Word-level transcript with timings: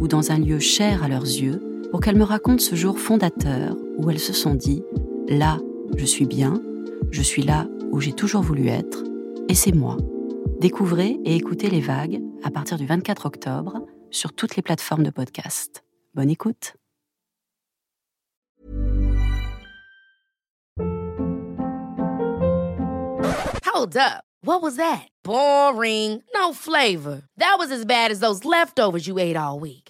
ou 0.00 0.08
dans 0.08 0.32
un 0.32 0.38
lieu 0.38 0.58
cher 0.58 1.04
à 1.04 1.08
leurs 1.08 1.22
yeux 1.24 1.62
pour 1.90 2.00
qu'elles 2.00 2.16
me 2.16 2.24
racontent 2.24 2.62
ce 2.62 2.74
jour 2.74 2.98
fondateur 2.98 3.76
où 3.98 4.10
elles 4.10 4.18
se 4.18 4.32
sont 4.32 4.54
dit⁇ 4.54 4.82
Là, 5.38 5.58
je 5.96 6.04
suis 6.04 6.26
bien, 6.26 6.60
je 7.10 7.22
suis 7.22 7.42
là 7.42 7.68
où 7.92 8.00
j'ai 8.00 8.12
toujours 8.12 8.42
voulu 8.42 8.68
être, 8.68 9.04
et 9.48 9.54
c'est 9.54 9.74
moi. 9.74 9.96
Découvrez 10.60 11.18
et 11.24 11.36
écoutez 11.36 11.70
les 11.70 11.80
vagues 11.80 12.20
à 12.42 12.50
partir 12.50 12.78
du 12.78 12.86
24 12.86 13.26
octobre 13.26 13.86
sur 14.10 14.32
toutes 14.32 14.56
les 14.56 14.62
plateformes 14.62 15.04
de 15.04 15.10
podcast. 15.10 15.84
Bonne 16.14 16.30
écoute. 16.30 16.74
Hold 23.72 23.96
up. 23.96 24.24
What 24.42 24.62
was 24.62 24.76
that? 24.76 25.08
Boring. 25.22 26.22
No 26.34 26.52
flavor. 26.52 27.22
That 27.36 27.56
was 27.58 27.70
as 27.70 27.84
bad 27.84 28.10
as 28.10 28.20
those 28.20 28.44
leftovers 28.44 29.06
you 29.06 29.18
ate 29.18 29.36
all 29.36 29.60
week. 29.60 29.89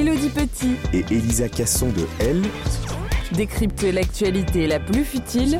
Elodie 0.00 0.30
Petit 0.30 0.76
Et 0.94 1.04
Elisa 1.10 1.46
Casson 1.50 1.88
de 1.88 2.06
Elle, 2.20 2.40
décrypte 3.32 3.82
l'actualité 3.82 4.66
la 4.66 4.80
plus 4.80 5.04
futile 5.04 5.58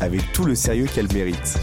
avec 0.00 0.22
tout 0.32 0.46
le 0.46 0.54
sérieux 0.54 0.86
qu'elle 0.86 1.12
mérite. 1.12 1.58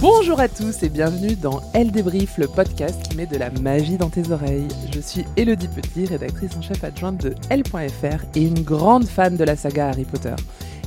Bonjour 0.00 0.38
à 0.38 0.46
tous 0.46 0.84
et 0.84 0.88
bienvenue 0.88 1.34
dans 1.34 1.60
Elle 1.74 1.90
débrief, 1.90 2.38
le 2.38 2.46
podcast 2.46 3.02
qui 3.02 3.16
met 3.16 3.26
de 3.26 3.36
la 3.36 3.50
magie 3.50 3.96
dans 3.96 4.08
tes 4.08 4.30
oreilles. 4.30 4.68
Je 4.94 5.00
suis 5.00 5.24
Elodie 5.36 5.66
Petit, 5.66 6.06
rédactrice 6.06 6.56
en 6.56 6.62
chef 6.62 6.84
adjointe 6.84 7.20
de 7.24 7.34
L.fr 7.50 8.24
et 8.36 8.42
une 8.42 8.62
grande 8.62 9.08
fan 9.08 9.36
de 9.36 9.42
la 9.42 9.56
saga 9.56 9.88
Harry 9.88 10.04
Potter. 10.04 10.36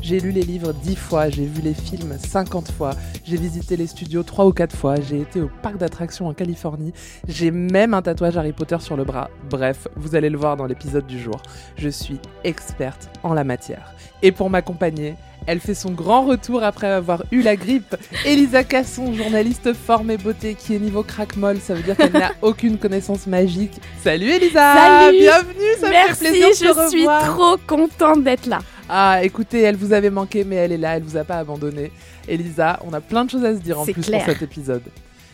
J'ai 0.01 0.19
lu 0.19 0.31
les 0.31 0.43
livres 0.43 0.73
dix 0.73 0.95
fois, 0.95 1.29
j'ai 1.29 1.45
vu 1.45 1.61
les 1.61 1.73
films 1.73 2.17
50 2.17 2.71
fois, 2.71 2.91
j'ai 3.25 3.35
visité 3.37 3.75
les 3.75 3.85
studios 3.85 4.23
trois 4.23 4.45
ou 4.45 4.53
quatre 4.53 4.75
fois, 4.75 4.95
j'ai 4.95 5.21
été 5.21 5.41
au 5.41 5.49
parc 5.61 5.77
d'attractions 5.77 6.27
en 6.27 6.33
Californie, 6.33 6.93
j'ai 7.27 7.51
même 7.51 7.93
un 7.93 8.01
tatouage 8.01 8.37
Harry 8.37 8.53
Potter 8.53 8.77
sur 8.79 8.95
le 8.95 9.03
bras. 9.03 9.29
Bref, 9.49 9.87
vous 9.95 10.15
allez 10.15 10.29
le 10.29 10.37
voir 10.37 10.55
dans 10.55 10.65
l'épisode 10.65 11.05
du 11.05 11.19
jour. 11.19 11.41
Je 11.77 11.89
suis 11.89 12.17
experte 12.43 13.09
en 13.23 13.33
la 13.33 13.43
matière. 13.43 13.93
Et 14.21 14.31
pour 14.31 14.49
m'accompagner, 14.49 15.15
elle 15.47 15.59
fait 15.59 15.73
son 15.73 15.91
grand 15.91 16.25
retour 16.25 16.63
après 16.63 16.87
avoir 16.87 17.23
eu 17.31 17.41
la 17.41 17.55
grippe. 17.55 17.95
Elisa 18.25 18.63
Casson, 18.63 19.13
journaliste 19.13 19.73
forme 19.73 20.11
et 20.11 20.17
beauté, 20.17 20.55
qui 20.55 20.75
est 20.75 20.79
niveau 20.79 21.03
crack-molle, 21.03 21.59
ça 21.59 21.73
veut 21.73 21.83
dire 21.83 21.97
qu'elle 21.97 22.13
n'a 22.13 22.31
aucune 22.41 22.77
connaissance 22.77 23.27
magique. 23.27 23.79
Salut 24.01 24.29
Elisa 24.29 24.75
Salut 24.75 25.19
Bienvenue, 25.19 25.73
ça 25.79 25.87
me 25.87 25.91
Merci, 25.91 26.25
fait 26.25 26.29
plaisir 26.31 26.47
de 26.49 26.73
te 26.73 26.83
je 26.83 26.89
suis 26.89 27.05
trop 27.05 27.57
contente 27.67 28.23
d'être 28.23 28.45
là. 28.47 28.59
Ah, 28.89 29.19
écoutez, 29.23 29.61
elle 29.61 29.75
vous 29.75 29.93
avait 29.93 30.09
manqué, 30.09 30.43
mais 30.43 30.55
elle 30.55 30.71
est 30.71 30.77
là, 30.77 30.97
elle 30.97 31.03
vous 31.03 31.15
a 31.15 31.23
pas 31.23 31.37
abandonné. 31.37 31.91
Elisa, 32.27 32.79
on 32.83 32.91
a 32.93 33.01
plein 33.01 33.23
de 33.23 33.29
choses 33.29 33.45
à 33.45 33.53
se 33.53 33.59
dire 33.59 33.79
en 33.79 33.85
plus 33.85 33.93
clair. 33.93 34.25
pour 34.25 34.33
cet 34.33 34.41
épisode. 34.41 34.81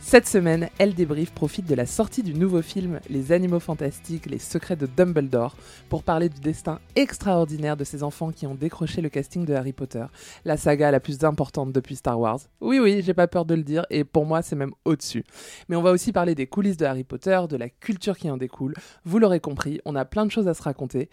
Cette 0.07 0.27
semaine, 0.27 0.69
Elle 0.77 0.93
débrief 0.93 1.31
profite 1.31 1.65
de 1.65 1.73
la 1.73 1.87
sortie 1.87 2.21
du 2.21 2.35
nouveau 2.35 2.61
film 2.61 2.99
Les 3.09 3.31
Animaux 3.31 3.59
Fantastiques, 3.59 4.27
les 4.27 4.37
secrets 4.37 4.75
de 4.75 4.85
Dumbledore, 4.85 5.57
pour 5.89 6.03
parler 6.03 6.29
du 6.29 6.39
destin 6.39 6.79
extraordinaire 6.95 7.75
de 7.75 7.83
ces 7.83 8.03
enfants 8.03 8.31
qui 8.31 8.45
ont 8.45 8.53
décroché 8.53 9.01
le 9.01 9.09
casting 9.09 9.45
de 9.45 9.55
Harry 9.55 9.73
Potter, 9.73 10.05
la 10.45 10.57
saga 10.57 10.91
la 10.91 10.99
plus 10.99 11.23
importante 11.23 11.73
depuis 11.73 11.95
Star 11.95 12.19
Wars. 12.19 12.39
Oui, 12.61 12.77
oui, 12.77 13.01
j'ai 13.03 13.15
pas 13.15 13.25
peur 13.25 13.45
de 13.45 13.55
le 13.55 13.63
dire, 13.63 13.83
et 13.89 14.03
pour 14.03 14.27
moi, 14.27 14.43
c'est 14.43 14.55
même 14.55 14.73
au-dessus. 14.85 15.23
Mais 15.69 15.75
on 15.75 15.81
va 15.81 15.89
aussi 15.89 16.11
parler 16.11 16.35
des 16.35 16.45
coulisses 16.45 16.77
de 16.77 16.85
Harry 16.85 17.03
Potter, 17.03 17.41
de 17.49 17.57
la 17.57 17.69
culture 17.69 18.15
qui 18.15 18.29
en 18.29 18.37
découle. 18.37 18.75
Vous 19.05 19.17
l'aurez 19.17 19.39
compris, 19.39 19.81
on 19.85 19.95
a 19.95 20.05
plein 20.05 20.27
de 20.27 20.31
choses 20.31 20.47
à 20.47 20.53
se 20.53 20.61
raconter. 20.61 21.09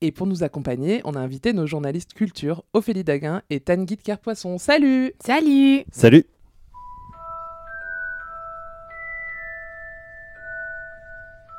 Et 0.00 0.12
pour 0.12 0.28
nous 0.28 0.44
accompagner, 0.44 1.00
on 1.04 1.14
a 1.14 1.20
invité 1.20 1.52
nos 1.52 1.66
journalistes 1.66 2.14
culture, 2.14 2.62
Ophélie 2.74 3.02
Daguin 3.02 3.42
et 3.50 3.58
Tanguy 3.58 3.96
de 3.96 4.02
Kerpoisson. 4.02 4.56
Salut 4.58 5.14
Salut 5.20 5.84
Salut 5.90 6.26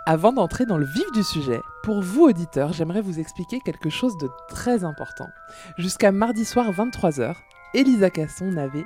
Avant 0.09 0.31
d'entrer 0.31 0.66
dans 0.66 0.78
le 0.78 0.85
vif 0.85 1.12
du 1.12 1.22
sujet, 1.22 1.59
pour 1.84 2.01
vous 2.01 2.29
auditeurs, 2.29 2.72
j'aimerais 2.72 3.01
vous 3.01 3.19
expliquer 3.19 3.59
quelque 3.59 3.90
chose 3.90 4.18
de 4.18 4.29
très 4.47 4.85
important. 4.85 5.28
Jusqu'à 5.78 6.13
mardi 6.13 6.45
soir 6.45 6.72
23h, 6.72 7.35
Elisa 7.73 8.09
Casson 8.09 8.46
n'avait 8.46 8.85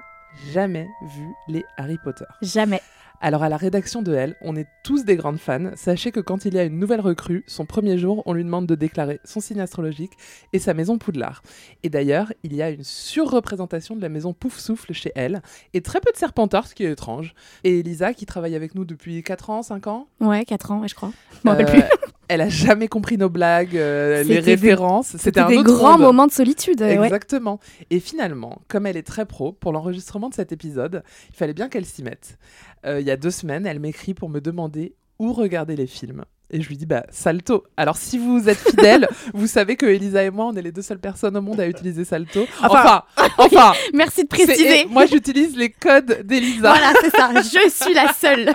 jamais 0.52 0.90
vu 1.04 1.32
les 1.48 1.64
Harry 1.78 2.00
Potter. 2.04 2.26
Jamais. 2.42 2.82
Alors 3.24 3.44
à 3.44 3.50
la 3.50 3.58
rédaction 3.58 4.02
de 4.02 4.16
Elle, 4.16 4.36
on 4.42 4.56
est 4.56 4.66
tous 4.84 5.06
des 5.06 5.16
grandes 5.16 5.38
fans. 5.38 5.70
Sachez 5.76 6.12
que 6.12 6.20
quand 6.20 6.46
il 6.46 6.56
y 6.56 6.58
a 6.58 6.64
une 6.64 6.80
nouvelle 6.80 7.02
recrue, 7.02 7.44
son 7.46 7.68
premier 7.68 8.00
jour, 8.00 8.24
on 8.26 8.34
lui 8.34 8.44
demande 8.44 8.66
de 8.66 8.74
déclarer 8.74 9.20
son 9.24 9.40
signe 9.40 9.62
astrologique 9.62 10.14
et 10.54 10.60
sa 10.60 10.74
maison 10.74 10.98
Poudlard. 10.98 11.44
Et 11.84 11.90
d'ailleurs, 11.90 12.34
il 12.42 12.56
y 12.56 12.64
a 12.64 12.72
une 12.72 12.84
surreprésentation 12.84 13.96
de 13.96 14.02
la 14.02 14.10
maison 14.10 14.34
Pouf 14.34 14.58
Souffle 14.58 14.94
chez 14.94 15.12
Elle 15.14 15.44
et 15.76 15.82
très 15.82 16.00
peu 16.00 16.12
de 16.12 16.18
Serpentard, 16.18 16.66
ce 16.66 16.74
qui 16.74 16.84
est 16.84 16.92
étrange. 16.92 17.36
Et 17.64 17.82
Elisa, 17.82 18.16
qui 18.16 18.26
travaille 18.26 18.56
avec 18.56 18.74
nous 18.74 18.86
depuis 18.86 19.22
4 19.22 19.52
ans, 19.52 19.62
5 19.62 19.86
ans, 19.86 20.08
Ouais, 20.20 20.44
4 20.44 20.72
ans, 20.72 20.88
je 20.88 20.96
crois. 20.96 21.12
Je 21.32 21.40
m'en 21.44 21.52
rappelle 21.52 21.68
euh, 21.68 21.72
plus. 21.72 21.84
elle 22.32 22.40
a 22.40 22.48
jamais 22.48 22.88
compris 22.88 23.18
nos 23.18 23.30
blagues, 23.30 23.76
euh, 23.76 24.24
les 24.24 24.40
références. 24.40 25.18
C'était 25.18 25.42
un 25.42 25.50
des 25.50 25.58
autre 25.58 25.74
grands 25.74 25.92
monde. 25.98 26.02
moments 26.02 26.28
de 26.28 26.32
solitude. 26.32 26.82
Exactement. 26.82 27.60
Et 27.90 28.00
finalement, 28.00 28.62
comme 28.70 28.86
elle 28.86 28.96
est 28.96 29.04
très 29.04 29.26
pro, 29.26 29.52
pour 29.52 29.74
l'enregistrement 29.74 30.30
de 30.30 30.34
cet 30.34 30.54
épisode, 30.54 31.04
il 31.30 31.36
fallait 31.36 31.54
bien 31.54 31.68
qu'elle 31.68 31.86
s'y 31.86 32.04
mette. 32.04 32.38
Euh, 32.86 33.02
il 33.02 33.06
y 33.06 33.12
a 33.12 33.18
deux 33.18 33.32
semaines, 33.32 33.66
elle 33.66 33.82
m'écrit 33.82 34.14
pour 34.14 34.30
me 34.30 34.40
demander 34.40 34.96
où 35.20 35.34
regarder 35.34 35.76
les 35.76 35.88
films. 35.88 36.24
Et 36.52 36.62
je 36.62 36.68
lui 36.68 36.78
dis, 36.78 36.86
bah, 36.86 37.06
Salto. 37.10 37.64
Alors, 37.78 37.98
si 37.98 38.18
vous 38.18 38.50
êtes 38.50 38.58
fidèle, 38.58 39.08
vous 39.34 39.48
savez 39.48 39.78
que 39.78 39.86
Elisa 39.86 40.22
et 40.24 40.30
moi, 40.30 40.48
on 40.48 40.54
est 40.54 40.62
les 40.62 40.72
deux 40.72 40.82
seules 40.82 41.00
personnes 41.00 41.38
au 41.38 41.42
monde 41.42 41.60
à 41.62 41.68
utiliser 41.68 42.04
Salto. 42.04 42.46
Enfin, 42.62 43.04
enfin, 43.38 43.72
Merci 43.94 44.24
de 44.24 44.28
préciser. 44.28 44.86
moi, 44.90 45.06
j'utilise 45.06 45.56
les 45.56 45.70
codes 45.70 46.22
d'Elisa. 46.26 46.74
Voilà, 46.74 46.94
c'est 47.02 47.10
ça. 47.10 47.32
Je 47.36 47.70
suis 47.70 47.94
la 47.94 48.12
seule. 48.14 48.54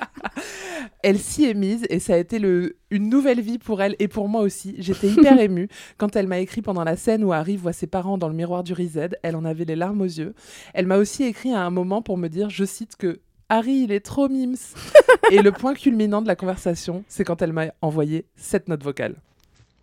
Elle 1.03 1.19
s'y 1.19 1.47
est 1.47 1.55
mise 1.55 1.87
et 1.89 1.99
ça 1.99 2.15
a 2.15 2.17
été 2.19 2.39
le, 2.39 2.77
une 2.91 3.09
nouvelle 3.09 3.41
vie 3.41 3.59
pour 3.59 3.81
elle 3.83 3.97
et 3.99 4.09
pour 4.09 4.29
moi 4.29 4.43
aussi. 4.43 4.75
J'étais 4.79 5.09
hyper 5.09 5.39
émue 5.41 5.69
quand 5.99 6.17
elle 6.17 6.27
m'a 6.27 6.39
écrit 6.39 6.63
pendant 6.63 6.85
la 6.85 6.97
scène 6.97 7.25
où 7.25 7.33
Harry 7.33 7.57
voit 7.57 7.73
ses 7.73 7.87
parents 7.87 8.19
dans 8.19 8.29
le 8.29 8.35
miroir 8.35 8.63
du 8.65 8.73
Rized. 8.73 9.19
Elle 9.23 9.37
en 9.37 9.45
avait 9.45 9.65
les 9.65 9.77
larmes 9.77 10.01
aux 10.01 10.05
yeux. 10.05 10.35
Elle 10.75 10.87
m'a 10.87 10.97
aussi 10.97 11.25
écrit 11.25 11.53
à 11.53 11.61
un 11.61 11.71
moment 11.71 12.03
pour 12.03 12.19
me 12.19 12.29
dire, 12.29 12.51
je 12.51 12.65
cite, 12.65 12.97
que 12.97 13.21
Harry, 13.49 13.83
il 13.85 13.93
est 13.93 14.01
trop 14.01 14.29
mims. 14.29 14.75
et 15.31 15.41
le 15.41 15.53
point 15.53 15.75
culminant 15.75 16.21
de 16.21 16.27
la 16.27 16.35
conversation, 16.35 17.05
c'est 17.07 17.23
quand 17.23 17.43
elle 17.43 17.53
m'a 17.53 17.67
envoyé 17.81 18.25
cette 18.35 18.67
note 18.69 18.83
vocale. 18.83 19.15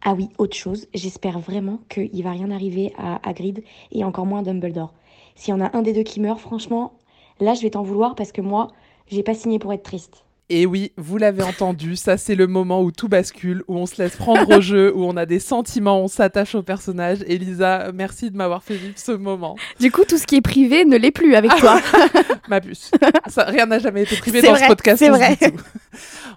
Ah 0.01 0.13
oui, 0.13 0.27
autre 0.37 0.57
chose, 0.57 0.87
j'espère 0.93 1.39
vraiment 1.39 1.79
qu'il 1.87 2.23
va 2.23 2.31
rien 2.31 2.51
arriver 2.51 2.91
à 2.97 3.25
Hagrid 3.27 3.63
et 3.93 4.03
encore 4.03 4.25
moins 4.25 4.39
à 4.39 4.43
Dumbledore. 4.43 4.93
S'il 5.35 5.53
y 5.53 5.55
en 5.55 5.61
a 5.61 5.77
un 5.77 5.81
des 5.81 5.93
deux 5.93 6.03
qui 6.03 6.19
meurt, 6.19 6.41
franchement, 6.41 6.99
là 7.39 7.53
je 7.53 7.61
vais 7.61 7.69
t'en 7.69 7.83
vouloir 7.83 8.15
parce 8.15 8.33
que 8.33 8.41
moi, 8.41 8.67
j'ai 9.07 9.23
pas 9.23 9.33
signé 9.33 9.59
pour 9.59 9.71
être 9.71 9.83
triste. 9.83 10.25
Et 10.55 10.67
oui, 10.67 10.91
vous 10.97 11.17
l'avez 11.17 11.41
entendu, 11.41 11.95
ça 11.95 12.15
c'est 12.15 12.35
le 12.35 12.45
moment 12.45 12.83
où 12.83 12.91
tout 12.91 13.07
bascule, 13.07 13.63
où 13.67 13.75
on 13.75 13.87
se 13.87 13.99
laisse 13.99 14.15
prendre 14.17 14.55
au 14.55 14.61
jeu, 14.61 14.93
où 14.95 15.03
on 15.03 15.17
a 15.17 15.25
des 15.25 15.39
sentiments, 15.39 15.99
on 15.99 16.07
s'attache 16.07 16.53
au 16.53 16.61
personnage. 16.61 17.23
Elisa, 17.25 17.87
merci 17.91 18.29
de 18.29 18.37
m'avoir 18.37 18.61
fait 18.61 18.75
vivre 18.75 18.93
ce 18.95 19.13
moment. 19.13 19.55
Du 19.79 19.91
coup, 19.91 20.03
tout 20.07 20.19
ce 20.19 20.27
qui 20.27 20.35
est 20.35 20.41
privé 20.41 20.85
ne 20.85 20.95
l'est 20.95 21.09
plus 21.09 21.33
avec 21.33 21.55
toi. 21.55 21.79
Ma 22.49 22.61
puce. 22.61 22.91
Ça, 23.25 23.45
rien 23.45 23.65
n'a 23.65 23.79
jamais 23.79 24.03
été 24.03 24.15
privé 24.17 24.43
dans 24.43 24.51
vrai, 24.51 24.59
ce 24.59 24.67
podcast. 24.67 24.99
c'est 24.99 25.09
vrai. 25.09 25.39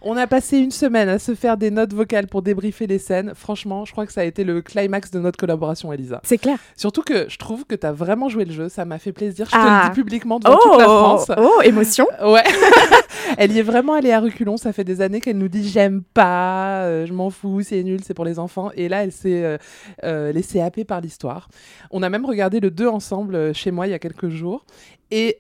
On 0.00 0.16
a 0.16 0.26
passé 0.26 0.58
une 0.58 0.70
semaine 0.70 1.10
à 1.10 1.18
se 1.18 1.34
faire 1.34 1.58
des 1.58 1.70
notes 1.70 1.92
vocales 1.92 2.26
pour 2.26 2.40
débriefer 2.40 2.86
les 2.86 2.98
scènes. 2.98 3.32
Franchement, 3.34 3.84
je 3.84 3.92
crois 3.92 4.06
que 4.06 4.12
ça 4.14 4.22
a 4.22 4.24
été 4.24 4.44
le 4.44 4.62
climax 4.62 5.10
de 5.10 5.18
notre 5.18 5.38
collaboration, 5.38 5.92
Elisa. 5.92 6.20
C'est 6.24 6.38
clair. 6.38 6.58
Surtout 6.76 7.02
que 7.02 7.26
je 7.28 7.36
trouve 7.36 7.66
que 7.66 7.74
tu 7.74 7.86
as 7.86 7.92
vraiment 7.92 8.30
joué 8.30 8.46
le 8.46 8.52
jeu, 8.52 8.68
ça 8.70 8.86
m'a 8.86 8.98
fait 8.98 9.12
plaisir. 9.12 9.44
Je 9.46 9.50
te 9.52 9.56
Ah. 9.58 9.82
le 9.84 9.90
dis 9.90 9.94
publiquement 10.00 10.38
devant 10.38 10.56
toute 10.56 10.78
la 10.78 10.84
France. 10.84 11.30
oh, 11.36 11.60
émotion. 11.64 12.06
Ouais. 12.24 12.44
elle 13.38 13.52
y 13.52 13.58
est 13.58 13.62
vraiment 13.62 13.94
allée 13.94 14.05
à 14.12 14.20
reculons. 14.20 14.56
Ça 14.56 14.72
fait 14.72 14.84
des 14.84 15.00
années 15.00 15.20
qu'elle 15.20 15.38
nous 15.38 15.48
dit 15.48 15.68
j'aime 15.68 16.02
pas, 16.02 16.82
euh, 16.84 17.06
je 17.06 17.12
m'en 17.12 17.30
fous, 17.30 17.62
c'est 17.62 17.82
nul, 17.82 18.00
c'est 18.04 18.14
pour 18.14 18.24
les 18.24 18.38
enfants. 18.38 18.70
Et 18.74 18.88
là, 18.88 19.04
elle 19.04 19.12
s'est 19.12 19.44
euh, 19.44 19.58
euh, 20.04 20.32
laissée 20.32 20.60
happer 20.60 20.84
par 20.84 21.00
l'histoire. 21.00 21.48
On 21.90 22.02
a 22.02 22.08
même 22.10 22.24
regardé 22.26 22.60
le 22.60 22.70
2 22.70 22.86
ensemble 22.88 23.54
chez 23.54 23.70
moi 23.70 23.86
il 23.86 23.90
y 23.90 23.94
a 23.94 23.98
quelques 23.98 24.28
jours. 24.28 24.64
Et 25.10 25.38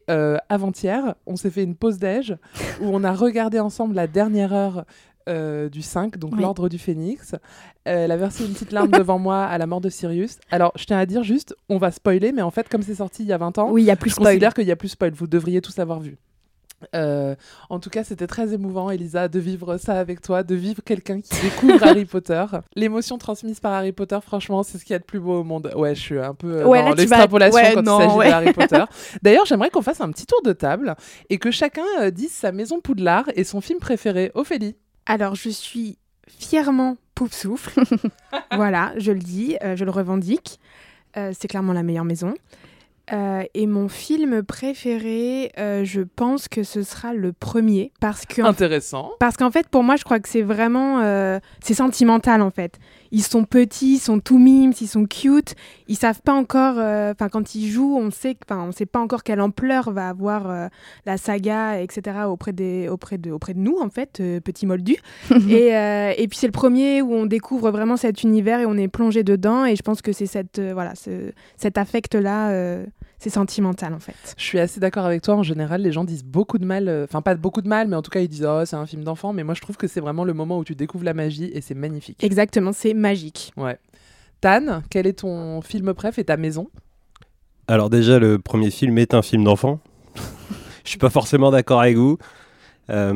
avant-hier, 0.48 1.14
on 1.26 1.34
s'est 1.36 1.50
fait 1.50 1.64
une 1.64 1.74
pause 1.74 1.98
déj 1.98 2.36
où 2.80 2.84
on 2.86 3.02
a 3.04 3.12
regardé 3.12 3.58
ensemble 3.58 3.94
la 3.94 4.06
dernière 4.06 4.52
heure. 4.52 4.84
euh, 5.28 5.68
du 5.68 5.82
5, 5.82 6.18
donc 6.18 6.34
Oui. 6.36 6.40
l'ordre 6.42 6.68
du 6.68 6.78
phénix. 6.78 7.32
Euh, 7.34 8.04
elle 8.04 8.12
a 8.12 8.16
versé 8.16 8.44
une 8.46 8.52
petite 8.52 8.70
larme 8.70 8.90
devant 8.92 9.18
moi 9.18 9.42
à 9.42 9.58
la 9.58 9.66
mort 9.66 9.80
de 9.80 9.88
Sirius. 9.88 10.38
Alors, 10.52 10.70
je 10.76 10.84
tiens 10.84 10.98
à 10.98 11.04
dire 11.04 11.24
juste, 11.24 11.52
on 11.68 11.78
va 11.78 11.90
spoiler, 11.90 12.30
mais 12.30 12.42
en 12.42 12.52
fait, 12.52 12.68
comme 12.68 12.82
c'est 12.82 12.94
sorti 12.94 13.24
il 13.24 13.28
y 13.28 13.32
a 13.32 13.36
20 13.36 13.58
ans, 13.58 13.70
Oui, 13.72 13.82
y 13.82 13.90
a 13.90 13.96
plus 13.96 14.10
je 14.10 14.14
spoil. 14.14 14.28
considère 14.28 14.54
qu'il 14.54 14.68
y 14.68 14.70
a 14.70 14.76
plus 14.76 14.90
spoil. 14.90 15.10
Vous 15.14 15.26
devriez 15.26 15.60
tous 15.60 15.76
l'avoir 15.78 15.98
vu. 15.98 16.16
Euh, 16.94 17.34
en 17.70 17.78
tout 17.80 17.88
cas, 17.90 18.04
c'était 18.04 18.26
très 18.26 18.52
émouvant, 18.52 18.90
Elisa, 18.90 19.28
de 19.28 19.38
vivre 19.38 19.78
ça 19.78 19.98
avec 19.98 20.20
toi, 20.20 20.42
de 20.42 20.54
vivre 20.54 20.82
quelqu'un 20.84 21.20
qui 21.20 21.30
découvre 21.42 21.82
Harry 21.82 22.04
Potter. 22.06 22.44
L'émotion 22.74 23.16
transmise 23.18 23.60
par 23.60 23.72
Harry 23.72 23.92
Potter, 23.92 24.18
franchement, 24.22 24.62
c'est 24.62 24.76
ce 24.78 24.84
qu'il 24.84 24.92
y 24.92 24.96
a 24.96 24.98
de 24.98 25.04
plus 25.04 25.20
beau 25.20 25.40
au 25.40 25.44
monde. 25.44 25.72
Ouais, 25.74 25.94
je 25.94 26.00
suis 26.00 26.18
un 26.18 26.34
peu 26.34 26.58
euh, 26.60 26.66
Ouais, 26.66 26.80
dans 26.82 26.90
tu 26.90 26.96
vas- 26.96 27.02
l'extrapolation 27.02 27.56
ouais, 27.60 27.74
quand 27.74 27.82
non, 27.82 27.98
il 28.00 28.02
s'agit 28.04 28.16
ouais. 28.18 28.26
de 28.28 28.32
Harry 28.32 28.52
Potter. 28.52 28.84
D'ailleurs, 29.22 29.46
j'aimerais 29.46 29.70
qu'on 29.70 29.82
fasse 29.82 30.00
un 30.00 30.10
petit 30.10 30.26
tour 30.26 30.42
de 30.42 30.52
table 30.52 30.94
et 31.30 31.38
que 31.38 31.50
chacun 31.50 31.84
euh, 32.00 32.10
dise 32.10 32.32
sa 32.32 32.52
maison 32.52 32.80
Poudlard 32.80 33.24
et 33.34 33.44
son 33.44 33.60
film 33.60 33.78
préféré. 33.78 34.30
Ophélie. 34.34 34.76
Alors, 35.06 35.34
je 35.34 35.48
suis 35.48 35.96
fièrement 36.28 36.96
Pouf 37.14 37.32
Souffle. 37.32 37.80
voilà, 38.52 38.92
je 38.98 39.12
le 39.12 39.20
dis, 39.20 39.56
euh, 39.64 39.76
je 39.76 39.84
le 39.84 39.90
revendique. 39.90 40.60
C'est 41.32 41.48
clairement 41.48 41.72
la 41.72 41.82
meilleure 41.82 42.04
maison. 42.04 42.34
Euh, 43.12 43.44
et 43.54 43.68
mon 43.68 43.88
film 43.88 44.42
préféré, 44.42 45.52
euh, 45.58 45.84
je 45.84 46.00
pense 46.02 46.48
que 46.48 46.64
ce 46.64 46.82
sera 46.82 47.14
le 47.14 47.32
premier 47.32 47.92
parce 48.00 48.26
que 48.26 48.42
Intéressant. 48.42 49.12
parce 49.20 49.36
qu'en 49.36 49.52
fait 49.52 49.68
pour 49.68 49.84
moi 49.84 49.94
je 49.94 50.02
crois 50.02 50.18
que 50.18 50.28
c'est 50.28 50.42
vraiment 50.42 51.00
euh, 51.02 51.38
c'est 51.60 51.74
sentimental 51.74 52.42
en 52.42 52.50
fait. 52.50 52.78
Ils 53.12 53.22
sont 53.22 53.44
petits, 53.44 53.94
ils 53.94 53.98
sont 53.98 54.20
tout 54.20 54.38
mimes, 54.38 54.72
ils 54.80 54.88
sont 54.88 55.06
cute, 55.06 55.54
ils 55.88 55.96
savent 55.96 56.22
pas 56.22 56.32
encore 56.32 56.76
euh, 56.78 57.12
enfin 57.12 57.28
quand 57.28 57.54
ils 57.54 57.68
jouent, 57.68 57.96
on 57.98 58.10
sait 58.10 58.36
enfin 58.48 58.62
on 58.62 58.72
sait 58.72 58.86
pas 58.86 59.00
encore 59.00 59.22
quelle 59.22 59.40
ampleur 59.40 59.90
va 59.90 60.08
avoir 60.08 60.50
euh, 60.50 60.68
la 61.04 61.16
saga 61.16 61.80
etc 61.80 62.18
auprès 62.26 62.52
des 62.52 62.88
auprès 62.88 63.18
de 63.18 63.30
auprès 63.30 63.54
de 63.54 63.60
nous 63.60 63.78
en 63.80 63.90
fait 63.90 64.20
euh, 64.20 64.40
petits 64.40 64.66
moldus. 64.66 64.98
et, 65.30 65.76
euh, 65.76 66.12
et 66.16 66.28
puis 66.28 66.38
c'est 66.38 66.46
le 66.46 66.52
premier 66.52 67.02
où 67.02 67.12
on 67.12 67.26
découvre 67.26 67.70
vraiment 67.70 67.96
cet 67.96 68.22
univers 68.22 68.60
et 68.60 68.66
on 68.66 68.76
est 68.76 68.88
plongé 68.88 69.22
dedans 69.22 69.64
et 69.64 69.76
je 69.76 69.82
pense 69.82 70.02
que 70.02 70.12
c'est 70.12 70.26
cette 70.26 70.60
voilà 70.60 70.94
ce, 70.94 71.32
cet 71.56 71.78
affect 71.78 72.14
là 72.14 72.82
c'est 73.18 73.30
sentimental 73.30 73.94
en 73.94 73.98
fait. 74.00 74.34
Je 74.36 74.42
suis 74.44 74.58
assez 74.58 74.78
d'accord 74.80 75.04
avec 75.06 75.22
toi. 75.22 75.34
En 75.36 75.42
général, 75.42 75.82
les 75.82 75.92
gens 75.92 76.04
disent 76.04 76.24
beaucoup 76.24 76.58
de 76.58 76.64
mal. 76.66 76.88
euh, 76.88 77.04
Enfin, 77.04 77.22
pas 77.22 77.34
beaucoup 77.34 77.62
de 77.62 77.68
mal, 77.68 77.88
mais 77.88 77.96
en 77.96 78.02
tout 78.02 78.10
cas, 78.10 78.20
ils 78.20 78.28
disent 78.28 78.46
Oh, 78.48 78.64
c'est 78.64 78.76
un 78.76 78.86
film 78.86 79.04
d'enfant. 79.04 79.32
Mais 79.32 79.44
moi, 79.44 79.54
je 79.54 79.60
trouve 79.60 79.76
que 79.76 79.86
c'est 79.88 80.00
vraiment 80.00 80.24
le 80.24 80.34
moment 80.34 80.58
où 80.58 80.64
tu 80.64 80.74
découvres 80.74 81.04
la 81.04 81.14
magie 81.14 81.50
et 81.52 81.60
c'est 81.60 81.74
magnifique. 81.74 82.22
Exactement, 82.22 82.72
c'est 82.72 82.94
magique. 82.94 83.52
Ouais. 83.56 83.78
Tan, 84.40 84.82
quel 84.90 85.06
est 85.06 85.20
ton 85.20 85.62
film 85.62 85.94
préf 85.94 86.18
et 86.18 86.24
ta 86.24 86.36
maison? 86.36 86.68
Alors 87.68 87.90
déjà, 87.90 88.18
le 88.18 88.38
premier 88.38 88.70
film 88.70 88.98
est 88.98 89.14
un 89.14 89.22
film 89.22 89.44
d'enfant. 89.44 89.80
Je 90.84 90.90
suis 90.90 90.98
pas 90.98 91.10
forcément 91.10 91.50
d'accord 91.50 91.80
avec 91.80 91.96
vous. 91.96 92.18
Euh, 92.90 93.12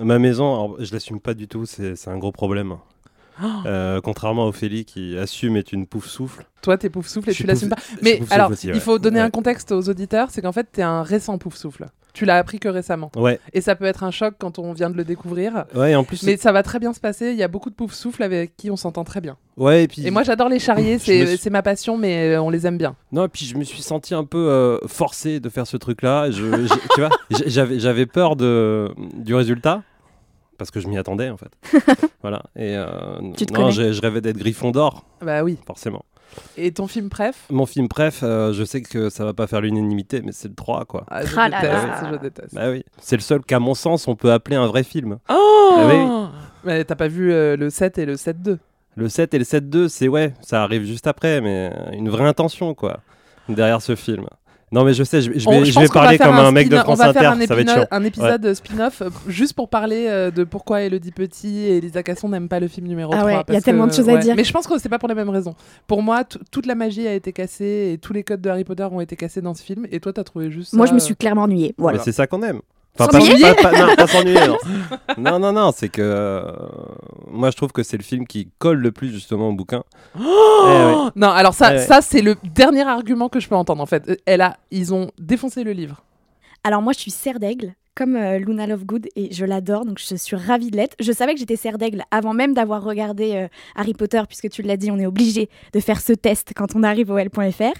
ma 0.00 0.18
maison, 0.18 0.52
alors, 0.52 0.76
je 0.78 0.92
l'assume 0.92 1.18
pas 1.18 1.32
du 1.32 1.48
tout, 1.48 1.64
c'est 1.64 2.08
un 2.08 2.18
gros 2.18 2.32
problème. 2.32 2.76
Oh 3.42 3.46
Euh, 3.66 4.00
contrairement 4.02 4.44
à 4.44 4.48
Ophélie 4.48 4.84
qui 4.84 5.16
assume 5.18 5.56
est 5.56 5.72
une 5.72 5.86
pouf 5.86 6.06
souffle. 6.06 6.46
Toi, 6.62 6.78
t'es 6.78 6.88
pouf 6.90 7.06
souffle 7.08 7.30
et 7.30 7.32
Je 7.32 7.38
tu 7.42 7.46
l'assumes 7.46 7.68
pas. 7.70 7.76
Mais 8.02 8.20
alors, 8.30 8.50
il 8.62 8.80
faut 8.80 8.98
donner 8.98 9.20
un 9.20 9.30
contexte 9.30 9.72
aux 9.72 9.88
auditeurs 9.88 10.28
c'est 10.30 10.42
qu'en 10.42 10.52
fait, 10.52 10.66
t'es 10.72 10.82
un 10.82 11.02
récent 11.02 11.36
pouf 11.38 11.54
souffle. 11.56 11.86
Tu 12.14 12.24
l'as 12.24 12.36
appris 12.36 12.60
que 12.60 12.68
récemment. 12.68 13.10
Ouais, 13.16 13.40
Et 13.52 13.60
ça 13.60 13.74
peut 13.74 13.86
être 13.86 14.04
un 14.04 14.12
choc 14.12 14.34
quand 14.38 14.60
on 14.60 14.72
vient 14.72 14.88
de 14.88 14.96
le 14.96 15.02
découvrir. 15.02 15.64
ouais, 15.74 15.90
et 15.90 15.96
en 15.96 16.04
plus. 16.04 16.22
Mais 16.22 16.36
ça 16.36 16.52
va 16.52 16.62
très 16.62 16.78
bien 16.78 16.92
se 16.92 17.00
passer. 17.00 17.32
Il 17.32 17.36
y 17.36 17.42
a 17.42 17.48
beaucoup 17.48 17.70
de 17.70 17.74
pouf 17.74 17.92
souffle 17.92 18.22
avec 18.22 18.56
qui 18.56 18.70
on 18.70 18.76
s'entend 18.76 19.02
très 19.02 19.20
bien. 19.20 19.36
Ouais, 19.56 19.82
et 19.82 19.88
puis. 19.88 20.06
Et 20.06 20.12
moi, 20.12 20.22
j'adore 20.22 20.48
les 20.48 20.58
me 20.76 20.98
C'est 20.98 21.36
suis- 21.36 21.50
ma 21.50 21.62
passion, 21.62 21.98
mais 21.98 22.36
euh, 22.36 22.40
on 22.40 22.50
les 22.50 22.68
aime 22.68 22.78
bien. 22.78 22.94
Non, 23.10 23.24
et 23.24 23.28
puis 23.28 23.46
je 23.46 23.56
me 23.56 23.64
suis 23.64 23.82
senti 23.82 24.14
un 24.14 24.22
peu 24.24 24.38
euh, 24.48 24.78
forcé 24.86 25.40
de 25.40 25.48
faire 25.48 25.66
ce 25.66 25.76
truc-là. 25.76 26.30
Je, 26.30 26.44
tu 26.94 27.00
vois, 27.00 27.10
j'avais 27.48 28.06
peur 28.06 28.36
de, 28.36 28.90
du 29.16 29.34
résultat. 29.34 29.82
Parce 30.58 30.70
que 30.70 30.80
je 30.80 30.88
m'y 30.88 30.98
attendais 30.98 31.30
en 31.30 31.36
fait. 31.36 31.50
voilà. 32.22 32.42
Et 32.56 32.76
euh, 32.76 32.86
Tu 33.36 33.46
te 33.46 33.52
non, 33.52 33.70
je, 33.70 33.92
je 33.92 34.00
rêvais 34.00 34.20
d'être 34.20 34.36
Gryffondor, 34.38 35.04
Bah 35.22 35.42
oui. 35.42 35.58
forcément. 35.66 36.04
Et 36.56 36.72
ton 36.72 36.86
film 36.88 37.10
préf? 37.10 37.44
Mon 37.50 37.64
film 37.66 37.86
préf, 37.88 38.20
euh, 38.24 38.52
je 38.52 38.64
sais 38.64 38.82
que 38.82 39.08
ça 39.08 39.24
va 39.24 39.34
pas 39.34 39.46
faire 39.46 39.60
l'unanimité, 39.60 40.20
mais 40.22 40.32
c'est 40.32 40.48
le 40.48 40.54
3 40.54 40.84
quoi. 40.84 41.04
Ah, 41.08 41.24
je 41.24 41.32
Ah 41.36 41.48
là 41.48 41.60
déteste, 41.60 41.84
là. 42.02 42.10
je 42.12 42.16
déteste. 42.18 42.54
Bah 42.54 42.70
oui. 42.70 42.84
C'est 43.00 43.16
le 43.16 43.22
seul 43.22 43.40
qu'à 43.42 43.60
mon 43.60 43.74
sens 43.74 44.08
on 44.08 44.16
peut 44.16 44.32
appeler 44.32 44.56
un 44.56 44.66
vrai 44.66 44.82
film. 44.82 45.18
Oh 45.28 45.74
Ah 45.76 45.86
oui. 45.86 46.30
Mais 46.64 46.84
t'as 46.84 46.96
pas 46.96 47.08
vu 47.08 47.32
euh, 47.32 47.56
le 47.56 47.70
7 47.70 47.98
et 47.98 48.06
le 48.06 48.14
7-2 48.14 48.58
Le 48.96 49.08
7 49.08 49.34
et 49.34 49.38
le 49.38 49.44
7-2, 49.44 49.88
c'est 49.88 50.08
ouais, 50.08 50.34
ça 50.40 50.62
arrive 50.62 50.84
juste 50.84 51.06
après, 51.06 51.40
mais 51.40 51.70
une 51.92 52.08
vraie 52.08 52.24
intention 52.26 52.74
quoi, 52.74 53.00
derrière 53.48 53.82
ce 53.82 53.94
film. 53.94 54.26
Non 54.74 54.84
mais 54.84 54.92
je 54.92 55.04
sais, 55.04 55.22
je, 55.22 55.30
je 55.38 55.48
On- 55.48 55.52
vais, 55.52 55.64
je 55.64 55.72
pense 55.72 55.82
vais 55.84 55.88
qu'on 55.88 55.98
va 56.00 56.04
parler 56.04 56.18
comme 56.18 56.34
un, 56.34 56.50
mec 56.50 56.68
de 56.68 56.76
France 56.76 56.98
On 57.00 57.04
va 57.04 57.12
faire 57.12 57.30
Inter, 57.30 57.42
un, 57.44 57.46
ça 57.46 57.54
va 57.54 57.60
être 57.82 57.86
un 57.92 58.04
épisode 58.04 58.54
spin-off 58.54 59.02
euh, 59.02 59.10
juste 59.28 59.52
pour 59.52 59.68
parler 59.68 60.06
euh, 60.08 60.32
de 60.32 60.42
pourquoi 60.42 60.82
Elodie 60.82 61.12
Petit 61.12 61.58
et 61.60 61.76
Elisa 61.76 62.02
Casson 62.02 62.28
n'aiment 62.28 62.48
pas 62.48 62.58
le 62.58 62.66
film 62.66 62.88
numéro 62.88 63.12
Ah 63.14 63.18
3. 63.18 63.26
ouais, 63.30 63.44
il 63.48 63.54
y 63.54 63.56
a 63.56 63.60
tellement 63.60 63.84
que- 63.84 63.90
de 63.92 63.94
choses 63.96 64.08
à 64.08 64.16
dire. 64.16 64.34
Mais 64.34 64.42
je 64.42 64.52
pense 64.52 64.66
que 64.66 64.76
c'est 64.78 64.88
pas 64.88 64.98
pour 64.98 65.08
les 65.08 65.14
mêmes 65.14 65.30
raisons. 65.30 65.54
Pour 65.86 66.02
moi, 66.02 66.24
toute 66.50 66.66
la 66.66 66.74
magie 66.74 67.06
a 67.06 67.14
été 67.14 67.32
cassée 67.32 67.92
et 67.94 67.98
tous 67.98 68.12
les 68.12 68.24
codes 68.24 68.40
de 68.40 68.50
Harry 68.50 68.64
Potter 68.64 68.82
ont 68.90 69.00
été 69.00 69.14
cassés 69.14 69.40
dans 69.40 69.54
ce 69.54 69.62
film. 69.62 69.86
Et 69.92 70.00
toi, 70.00 70.12
t'as 70.12 70.24
trouvé 70.24 70.50
juste. 70.50 70.72
Moi, 70.72 70.86
ça, 70.86 70.90
je 70.90 70.94
me 70.94 71.00
euh, 71.00 71.04
suis 71.04 71.14
clairement 71.14 71.42
ennuyée. 71.42 71.74
Voilà. 71.78 71.98
Mais 71.98 72.04
c'est 72.04 72.12
ça 72.12 72.26
qu'on 72.26 72.42
aime. 72.42 72.60
Enfin, 72.98 73.08
pas, 73.10 73.20
S'ennuyer 73.20 73.54
pas- 73.54 73.70
pas- 73.70 73.86
non, 73.86 73.94
pas 73.96 74.06
s'ennuyer. 74.06 74.46
Non. 74.46 74.56
non, 75.18 75.38
non, 75.40 75.52
non, 75.52 75.72
c'est 75.74 75.88
que 75.88 76.00
euh, 76.02 76.42
moi 77.28 77.50
je 77.50 77.56
trouve 77.56 77.72
que 77.72 77.82
c'est 77.82 77.96
le 77.96 78.04
film 78.04 78.26
qui 78.26 78.48
colle 78.58 78.78
le 78.78 78.92
plus 78.92 79.10
justement 79.10 79.48
au 79.48 79.52
bouquin. 79.52 79.82
Oh 80.18 80.66
Eh. 80.68 81.18
Non, 81.18 81.28
alors 81.30 81.54
ça, 81.54 81.70
Ouais, 81.70 81.76
ouais. 81.78 81.86
ça 81.86 82.00
c'est 82.02 82.22
le 82.22 82.36
dernier 82.44 82.82
argument 82.86 83.28
que 83.28 83.40
je 83.40 83.48
peux 83.48 83.56
entendre 83.56 83.82
en 83.82 83.86
fait. 83.86 84.08
Euh, 84.08 84.16
Elle 84.26 84.40
a, 84.42 84.56
ils 84.70 84.94
ont 84.94 85.10
défoncé 85.18 85.64
le 85.64 85.72
livre. 85.72 86.04
Alors 86.62 86.82
moi, 86.82 86.92
je 86.94 87.00
suis 87.00 87.10
serre 87.10 87.40
d'aigle, 87.40 87.74
comme 87.94 88.16
euh, 88.16 88.38
Luna 88.38 88.66
Lovegood, 88.66 89.08
et 89.16 89.34
je 89.34 89.44
l'adore, 89.44 89.84
donc 89.84 89.98
je 89.98 90.14
suis 90.14 90.36
ravie 90.36 90.70
de 90.70 90.76
l'être. 90.76 90.96
Je 91.00 91.12
savais 91.12 91.34
que 91.34 91.40
j'étais 91.40 91.56
serre 91.56 91.76
d'aigle 91.78 92.02
avant 92.10 92.32
même 92.32 92.54
d'avoir 92.54 92.82
regardé 92.82 93.32
euh, 93.34 93.48
Harry 93.76 93.92
Potter, 93.92 94.22
puisque 94.28 94.48
tu 94.50 94.62
l'as 94.62 94.76
dit, 94.78 94.90
on 94.90 94.98
est 94.98 95.04
obligé 95.06 95.50
de 95.74 95.80
faire 95.80 96.00
ce 96.00 96.12
test 96.14 96.52
quand 96.56 96.74
on 96.74 96.82
arrive 96.82 97.10
au 97.10 97.18
L.fr. 97.18 97.72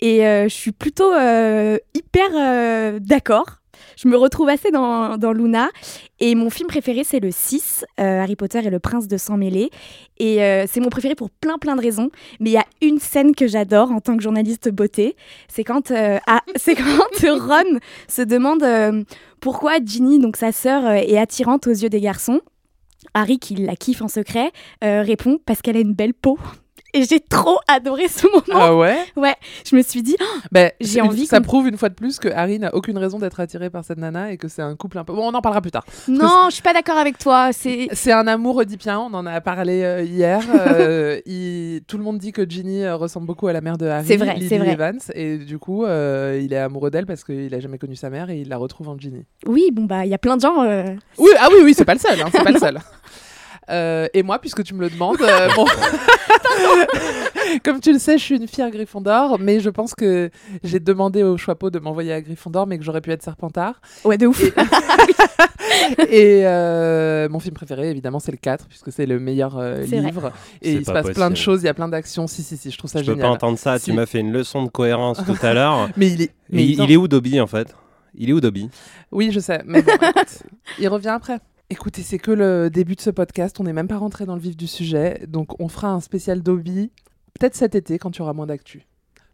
Et 0.00 0.24
euh, 0.26 0.44
je 0.44 0.54
suis 0.54 0.72
plutôt 0.72 1.12
euh, 1.12 1.76
hyper 1.94 2.28
euh, 2.34 2.98
d'accord. 3.00 3.58
Je 3.96 4.08
me 4.08 4.16
retrouve 4.16 4.48
assez 4.48 4.70
dans, 4.70 5.16
dans 5.16 5.32
Luna. 5.32 5.70
Et 6.20 6.34
mon 6.34 6.50
film 6.50 6.68
préféré, 6.68 7.04
c'est 7.04 7.20
le 7.20 7.30
6, 7.30 7.84
euh, 7.98 8.20
Harry 8.20 8.36
Potter 8.36 8.60
et 8.64 8.70
le 8.70 8.78
prince 8.78 9.08
de 9.08 9.16
sang 9.16 9.36
mêlé. 9.36 9.70
Et 10.18 10.42
euh, 10.42 10.66
c'est 10.70 10.80
mon 10.80 10.88
préféré 10.88 11.14
pour 11.14 11.30
plein 11.30 11.58
plein 11.58 11.76
de 11.76 11.80
raisons. 11.80 12.10
Mais 12.40 12.50
il 12.50 12.52
y 12.52 12.58
a 12.58 12.66
une 12.80 12.98
scène 12.98 13.34
que 13.34 13.46
j'adore 13.46 13.90
en 13.90 14.00
tant 14.00 14.16
que 14.16 14.22
journaliste 14.22 14.68
beauté. 14.68 15.16
C'est 15.48 15.64
quand, 15.64 15.90
euh, 15.90 16.18
ah, 16.26 16.42
c'est 16.56 16.74
quand 16.74 16.84
Ron 17.22 17.78
se 18.08 18.22
demande 18.22 18.64
pourquoi 19.40 19.78
Ginny, 19.84 20.18
donc 20.18 20.36
sa 20.36 20.52
sœur, 20.52 20.88
est 20.88 21.18
attirante 21.18 21.66
aux 21.66 21.70
yeux 21.70 21.88
des 21.88 22.00
garçons. 22.00 22.40
Harry, 23.14 23.38
qui 23.38 23.56
la 23.56 23.74
kiffe 23.74 24.00
en 24.00 24.08
secret, 24.08 24.52
répond 24.80 25.38
parce 25.44 25.60
qu'elle 25.60 25.76
a 25.76 25.80
une 25.80 25.94
belle 25.94 26.14
peau. 26.14 26.38
Et 26.94 27.04
j'ai 27.04 27.20
trop 27.20 27.58
adoré 27.68 28.06
ce 28.08 28.26
moment. 28.26 28.60
Ah 28.60 28.76
ouais 28.76 28.98
Ouais, 29.16 29.34
je 29.68 29.74
me 29.74 29.82
suis 29.82 30.02
dit, 30.02 30.14
oh, 30.20 30.24
Ben, 30.52 30.70
J'ai 30.80 31.00
envie 31.00 31.24
Ça 31.26 31.40
prouve 31.40 31.66
une 31.68 31.78
fois 31.78 31.88
de 31.88 31.94
plus 31.94 32.18
que 32.18 32.28
Harry 32.28 32.58
n'a 32.58 32.74
aucune 32.74 32.98
raison 32.98 33.18
d'être 33.18 33.40
attiré 33.40 33.70
par 33.70 33.82
cette 33.84 33.96
nana 33.98 34.30
et 34.32 34.36
que 34.36 34.46
c'est 34.48 34.60
un 34.60 34.76
couple 34.76 34.98
un 34.98 35.04
peu. 35.04 35.14
Bon, 35.14 35.30
on 35.30 35.34
en 35.34 35.40
parlera 35.40 35.62
plus 35.62 35.70
tard. 35.70 35.84
non, 36.08 36.46
je 36.48 36.54
suis 36.54 36.62
pas 36.62 36.74
d'accord 36.74 36.98
avec 36.98 37.16
toi. 37.18 37.50
C'est 37.52 38.12
un 38.12 38.26
amour 38.26 38.56
oedipien, 38.56 38.98
on 39.00 39.14
en 39.14 39.24
a 39.24 39.40
parlé 39.40 39.82
euh, 39.82 40.02
hier. 40.02 40.40
Euh, 40.72 41.20
il- 41.26 41.82
Tout 41.86 41.96
le 41.98 42.04
monde 42.04 42.18
dit 42.18 42.32
que 42.32 42.48
Ginny 42.48 42.84
euh, 42.84 42.96
ressemble 42.96 43.26
beaucoup 43.26 43.46
à 43.48 43.52
la 43.52 43.60
mère 43.60 43.78
de 43.78 43.86
Harry, 43.86 44.06
C'est 44.06 44.16
vrai, 44.16 44.36
c'est 44.48 44.58
vrai. 44.58 44.72
Evans, 44.72 44.98
et 45.14 45.38
du 45.38 45.58
coup, 45.58 45.84
il 45.86 46.52
est 46.52 46.56
amoureux 46.58 46.90
d'elle 46.90 47.06
parce 47.06 47.24
qu'il 47.24 47.54
a 47.54 47.60
jamais 47.60 47.78
connu 47.78 47.96
sa 47.96 48.10
mère 48.10 48.30
et 48.30 48.40
il 48.40 48.48
la 48.48 48.56
retrouve 48.58 48.88
en 48.88 48.98
Ginny. 48.98 49.24
oui, 49.46 49.70
bon 49.72 49.84
bah 49.84 50.04
il 50.04 50.10
y 50.10 50.14
a 50.14 50.18
plein 50.18 50.36
de 50.36 50.42
gens. 50.42 50.62
Oui, 51.18 51.30
ah 51.40 51.48
oui, 51.50 51.60
oui, 51.64 51.74
c'est 51.74 51.84
pas 51.84 51.94
le 51.94 52.00
seul, 52.00 52.20
hein, 52.20 52.28
c'est 52.32 52.42
pas 52.44 52.50
le 52.52 52.58
seul. 52.60 52.78
Euh, 53.70 54.06
et 54.12 54.22
moi, 54.22 54.38
puisque 54.38 54.62
tu 54.64 54.74
me 54.74 54.80
le 54.80 54.90
demandes, 54.90 55.22
euh. 55.22 55.48
Comme 57.64 57.80
tu 57.80 57.92
le 57.92 57.98
sais, 57.98 58.18
je 58.18 58.22
suis 58.22 58.36
une 58.36 58.48
fille 58.48 58.64
à 58.64 58.70
Gryffondor, 58.70 59.38
mais 59.38 59.60
je 59.60 59.70
pense 59.70 59.94
que 59.94 60.30
j'ai 60.64 60.80
demandé 60.80 61.22
au 61.22 61.36
Choixpeau 61.36 61.70
de 61.70 61.78
m'envoyer 61.78 62.12
à 62.12 62.20
Gryffondor, 62.20 62.66
mais 62.66 62.78
que 62.78 62.84
j'aurais 62.84 63.00
pu 63.00 63.10
être 63.10 63.22
Serpentard. 63.22 63.80
Ouais, 64.04 64.18
de 64.18 64.26
ouf. 64.26 64.42
Et, 64.42 64.48
et, 66.10 66.42
euh, 66.46 67.28
mon 67.28 67.40
film 67.40 67.54
préféré, 67.54 67.90
évidemment, 67.90 68.20
c'est 68.20 68.32
le 68.32 68.38
4, 68.38 68.66
puisque 68.68 68.92
c'est 68.92 69.06
le 69.06 69.18
meilleur 69.20 69.58
euh, 69.58 69.84
C'est 69.88 69.98
vrai. 70.00 70.10
livre. 70.10 70.32
Et 70.60 70.72
C'est 70.72 70.78
il 70.78 70.86
se 70.86 70.92
pas 70.92 71.02
passe 71.02 71.14
plein 71.14 71.30
de 71.30 71.36
choses, 71.36 71.62
il 71.62 71.66
y 71.66 71.68
a 71.68 71.74
plein 71.74 71.88
d'actions. 71.88 72.26
Si, 72.26 72.42
si, 72.42 72.56
si, 72.56 72.70
je 72.70 72.78
trouve 72.78 72.90
ça 72.90 73.00
Je 73.00 73.06
peux 73.06 73.12
génial. 73.12 73.28
pas 73.28 73.32
entendre 73.34 73.58
ça. 73.58 73.78
Si. 73.78 73.86
Tu 73.86 73.92
m'as 73.92 74.06
fait 74.06 74.20
une 74.20 74.32
leçon 74.32 74.64
de 74.64 74.70
cohérence 74.70 75.18
tout 75.24 75.36
à 75.42 75.54
l'heure. 75.54 75.88
Mais 75.96 76.08
il 76.08 76.22
est. 76.22 76.30
mais 76.50 76.66
il, 76.66 76.80
en- 76.80 76.84
il 76.84 76.92
est 76.92 76.96
où 76.96 77.08
Dobby 77.08 77.40
en 77.40 77.46
fait? 77.46 77.74
Il 78.14 78.28
est 78.28 78.32
où 78.32 78.40
Dobby? 78.40 78.68
Oui, 79.10 79.30
je 79.32 79.40
sais. 79.40 79.62
Mais 79.66 79.82
bon, 79.82 79.92
écoute, 79.94 80.42
il 80.78 80.88
revient 80.88 81.08
après. 81.08 81.38
Écoutez, 81.72 82.02
c'est 82.02 82.18
que 82.18 82.30
le 82.30 82.68
début 82.68 82.96
de 82.96 83.00
ce 83.00 83.08
podcast. 83.08 83.58
On 83.58 83.64
n'est 83.64 83.72
même 83.72 83.88
pas 83.88 83.96
rentré 83.96 84.26
dans 84.26 84.34
le 84.34 84.40
vif 84.42 84.58
du 84.58 84.66
sujet. 84.66 85.22
Donc, 85.26 85.58
on 85.58 85.68
fera 85.68 85.88
un 85.88 86.00
spécial 86.00 86.42
Dobby, 86.42 86.90
peut-être 87.32 87.54
cet 87.54 87.74
été, 87.74 87.98
quand 87.98 88.14
il 88.14 88.18
y 88.18 88.22
aura 88.22 88.34
moins 88.34 88.44
d'actu. 88.44 88.82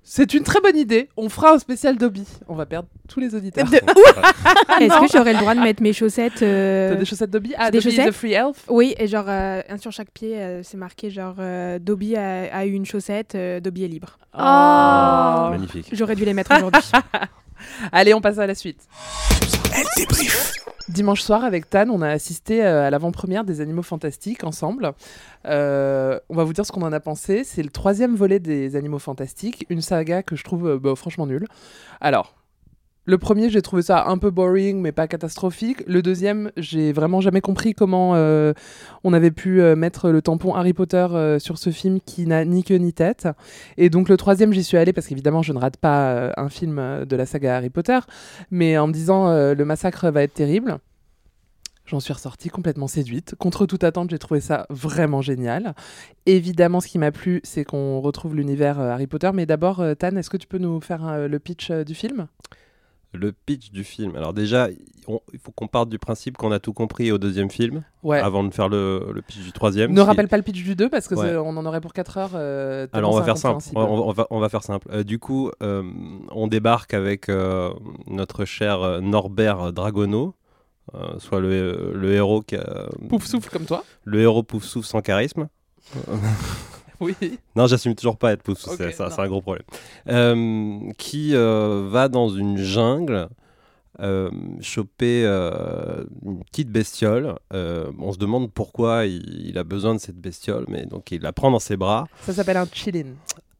C'est 0.04 0.32
une 0.34 0.44
très 0.44 0.60
bonne 0.60 0.76
idée. 0.76 1.08
On 1.16 1.28
fera 1.28 1.54
un 1.54 1.58
spécial 1.58 1.96
Dobby. 1.98 2.24
On 2.46 2.54
va 2.54 2.64
perdre 2.64 2.88
tous 3.08 3.18
les 3.18 3.34
auditeurs. 3.34 3.66
Est-ce 4.80 5.00
que 5.00 5.18
j'aurais 5.18 5.32
le 5.32 5.40
droit 5.40 5.56
de 5.56 5.60
mettre 5.60 5.82
mes 5.82 5.92
chaussettes 5.92 6.40
euh, 6.42 6.90
T'as 6.90 6.94
des 7.00 7.04
chaussettes 7.04 7.30
Dobby? 7.30 7.54
Ah, 7.58 7.72
des 7.72 7.78
Dobby 7.78 7.90
chaussettes? 7.90 8.12
the 8.12 8.16
free 8.16 8.32
elf 8.34 8.64
Oui, 8.68 8.94
et 8.98 9.08
genre, 9.08 9.26
euh, 9.26 9.60
un 9.68 9.76
sur 9.76 9.90
chaque 9.90 10.12
pied, 10.12 10.38
euh, 10.38 10.62
c'est 10.62 10.76
marqué 10.76 11.10
genre 11.10 11.34
euh, 11.40 11.80
Dobby 11.80 12.14
a, 12.14 12.54
a 12.56 12.64
eu 12.66 12.70
une 12.72 12.86
chaussette, 12.86 13.34
euh, 13.34 13.58
Dobby 13.58 13.82
est 13.82 13.88
libre. 13.88 14.16
Oh. 14.32 15.50
Magnifique. 15.50 15.88
J'aurais 15.92 16.14
dû 16.14 16.24
les 16.24 16.34
mettre 16.34 16.54
aujourd'hui. 16.56 16.82
Allez, 17.92 18.14
on 18.14 18.20
passe 18.20 18.38
à 18.38 18.46
la 18.46 18.54
suite. 18.54 18.88
Elle 19.74 19.86
débrief. 19.96 20.52
Dimanche 20.88 21.20
soir, 21.20 21.44
avec 21.44 21.68
Tan, 21.68 21.90
on 21.90 22.00
a 22.00 22.08
assisté 22.08 22.64
euh, 22.64 22.86
à 22.86 22.90
l'avant-première 22.90 23.44
des 23.44 23.60
Animaux 23.60 23.82
Fantastiques 23.82 24.42
ensemble. 24.42 24.92
Euh, 25.44 26.18
on 26.30 26.34
va 26.34 26.44
vous 26.44 26.54
dire 26.54 26.64
ce 26.64 26.72
qu'on 26.72 26.82
en 26.82 26.92
a 26.92 27.00
pensé. 27.00 27.44
C'est 27.44 27.62
le 27.62 27.68
troisième 27.68 28.14
volet 28.16 28.38
des 28.38 28.74
Animaux 28.74 28.98
Fantastiques, 28.98 29.66
une 29.68 29.82
saga 29.82 30.22
que 30.22 30.34
je 30.34 30.44
trouve 30.44 30.66
euh, 30.66 30.78
bah, 30.78 30.94
franchement 30.96 31.26
nulle. 31.26 31.46
Alors, 32.00 32.34
le 33.08 33.16
premier, 33.16 33.48
j'ai 33.48 33.62
trouvé 33.62 33.80
ça 33.80 34.04
un 34.08 34.18
peu 34.18 34.30
boring, 34.30 34.82
mais 34.82 34.92
pas 34.92 35.08
catastrophique. 35.08 35.82
Le 35.86 36.02
deuxième, 36.02 36.52
j'ai 36.58 36.92
vraiment 36.92 37.22
jamais 37.22 37.40
compris 37.40 37.72
comment 37.72 38.14
euh, 38.14 38.52
on 39.02 39.14
avait 39.14 39.30
pu 39.30 39.62
euh, 39.62 39.74
mettre 39.76 40.10
le 40.10 40.20
tampon 40.20 40.54
Harry 40.54 40.74
Potter 40.74 41.06
euh, 41.12 41.38
sur 41.38 41.56
ce 41.56 41.70
film 41.70 42.00
qui 42.04 42.26
n'a 42.26 42.44
ni 42.44 42.64
queue 42.64 42.74
ni 42.74 42.92
tête. 42.92 43.26
Et 43.78 43.88
donc 43.88 44.10
le 44.10 44.18
troisième, 44.18 44.52
j'y 44.52 44.62
suis 44.62 44.76
allée 44.76 44.92
parce 44.92 45.06
qu'évidemment, 45.06 45.40
je 45.40 45.54
ne 45.54 45.58
rate 45.58 45.78
pas 45.78 46.34
un 46.36 46.50
film 46.50 47.06
de 47.06 47.16
la 47.16 47.24
saga 47.24 47.56
Harry 47.56 47.70
Potter, 47.70 47.98
mais 48.50 48.76
en 48.76 48.86
me 48.86 48.92
disant 48.92 49.32
le 49.32 49.64
massacre 49.64 50.10
va 50.10 50.22
être 50.22 50.34
terrible. 50.34 50.76
J'en 51.86 52.00
suis 52.00 52.12
ressortie 52.12 52.50
complètement 52.50 52.88
séduite. 52.88 53.36
Contre 53.36 53.64
toute 53.64 53.84
attente, 53.84 54.10
j'ai 54.10 54.18
trouvé 54.18 54.40
ça 54.40 54.66
vraiment 54.68 55.22
génial. 55.22 55.74
Évidemment, 56.26 56.82
ce 56.82 56.88
qui 56.88 56.98
m'a 56.98 57.10
plu, 57.10 57.40
c'est 57.42 57.64
qu'on 57.64 58.00
retrouve 58.00 58.36
l'univers 58.36 58.78
Harry 58.78 59.06
Potter. 59.06 59.30
Mais 59.32 59.46
d'abord, 59.46 59.82
Tan, 59.98 60.14
est-ce 60.16 60.28
que 60.28 60.36
tu 60.36 60.46
peux 60.46 60.58
nous 60.58 60.82
faire 60.82 61.26
le 61.26 61.38
pitch 61.38 61.70
du 61.70 61.94
film? 61.94 62.28
Le 63.14 63.32
pitch 63.32 63.70
du 63.72 63.84
film. 63.84 64.14
Alors 64.16 64.34
déjà, 64.34 64.68
il 64.70 65.38
faut 65.38 65.50
qu'on 65.52 65.66
parte 65.66 65.88
du 65.88 65.98
principe 65.98 66.36
qu'on 66.36 66.52
a 66.52 66.58
tout 66.58 66.74
compris 66.74 67.10
au 67.10 67.16
deuxième 67.18 67.50
film, 67.50 67.82
Ouais. 68.02 68.18
avant 68.20 68.44
de 68.44 68.52
faire 68.52 68.68
le, 68.68 69.10
le 69.14 69.22
pitch 69.22 69.38
du 69.42 69.52
troisième. 69.52 69.92
Ne 69.92 70.00
rappelle 70.02 70.28
pas 70.28 70.36
le 70.36 70.42
pitch 70.42 70.62
du 70.62 70.76
2 70.76 70.90
parce 70.90 71.08
que 71.08 71.14
Ouais. 71.14 71.34
on 71.36 71.56
en 71.56 71.64
aurait 71.64 71.80
pour 71.80 71.94
4 71.94 72.18
heures. 72.18 72.30
euh, 72.34 72.86
Alors 72.92 73.12
on 73.14 73.18
va 73.18 73.24
faire 73.24 73.38
simple. 73.38 73.64
On, 73.74 74.12
va, 74.12 74.26
on 74.30 74.38
va 74.40 74.48
faire 74.50 74.62
simple. 74.62 74.88
Euh, 74.92 75.04
du 75.04 75.18
coup, 75.18 75.50
euh, 75.62 75.82
on 76.32 76.46
débarque 76.48 76.92
avec 76.92 77.28
notre 78.08 78.44
cher 78.44 79.00
Norbert 79.00 79.72
Dragono, 79.72 80.34
soit 81.18 81.40
le, 81.40 81.92
le 81.94 82.12
héros 82.12 82.42
qui 82.42 82.56
a- 82.56 82.88
Pouf 83.08 83.24
souffle 83.24 83.48
comme 83.50 83.64
toi. 83.64 83.84
le 84.04 84.20
héros 84.20 84.42
pouf 84.42 84.64
souffle 84.64 84.86
sans 84.88 85.00
charisme. 85.00 85.48
Oui. 87.00 87.14
Non, 87.56 87.66
j'assume 87.66 87.94
toujours 87.94 88.16
pas 88.16 88.32
être 88.32 88.42
pouf 88.42 88.58
souffle, 88.58 88.82
Ok, 88.82 88.90
c'est 88.90 88.96
ça, 88.96 89.04
non. 89.04 89.10
c'est 89.14 89.20
un 89.22 89.28
gros 89.28 89.40
problème. 89.40 89.64
Euh, 90.08 90.90
qui 90.98 91.30
euh, 91.34 91.86
va 91.90 92.08
dans 92.08 92.28
une 92.28 92.56
jungle. 92.58 93.28
euh, 94.00 94.30
choper 94.60 95.22
euh, 95.24 96.04
une 96.24 96.44
petite 96.44 96.68
bestiole. 96.70 97.34
Euh, 97.52 97.90
on 97.98 98.12
se 98.12 98.18
demande 98.18 98.52
pourquoi 98.52 99.06
il, 99.06 99.46
il 99.48 99.58
a 99.58 99.64
besoin 99.64 99.94
de 99.94 99.98
cette 99.98 100.20
bestiole, 100.20 100.64
mais 100.68 100.86
donc 100.86 101.10
il 101.10 101.20
la 101.22 101.32
prend 101.32 101.50
dans 101.50 101.58
ses 101.58 101.76
bras. 101.76 102.06
Ça 102.22 102.32
s'appelle 102.32 102.58
un 102.58 102.68
chillin. 102.72 103.06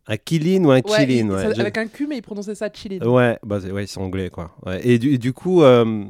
Un 0.06 0.16
killin 0.16 0.64
ou 0.64 0.70
un 0.70 0.76
Ouais, 0.76 0.82
killin 0.82 1.26
il- 1.26 1.30
ouais. 1.32 1.54
ça- 1.54 1.60
avec 1.60 1.76
un 1.76 1.86
Q, 1.88 2.06
mais 2.06 2.18
il 2.18 2.22
prononçait 2.22 2.54
ça 2.54 2.68
chillin. 2.72 3.04
Ouais, 3.04 3.38
bah 3.44 3.58
c'est- 3.60 3.72
ouais, 3.72 3.84
anglais 3.96 4.30
quoi. 4.30 4.52
Ouais. 4.64 4.80
Et 4.86 4.98
du, 4.98 5.18
du 5.18 5.32
coup, 5.32 5.62
euh, 5.62 6.04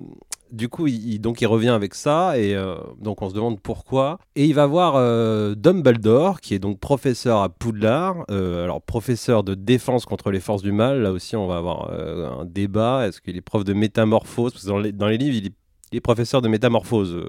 du 0.50 0.68
coup, 0.68 0.86
il, 0.86 1.20
donc 1.20 1.40
il 1.40 1.46
revient 1.46 1.68
avec 1.68 1.94
ça 1.94 2.38
et 2.38 2.54
euh, 2.54 2.76
donc 3.00 3.22
on 3.22 3.28
se 3.28 3.34
demande 3.34 3.60
pourquoi. 3.60 4.18
Et 4.36 4.44
il 4.46 4.54
va 4.54 4.66
voir 4.66 4.94
euh, 4.96 5.54
Dumbledore, 5.54 6.40
qui 6.40 6.54
est 6.54 6.58
donc 6.58 6.80
professeur 6.80 7.42
à 7.42 7.48
Poudlard, 7.48 8.24
euh, 8.30 8.64
alors 8.64 8.82
professeur 8.82 9.44
de 9.44 9.54
défense 9.54 10.04
contre 10.06 10.30
les 10.30 10.40
forces 10.40 10.62
du 10.62 10.72
mal. 10.72 11.02
Là 11.02 11.12
aussi, 11.12 11.36
on 11.36 11.46
va 11.46 11.56
avoir 11.56 11.90
un 11.90 12.44
débat. 12.44 13.06
Est-ce 13.06 13.20
qu'il 13.20 13.36
est 13.36 13.42
prof 13.42 13.64
de 13.64 13.72
métamorphose? 13.72 14.52
Parce 14.52 14.64
que 14.64 14.90
dans 14.90 15.08
les, 15.08 15.18
livres, 15.18 15.36
il 15.36 15.96
est, 15.96 16.00
professeur 16.00 16.42
de 16.42 16.48
métamorphose. 16.48 17.20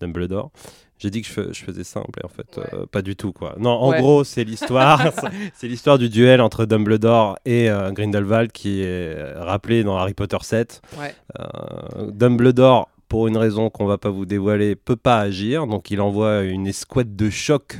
Dumbledore. 0.00 0.50
J'ai 0.98 1.10
dit 1.10 1.22
que 1.22 1.28
je, 1.28 1.32
fais- 1.32 1.52
je 1.52 1.62
faisais 1.64 1.84
simple, 1.84 2.18
et 2.20 2.24
en 2.24 2.28
fait, 2.28 2.58
euh, 2.58 2.86
pas 2.86 3.02
du 3.02 3.14
tout, 3.16 3.32
quoi. 3.32 3.54
Non, 3.58 3.70
en 3.70 3.90
Ouais. 3.90 4.00
gros, 4.00 4.24
c'est 4.24 4.42
l'histoire, 4.44 5.00
c'est- 5.54 5.68
l'histoire 5.68 5.96
du 5.98 6.08
duel 6.08 6.40
entre 6.40 6.64
Dumbledore 6.66 7.38
et 7.44 7.70
euh, 7.70 7.92
Grindelwald 7.92 8.50
qui 8.52 8.82
est 8.82 9.16
rappelé 9.36 9.84
dans 9.84 9.96
Harry 9.96 10.14
Potter 10.14 10.38
7. 10.40 10.82
Ouais. 10.98 11.14
Euh, 11.38 12.10
Dumbledore, 12.10 12.88
pour 13.08 13.28
une 13.28 13.36
raison 13.36 13.70
qu'on 13.70 13.86
va 13.86 13.96
pas 13.98 14.10
vous 14.10 14.26
dévoiler, 14.26 14.74
peut 14.76 14.96
pas 14.96 15.20
agir, 15.20 15.66
donc 15.66 15.90
il 15.90 16.00
envoie 16.00 16.42
une 16.42 16.66
escouade 16.66 17.14
de 17.16 17.30
choc 17.30 17.78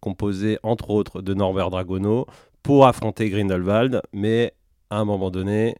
composée 0.00 0.58
entre 0.62 0.90
autres 0.90 1.22
de 1.22 1.32
Norbert 1.34 1.70
Dragono 1.70 2.26
pour 2.62 2.86
affronter 2.86 3.30
Grindelwald, 3.30 4.02
mais 4.12 4.52
à 4.90 4.98
un 4.98 5.04
moment 5.04 5.30
donné, 5.30 5.76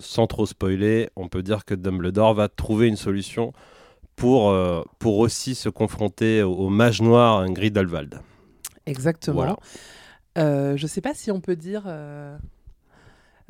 sans 0.00 0.26
trop 0.26 0.44
spoiler, 0.46 1.08
on 1.16 1.28
peut 1.28 1.42
dire 1.42 1.64
que 1.64 1.74
Dumbledore 1.74 2.34
va 2.34 2.48
trouver 2.48 2.88
une 2.88 2.96
solution 2.96 3.52
pour, 4.16 4.50
euh, 4.50 4.82
pour 4.98 5.18
aussi 5.18 5.54
se 5.54 5.68
confronter 5.68 6.42
au, 6.42 6.52
au 6.52 6.68
mage 6.68 7.02
noir 7.02 7.48
Grindelwald. 7.48 8.20
Exactement. 8.86 9.34
Voilà. 9.34 9.56
Euh, 10.38 10.76
je 10.76 10.86
sais 10.86 11.00
pas 11.00 11.14
si 11.14 11.30
on 11.30 11.40
peut 11.40 11.56
dire 11.56 11.84
euh, 11.86 12.36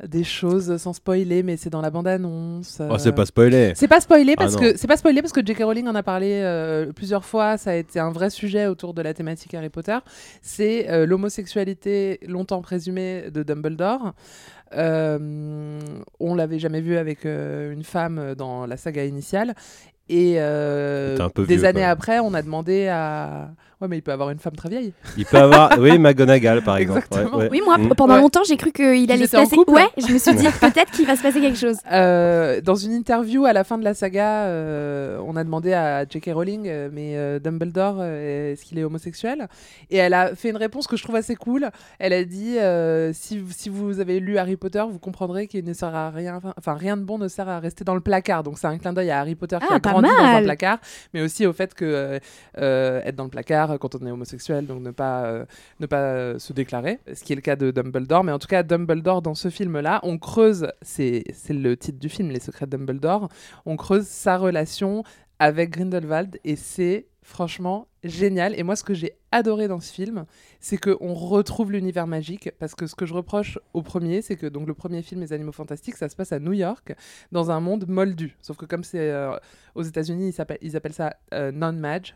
des 0.07 0.23
choses 0.23 0.77
sans 0.77 0.93
spoiler, 0.93 1.43
mais 1.43 1.57
c'est 1.57 1.69
dans 1.69 1.81
la 1.81 1.89
bande-annonce. 1.89 2.81
Oh, 2.89 2.97
c'est 2.97 3.09
euh. 3.09 3.11
pas 3.13 3.25
spoilé. 3.25 3.73
C'est 3.75 3.87
pas 3.87 4.01
spoilé 4.01 4.33
Ah 4.37 4.41
parce 4.41 4.55
que 4.55 4.77
c'est 4.77 4.87
pas 4.87 4.97
spoilé 4.97 5.21
parce 5.21 5.33
que 5.33 5.45
J.K. 5.45 5.63
Rowling 5.63 5.87
en 5.87 5.95
a 5.95 6.03
parlé 6.03 6.41
euh, 6.41 6.91
plusieurs 6.91 7.25
fois. 7.25 7.57
Ça 7.57 7.71
a 7.71 7.75
été 7.75 7.99
un 7.99 8.11
vrai 8.11 8.29
sujet 8.29 8.67
autour 8.67 8.93
de 8.93 9.01
la 9.01 9.13
thématique 9.13 9.53
Harry 9.53 9.69
Potter. 9.69 9.97
C'est 10.41 10.89
euh, 10.89 11.05
l'homosexualité 11.05 12.19
longtemps 12.27 12.61
présumée 12.61 13.29
de 13.31 13.43
Dumbledore. 13.43 14.13
Euh, 14.75 15.79
on 16.19 16.35
l'avait 16.35 16.59
jamais 16.59 16.81
vu 16.81 16.97
avec 16.97 17.25
euh, 17.25 17.71
une 17.71 17.83
femme 17.83 18.35
dans 18.35 18.65
la 18.65 18.77
saga 18.77 19.05
initiale. 19.05 19.55
Et 20.09 20.35
euh, 20.37 21.17
des 21.35 21.57
vieux, 21.57 21.65
années 21.65 21.83
après, 21.83 22.19
on 22.19 22.33
a 22.33 22.41
demandé 22.41 22.87
à. 22.87 23.51
Ouais, 23.83 23.89
mais 23.89 23.97
il 23.97 24.01
peut 24.01 24.13
avoir 24.13 24.29
une 24.29 24.39
femme 24.39 24.55
très 24.55 24.69
vieille. 24.69 24.93
Il 25.17 25.25
peut 25.25 25.37
avoir, 25.37 25.77
oui, 25.77 25.97
McGonagall 25.99 26.61
par 26.61 26.77
exemple. 26.77 26.99
Exactement. 26.99 27.37
Ouais, 27.37 27.43
ouais. 27.43 27.49
Oui, 27.51 27.61
moi, 27.65 27.77
Mm. 27.77 27.89
pendant 27.95 28.13
Ouais. 28.15 28.21
longtemps, 28.21 28.43
j'ai 28.47 28.55
cru 28.55 28.71
qu'il 28.71 29.11
allait 29.11 29.27
se 29.27 29.35
passer. 29.35 29.55
couple 29.57 29.73
Ouais, 29.73 29.89
je 29.97 30.13
me 30.13 30.17
suis 30.17 30.33
dit 30.35 30.45
peut-être 30.61 30.91
qu'il 30.91 31.05
va 31.05 31.17
se 31.17 31.21
passer 31.21 31.41
quelque 31.41 31.57
chose. 31.57 31.75
Euh, 31.91 32.61
dans 32.61 32.75
une 32.75 32.93
interview 32.93 33.43
à 33.45 33.51
la 33.51 33.65
fin 33.65 33.77
de 33.77 33.83
la 33.83 33.93
saga, 33.93 34.43
euh, 34.45 35.19
on 35.27 35.35
a 35.35 35.43
demandé 35.43 35.73
à 35.73 36.05
J.K. 36.07 36.31
Rowling, 36.33 36.63
euh, 36.67 36.89
mais 36.93 37.17
euh, 37.17 37.39
Dumbledore, 37.39 37.97
euh, 37.99 38.53
est-ce 38.53 38.63
qu'il 38.63 38.79
est 38.79 38.83
homosexuel? 38.85 39.47
Et 39.89 39.97
elle 39.97 40.13
a 40.13 40.33
fait 40.33 40.49
une 40.49 40.55
réponse 40.57 40.87
que 40.87 40.95
je 40.95 41.03
trouve 41.03 41.17
assez 41.17 41.35
cool. 41.35 41.69
Elle 41.99 42.13
a 42.13 42.23
dit 42.23 42.57
euh, 42.59 43.11
si, 43.13 43.37
vous- 43.39 43.51
si 43.51 43.67
vous 43.67 43.99
avez 43.99 44.21
lu 44.21 44.37
Harry 44.37 44.55
Potter, 44.55 44.83
vous 44.89 44.99
comprendrez 44.99 45.47
qu'il 45.47 45.65
ne 45.65 45.73
sert 45.73 45.93
à 45.93 46.09
rien, 46.09 46.39
enfin 46.57 46.75
rien 46.75 46.95
de 46.95 47.01
bon 47.03 47.17
ne 47.17 47.27
sert 47.27 47.49
à 47.49 47.59
rester 47.59 47.83
dans 47.83 47.95
le 47.95 48.01
placard. 48.01 48.43
Donc 48.43 48.57
c'est 48.59 48.67
un 48.67 48.77
clin 48.77 48.93
d'œil 48.93 49.11
à 49.11 49.19
Harry 49.19 49.35
Potter 49.35 49.57
qui 49.59 49.65
Ah, 49.69 49.75
a 49.75 49.79
pas 49.81 49.89
grandi 49.91 50.07
dans 50.07 50.23
un 50.23 50.43
placard, 50.43 50.77
mais 51.13 51.21
aussi 51.21 51.45
au 51.45 51.51
fait 51.53 51.73
que 51.73 51.83
euh, 51.83 52.19
euh, 52.59 53.01
être 53.03 53.15
dans 53.17 53.25
le 53.25 53.29
placard 53.29 53.72
quand 53.77 53.95
on 53.95 54.05
est 54.05 54.11
homosexuel, 54.11 54.65
donc 54.65 54.81
ne 54.81 54.91
pas 54.91 55.25
euh, 55.25 55.45
ne 55.79 55.85
pas 55.85 56.01
euh, 56.01 56.39
se 56.39 56.53
déclarer, 56.53 56.99
ce 57.13 57.23
qui 57.23 57.33
est 57.33 57.35
le 57.35 57.41
cas 57.41 57.55
de 57.55 57.71
Dumbledore. 57.71 58.23
Mais 58.23 58.31
en 58.31 58.39
tout 58.39 58.47
cas, 58.47 58.63
Dumbledore, 58.63 59.21
dans 59.21 59.35
ce 59.35 59.49
film-là, 59.49 59.99
on 60.03 60.17
creuse, 60.17 60.67
c'est 60.81 61.23
le 61.49 61.75
titre 61.75 61.99
du 61.99 62.09
film, 62.09 62.29
Les 62.29 62.39
secrets 62.39 62.65
de 62.65 62.77
Dumbledore, 62.77 63.29
on 63.65 63.75
creuse 63.75 64.05
sa 64.05 64.37
relation 64.37 65.03
avec 65.39 65.71
Grindelwald 65.71 66.39
et 66.43 66.55
c'est 66.55 67.07
franchement 67.23 67.87
génial. 68.03 68.57
Et 68.59 68.63
moi, 68.63 68.75
ce 68.75 68.83
que 68.83 68.93
j'ai 68.93 69.13
adoré 69.31 69.67
dans 69.67 69.79
ce 69.79 69.91
film, 69.91 70.25
c'est 70.59 70.77
qu'on 70.77 71.13
retrouve 71.13 71.71
l'univers 71.71 72.07
magique. 72.07 72.51
Parce 72.59 72.75
que 72.75 72.85
ce 72.87 72.95
que 72.95 73.05
je 73.05 73.13
reproche 73.13 73.57
au 73.73 73.81
premier, 73.81 74.21
c'est 74.21 74.35
que 74.35 74.45
donc 74.45 74.67
le 74.67 74.73
premier 74.73 75.01
film, 75.01 75.21
Les 75.21 75.33
Animaux 75.33 75.51
Fantastiques, 75.51 75.95
ça 75.95 76.09
se 76.09 76.15
passe 76.15 76.31
à 76.31 76.39
New 76.39 76.53
York, 76.53 76.93
dans 77.31 77.49
un 77.51 77.59
monde 77.59 77.87
moldu. 77.87 78.35
Sauf 78.41 78.57
que 78.57 78.65
comme 78.65 78.83
c'est 78.83 79.11
euh, 79.11 79.35
aux 79.75 79.83
États-Unis, 79.83 80.33
ils, 80.61 80.75
appellent 80.75 80.93
ça 80.93 81.15
euh, 81.33 81.51
non-mage. 81.51 82.15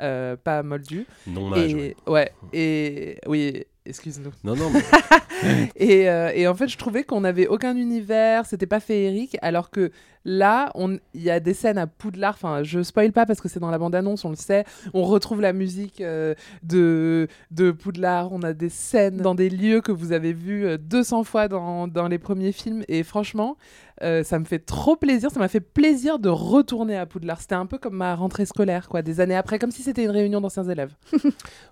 Euh, 0.00 0.36
pas 0.36 0.62
moldu. 0.62 1.06
Non 1.26 1.48
mage. 1.48 1.74
Et, 1.74 1.96
ouais. 2.06 2.12
ouais. 2.12 2.32
Et 2.52 3.18
oui, 3.26 3.64
excuse-nous. 3.84 4.32
Non, 4.44 4.56
non, 4.56 4.70
mais 5.44 5.70
et, 5.76 6.08
euh, 6.08 6.32
et 6.34 6.46
en 6.46 6.54
fait, 6.54 6.68
je 6.68 6.78
trouvais 6.78 7.04
qu'on 7.04 7.20
n'avait 7.22 7.46
aucun 7.46 7.76
univers, 7.76 8.46
c'était 8.46 8.66
pas 8.66 8.80
féerique, 8.80 9.36
alors 9.42 9.70
que 9.70 9.90
Là, 10.24 10.72
il 11.14 11.22
y 11.22 11.30
a 11.30 11.40
des 11.40 11.54
scènes 11.54 11.78
à 11.78 11.86
Poudlard. 11.86 12.34
Enfin, 12.34 12.62
je 12.62 12.82
spoil 12.82 13.12
pas 13.12 13.26
parce 13.26 13.40
que 13.40 13.48
c'est 13.48 13.58
dans 13.58 13.70
la 13.70 13.78
bande-annonce, 13.78 14.24
on 14.24 14.30
le 14.30 14.36
sait. 14.36 14.64
On 14.94 15.02
retrouve 15.02 15.40
la 15.40 15.52
musique 15.52 16.00
euh, 16.00 16.34
de, 16.62 17.26
de 17.50 17.72
Poudlard. 17.72 18.32
On 18.32 18.42
a 18.42 18.52
des 18.52 18.68
scènes 18.68 19.16
dans 19.16 19.34
des 19.34 19.50
lieux 19.50 19.80
que 19.80 19.90
vous 19.90 20.12
avez 20.12 20.32
vus 20.32 20.64
euh, 20.64 20.78
200 20.78 21.24
fois 21.24 21.48
dans, 21.48 21.88
dans 21.88 22.06
les 22.06 22.18
premiers 22.18 22.52
films. 22.52 22.84
Et 22.86 23.02
franchement, 23.02 23.56
euh, 24.02 24.22
ça 24.24 24.38
me 24.38 24.44
fait 24.44 24.58
trop 24.58 24.96
plaisir. 24.96 25.30
Ça 25.30 25.38
m'a 25.40 25.48
fait 25.48 25.60
plaisir 25.60 26.18
de 26.18 26.28
retourner 26.28 26.96
à 26.96 27.06
Poudlard. 27.06 27.40
C'était 27.40 27.54
un 27.54 27.66
peu 27.66 27.78
comme 27.78 27.94
ma 27.96 28.14
rentrée 28.14 28.46
scolaire, 28.46 28.88
quoi, 28.88 29.02
des 29.02 29.20
années 29.20 29.36
après, 29.36 29.58
comme 29.58 29.70
si 29.70 29.82
c'était 29.82 30.04
une 30.04 30.10
réunion 30.10 30.40
d'anciens 30.40 30.64
élèves. 30.68 30.92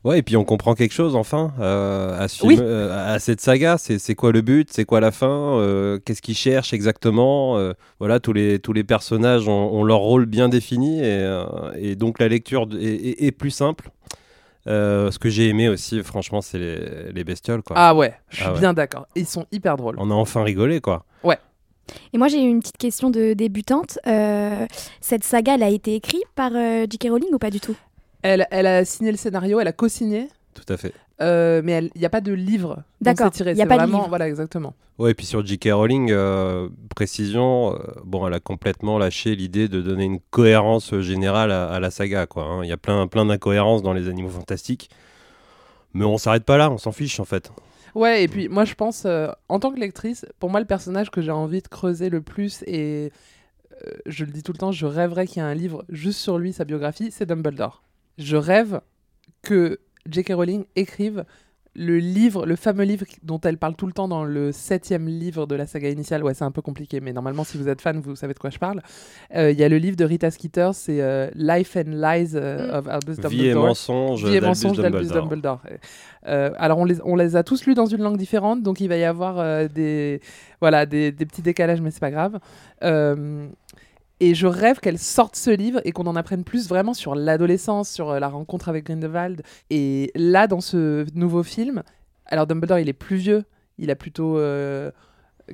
Ouais, 0.04 0.18
et 0.20 0.22
puis 0.22 0.36
on 0.38 0.44
comprend 0.44 0.74
quelque 0.74 0.92
chose 0.94 1.14
enfin 1.14 1.52
euh, 1.60 2.18
à, 2.18 2.26
ce 2.28 2.46
Oui. 2.46 2.54
film, 2.56 2.66
euh, 2.66 3.14
à 3.14 3.18
cette 3.18 3.40
saga. 3.40 3.76
C'est 3.78 4.14
quoi 4.14 4.32
le 4.32 4.40
but? 4.40 4.70
C'est 4.72 4.84
quoi 4.86 5.00
la 5.00 5.10
fin? 5.10 5.58
Qu'est-ce 6.04 6.22
qu'ils 6.22 6.36
cherchent 6.36 6.72
exactement? 6.72 7.58
Voilà, 7.98 8.18
tous 8.20 8.32
les, 8.32 8.58
tous 8.58 8.72
les 8.72 8.84
personnages 8.84 9.46
ont, 9.48 9.72
ont 9.74 9.84
leur 9.84 9.98
rôle 9.98 10.24
bien 10.26 10.48
défini 10.48 11.00
et, 11.04 11.42
et 11.76 11.96
donc 11.96 12.18
la 12.18 12.28
lecture 12.28 12.66
est, 12.80 12.84
est- 12.84 13.24
est 13.26 13.32
plus 13.32 13.50
simple. 13.50 13.90
Euh, 14.66 15.10
ce 15.10 15.18
que 15.18 15.28
j'ai 15.30 15.48
aimé 15.48 15.68
aussi, 15.68 16.02
franchement, 16.02 16.40
c'est 16.42 16.58
les, 16.58 17.12
les 17.14 17.24
bestioles. 17.24 17.62
Quoi. 17.62 17.76
Ah 17.78 17.94
ouais, 17.94 18.14
je 18.28 18.36
suis 18.36 18.44
Ah 18.46 18.52
ouais. 18.52 18.58
bien 18.60 18.72
d'accord. 18.74 19.06
Ils 19.16 19.26
sont 19.26 19.46
hyper 19.52 19.76
drôles. 19.76 19.96
On 19.98 20.10
a 20.10 20.14
enfin 20.14 20.42
rigolé, 20.42 20.80
quoi. 20.80 21.04
Ouais. 21.24 21.38
Et 22.12 22.18
moi, 22.18 22.28
j'ai 22.28 22.42
eu 22.42 22.48
une 22.48 22.60
petite 22.60 22.78
question 22.78 23.10
de 23.10 23.32
débutante. 23.34 23.98
Euh, 24.06 24.66
cette 25.00 25.24
saga, 25.24 25.54
elle 25.54 25.62
a 25.62 25.68
été 25.70 25.94
écrite 25.94 26.24
par 26.34 26.52
euh, 26.54 26.86
J.K. 26.90 27.08
Rowling 27.10 27.32
ou 27.32 27.38
pas 27.38 27.50
du 27.50 27.60
tout? 27.60 27.76
Elle, 28.22 28.46
elle 28.50 28.66
a 28.66 28.84
signé 28.84 29.10
le 29.10 29.16
scénario, 29.16 29.60
elle 29.60 29.68
a 29.68 29.72
co-signé, 29.72 30.28
Tout 30.54 30.70
à 30.72 30.76
fait. 30.76 30.92
euh, 31.22 31.62
mais 31.64 31.90
il 31.94 31.98
n'y 32.00 32.04
a 32.06 32.10
pas 32.10 32.20
de 32.20 32.32
livre. 32.32 32.82
D'accord, 33.00 33.30
il 33.40 33.56
y 33.56 33.62
a 33.62 33.66
pas 33.66 33.74
de 33.76 33.78
vraiment- 33.80 33.98
livre. 33.98 34.08
Voilà, 34.10 34.28
exactement. 34.28 34.74
Ouais, 34.98 35.12
et 35.12 35.14
puis 35.14 35.24
sur 35.24 35.44
J.K. 35.46 35.70
Rowling, 35.72 36.10
euh, 36.10 36.68
précision, 36.94 37.72
euh, 37.74 37.78
bon, 38.04 38.26
elle 38.26 38.34
a 38.34 38.40
complètement 38.40 38.98
lâché 38.98 39.34
l'idée 39.34 39.66
de 39.68 39.80
donner 39.80 40.04
une 40.04 40.20
cohérence 40.30 40.94
générale 41.00 41.50
à, 41.50 41.70
à 41.70 41.80
la 41.80 41.90
saga, 41.90 42.26
quoi. 42.26 42.44
hein. 42.44 42.60
Il 42.64 42.68
y 42.68 42.72
a 42.72 42.76
plein, 42.76 43.06
plein 43.06 43.24
d'incohérences 43.24 43.82
dans 43.82 43.94
les 43.94 44.08
Animaux 44.08 44.28
Fantastiques, 44.28 44.90
mais 45.94 46.04
on 46.04 46.18
s'arrête 46.18 46.44
pas 46.44 46.58
là, 46.58 46.70
on 46.70 46.76
s'en 46.76 46.92
fiche 46.92 47.18
en 47.18 47.24
fait. 47.24 47.50
Ouais, 47.94 48.22
et 48.22 48.28
puis 48.28 48.48
moi 48.48 48.64
je 48.64 48.74
pense, 48.74 49.04
euh, 49.04 49.28
en 49.48 49.58
tant 49.58 49.72
que 49.72 49.80
lectrice, 49.80 50.26
pour 50.38 50.50
moi 50.50 50.60
le 50.60 50.66
personnage 50.66 51.10
que 51.10 51.20
j'ai 51.20 51.30
envie 51.30 51.62
de 51.62 51.68
creuser 51.68 52.10
le 52.10 52.20
plus, 52.20 52.62
et 52.66 53.12
euh, 53.86 53.90
je 54.06 54.24
le 54.24 54.32
dis 54.32 54.42
tout 54.42 54.52
le 54.52 54.58
temps, 54.58 54.72
je 54.72 54.86
rêverais 54.86 55.26
qu'il 55.26 55.38
y 55.38 55.40
ait 55.40 55.48
un 55.48 55.54
livre 55.54 55.84
juste 55.88 56.20
sur 56.20 56.38
lui, 56.38 56.52
sa 56.52 56.64
biographie, 56.64 57.10
c'est 57.10 57.26
Dumbledore. 57.26 57.82
Je 58.18 58.36
rêve 58.36 58.80
que 59.42 59.80
J.K. 60.06 60.32
Rowling 60.34 60.64
écrive 60.76 61.24
le 61.76 61.98
livre, 61.98 62.46
le 62.46 62.56
fameux 62.56 62.84
livre 62.84 63.06
dont 63.22 63.40
elle 63.42 63.56
parle 63.56 63.76
tout 63.76 63.86
le 63.86 63.92
temps 63.92 64.08
dans 64.08 64.24
le 64.24 64.50
septième 64.50 65.06
livre 65.06 65.46
de 65.46 65.54
la 65.54 65.66
saga 65.66 65.88
initiale. 65.88 66.24
Ouais, 66.24 66.34
c'est 66.34 66.44
un 66.44 66.50
peu 66.50 66.62
compliqué, 66.62 67.00
mais 67.00 67.12
normalement, 67.12 67.44
si 67.44 67.56
vous 67.58 67.68
êtes 67.68 67.80
fan, 67.80 68.00
vous 68.00 68.16
savez 68.16 68.34
de 68.34 68.38
quoi 68.40 68.50
je 68.50 68.58
parle. 68.58 68.82
Euh, 69.36 69.52
Il 69.52 69.58
y 69.58 69.62
a 69.62 69.68
le 69.68 69.78
livre 69.78 69.96
de 69.96 70.04
Rita 70.04 70.30
Skeeter, 70.30 70.70
c'est 70.74 71.00
euh, 71.00 71.30
Life 71.36 71.76
and 71.76 71.90
Lies 71.90 72.32
euh, 72.34 72.78
of 72.78 72.88
Albus 72.88 73.16
Dumbledore. 73.16 73.30
Vie 73.30 73.46
et 73.46 73.54
mensonge 73.54 74.24
Vie 74.24 74.34
et 74.36 74.40
d'Albus 74.40 75.08
Dumbledore. 75.08 75.28
Dumbledore. 75.28 75.60
Euh, 76.26 76.50
alors, 76.58 76.78
on 76.78 76.84
les, 76.84 76.96
on 77.04 77.14
les 77.14 77.36
a 77.36 77.42
tous 77.44 77.64
lus 77.66 77.74
dans 77.74 77.86
une 77.86 78.02
langue 78.02 78.18
différente, 78.18 78.62
donc 78.62 78.80
il 78.80 78.88
va 78.88 78.96
y 78.96 79.04
avoir 79.04 79.38
euh, 79.38 79.68
des, 79.68 80.20
voilà, 80.60 80.86
des, 80.86 81.12
des 81.12 81.24
petits 81.24 81.42
décalages, 81.42 81.80
mais 81.80 81.90
c'est 81.92 82.00
pas 82.00 82.10
grave. 82.10 82.40
Euh, 84.20 84.26
et 84.30 84.34
je 84.34 84.46
rêve 84.46 84.80
qu'elle 84.80 84.98
sorte 84.98 85.36
ce 85.36 85.50
livre 85.50 85.80
et 85.84 85.92
qu'on 85.92 86.06
en 86.06 86.16
apprenne 86.16 86.44
plus 86.44 86.68
vraiment 86.68 86.94
sur 86.94 87.14
l'adolescence, 87.14 87.90
sur 87.90 88.10
euh, 88.10 88.20
la 88.20 88.28
rencontre 88.28 88.68
avec 88.68 88.84
Grindelwald. 88.84 89.42
Et 89.70 90.10
là, 90.14 90.46
dans 90.46 90.60
ce 90.60 91.06
nouveau 91.14 91.42
film, 91.42 91.82
alors 92.26 92.46
Dumbledore, 92.46 92.78
il 92.78 92.88
est 92.88 92.94
plus 92.94 93.16
vieux, 93.16 93.44
il 93.78 93.90
a 93.90 93.96
plutôt 93.96 94.38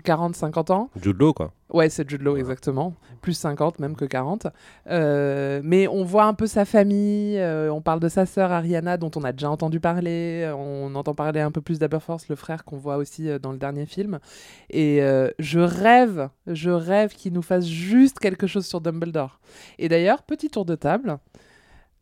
40-50 0.04 0.72
ans. 0.72 0.90
Jude 1.00 1.18
Law, 1.18 1.32
quoi. 1.32 1.52
Ouais, 1.72 1.88
c'est 1.88 2.08
Jude 2.08 2.22
Law, 2.22 2.36
exactement. 2.36 2.94
Plus 3.22 3.34
50 3.34 3.80
même 3.80 3.96
que 3.96 4.04
40. 4.04 4.46
Euh, 4.88 5.60
mais 5.64 5.88
on 5.88 6.04
voit 6.04 6.24
un 6.24 6.34
peu 6.34 6.46
sa 6.46 6.64
famille, 6.64 7.38
euh, 7.38 7.72
on 7.72 7.80
parle 7.80 7.98
de 7.98 8.08
sa 8.08 8.24
sœur 8.24 8.52
Ariana, 8.52 8.96
dont 8.96 9.10
on 9.16 9.24
a 9.24 9.32
déjà 9.32 9.50
entendu 9.50 9.80
parler, 9.80 10.52
on 10.56 10.94
entend 10.94 11.14
parler 11.14 11.40
un 11.40 11.50
peu 11.50 11.60
plus 11.60 11.78
d'Aberforth, 11.78 12.28
le 12.28 12.36
frère 12.36 12.64
qu'on 12.64 12.76
voit 12.76 12.96
aussi 12.96 13.28
euh, 13.28 13.38
dans 13.38 13.52
le 13.52 13.58
dernier 13.58 13.86
film. 13.86 14.20
Et 14.70 15.00
je 15.38 15.60
rêve, 15.60 16.28
je 16.46 16.70
rêve 16.70 17.12
qu'il 17.14 17.32
nous 17.32 17.42
fasse 17.42 17.66
juste 17.66 18.18
quelque 18.18 18.46
chose 18.46 18.66
sur 18.66 18.80
Dumbledore. 18.80 19.40
Et 19.78 19.88
d'ailleurs, 19.88 20.22
petit 20.22 20.50
tour 20.50 20.64
de 20.64 20.74
table. 20.74 21.18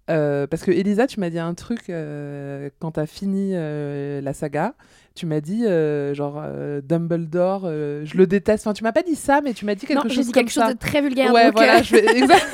parce 0.06 0.62
que 0.62 0.70
Elisa, 0.70 1.06
tu 1.06 1.20
m'as 1.20 1.30
dit 1.30 1.38
un 1.38 1.54
truc 1.54 1.86
quand 1.86 2.90
t'as 2.92 3.06
fini 3.06 3.52
la 3.52 4.34
saga. 4.34 4.74
Tu 5.16 5.26
m'as 5.26 5.40
dit 5.40 5.64
euh, 5.64 6.12
genre 6.12 6.42
euh, 6.44 6.80
Dumbledore, 6.82 7.62
euh, 7.66 8.02
je 8.04 8.16
le 8.16 8.26
déteste. 8.26 8.66
Enfin, 8.66 8.74
tu 8.74 8.82
m'as 8.82 8.90
pas 8.90 9.04
dit 9.04 9.14
ça, 9.14 9.40
mais 9.44 9.54
tu 9.54 9.64
m'as 9.64 9.76
dit 9.76 9.86
quelque 9.86 10.02
Non, 10.02 10.08
j'ai 10.08 10.16
chose 10.16 10.26
dit 10.26 10.32
comme 10.32 10.42
quelque 10.42 10.52
chose 10.52 10.64
ça. 10.64 10.72
de 10.74 10.78
très 10.78 11.00
vulgaire. 11.00 11.32
Ouais, 11.32 11.44
donc, 11.46 11.54
voilà, 11.54 11.82
je 11.82 11.92
vais- 11.94 12.04
exact. 12.18 12.44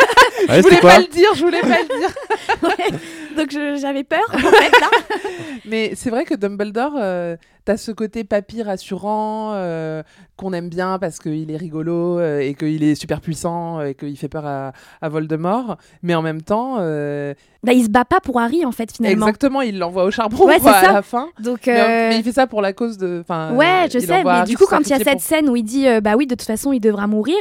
Ouais, 0.46 0.57
je 0.57 0.61
voulais 0.62 0.81
pas 0.81 0.99
le 0.99 1.07
dire, 1.07 1.29
je 1.37 1.40
voulais 1.42 1.61
pas 1.62 1.79
le 1.81 1.99
dire. 2.01 2.14
Ouais, 2.62 2.99
donc 3.38 3.51
j'avais 3.81 4.05
peur, 4.05 4.20
en 4.35 4.37
fait, 4.38 4.81
là. 4.81 4.90
Mais 5.64 5.92
c'est 5.94 6.11
vrai 6.11 6.25
que 6.27 6.35
Dumbledore, 6.35 6.92
euh, 6.99 7.37
t'as 7.64 7.79
ce 7.79 7.90
côté 7.92 8.25
papy 8.25 8.62
rassurant 8.62 9.53
euh, 9.55 10.03
qu'on 10.37 10.53
aime 10.53 10.68
bien 10.68 10.99
parce 10.99 11.18
qu'il 11.20 11.51
est 11.51 11.57
rigolo 11.57 12.18
euh, 12.18 12.40
et 12.40 12.55
qu'il 12.55 12.83
est 12.83 12.94
super 12.94 13.23
puissant 13.23 13.81
et 13.83 13.94
qu'il 13.94 14.16
fait 14.18 14.29
peur 14.29 14.44
à, 14.46 14.73
à 15.01 15.09
Voldemort. 15.09 15.79
Mais 16.03 16.14
en 16.14 16.20
même 16.23 16.42
temps, 16.42 16.77
euh, 16.81 17.33
Bah, 17.62 17.75
il 17.75 17.85
se 17.85 17.90
bat 17.90 18.07
pas 18.07 18.20
pour 18.20 18.40
Harry, 18.40 18.64
en 18.64 18.73
fait, 18.73 18.90
finalement. 18.90 19.27
exactement, 19.27 19.61
il 19.61 19.79
l'envoie 19.79 20.05
au 20.05 20.11
charbon 20.11 20.46
Ouais, 20.46 20.59
quoi, 20.61 20.73
à 20.73 20.92
la 20.94 21.03
fin. 21.03 21.29
Donc, 21.40 21.66
Mais, 21.66 21.79
euh, 21.79 22.09
mais 22.09 22.16
il 22.18 22.23
fait 22.25 22.33
ça 22.33 22.46
pour 22.46 22.62
la 22.62 22.73
cause 22.73 22.96
de. 22.96 23.20
enfin, 23.20 23.55
Ouais, 23.55 23.87
je 23.92 23.99
sais, 23.99 24.25
mais 24.25 24.31
Harry 24.31 24.49
du 24.51 24.57
coup, 24.57 24.64
quand 24.66 24.81
il 24.81 24.88
y 24.88 24.92
a 24.94 24.99
cette 24.99 25.11
pour- 25.11 25.20
scène 25.20 25.49
où 25.51 25.57
il 25.57 25.62
dit 25.62 25.87
euh, 25.87 26.01
Bah 26.01 26.14
oui, 26.16 26.27
de 26.27 26.35
toute 26.35 26.46
façon, 26.46 26.73
il 26.73 26.81
devra 26.81 27.07
mourir, 27.07 27.37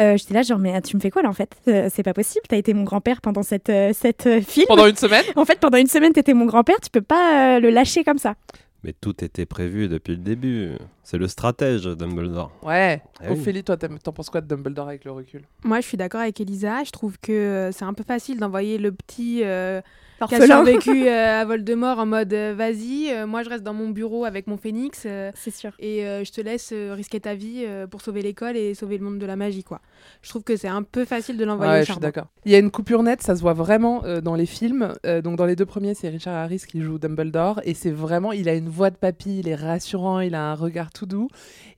euh, 0.00 0.16
j'étais 0.16 0.32
là, 0.32 0.40
genre, 0.40 0.58
mais 0.58 0.72
ah, 0.74 0.80
tu 0.80 0.96
me 0.96 1.00
fais 1.02 1.10
quoi 1.10 1.20
là 1.20 1.28
en 1.28 1.34
fait? 1.34 1.50
Euh, 1.68 1.90
C'est 1.92 2.02
pas 2.02 2.14
possible, 2.14 2.44
t'as 2.48 2.56
été 2.56 2.72
mon 2.72 2.84
grand-père 2.84 3.20
pendant 3.20 3.42
cette, 3.42 3.68
euh, 3.68 3.90
cette 3.92 4.26
euh, 4.26 4.40
film. 4.40 4.66
Pendant 4.68 4.86
une 4.86 4.96
semaine 4.96 5.24
En 5.36 5.44
fait, 5.44 5.60
pendant 5.60 5.76
une 5.76 5.86
semaine, 5.86 6.12
t'étais 6.14 6.32
mon 6.34 6.46
grand-père, 6.46 6.76
tu 6.82 6.88
peux 6.90 7.02
pas 7.02 7.56
euh, 7.56 7.60
le 7.60 7.68
lâcher 7.68 8.04
comme 8.04 8.18
ça. 8.18 8.36
Mais 8.84 8.94
tout 8.98 9.22
était 9.22 9.44
prévu 9.44 9.88
depuis 9.88 10.12
le 10.12 10.22
début. 10.22 10.70
C'est 11.10 11.16
le 11.16 11.26
stratège, 11.26 11.84
Dumbledore. 11.86 12.50
Ouais. 12.62 13.00
Oui. 13.22 13.28
Ophélie, 13.30 13.64
toi, 13.64 13.78
t'en 13.78 14.12
penses 14.12 14.28
quoi 14.28 14.42
de 14.42 14.46
Dumbledore 14.46 14.88
avec 14.88 15.06
le 15.06 15.12
recul? 15.12 15.40
Moi, 15.64 15.80
je 15.80 15.86
suis 15.86 15.96
d'accord 15.96 16.20
avec 16.20 16.38
Elisa. 16.38 16.84
Je 16.84 16.90
trouve 16.90 17.16
que 17.18 17.32
euh, 17.32 17.72
c'est 17.72 17.86
un 17.86 17.94
peu 17.94 18.04
facile 18.04 18.38
d'envoyer 18.38 18.76
le 18.76 18.92
petit 18.92 19.40
euh, 19.42 19.80
qui 20.28 20.34
a 20.34 20.44
survécu 20.44 21.08
euh, 21.08 21.40
à 21.40 21.46
Voldemort 21.46 21.98
en 21.98 22.04
mode 22.04 22.34
euh, 22.34 22.52
vas-y, 22.54 23.10
euh, 23.12 23.24
moi 23.26 23.44
je 23.44 23.48
reste 23.50 23.62
dans 23.62 23.72
mon 23.72 23.88
bureau 23.90 24.24
avec 24.24 24.48
mon 24.48 24.56
phénix 24.56 25.04
euh, 25.06 25.30
C'est 25.36 25.54
sûr. 25.54 25.70
et 25.78 26.04
euh, 26.04 26.24
je 26.24 26.32
te 26.32 26.40
laisse 26.40 26.70
euh, 26.72 26.92
risquer 26.92 27.20
ta 27.20 27.36
vie 27.36 27.62
euh, 27.64 27.86
pour 27.86 28.00
sauver 28.02 28.20
l'école 28.22 28.56
et 28.56 28.74
sauver 28.74 28.98
le 28.98 29.04
monde 29.04 29.18
de 29.20 29.26
la 29.26 29.36
magie. 29.36 29.62
quoi. 29.62 29.80
Je 30.22 30.28
trouve 30.28 30.42
que 30.42 30.56
c'est 30.56 30.66
un 30.66 30.82
peu 30.82 31.04
facile 31.04 31.36
de 31.36 31.44
l'envoyer 31.44 31.70
Ouais, 31.70 31.76
au 31.78 31.80
je 31.82 31.84
suis 31.84 31.92
charbon. 31.92 32.00
d'accord. 32.06 32.26
Il 32.44 32.50
y 32.50 32.56
a 32.56 32.58
une 32.58 32.72
coupure 32.72 33.04
nette, 33.04 33.22
ça 33.22 33.36
se 33.36 33.42
voit 33.42 33.52
vraiment 33.52 34.04
euh, 34.04 34.20
dans 34.20 34.34
les 34.34 34.46
films. 34.46 34.92
Euh, 35.06 35.22
donc 35.22 35.36
dans 35.36 35.46
les 35.46 35.54
deux 35.54 35.66
premiers, 35.66 35.94
c'est 35.94 36.08
Richard 36.08 36.34
Harris 36.34 36.64
qui 36.66 36.82
joue 36.82 36.98
Dumbledore 36.98 37.60
et 37.62 37.74
c'est 37.74 37.92
vraiment, 37.92 38.32
il 38.32 38.48
a 38.48 38.54
une 38.54 38.68
voix 38.68 38.90
de 38.90 38.96
papy, 38.96 39.38
il 39.38 39.48
est 39.48 39.54
rassurant, 39.54 40.18
il 40.18 40.34
a 40.34 40.50
un 40.50 40.54
regard 40.54 40.90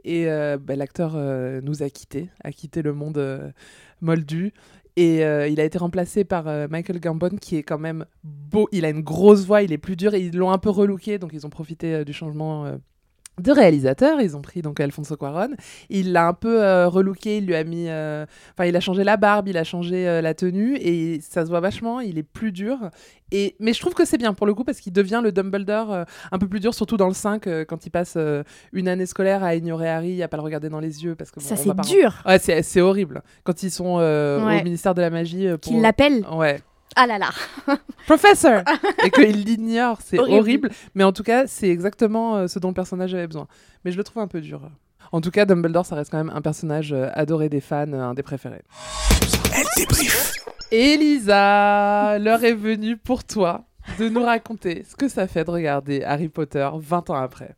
et 0.05 0.29
euh, 0.29 0.59
bah, 0.59 0.77
l'acteur 0.77 1.13
euh, 1.15 1.61
nous 1.63 1.83
a 1.83 1.91
quittés, 1.91 2.29
a 2.43 2.53
quitté 2.53 2.83
le 2.83 2.93
monde 2.93 3.19
euh, 3.19 3.51
moldu. 4.01 4.53
Et 4.97 5.21
il 5.21 5.61
a 5.61 5.65
été 5.65 5.79
remplacé 5.79 6.25
par 6.25 6.45
Michael 6.69 7.01
Gambon, 7.01 7.39
qui 7.41 7.57
est 7.57 7.63
quand 7.63 7.79
même 7.79 8.05
beau. 8.23 8.69
Il 8.71 8.85
a 8.85 8.91
une 8.91 9.01
grosse 9.01 9.47
voix, 9.47 9.63
il 9.63 9.73
est 9.73 9.79
plus 9.79 9.97
dur. 9.97 10.13
Et 10.13 10.21
ils 10.21 10.37
l'ont 10.37 10.51
un 10.51 10.59
peu 10.59 10.69
relooké, 10.69 11.19
donc 11.19 11.31
ils 11.33 11.47
ont 11.47 11.49
profité 11.49 12.05
du 12.05 12.13
changement 12.13 12.71
de 13.41 13.53
réalisateur. 13.53 14.21
Ils 14.21 14.37
ont 14.37 14.43
pris 14.43 14.63
donc 14.63 14.81
Alfonso 14.81 15.17
Cuarón. 15.17 15.51
Il 15.89 16.13
l'a 16.13 16.27
un 16.29 16.33
peu 16.35 16.63
euh, 16.63 16.89
relooké, 16.89 17.39
il 17.39 17.47
lui 17.47 17.55
a 17.57 17.65
mis. 17.65 17.87
euh, 17.89 18.27
Enfin, 18.55 18.67
il 18.69 18.77
a 18.77 18.81
changé 18.81 19.05
la 19.05 19.17
barbe, 19.17 19.49
il 19.49 19.57
a 19.57 19.65
changé 19.65 20.09
euh, 20.09 20.21
la 20.21 20.35
tenue, 20.35 20.77
et 20.77 21.21
ça 21.21 21.45
se 21.45 21.51
voit 21.51 21.61
vachement. 21.61 22.01
Il 22.01 22.19
est 22.19 22.23
plus 22.23 22.53
dur. 22.53 22.77
Et, 23.33 23.55
mais 23.61 23.73
je 23.73 23.81
trouve 23.81 23.95
que 23.95 24.05
c'est 24.05 24.19
bien 24.19 24.35
pour 24.35 24.47
le 24.47 24.55
coup, 24.55 24.65
parce 24.65 24.81
qu'il 24.81 24.93
devient 24.93 25.21
le 25.23 25.31
Dumbledore 25.33 25.93
euh, 25.93 26.05
un 26.33 26.39
peu 26.39 26.49
plus 26.49 26.59
dur, 26.61 26.75
surtout 26.75 26.97
dans 26.97 27.07
le 27.09 27.15
5, 27.15 27.47
euh, 27.47 27.65
quand 27.65 27.87
il 27.87 27.91
passe 27.91 28.17
une 28.73 28.89
année 28.89 29.07
scolaire 29.07 29.43
à 29.45 29.55
ignorer 29.55 29.89
Harry, 29.89 30.23
à 30.23 30.29
pas 30.29 30.37
le 30.37 30.43
regarder 30.43 30.69
dans 30.69 30.81
les 30.81 31.05
yeux. 31.05 31.15
Parce 31.15 31.31
que, 31.31 31.41
bon, 31.41 31.47
Ça, 31.47 31.57
c'est 31.57 31.75
dur. 31.83 32.23
Ouais, 32.27 32.39
c'est 32.39 32.63
c'est 32.63 32.81
horrible. 32.81 33.23
Quand 33.45 33.63
ils 33.63 33.71
sont 33.71 33.97
Ouais. 33.99 34.61
au 34.61 34.65
ministère 34.65 34.95
de 34.95 35.01
la 35.01 35.11
magie. 35.11 35.49
pour- 35.51 35.61
Qu'il 35.61 35.81
l'appelle. 35.81 36.25
Ouais. 36.33 36.61
Ah 36.97 37.07
là 37.07 37.19
là. 37.19 37.31
Professor 38.07 38.63
Et 39.05 39.11
qu'il 39.11 39.45
l'ignore, 39.45 39.99
c'est 40.05 40.19
Horrible. 40.19 40.39
horrible. 40.39 40.71
Mais 40.95 41.05
en 41.05 41.13
tout 41.13 41.23
cas, 41.23 41.47
c'est 41.47 41.69
exactement 41.69 42.37
euh, 42.37 42.47
ce 42.49 42.59
dont 42.59 42.69
le 42.69 42.75
personnage 42.75 43.15
avait 43.15 43.27
besoin. 43.27 43.47
Mais 43.85 43.93
je 43.93 43.97
le 43.97 44.05
trouve 44.05 44.23
un 44.23 44.27
peu 44.29 44.41
dur. 44.41 44.61
En 45.13 45.21
tout 45.21 45.31
cas, 45.31 45.45
Dumbledore, 45.45 45.87
ça 45.87 45.95
reste 45.97 46.11
quand 46.11 46.19
même 46.19 46.33
un 46.35 46.41
personnage 46.43 46.93
euh, 46.93 47.09
adoré 47.15 47.49
des 47.49 47.61
fans, 47.61 47.93
euh, 47.93 48.01
un 48.01 48.15
des 48.15 48.23
préférés. 48.23 48.63
Elle 49.55 49.67
débrief. 49.77 50.33
Elisa, 50.71 52.19
l'heure 52.19 52.45
est 52.45 52.55
venue 52.55 52.97
pour 52.97 53.25
toi 53.25 53.65
de 53.99 54.09
nous 54.09 54.23
raconter 54.23 54.85
ce 54.89 54.95
que 54.95 55.09
ça 55.09 55.27
fait 55.27 55.45
de 55.45 55.51
regarder 55.51 56.05
Harry 56.05 56.29
Potter 56.29 56.69
20 56.75 57.11
ans 57.11 57.15
après. 57.15 57.57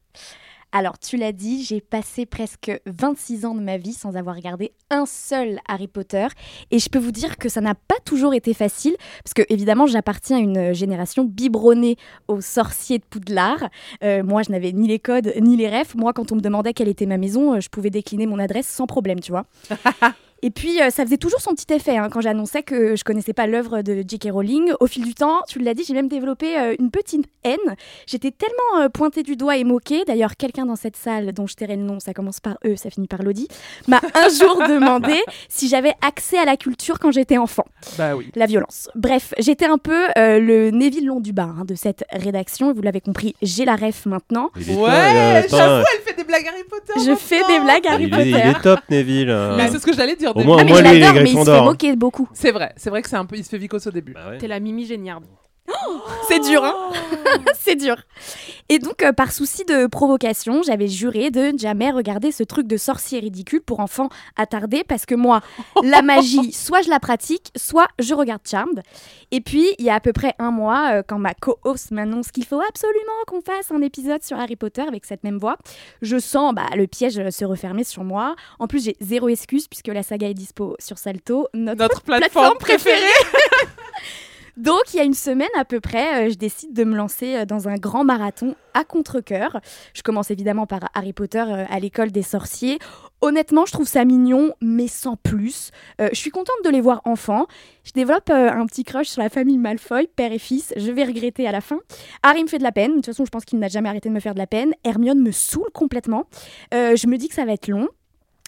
Alors, 0.75 0.99
tu 0.99 1.19
l'as 1.19 1.33
dit, 1.33 1.63
j'ai 1.63 1.83
passé 1.83 2.25
presque 2.25 2.73
26 2.87 3.45
ans 3.45 3.55
de 3.55 3.61
ma 3.61 3.77
vie 3.77 3.93
sans 3.93 4.17
avoir 4.17 4.35
regardé 4.35 4.73
un 4.89 5.05
seul 5.05 5.61
Harry 5.69 5.87
Potter. 5.87 6.27
Et 6.71 6.79
je 6.79 6.89
peux 6.89 6.99
vous 6.99 7.13
dire 7.13 7.37
que 7.37 7.51
ça 7.51 7.61
n'a 7.61 7.75
pas 7.75 7.99
toujours 8.07 8.33
été 8.33 8.55
facile, 8.55 8.97
parce 9.23 9.35
que 9.35 9.43
évidemment, 9.51 9.87
j'appartiens 9.87 10.39
à 10.39 10.41
une 10.41 10.73
génération 10.73 11.25
biberonnée 11.25 11.97
aux 12.27 12.41
sorciers 12.41 12.99
de 12.99 13.05
Poudlard. 13.05 13.69
Euh, 14.03 14.23
moi, 14.23 14.43
je 14.43 14.51
n'avais 14.51 14.73
ni 14.73 14.89
les 14.89 14.99
codes, 14.99 15.35
ni 15.43 15.59
les 15.59 15.69
refs. 15.69 15.95
Moi, 15.95 16.15
quand 16.15 16.33
on 16.33 16.37
me 16.37 16.41
demandait 16.41 16.73
quelle 16.73 16.89
était 16.89 17.07
ma 17.07 17.19
maison, 17.19 17.55
euh, 17.55 17.61
je 17.61 17.69
pouvais 17.69 17.91
décliner 17.91 18.27
mon 18.27 18.39
adresse 18.39 18.67
sans 18.67 18.87
problème, 18.87 19.21
tu 19.21 19.31
vois. 19.31 19.45
Et 20.43 20.51
puis, 20.51 20.81
euh, 20.83 20.91
ça 20.91 21.05
faisait 21.05 21.17
toujours 21.19 21.41
son 21.41 21.55
petit 21.55 21.73
effet 21.73 21.97
hein, 21.97 22.09
quand 22.11 22.21
j'annonçais 22.21 22.63
que 22.65 22.97
je 22.97 23.05
connaissais 23.05 23.33
pas 23.33 23.47
l'œuvre 23.47 23.83
de 23.83 24.03
J.K. 24.07 24.29
Rowling. 24.33 24.73
Au 24.81 24.87
fil 24.89 25.05
du 25.05 25.15
temps, 25.15 25.41
tu 25.49 25.61
l'as 25.61 25.75
dit, 25.75 25.85
j'ai 25.87 25.95
même 25.95 26.09
développé 26.09 26.59
euh, 26.59 26.75
une 26.81 26.91
petite 26.91 27.27
haine. 27.45 27.59
J'étais 28.07 28.33
tellement 28.33 28.85
euh, 28.85 28.89
pointée 28.89 29.23
du 29.23 29.37
doigt 29.37 29.57
et 29.57 29.65
moquée. 29.65 30.03
D'ailleurs, 30.05 30.37
quelqu'un 30.37 30.67
dans 30.67 30.75
cette 30.77 30.97
salle, 30.97 31.33
dont 31.33 31.47
je 31.47 31.55
tairai 31.55 31.77
le 31.77 31.83
nom, 31.83 32.01
ça 32.01 32.13
commence 32.13 32.41
par 32.41 32.55
E, 32.67 32.75
ça 32.77 32.91
finit 32.91 33.07
par 33.07 33.23
Lodi, 33.23 33.47
m'a 33.87 34.01
un 34.15 34.29
jour 34.31 34.57
demandé 34.69 35.15
si 35.49 35.69
j'avais 35.69 35.93
accès 36.07 36.39
à 36.39 36.45
la 36.45 36.57
culture 36.57 36.99
quand 36.99 37.13
j'étais 37.13 37.39
enfant. 37.39 37.65
Bah 37.97 38.17
oui. 38.17 38.31
La 38.35 38.47
violence. 38.47 38.89
Bref, 38.97 39.35
j'étais 39.39 39.67
un 39.67 39.79
peu 39.79 40.07
euh, 40.19 40.41
le 40.41 40.71
Neville 40.73 41.07
long 41.07 41.21
du 41.21 41.33
bas 41.33 41.51
hein, 41.57 41.65
de 41.65 41.75
cette 41.77 42.05
rédaction. 42.11 42.71
Et 42.71 42.75
vous 42.75 42.83
l'avez 42.83 43.01
compris, 43.01 43.37
j'ai 43.43 43.65
la 43.65 43.77
ref 43.77 44.07
maintenant. 44.07 44.51
Ouais, 44.57 44.65
euh, 44.91 45.43
j'avoue, 45.49 45.85
elle 45.95 46.03
fait 46.05 46.17
des 46.17 46.25
blagues 46.25 46.47
Harry 46.49 46.65
Potter. 46.69 46.93
Je 47.07 47.15
fais 47.15 47.41
des 47.47 47.61
blagues 47.61 47.87
Harry 47.87 48.05
il, 48.05 48.15
est, 48.19 48.27
il 48.29 48.33
Potter. 48.35 48.49
est 48.49 48.63
top, 48.63 48.81
Neville. 48.91 49.31
euh. 49.31 49.57
Mais 49.57 49.69
c'est 49.69 49.79
ce 49.79 49.87
que 49.87 49.93
j'allais 49.95 50.17
dire. 50.17 50.32
Au 50.35 50.45
moins, 50.45 50.59
Ah, 50.61 50.65
mais 50.65 50.71
moi, 50.71 50.79
je 50.79 50.83
lui, 50.85 50.91
il 50.91 50.97
est 50.97 51.01
l'adore, 51.01 51.15
mais 51.15 51.21
il 51.23 51.27
se 51.27 51.31
fait 51.31 51.35
Gryffondor. 51.45 51.65
moquer 51.65 51.97
beaucoup. 51.97 52.29
C'est 52.33 52.51
vrai, 52.53 52.73
c'est 52.77 52.91
vrai 52.91 53.03
que 53.03 53.09
c'est 53.09 53.17
un 53.17 53.25
peu, 53.27 53.37
il 53.37 53.45
se 53.45 53.49
fait 53.51 53.59
vicose 53.59 53.87
au 53.87 53.91
début. 53.91 54.13
Bah 54.15 54.31
ouais. 54.31 54.39
T'es 54.39 54.49
la 54.49 54.61
Mimi 54.61 54.85
Géniarde. 54.87 55.25
C'est 56.29 56.41
dur, 56.41 56.65
hein 56.65 56.75
C'est 57.59 57.77
dur. 57.77 57.97
Et 58.69 58.79
donc, 58.79 59.03
euh, 59.03 59.13
par 59.13 59.33
souci 59.33 59.65
de 59.65 59.87
provocation, 59.87 60.63
j'avais 60.63 60.89
juré 60.89 61.31
de 61.31 61.53
ne 61.53 61.59
jamais 61.59 61.91
regarder 61.91 62.33
ce 62.33 62.43
truc 62.43 62.67
de 62.67 62.77
sorcier 62.77 63.21
ridicule 63.21 63.61
pour 63.61 63.81
enfants 63.81 64.09
attardés, 64.37 64.85
parce 64.85 65.05
que 65.05 65.15
moi, 65.15 65.41
la 65.83 66.03
magie, 66.03 66.53
soit 66.53 66.83
je 66.83 66.89
la 66.89 67.01
pratique, 67.01 67.51
soit 67.57 67.89
je 67.99 68.15
regarde 68.15 68.43
Charmed. 68.49 68.83
Et 69.31 69.41
puis, 69.41 69.75
il 69.79 69.85
y 69.85 69.91
a 69.91 69.95
à 69.95 70.01
peu 70.01 70.13
près 70.13 70.35
un 70.39 70.51
mois, 70.51 70.93
euh, 70.93 71.03
quand 71.07 71.19
ma 71.19 71.35
co-host 71.35 71.91
m'annonce 71.91 72.31
qu'il 72.31 72.45
faut 72.45 72.61
absolument 72.67 73.13
qu'on 73.27 73.43
fasse 73.43 73.71
un 73.71 73.83
épisode 73.83 74.23
sur 74.23 74.39
Harry 74.39 74.57
Potter 74.57 74.83
avec 74.83 75.05
cette 75.05 75.25
même 75.25 75.39
voix, 75.39 75.57
je 76.01 76.19
sens 76.19 76.55
bah, 76.55 76.67
le 76.75 76.87
piège 76.87 77.19
euh, 77.19 77.31
se 77.31 77.45
refermer 77.45 77.85
sur 77.85 78.05
moi. 78.05 78.37
En 78.59 78.67
plus, 78.67 78.85
j'ai 78.85 78.97
zéro 79.01 79.29
excuse, 79.29 79.69
puisque 79.69 79.89
la 79.89 80.03
saga 80.03 80.29
est 80.29 80.35
dispo 80.35 80.77
sur 80.79 80.99
Salto, 80.99 81.49
notre, 81.55 81.83
Notre 81.83 82.03
plateforme 82.05 82.57
plateforme 82.57 82.59
préférée. 82.59 83.07
Donc, 84.59 84.83
il 84.93 84.99
y 84.99 85.01
a 85.01 85.05
une 85.05 85.15
semaine 85.15 85.49
à 85.57 85.65
peu 85.65 85.81
près, 85.81 86.27
euh, 86.27 86.31
je 86.31 86.37
décide 86.37 86.75
de 86.75 86.85
me 86.85 86.95
lancer 86.95 87.37
euh, 87.37 87.45
dans 87.47 87.69
un 87.69 87.77
grand 87.77 88.05
marathon 88.05 88.55
à 88.75 88.85
contre-coeur. 88.85 89.61
Je 89.95 90.03
commence 90.03 90.31
évidemment 90.31 90.67
par 90.67 90.81
Harry 90.95 91.15
Potter 91.15 91.43
euh, 91.47 91.65
à 91.71 91.81
l'école 91.81 92.11
des 92.11 92.23
sorciers. 92.23 92.79
Honnêtement, 93.23 93.65
je 93.65 93.73
trouve 93.73 93.89
ça 93.89 94.05
mignon, 94.05 94.53
mais 94.61 94.89
sans 94.89 95.17
plus. 95.17 95.71
Je 96.01 96.17
suis 96.17 96.31
contente 96.31 96.57
de 96.65 96.71
les 96.71 96.81
voir 96.81 97.03
enfants. 97.05 97.47
Je 97.85 97.93
développe 97.93 98.31
un 98.31 98.67
petit 98.67 98.83
crush 98.83 99.07
sur 99.07 99.23
la 99.23 99.29
famille 99.29 99.59
Malfoy, 99.59 100.09
père 100.09 100.33
et 100.33 100.41
fils. 100.41 100.75
Je 100.77 100.91
vais 100.91 101.05
regretter 101.05 101.47
à 101.47 101.53
la 101.53 101.61
fin. 101.61 101.79
Harry 102.25 102.43
me 102.43 102.49
fait 102.49 102.59
de 102.59 102.65
la 102.65 102.73
peine. 102.73 102.91
De 102.91 102.97
toute 102.97 103.07
façon, 103.07 103.25
je 103.25 103.31
pense 103.31 103.45
qu'il 103.45 103.61
n'a 103.61 103.69
jamais 103.69 103.89
arrêté 103.89 104.09
de 104.09 104.15
me 104.15 104.19
faire 104.19 104.35
de 104.35 104.41
la 104.41 104.49
peine. 104.49 104.73
Hermione 104.83 105.21
me 105.21 105.31
saoule 105.31 105.71
complètement. 105.73 106.25
Je 106.73 107.07
me 107.07 107.17
dis 107.17 107.29
que 107.29 107.35
ça 107.35 107.45
va 107.45 107.53
être 107.53 107.69
long. 107.69 107.89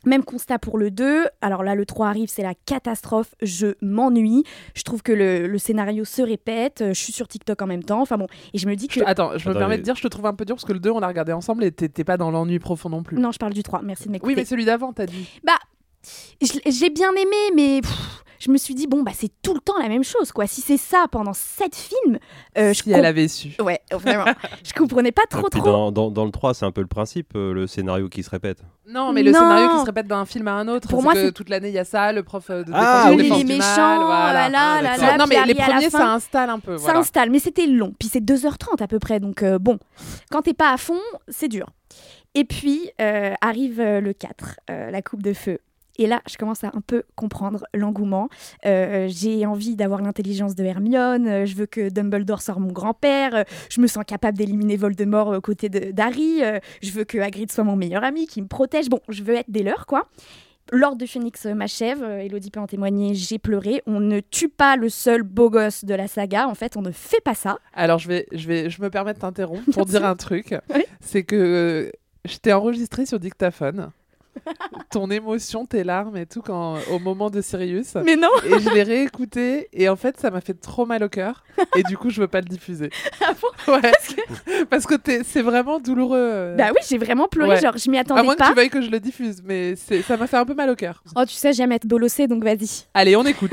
Même 0.06 0.24
constat 0.24 0.58
pour 0.58 0.78
le 0.78 0.90
2. 0.90 1.24
Alors 1.40 1.62
là, 1.62 1.74
le 1.74 1.86
3 1.86 2.08
arrive, 2.08 2.28
c'est 2.28 2.42
la 2.42 2.54
catastrophe. 2.54 3.34
Je 3.42 3.74
m'ennuie. 3.82 4.44
Je 4.74 4.82
trouve 4.82 5.02
que 5.02 5.12
le, 5.12 5.46
le 5.46 5.58
scénario 5.58 6.04
se 6.04 6.22
répète. 6.22 6.82
Je 6.88 6.92
suis 7.00 7.12
sur 7.12 7.28
TikTok 7.28 7.60
en 7.62 7.66
même 7.66 7.82
temps. 7.84 8.00
Enfin 8.02 8.18
bon, 8.18 8.26
et 8.52 8.58
je 8.58 8.66
me 8.68 8.74
dis 8.76 8.88
que. 8.88 9.00
Attends, 9.06 9.36
je 9.38 9.48
me 9.48 9.54
permets 9.54 9.78
de 9.78 9.82
dire, 9.82 9.96
je 9.96 10.02
te 10.02 10.08
trouve 10.08 10.26
un 10.26 10.34
peu 10.34 10.44
dur 10.44 10.56
parce 10.56 10.64
que 10.64 10.72
le 10.72 10.80
2, 10.80 10.90
on 10.90 11.00
l'a 11.00 11.08
regardé 11.08 11.32
ensemble 11.32 11.64
et 11.64 11.72
t'es 11.72 12.04
pas 12.04 12.16
dans 12.16 12.30
l'ennui 12.30 12.58
profond 12.58 12.88
non 12.90 13.02
plus. 13.02 13.18
Non, 13.18 13.32
je 13.32 13.38
parle 13.38 13.52
du 13.54 13.62
3. 13.62 13.82
Merci 13.82 14.06
de 14.06 14.12
m'écouter. 14.12 14.32
Oui, 14.34 14.36
mais 14.36 14.44
celui 14.44 14.64
d'avant, 14.64 14.92
t'as 14.92 15.06
dit. 15.06 15.28
Bah, 15.44 15.52
je- 15.60 15.73
j'ai 16.40 16.90
bien 16.90 17.10
aimé, 17.12 17.36
mais 17.54 17.80
pff, 17.80 18.24
je 18.40 18.50
me 18.50 18.58
suis 18.58 18.74
dit, 18.74 18.86
bon, 18.86 19.02
bah, 19.02 19.12
c'est 19.14 19.30
tout 19.42 19.54
le 19.54 19.60
temps 19.60 19.78
la 19.80 19.88
même 19.88 20.04
chose, 20.04 20.30
quoi. 20.30 20.46
Si 20.46 20.60
c'est 20.60 20.76
ça 20.76 21.06
pendant 21.10 21.32
7 21.32 21.74
films, 21.74 22.18
euh, 22.58 22.74
je 22.74 22.82
si 22.82 22.90
elle 22.90 22.96
com- 22.96 23.04
avait 23.06 23.28
su. 23.28 23.52
Ouais, 23.62 23.80
vraiment. 23.90 24.24
je 24.64 24.72
comprenais 24.74 25.12
pas 25.12 25.22
trop, 25.30 25.48
trop. 25.48 25.62
dans, 25.64 25.92
dans, 25.92 26.10
dans 26.10 26.24
le 26.26 26.30
3, 26.30 26.52
c'est 26.52 26.66
un 26.66 26.70
peu 26.72 26.82
le 26.82 26.86
principe, 26.86 27.32
euh, 27.36 27.54
le 27.54 27.66
scénario 27.66 28.08
qui 28.10 28.22
se 28.22 28.28
répète. 28.28 28.58
Non, 28.86 29.12
mais 29.14 29.22
le 29.22 29.30
Non. 29.32 29.38
scénario 29.38 29.68
qui 29.70 29.80
se 29.80 29.86
répète 29.86 30.06
d'un 30.08 30.26
film 30.26 30.46
à 30.48 30.52
un 30.52 30.68
autre. 30.68 30.88
Pour 30.88 30.98
c'est 30.98 31.04
moi, 31.04 31.14
que 31.14 31.30
toute 31.30 31.48
l'année, 31.48 31.68
il 31.68 31.74
y 31.74 31.78
a 31.78 31.84
ça, 31.84 32.12
le 32.12 32.22
prof 32.22 32.50
euh, 32.50 32.64
de 32.64 32.70
Ah, 32.74 33.06
oui. 33.16 33.30
les 33.30 33.44
méchants, 33.44 33.76
mal, 33.76 33.98
voilà. 34.04 34.48
là, 34.48 34.48
là, 34.50 34.82
là, 34.82 34.90
d'accord. 34.90 35.06
là, 35.06 35.16
non, 35.16 35.24
mais 35.26 35.46
les 35.46 35.54
premiers, 35.54 35.88
fin, 35.90 35.98
ça 35.98 36.12
installe 36.12 36.50
un 36.50 36.58
peu. 36.58 36.76
Ça 36.76 36.82
Voilà. 36.84 36.98
installe, 36.98 37.30
mais 37.30 37.38
c'était 37.38 37.66
long. 37.66 37.94
Puis 37.98 38.10
c'est 38.12 38.20
2h30 38.22 38.82
à 38.82 38.86
peu 38.88 38.98
près, 38.98 39.20
donc 39.20 39.42
euh, 39.42 39.58
bon, 39.58 39.78
quand 40.30 40.42
t'es 40.42 40.52
pas 40.54 40.70
à 40.70 40.76
fond, 40.76 41.00
c'est 41.28 41.48
dur. 41.48 41.66
Et 42.34 42.44
puis 42.44 42.90
euh, 43.00 43.32
arrive 43.40 43.80
euh, 43.80 44.00
le 44.00 44.12
4, 44.12 44.60
euh, 44.70 44.90
la 44.90 45.00
coupe 45.02 45.22
de 45.22 45.32
feu. 45.32 45.60
Et 45.98 46.06
là, 46.06 46.22
je 46.28 46.36
commence 46.36 46.64
à 46.64 46.68
un 46.74 46.80
peu 46.86 47.04
comprendre 47.14 47.64
l'engouement. 47.74 48.28
Euh, 48.66 49.06
J'ai 49.08 49.46
envie 49.46 49.76
d'avoir 49.76 50.02
l'intelligence 50.02 50.54
de 50.54 50.64
Hermione. 50.64 51.26
euh, 51.28 51.46
je 51.46 51.54
veux 51.54 51.66
que 51.66 51.88
Dumbledore 51.88 52.42
sorte 52.42 52.58
mon 52.58 52.72
grand-père. 52.72 53.34
euh, 53.34 53.44
je 53.70 53.80
me 53.80 53.86
sens 53.86 54.04
capable 54.06 54.36
d'éliminer 54.38 54.76
Voldemort 54.76 55.28
aux 55.28 55.40
côtés 55.40 55.68
de- 55.68 55.92
d'Harry. 55.92 56.40
je 56.82 56.90
veux 56.92 57.04
que 57.04 57.18
Hagrid 57.18 57.50
soit 57.52 57.64
mon 57.64 57.76
meilleur 57.76 58.02
ami, 58.04 58.26
qui 58.26 58.42
me 58.42 58.48
protège. 58.48 58.88
Bon, 58.88 59.00
je 59.08 59.22
veux 59.22 59.34
être 59.34 59.50
des 59.50 59.62
leurs, 59.62 59.86
quoi. 59.86 60.08
L'ordre 60.72 60.96
de 60.96 61.04
Phoenix 61.06 61.44
m'achève, 61.44 62.02
Elodie 62.02 62.50
peut 62.50 62.58
en 62.58 62.66
témoigner, 62.66 63.14
j'ai 63.14 63.38
pleuré. 63.38 63.82
On 63.86 64.00
ne 64.00 64.20
tue 64.20 64.48
pas 64.48 64.76
le 64.76 64.88
seul 64.88 65.22
beau 65.22 65.50
gosse 65.50 65.84
de 65.84 65.94
la 65.94 66.08
saga, 66.08 66.48
en 66.48 66.54
fait, 66.54 66.76
on 66.78 66.82
ne 66.82 66.90
fait 66.90 67.20
pas 67.22 67.34
ça. 67.34 67.58
Alors, 67.74 67.98
je 67.98 68.08
vais, 68.08 68.26
je 68.32 68.48
vais, 68.48 68.70
je 68.70 68.80
me 68.80 68.88
permets 68.88 69.12
de 69.12 69.18
t'interrompre 69.18 69.70
pour 69.72 69.84
dire 69.84 70.04
un 70.06 70.16
truc. 70.16 70.54
Oui. 70.74 70.82
C'est 71.00 71.22
que 71.22 71.92
je 72.24 72.36
t'ai 72.38 72.52
enregistré 72.54 73.04
sur 73.04 73.20
dictaphone. 73.20 73.90
Ton 74.90 75.10
émotion, 75.10 75.64
tes 75.66 75.84
larmes 75.84 76.16
et 76.16 76.26
tout 76.26 76.42
quand, 76.42 76.76
au 76.90 76.98
moment 76.98 77.30
de 77.30 77.40
Sirius. 77.40 77.94
Mais 78.04 78.16
non 78.16 78.28
Et 78.44 78.58
je 78.60 78.70
l'ai 78.70 78.82
réécouté 78.82 79.68
et 79.72 79.88
en 79.88 79.96
fait 79.96 80.18
ça 80.20 80.30
m'a 80.30 80.40
fait 80.40 80.54
trop 80.54 80.86
mal 80.86 81.02
au 81.02 81.08
cœur 81.08 81.44
et 81.76 81.82
du 81.82 81.96
coup 81.96 82.10
je 82.10 82.20
veux 82.20 82.28
pas 82.28 82.40
le 82.40 82.46
diffuser. 82.46 82.90
Ah 83.26 83.32
bon? 83.40 83.72
Ouais. 83.74 83.80
Parce 84.70 84.86
que, 84.86 84.94
c'est 85.24 85.42
vraiment 85.42 85.78
douloureux. 85.80 86.18
euh. 86.18 86.56
Bah 86.56 86.68
oui, 86.72 86.80
j'ai 86.88 86.98
vraiment 86.98 87.26
pleuré, 87.28 87.50
Ouais. 87.54 87.60
genre 87.60 87.76
je 87.76 87.90
m'y 87.90 87.96
à 87.96 88.00
attendais 88.02 88.22
moins 88.22 88.34
que 88.34 88.38
pas. 88.38 88.48
tu 88.48 88.54
veuilles 88.54 88.68
que 88.70 88.82
je 88.82 88.90
le 88.90 89.00
diffuse, 89.00 89.40
mais 89.44 89.74
c'est- 89.76 90.02
ça 90.02 90.16
m'a 90.16 90.26
fait 90.26 90.36
un 90.36 90.44
peu 90.44 90.54
mal 90.54 90.68
au 90.70 90.74
cœur. 90.76 91.02
Oh, 91.16 91.24
tu 91.24 91.34
sais, 91.34 91.52
j'aime 91.52 91.72
être 91.72 91.86
bolossée, 91.86 92.26
donc 92.26 92.44
vas-y. 92.44 92.84
Allez, 92.92 93.16
on 93.16 93.24
écoute. 93.24 93.52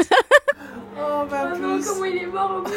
Oh, 0.98 1.24
non, 1.60 1.80
comment 1.84 2.06
il 2.06 2.17
est 2.17 2.26
mort 2.28 2.58
au 2.58 2.62
bout 2.63 2.72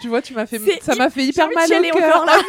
tu 0.00 0.08
vois, 0.08 0.22
tu 0.22 0.34
m'as 0.34 0.46
fait, 0.46 0.58
ça 0.82 0.94
m'a 0.94 1.10
fait 1.10 1.24
hyper 1.24 1.48
mal 1.54 1.68
au 1.70 1.96
cœur. 1.96 2.24
là. 2.24 2.32
Ah 2.36 2.42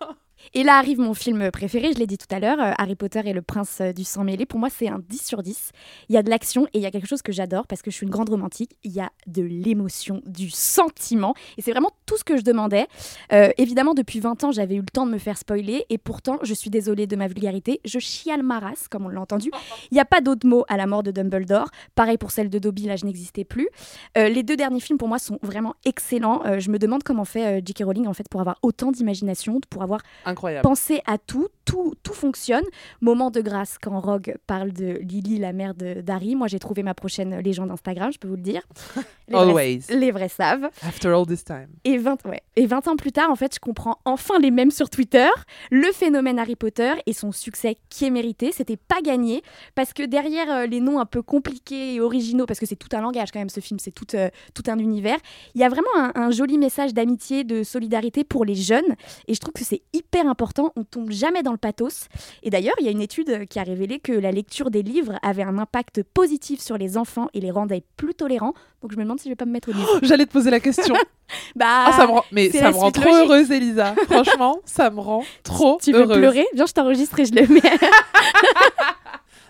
non 0.00 0.08
Et 0.54 0.64
là 0.64 0.76
arrive 0.76 1.00
mon 1.00 1.14
film 1.14 1.50
préféré, 1.50 1.94
je 1.94 1.98
l'ai 1.98 2.06
dit 2.06 2.18
tout 2.18 2.26
à 2.30 2.38
l'heure, 2.38 2.60
euh, 2.60 2.72
Harry 2.76 2.94
Potter 2.94 3.22
et 3.24 3.32
le 3.32 3.40
prince 3.40 3.78
euh, 3.80 3.94
du 3.94 4.04
sang 4.04 4.22
mêlé. 4.22 4.44
Pour 4.44 4.60
moi, 4.60 4.68
c'est 4.68 4.86
un 4.86 4.98
10 4.98 5.26
sur 5.26 5.42
10. 5.42 5.70
Il 6.10 6.14
y 6.14 6.18
a 6.18 6.22
de 6.22 6.28
l'action 6.28 6.66
et 6.74 6.78
il 6.78 6.82
y 6.82 6.86
a 6.86 6.90
quelque 6.90 7.08
chose 7.08 7.22
que 7.22 7.32
j'adore 7.32 7.66
parce 7.66 7.80
que 7.80 7.90
je 7.90 7.96
suis 7.96 8.04
une 8.04 8.10
grande 8.10 8.28
romantique. 8.28 8.76
Il 8.84 8.92
y 8.92 9.00
a 9.00 9.10
de 9.26 9.40
l'émotion, 9.42 10.20
du 10.26 10.50
sentiment. 10.50 11.32
Et 11.56 11.62
c'est 11.62 11.70
vraiment 11.70 11.90
tout 12.04 12.18
ce 12.18 12.24
que 12.24 12.36
je 12.36 12.42
demandais. 12.42 12.86
Euh, 13.32 13.48
évidemment, 13.56 13.94
depuis 13.94 14.20
20 14.20 14.44
ans, 14.44 14.52
j'avais 14.52 14.74
eu 14.74 14.80
le 14.80 14.92
temps 14.92 15.06
de 15.06 15.10
me 15.10 15.16
faire 15.16 15.38
spoiler. 15.38 15.86
Et 15.88 15.96
pourtant, 15.96 16.38
je 16.42 16.52
suis 16.52 16.68
désolée 16.68 17.06
de 17.06 17.16
ma 17.16 17.28
vulgarité. 17.28 17.80
Je 17.86 17.98
chiale 17.98 18.42
ma 18.42 18.58
race, 18.58 18.88
comme 18.88 19.06
on 19.06 19.08
l'a 19.08 19.22
entendu. 19.22 19.50
Il 19.90 19.94
n'y 19.94 20.00
a 20.00 20.04
pas 20.04 20.20
d'autre 20.20 20.46
mot 20.46 20.64
à 20.68 20.76
la 20.76 20.86
mort 20.86 21.02
de 21.02 21.12
Dumbledore. 21.12 21.70
Pareil 21.94 22.18
pour 22.18 22.30
celle 22.30 22.50
de 22.50 22.58
Dobby, 22.58 22.82
là, 22.82 22.96
je 22.96 23.06
n'existais 23.06 23.44
plus. 23.44 23.70
Les 24.16 24.42
deux 24.42 24.56
derniers 24.56 24.80
films, 24.80 24.98
pour 24.98 25.08
moi, 25.08 25.18
sont 25.18 25.38
vraiment 25.42 25.76
excellents. 25.86 26.42
Je 26.58 26.70
me 26.70 26.78
demande 26.78 27.04
comment 27.04 27.24
fait 27.24 27.62
J.K. 27.64 27.84
Rowling, 27.84 28.06
en 28.06 28.12
fait, 28.12 28.28
pour 28.28 28.40
avoir 28.40 28.58
autant 28.60 28.92
d'imagination, 28.92 29.60
pour 29.70 29.82
avoir 29.82 30.02
Incroyable. 30.26 30.41
Penser 30.62 31.00
à 31.06 31.18
tout, 31.18 31.48
tout, 31.64 31.94
tout 32.02 32.12
fonctionne. 32.14 32.64
Moment 33.00 33.30
de 33.30 33.40
grâce 33.40 33.76
quand 33.80 33.98
Rogue 34.00 34.34
parle 34.46 34.72
de 34.72 34.98
Lily, 35.02 35.38
la 35.38 35.52
mère 35.52 35.74
de 35.74 36.00
d'Harry. 36.00 36.34
Moi, 36.36 36.46
j'ai 36.48 36.58
trouvé 36.58 36.82
ma 36.82 36.94
prochaine 36.94 37.38
légende 37.40 37.70
Instagram, 37.70 38.10
je 38.12 38.18
peux 38.18 38.28
vous 38.28 38.36
le 38.36 38.42
dire. 38.42 38.62
Les 39.28 39.34
vrais- 39.38 39.48
Always. 39.48 39.80
les 39.90 40.10
vrais 40.10 40.28
savent. 40.28 40.68
After 40.82 41.08
all 41.08 41.24
this 41.26 41.42
time. 41.44 41.68
Et 41.84 41.96
20, 41.96 42.26
ouais. 42.26 42.42
et 42.56 42.66
20 42.66 42.88
ans 42.88 42.96
plus 42.96 43.12
tard, 43.12 43.30
en 43.30 43.36
fait, 43.36 43.54
je 43.54 43.60
comprends 43.60 43.98
enfin 44.04 44.38
les 44.38 44.50
mêmes 44.50 44.70
sur 44.70 44.90
Twitter, 44.90 45.28
le 45.70 45.90
phénomène 45.92 46.38
Harry 46.38 46.56
Potter 46.56 46.92
et 47.06 47.12
son 47.14 47.32
succès 47.32 47.76
qui 47.88 48.04
est 48.04 48.10
mérité. 48.10 48.52
C'était 48.52 48.76
pas 48.76 49.00
gagné 49.00 49.42
parce 49.74 49.92
que 49.94 50.02
derrière 50.02 50.50
euh, 50.50 50.66
les 50.66 50.80
noms 50.80 50.98
un 51.00 51.06
peu 51.06 51.22
compliqués 51.22 51.94
et 51.94 52.00
originaux, 52.00 52.44
parce 52.44 52.58
que 52.60 52.66
c'est 52.66 52.76
tout 52.76 52.94
un 52.94 53.00
langage 53.00 53.30
quand 53.32 53.38
même, 53.38 53.48
ce 53.48 53.60
film, 53.60 53.78
c'est 53.78 53.90
tout, 53.92 54.14
euh, 54.14 54.28
tout 54.54 54.64
un 54.66 54.78
univers, 54.78 55.18
il 55.54 55.60
y 55.60 55.64
a 55.64 55.68
vraiment 55.70 55.88
un, 55.96 56.12
un 56.14 56.30
joli 56.30 56.58
message 56.58 56.92
d'amitié, 56.92 57.44
de 57.44 57.62
solidarité 57.62 58.24
pour 58.24 58.44
les 58.44 58.54
jeunes. 58.56 58.96
Et 59.28 59.34
je 59.34 59.40
trouve 59.40 59.54
que 59.54 59.64
c'est 59.64 59.82
hyper 59.94 60.22
important. 60.22 60.31
On 60.76 60.84
tombe 60.84 61.10
jamais 61.10 61.42
dans 61.42 61.52
le 61.52 61.58
pathos. 61.58 62.08
Et 62.42 62.50
d'ailleurs, 62.50 62.74
il 62.80 62.84
y 62.86 62.88
a 62.88 62.92
une 62.92 63.00
étude 63.00 63.46
qui 63.48 63.58
a 63.58 63.62
révélé 63.62 63.98
que 63.98 64.12
la 64.12 64.30
lecture 64.32 64.70
des 64.70 64.82
livres 64.82 65.18
avait 65.22 65.42
un 65.42 65.58
impact 65.58 66.02
positif 66.02 66.60
sur 66.60 66.76
les 66.78 66.96
enfants 66.96 67.28
et 67.34 67.40
les 67.40 67.50
rendait 67.50 67.84
plus 67.96 68.14
tolérants. 68.14 68.54
Donc 68.82 68.92
je 68.92 68.96
me 68.96 69.02
demande 69.02 69.20
si 69.20 69.24
je 69.24 69.30
vais 69.30 69.36
pas 69.36 69.44
me 69.44 69.52
mettre 69.52 69.68
au 69.70 69.72
livre. 69.72 69.98
J'allais 70.02 70.26
te 70.26 70.32
poser 70.32 70.50
la 70.50 70.60
question. 70.60 70.94
bah, 71.56 71.66
Ah, 71.86 71.92
ça 71.96 72.06
me 72.06 72.12
rend, 72.12 72.24
mais 72.32 72.50
ça 72.50 72.70
me 72.70 72.76
rend 72.76 72.90
trop 72.90 73.04
logique. 73.04 73.18
heureuse, 73.24 73.50
Elisa. 73.50 73.94
Franchement, 74.10 74.60
ça 74.64 74.90
me 74.90 75.00
rend 75.00 75.24
trop 75.42 75.78
tu 75.82 75.92
veux 75.92 76.00
heureuse. 76.00 76.18
pleurer 76.18 76.46
Viens, 76.54 76.66
je 76.66 76.72
t'enregistre 76.72 77.18
et 77.20 77.24
je 77.26 77.34
le 77.34 77.46
mets. 77.46 77.60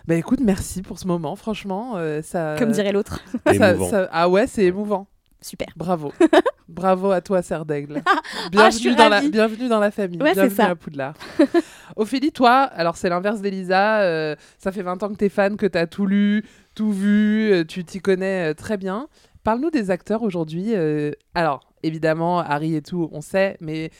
Bah 0.05 0.15
écoute, 0.15 0.39
merci 0.41 0.81
pour 0.81 0.99
ce 0.99 1.07
moment. 1.07 1.37
Franchement, 1.37 1.93
euh, 1.95 2.21
ça. 2.21 2.55
Comme 2.59 2.71
dirait 2.71 2.91
l'autre. 2.91 3.21
Ah 4.11 4.27
ouais, 4.27 4.47
c'est 4.47 4.65
émouvant. 4.65 5.07
Super. 5.43 5.67
Bravo. 5.75 6.11
Bravo 6.69 7.11
à 7.11 7.21
toi, 7.21 7.41
Serre 7.41 7.65
d'Aigle. 7.65 8.01
Ah, 8.05 8.21
Bienvenue, 8.49 8.95
dans 8.95 9.09
la, 9.09 9.21
bienvenue 9.21 9.67
dans 9.67 9.79
la 9.79 9.91
famille. 9.91 10.21
Ouais, 10.21 10.33
bienvenue 10.33 10.55
ça. 10.55 10.69
à 10.69 10.75
Poudlard. 10.75 11.13
Ophélie, 11.95 12.31
toi, 12.31 12.61
alors 12.63 12.95
c'est 12.97 13.09
l'inverse 13.09 13.41
d'Elisa. 13.41 14.01
euh, 14.01 14.35
ça 14.57 14.71
fait 14.71 14.81
20 14.81 15.03
ans 15.03 15.09
que 15.09 15.15
t'es 15.17 15.29
fan, 15.29 15.57
que 15.57 15.65
t'as 15.67 15.85
tout 15.85 16.05
lu, 16.05 16.43
tout 16.73 16.91
vu, 16.91 17.51
euh, 17.51 17.63
tu 17.65 17.83
t'y 17.83 17.99
connais 17.99 18.51
euh, 18.51 18.53
très 18.53 18.77
bien. 18.77 19.07
Parle-nous 19.43 19.69
des 19.71 19.91
acteurs 19.91 20.23
aujourd'hui. 20.23 20.73
euh, 20.73 21.11
alors, 21.35 21.59
évidemment, 21.83 22.39
Harry 22.39 22.75
et 22.75 22.81
tout, 22.81 23.09
on 23.11 23.21
sait, 23.21 23.57
mais 23.59 23.91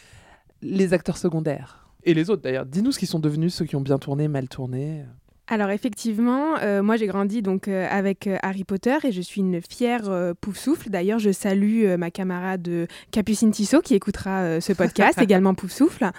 les 0.61 0.93
acteurs 0.93 1.17
secondaires. 1.17 1.89
Et 2.05 2.13
les 2.13 2.29
autres 2.29 2.41
d'ailleurs. 2.41 2.65
Dis-nous 2.65 2.93
ce 2.93 2.99
qu'ils 2.99 3.07
sont 3.09 3.19
devenus, 3.19 3.53
ceux 3.53 3.65
qui 3.65 3.75
ont 3.75 3.81
bien 3.81 3.99
tourné, 3.99 4.27
mal 4.29 4.47
tourné. 4.47 5.03
Alors 5.47 5.71
effectivement, 5.71 6.57
euh, 6.61 6.81
moi 6.81 6.95
j'ai 6.95 7.05
grandi 7.05 7.41
donc 7.41 7.67
euh, 7.67 7.85
avec 7.89 8.27
euh, 8.27 8.37
Harry 8.41 8.63
Potter 8.63 8.97
et 9.03 9.11
je 9.11 9.21
suis 9.21 9.41
une 9.41 9.59
fière 9.61 10.09
euh, 10.09 10.33
pouf 10.39 10.57
souffle. 10.57 10.89
D'ailleurs, 10.89 11.19
je 11.19 11.31
salue 11.31 11.85
ma 11.97 12.11
camarade 12.11 12.87
Capucine 13.11 13.51
Tissot 13.51 13.81
qui 13.81 13.93
écoutera 13.93 14.61
ce 14.61 14.73
podcast, 14.73 15.17
également 15.21 15.53
pouf 15.53 15.71
souffle. 15.71 16.11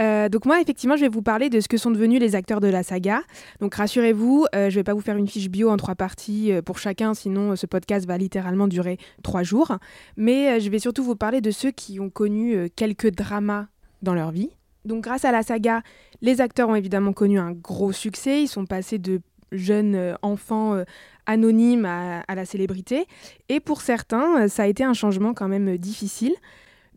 Euh, 0.00 0.28
donc 0.28 0.46
moi 0.46 0.60
effectivement, 0.60 0.96
je 0.96 1.02
vais 1.02 1.08
vous 1.08 1.22
parler 1.22 1.50
de 1.50 1.60
ce 1.60 1.68
que 1.68 1.76
sont 1.76 1.90
devenus 1.90 2.20
les 2.20 2.34
acteurs 2.34 2.60
de 2.60 2.68
la 2.68 2.82
saga. 2.82 3.22
Donc 3.60 3.74
rassurez-vous, 3.74 4.46
euh, 4.54 4.70
je 4.70 4.76
vais 4.76 4.84
pas 4.84 4.94
vous 4.94 5.00
faire 5.00 5.16
une 5.16 5.28
fiche 5.28 5.48
bio 5.48 5.70
en 5.70 5.76
trois 5.76 5.94
parties 5.94 6.52
euh, 6.52 6.62
pour 6.62 6.78
chacun, 6.78 7.14
sinon 7.14 7.56
ce 7.56 7.66
podcast 7.66 8.06
va 8.06 8.18
littéralement 8.18 8.68
durer 8.68 8.98
trois 9.22 9.42
jours. 9.42 9.76
Mais 10.16 10.60
je 10.60 10.70
vais 10.70 10.78
surtout 10.78 11.04
vous 11.04 11.16
parler 11.16 11.40
de 11.40 11.50
ceux 11.50 11.70
qui 11.70 12.00
ont 12.00 12.10
connu 12.10 12.70
quelques 12.74 13.10
dramas 13.10 13.66
dans 14.02 14.14
leur 14.14 14.30
vie. 14.30 14.50
Donc 14.84 15.04
grâce 15.04 15.24
à 15.24 15.32
la 15.32 15.42
saga, 15.42 15.82
les 16.20 16.40
acteurs 16.40 16.68
ont 16.68 16.74
évidemment 16.74 17.12
connu 17.12 17.38
un 17.38 17.52
gros 17.52 17.92
succès. 17.92 18.42
Ils 18.42 18.48
sont 18.48 18.66
passés 18.66 18.98
de 18.98 19.20
jeunes 19.52 19.94
euh, 19.94 20.14
enfants 20.22 20.74
euh, 20.74 20.84
anonymes 21.26 21.84
à, 21.84 22.34
la 22.34 22.44
célébrité. 22.44 23.06
Et 23.48 23.60
pour 23.60 23.80
certains, 23.80 24.42
euh, 24.42 24.48
ça 24.48 24.64
a 24.64 24.66
été 24.66 24.82
un 24.82 24.94
changement 24.94 25.34
quand 25.34 25.48
même 25.48 25.76
difficile. 25.78 26.34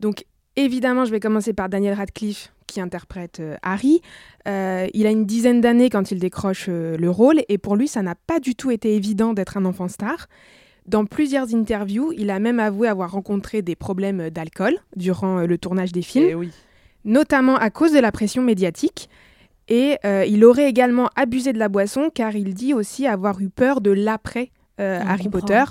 Donc 0.00 0.24
évidemment, 0.56 1.04
je 1.04 1.10
vais 1.10 1.20
commencer 1.20 1.52
par 1.52 1.68
Daniel 1.68 1.94
Radcliffe 1.94 2.52
qui 2.66 2.80
interprète 2.80 3.40
Harry. 3.62 4.02
Il 4.44 5.06
a 5.06 5.10
une 5.10 5.24
dizaine 5.24 5.60
d'années 5.60 5.88
quand 5.88 6.10
il 6.10 6.18
décroche 6.18 6.66
le 6.68 7.08
rôle 7.08 7.42
et 7.48 7.58
pour 7.58 7.76
lui, 7.76 7.86
ça 7.86 8.02
n'a 8.02 8.16
pas 8.16 8.40
du 8.40 8.56
tout 8.56 8.72
été 8.72 8.96
évident 8.96 9.34
d'être 9.34 9.56
un 9.56 9.64
enfant 9.64 9.86
star. 9.86 10.26
Dans 10.84 11.04
plusieurs 11.04 11.54
interviews, 11.54 12.12
il 12.16 12.28
a 12.28 12.40
même 12.40 12.58
avoué 12.58 12.88
avoir 12.88 13.12
rencontré 13.12 13.62
des 13.62 13.76
problèmes 13.76 14.30
d'alcool 14.30 14.78
durant 14.96 15.42
le 15.42 15.58
tournage 15.58 15.92
des 15.92 16.02
films 16.02 16.26
Eh 16.28 16.34
oui. 16.34 16.50
Notamment 17.06 17.56
à 17.56 17.70
cause 17.70 17.92
de 17.92 17.98
la 18.00 18.12
pression 18.12 18.42
médiatique. 18.42 19.08
Et 19.68 19.96
euh, 20.04 20.24
il 20.26 20.44
aurait 20.44 20.68
également 20.68 21.08
abusé 21.16 21.52
de 21.52 21.58
la 21.58 21.68
boisson 21.68 22.10
car 22.14 22.36
il 22.36 22.52
dit 22.54 22.74
aussi 22.74 23.06
avoir 23.06 23.40
eu 23.40 23.48
peur 23.48 23.80
de 23.80 23.90
l'après 23.90 24.50
euh, 24.80 25.00
Harry 25.04 25.24
comprend. 25.24 25.40
Potter. 25.40 25.64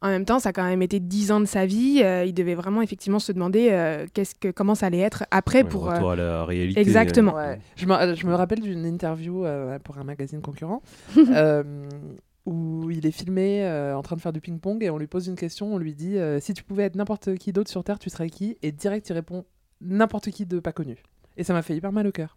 En 0.00 0.08
même 0.08 0.24
temps, 0.24 0.38
ça 0.40 0.48
a 0.48 0.52
quand 0.52 0.64
même 0.64 0.82
été 0.82 0.98
dix 1.00 1.30
ans 1.30 1.38
de 1.38 1.44
sa 1.44 1.64
vie. 1.66 2.00
euh, 2.02 2.24
il 2.24 2.32
devait 2.34 2.54
vraiment 2.56 2.82
effectivement 2.82 3.18
se 3.20 3.30
demander 3.30 3.68
euh, 3.70 4.06
qu'est-ce 4.14 4.34
que, 4.34 4.48
comment 4.48 4.74
ça 4.74 4.86
allait 4.86 4.98
être 4.98 5.24
après 5.30 5.62
Ouais, 5.62 5.68
pour. 5.68 5.84
retour 5.84 6.10
euh, 6.10 6.12
à 6.14 6.16
la 6.16 6.44
réalité. 6.44 6.80
Exactement. 6.80 7.34
Ouais. 7.34 7.60
Je, 7.76 7.86
me, 7.86 8.14
je 8.16 8.26
me 8.26 8.34
rappelle 8.34 8.60
d'une 8.60 8.84
interview 8.86 9.44
euh, 9.44 9.78
pour 9.78 9.98
un 9.98 10.04
magazine 10.04 10.40
concurrent 10.40 10.82
euh, 11.18 11.62
où 12.46 12.90
il 12.90 13.06
est 13.06 13.12
filmé 13.12 13.64
euh, 13.64 13.96
en 13.96 14.02
train 14.02 14.16
de 14.16 14.20
faire 14.20 14.32
du 14.32 14.40
ping-pong 14.40 14.82
et 14.82 14.90
on 14.90 14.98
lui 14.98 15.06
pose 15.06 15.28
une 15.28 15.36
question. 15.36 15.72
On 15.72 15.78
lui 15.78 15.94
dit 15.94 16.18
euh, 16.18 16.40
Si 16.40 16.52
tu 16.54 16.64
pouvais 16.64 16.82
être 16.84 16.96
n'importe 16.96 17.36
qui 17.36 17.52
d'autre 17.52 17.70
sur 17.70 17.84
Terre, 17.84 17.98
tu 18.00 18.10
serais 18.10 18.28
qui? 18.30 18.56
Et 18.62 18.72
direct, 18.72 19.08
il 19.08 19.12
répond 19.12 19.44
N'importe 19.84 20.30
qui 20.30 20.46
de 20.46 20.58
pas 20.60 20.72
connu. 20.72 20.96
Et 21.36 21.44
ça 21.44 21.52
m'a 21.52 21.62
fait 21.62 21.74
hyper 21.76 21.92
mal 21.92 22.06
au 22.06 22.12
cœur. 22.12 22.36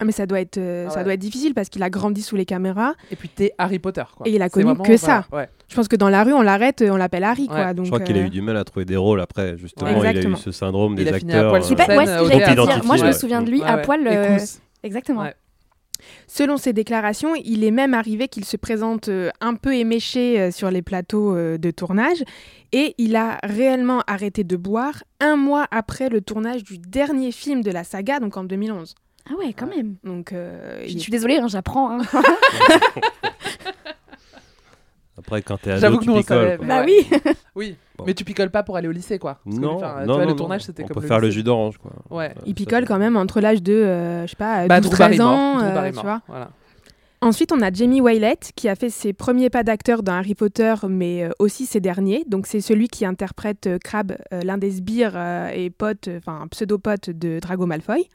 Ah, 0.00 0.04
mais 0.04 0.12
ça 0.12 0.24
doit 0.26 0.40
être, 0.40 0.56
euh, 0.58 0.86
Ah 0.88 0.90
ça 0.92 1.04
doit 1.04 1.12
être 1.14 1.20
difficile 1.20 1.52
parce 1.52 1.68
qu'il 1.68 1.82
a 1.82 1.90
grandi 1.90 2.22
sous 2.22 2.36
les 2.36 2.46
caméras. 2.46 2.94
Et 3.10 3.16
puis 3.16 3.28
t'es 3.28 3.52
Harry 3.58 3.78
Potter. 3.78 4.04
Quoi. 4.16 4.26
Et 4.26 4.34
il 4.34 4.40
a 4.42 4.48
connu 4.48 4.64
vraiment- 4.66 4.82
que 4.82 4.96
voilà, 4.96 4.98
ça. 4.98 5.26
ouais. 5.36 5.48
Je 5.68 5.74
pense 5.76 5.88
que 5.88 5.96
dans 5.96 6.08
la 6.08 6.24
rue, 6.24 6.32
on 6.32 6.40
l'arrête, 6.42 6.80
euh, 6.82 6.90
on 6.90 6.96
l'appelle 6.96 7.24
Harry. 7.24 7.46
Quoi, 7.48 7.74
donc, 7.74 7.84
Je 7.86 7.90
crois 7.90 8.00
qu'il 8.00 8.16
a 8.16 8.20
euh, 8.20 8.26
eu 8.26 8.30
du 8.30 8.40
mal 8.40 8.56
à 8.56 8.64
trouver 8.64 8.86
des 8.86 8.96
rôles 8.96 9.20
après, 9.20 9.58
justement. 9.58 9.90
Il 9.90 10.06
a 10.06 10.12
eu 10.14 10.36
ce 10.36 10.52
syndrome 10.52 10.94
Il 10.96 11.04
des 11.04 11.12
a 11.12 11.18
fini 11.18 11.32
à 11.32 11.36
acteurs. 11.36 11.50
poil 11.50 11.62
euh, 11.62 11.64
sur 11.66 11.76
scène, 11.78 12.54
dire. 12.66 12.84
Moi, 12.84 12.96
je 12.96 13.02
me 13.02 13.06
Ouais. 13.08 13.12
souviens 13.12 13.42
de 13.42 13.50
lui 13.50 13.60
Ouais, 13.60 13.66
à 13.66 13.76
ouais. 13.76 13.82
poil. 13.82 14.06
euh, 14.06 14.38
Exactement. 14.82 15.24
Selon 16.26 16.56
ses 16.56 16.72
déclarations, 16.72 17.34
il 17.34 17.64
est 17.64 17.70
même 17.70 17.94
arrivé 17.94 18.28
qu'il 18.28 18.44
se 18.44 18.56
présente 18.56 19.08
euh, 19.08 19.30
un 19.40 19.54
peu 19.54 19.74
éméché 19.74 20.40
euh, 20.40 20.50
sur 20.50 20.70
les 20.70 20.82
plateaux 20.82 21.34
euh, 21.34 21.58
de 21.58 21.70
tournage 21.70 22.22
et 22.72 22.94
il 22.98 23.16
a 23.16 23.38
réellement 23.42 24.02
arrêté 24.06 24.44
de 24.44 24.56
boire 24.56 25.02
un 25.20 25.36
mois 25.36 25.66
après 25.70 26.08
le 26.08 26.20
tournage 26.20 26.64
du 26.64 26.78
dernier 26.78 27.32
film 27.32 27.62
de 27.62 27.70
la 27.70 27.84
saga, 27.84 28.20
donc 28.20 28.36
en 28.36 28.44
2011. 28.44 28.94
Ah 29.30 29.34
ouais, 29.38 29.54
quand 29.54 29.66
même. 29.66 29.96
Donc, 30.04 30.32
euh, 30.32 30.82
Je 30.86 30.92
il- 30.92 31.00
suis 31.00 31.10
désolée, 31.10 31.38
hein, 31.38 31.48
j'apprends. 31.48 31.98
hein. 31.98 32.02
Après, 35.18 35.42
quand 35.42 35.58
t'es 35.58 35.70
ado, 35.70 35.80
J'avoue 35.80 35.98
que 35.98 36.02
tu 36.04 36.08
nous, 36.10 36.16
on 36.16 36.20
picoles. 36.20 36.48
savait. 36.58 36.66
bah 36.66 36.84
ouais. 36.84 37.06
oui. 37.14 37.20
Oui, 37.54 37.76
Bon. 37.96 38.04
mais 38.06 38.14
tu 38.14 38.24
picoles 38.24 38.50
pas 38.50 38.62
pour 38.64 38.76
aller 38.76 38.88
au 38.88 38.92
lycée, 38.92 39.18
quoi. 39.18 39.38
Parce 39.44 39.56
que, 39.56 39.60
Non, 39.62 39.74
tu 39.76 39.84
vois, 39.84 40.04
non, 40.04 40.18
le 40.18 40.34
tournage, 40.34 40.62
c'était 40.62 40.82
On 40.82 40.86
comme 40.88 41.00
peut 41.00 41.06
faire 41.06 41.20
le 41.20 41.30
jus 41.30 41.42
d'orange, 41.44 41.78
quoi. 41.78 41.92
Ouais. 42.10 42.34
il 42.44 42.48
Ça, 42.50 42.54
picole 42.54 42.80
ça- 42.82 42.86
quand 42.88 42.98
même 42.98 43.16
entre 43.16 43.40
l'âge 43.40 43.62
de, 43.62 43.72
euh, 43.72 44.22
je 44.26 44.30
sais 44.30 44.36
pas, 44.36 44.66
Bah, 44.66 44.80
Drew 44.80 44.90
12-13 44.90 44.98
Barrymore. 45.18 45.26
ans, 45.28 45.58
Drew 45.58 45.64
euh, 45.64 45.90
tu 45.92 46.00
vois. 46.00 46.20
Voilà. 46.26 46.50
Ensuite, 47.20 47.52
on 47.52 47.62
a 47.62 47.72
Jamie 47.72 48.00
Wylett 48.02 48.50
qui 48.54 48.68
a 48.68 48.74
fait 48.74 48.90
ses 48.90 49.12
premiers 49.14 49.48
pas 49.48 49.62
d'acteur 49.62 50.02
dans 50.02 50.12
Harry 50.12 50.34
Potter, 50.34 50.74
mais 50.90 51.24
euh, 51.24 51.30
aussi 51.38 51.64
ses 51.64 51.80
derniers. 51.80 52.24
Donc, 52.28 52.46
c'est 52.46 52.60
celui 52.60 52.88
qui 52.88 53.06
interprète 53.06 53.66
euh, 53.66 53.78
Crabbe, 53.82 54.12
euh, 54.32 54.42
l'un 54.42 54.58
des 54.58 54.72
sbires 54.72 55.12
euh, 55.14 55.48
et 55.54 55.70
potes, 55.70 56.08
euh, 56.08 56.18
enfin, 56.18 56.46
pseudo-pote 56.50 57.08
de 57.10 57.38
Drago 57.40 57.64
Malfoy. 57.64 58.08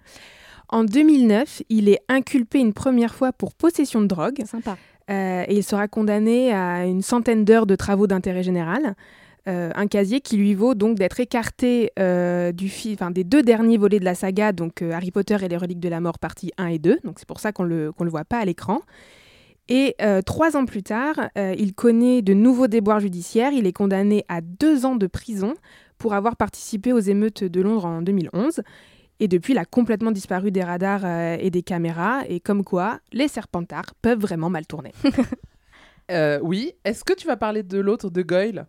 En 0.67 0.83
2009, 0.83 1.63
il 1.69 1.89
est 1.89 2.01
inculpé 2.07 2.59
une 2.59 2.73
première 2.73 3.15
fois 3.15 3.31
pour 3.31 3.55
possession 3.55 4.01
de 4.01 4.05
drogue 4.05 4.43
Sympa. 4.45 4.77
euh, 5.09 5.43
et 5.47 5.55
il 5.55 5.63
sera 5.63 5.87
condamné 5.87 6.53
à 6.53 6.85
une 6.85 7.01
centaine 7.01 7.45
d'heures 7.45 7.65
de 7.65 7.75
travaux 7.75 8.05
d'intérêt 8.05 8.43
général. 8.43 8.93
Euh, 9.49 9.71
un 9.75 9.87
casier 9.87 10.21
qui 10.21 10.37
lui 10.37 10.53
vaut 10.53 10.75
donc 10.75 10.97
d'être 10.97 11.19
écarté 11.19 11.91
euh, 11.97 12.51
du 12.51 12.69
fi- 12.69 12.93
enfin, 12.93 13.09
des 13.09 13.23
deux 13.23 13.41
derniers 13.41 13.77
volets 13.77 13.99
de 13.99 14.05
la 14.05 14.13
saga, 14.15 14.51
donc 14.51 14.81
euh, 14.81 14.91
Harry 14.91 15.09
Potter 15.11 15.37
et 15.43 15.47
les 15.47 15.57
reliques 15.57 15.79
de 15.79 15.89
la 15.89 15.99
mort 15.99 16.19
partie 16.19 16.51
1 16.59 16.67
et 16.67 16.77
2. 16.79 16.99
Donc 17.03 17.15
c'est 17.17 17.27
pour 17.27 17.39
ça 17.39 17.51
qu'on 17.51 17.63
le, 17.63 17.91
qu'on 17.91 18.03
le 18.03 18.11
voit 18.11 18.25
pas 18.25 18.37
à 18.37 18.45
l'écran. 18.45 18.79
Et 19.67 19.95
euh, 20.01 20.21
trois 20.21 20.55
ans 20.55 20.65
plus 20.65 20.83
tard, 20.83 21.29
euh, 21.37 21.55
il 21.57 21.73
connaît 21.73 22.21
de 22.21 22.33
nouveaux 22.33 22.67
déboires 22.67 22.99
judiciaires. 22.99 23.51
Il 23.51 23.65
est 23.67 23.73
condamné 23.73 24.23
à 24.27 24.41
deux 24.41 24.85
ans 24.85 24.95
de 24.95 25.07
prison 25.07 25.53
pour 25.97 26.13
avoir 26.13 26.35
participé 26.37 26.93
aux 26.93 26.99
émeutes 26.99 27.43
de 27.43 27.61
Londres 27.61 27.85
en 27.85 28.01
2011. 28.01 28.61
Et 29.19 29.27
depuis, 29.27 29.53
il 29.53 29.57
a 29.59 29.65
complètement 29.65 30.11
disparu 30.11 30.49
des 30.51 30.63
radars 30.63 31.01
euh, 31.05 31.37
et 31.39 31.49
des 31.51 31.61
caméras. 31.61 32.21
Et 32.29 32.39
comme 32.39 32.63
quoi, 32.63 32.99
les 33.13 33.27
serpentards 33.27 33.93
peuvent 34.01 34.19
vraiment 34.19 34.49
mal 34.49 34.65
tourner. 34.67 34.91
Euh, 36.11 36.39
oui. 36.41 36.73
Est-ce 36.85 37.03
que 37.03 37.13
tu 37.13 37.27
vas 37.27 37.37
parler 37.37 37.61
de 37.61 37.79
l'autre, 37.79 38.09
de 38.09 38.23
Goyle? 38.23 38.65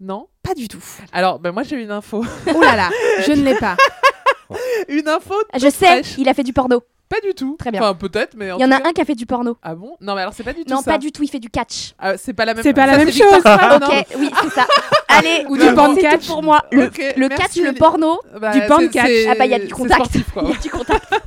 Non 0.00 0.28
Pas 0.42 0.54
du 0.54 0.66
tout. 0.68 0.82
Alors, 1.12 1.38
ben, 1.38 1.52
moi, 1.52 1.62
j'ai 1.62 1.76
une 1.76 1.90
info. 1.90 2.24
Oh 2.54 2.60
là 2.60 2.74
là, 2.76 2.90
je 3.26 3.32
ne 3.32 3.42
l'ai 3.44 3.54
pas. 3.54 3.76
une 4.88 5.06
info 5.08 5.34
Je 5.54 5.68
sais, 5.68 5.70
fraîche. 6.02 6.14
il 6.18 6.28
a 6.28 6.34
fait 6.34 6.42
du 6.42 6.52
porno. 6.52 6.82
Pas 7.10 7.20
du 7.26 7.34
tout. 7.34 7.56
Très 7.58 7.70
bien. 7.72 7.82
Enfin, 7.82 7.94
peut-être, 7.94 8.34
mais 8.36 8.50
en 8.52 8.58
Il 8.58 8.62
y 8.62 8.64
en 8.64 8.70
a 8.70 8.80
cas- 8.80 8.88
un 8.88 8.92
qui 8.92 9.00
a 9.00 9.04
fait 9.04 9.14
du 9.16 9.26
porno. 9.26 9.56
Ah 9.62 9.74
bon? 9.74 9.96
Non, 10.00 10.14
mais 10.14 10.20
alors, 10.22 10.32
c'est 10.32 10.44
pas 10.44 10.52
du 10.52 10.64
tout 10.64 10.70
Non, 10.72 10.80
ça. 10.80 10.92
pas 10.92 10.98
du 10.98 11.10
tout, 11.12 11.22
il 11.24 11.28
fait 11.28 11.40
du 11.40 11.50
catch. 11.50 11.92
Ah, 11.98 12.16
c'est 12.16 12.32
pas 12.32 12.44
la 12.44 12.54
même 12.54 12.62
C'est 12.62 12.72
pas 12.72 12.86
la 12.86 12.92
ça, 12.92 12.98
même 12.98 13.12
chose. 13.12 13.44
Non 13.44 13.76
ok, 13.88 14.06
oui, 14.16 14.30
c'est 14.42 14.50
ça. 14.50 14.64
Allez, 15.08 15.44
Ou 15.48 15.56
du 15.56 15.66
tout 15.66 15.96
catch. 15.96 16.26
pour 16.28 16.40
moi. 16.42 16.62
Le, 16.70 16.84
Ok, 16.86 17.02
le 17.16 17.28
merci, 17.28 17.60
catch, 17.60 17.66
le 17.66 17.72
porno. 17.72 18.20
Bah, 18.40 18.52
Du 18.52 18.60
catch. 18.90 19.06
c'est- 19.06 19.26
Ah 19.28 19.34
bah, 19.36 19.44
il 19.46 19.50
y 19.50 19.54
a 19.54 19.58
du 19.58 19.74
contact. 19.74 19.94
sportif, 20.04 20.30
quoi. 20.32 20.44
Y 20.48 20.52
a 20.52 20.56
du 20.56 20.70
contact. 20.70 21.04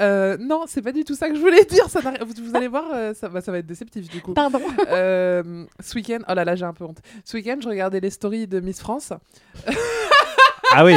Euh, 0.00 0.36
non, 0.40 0.64
c'est 0.66 0.82
pas 0.82 0.90
du 0.92 1.04
tout 1.04 1.14
ça 1.14 1.28
que 1.28 1.36
je 1.36 1.40
voulais 1.40 1.64
dire. 1.66 1.88
Ça 1.88 2.00
vous, 2.00 2.10
vous 2.50 2.56
allez 2.56 2.66
voir, 2.68 2.84
euh, 2.92 3.14
ça, 3.14 3.28
va- 3.28 3.40
ça 3.40 3.52
va 3.52 3.58
être 3.58 3.66
déceptif 3.66 4.08
du 4.08 4.20
coup. 4.20 4.32
Pardon. 4.32 4.60
Euh, 4.90 5.64
ce 5.78 5.94
week-end, 5.94 6.18
oh 6.28 6.34
là 6.34 6.44
là, 6.44 6.56
j'ai 6.56 6.64
un 6.64 6.72
peu 6.72 6.84
honte. 6.84 6.98
Ce 7.24 7.36
week-end, 7.36 7.56
je 7.62 7.68
regardais 7.68 8.00
les 8.00 8.10
stories 8.10 8.46
de 8.48 8.58
Miss 8.60 8.80
France. 8.80 9.12
Ah 10.72 10.84
oui 10.84 10.94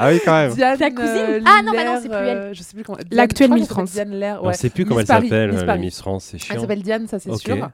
Ah 0.00 0.08
oui, 0.10 0.20
quand 0.24 0.32
même. 0.32 0.54
Diane, 0.54 0.78
Ta 0.78 0.90
cousine 0.90 1.08
euh, 1.10 1.40
Ah 1.44 1.60
non, 1.64 1.72
bah 1.72 1.84
non, 1.84 1.98
c'est 2.00 2.08
plus 2.08 2.16
elle. 2.18 2.36
euh, 2.38 2.54
je 2.54 2.62
sais 2.62 2.74
plus 2.74 2.84
comment. 2.84 2.98
L'actuelle 3.10 3.52
Miss 3.52 3.66
France. 3.68 3.90
Diane 3.92 4.10
Lair, 4.12 4.38
On 4.42 4.46
ouais. 4.46 4.54
sait 4.54 4.70
plus 4.70 4.84
comment 4.84 5.00
Miss 5.00 5.10
elle 5.10 5.16
Paris, 5.16 5.28
s'appelle, 5.28 5.48
Miss 5.50 5.56
euh, 5.56 5.60
la 5.60 5.66
Paris. 5.66 5.80
Miss 5.80 5.98
France, 6.00 6.24
c'est 6.24 6.36
Elle 6.36 6.42
chiant. 6.42 6.60
s'appelle 6.60 6.82
Diane, 6.82 7.06
ça 7.08 7.18
c'est 7.18 7.34
sûr. 7.36 7.68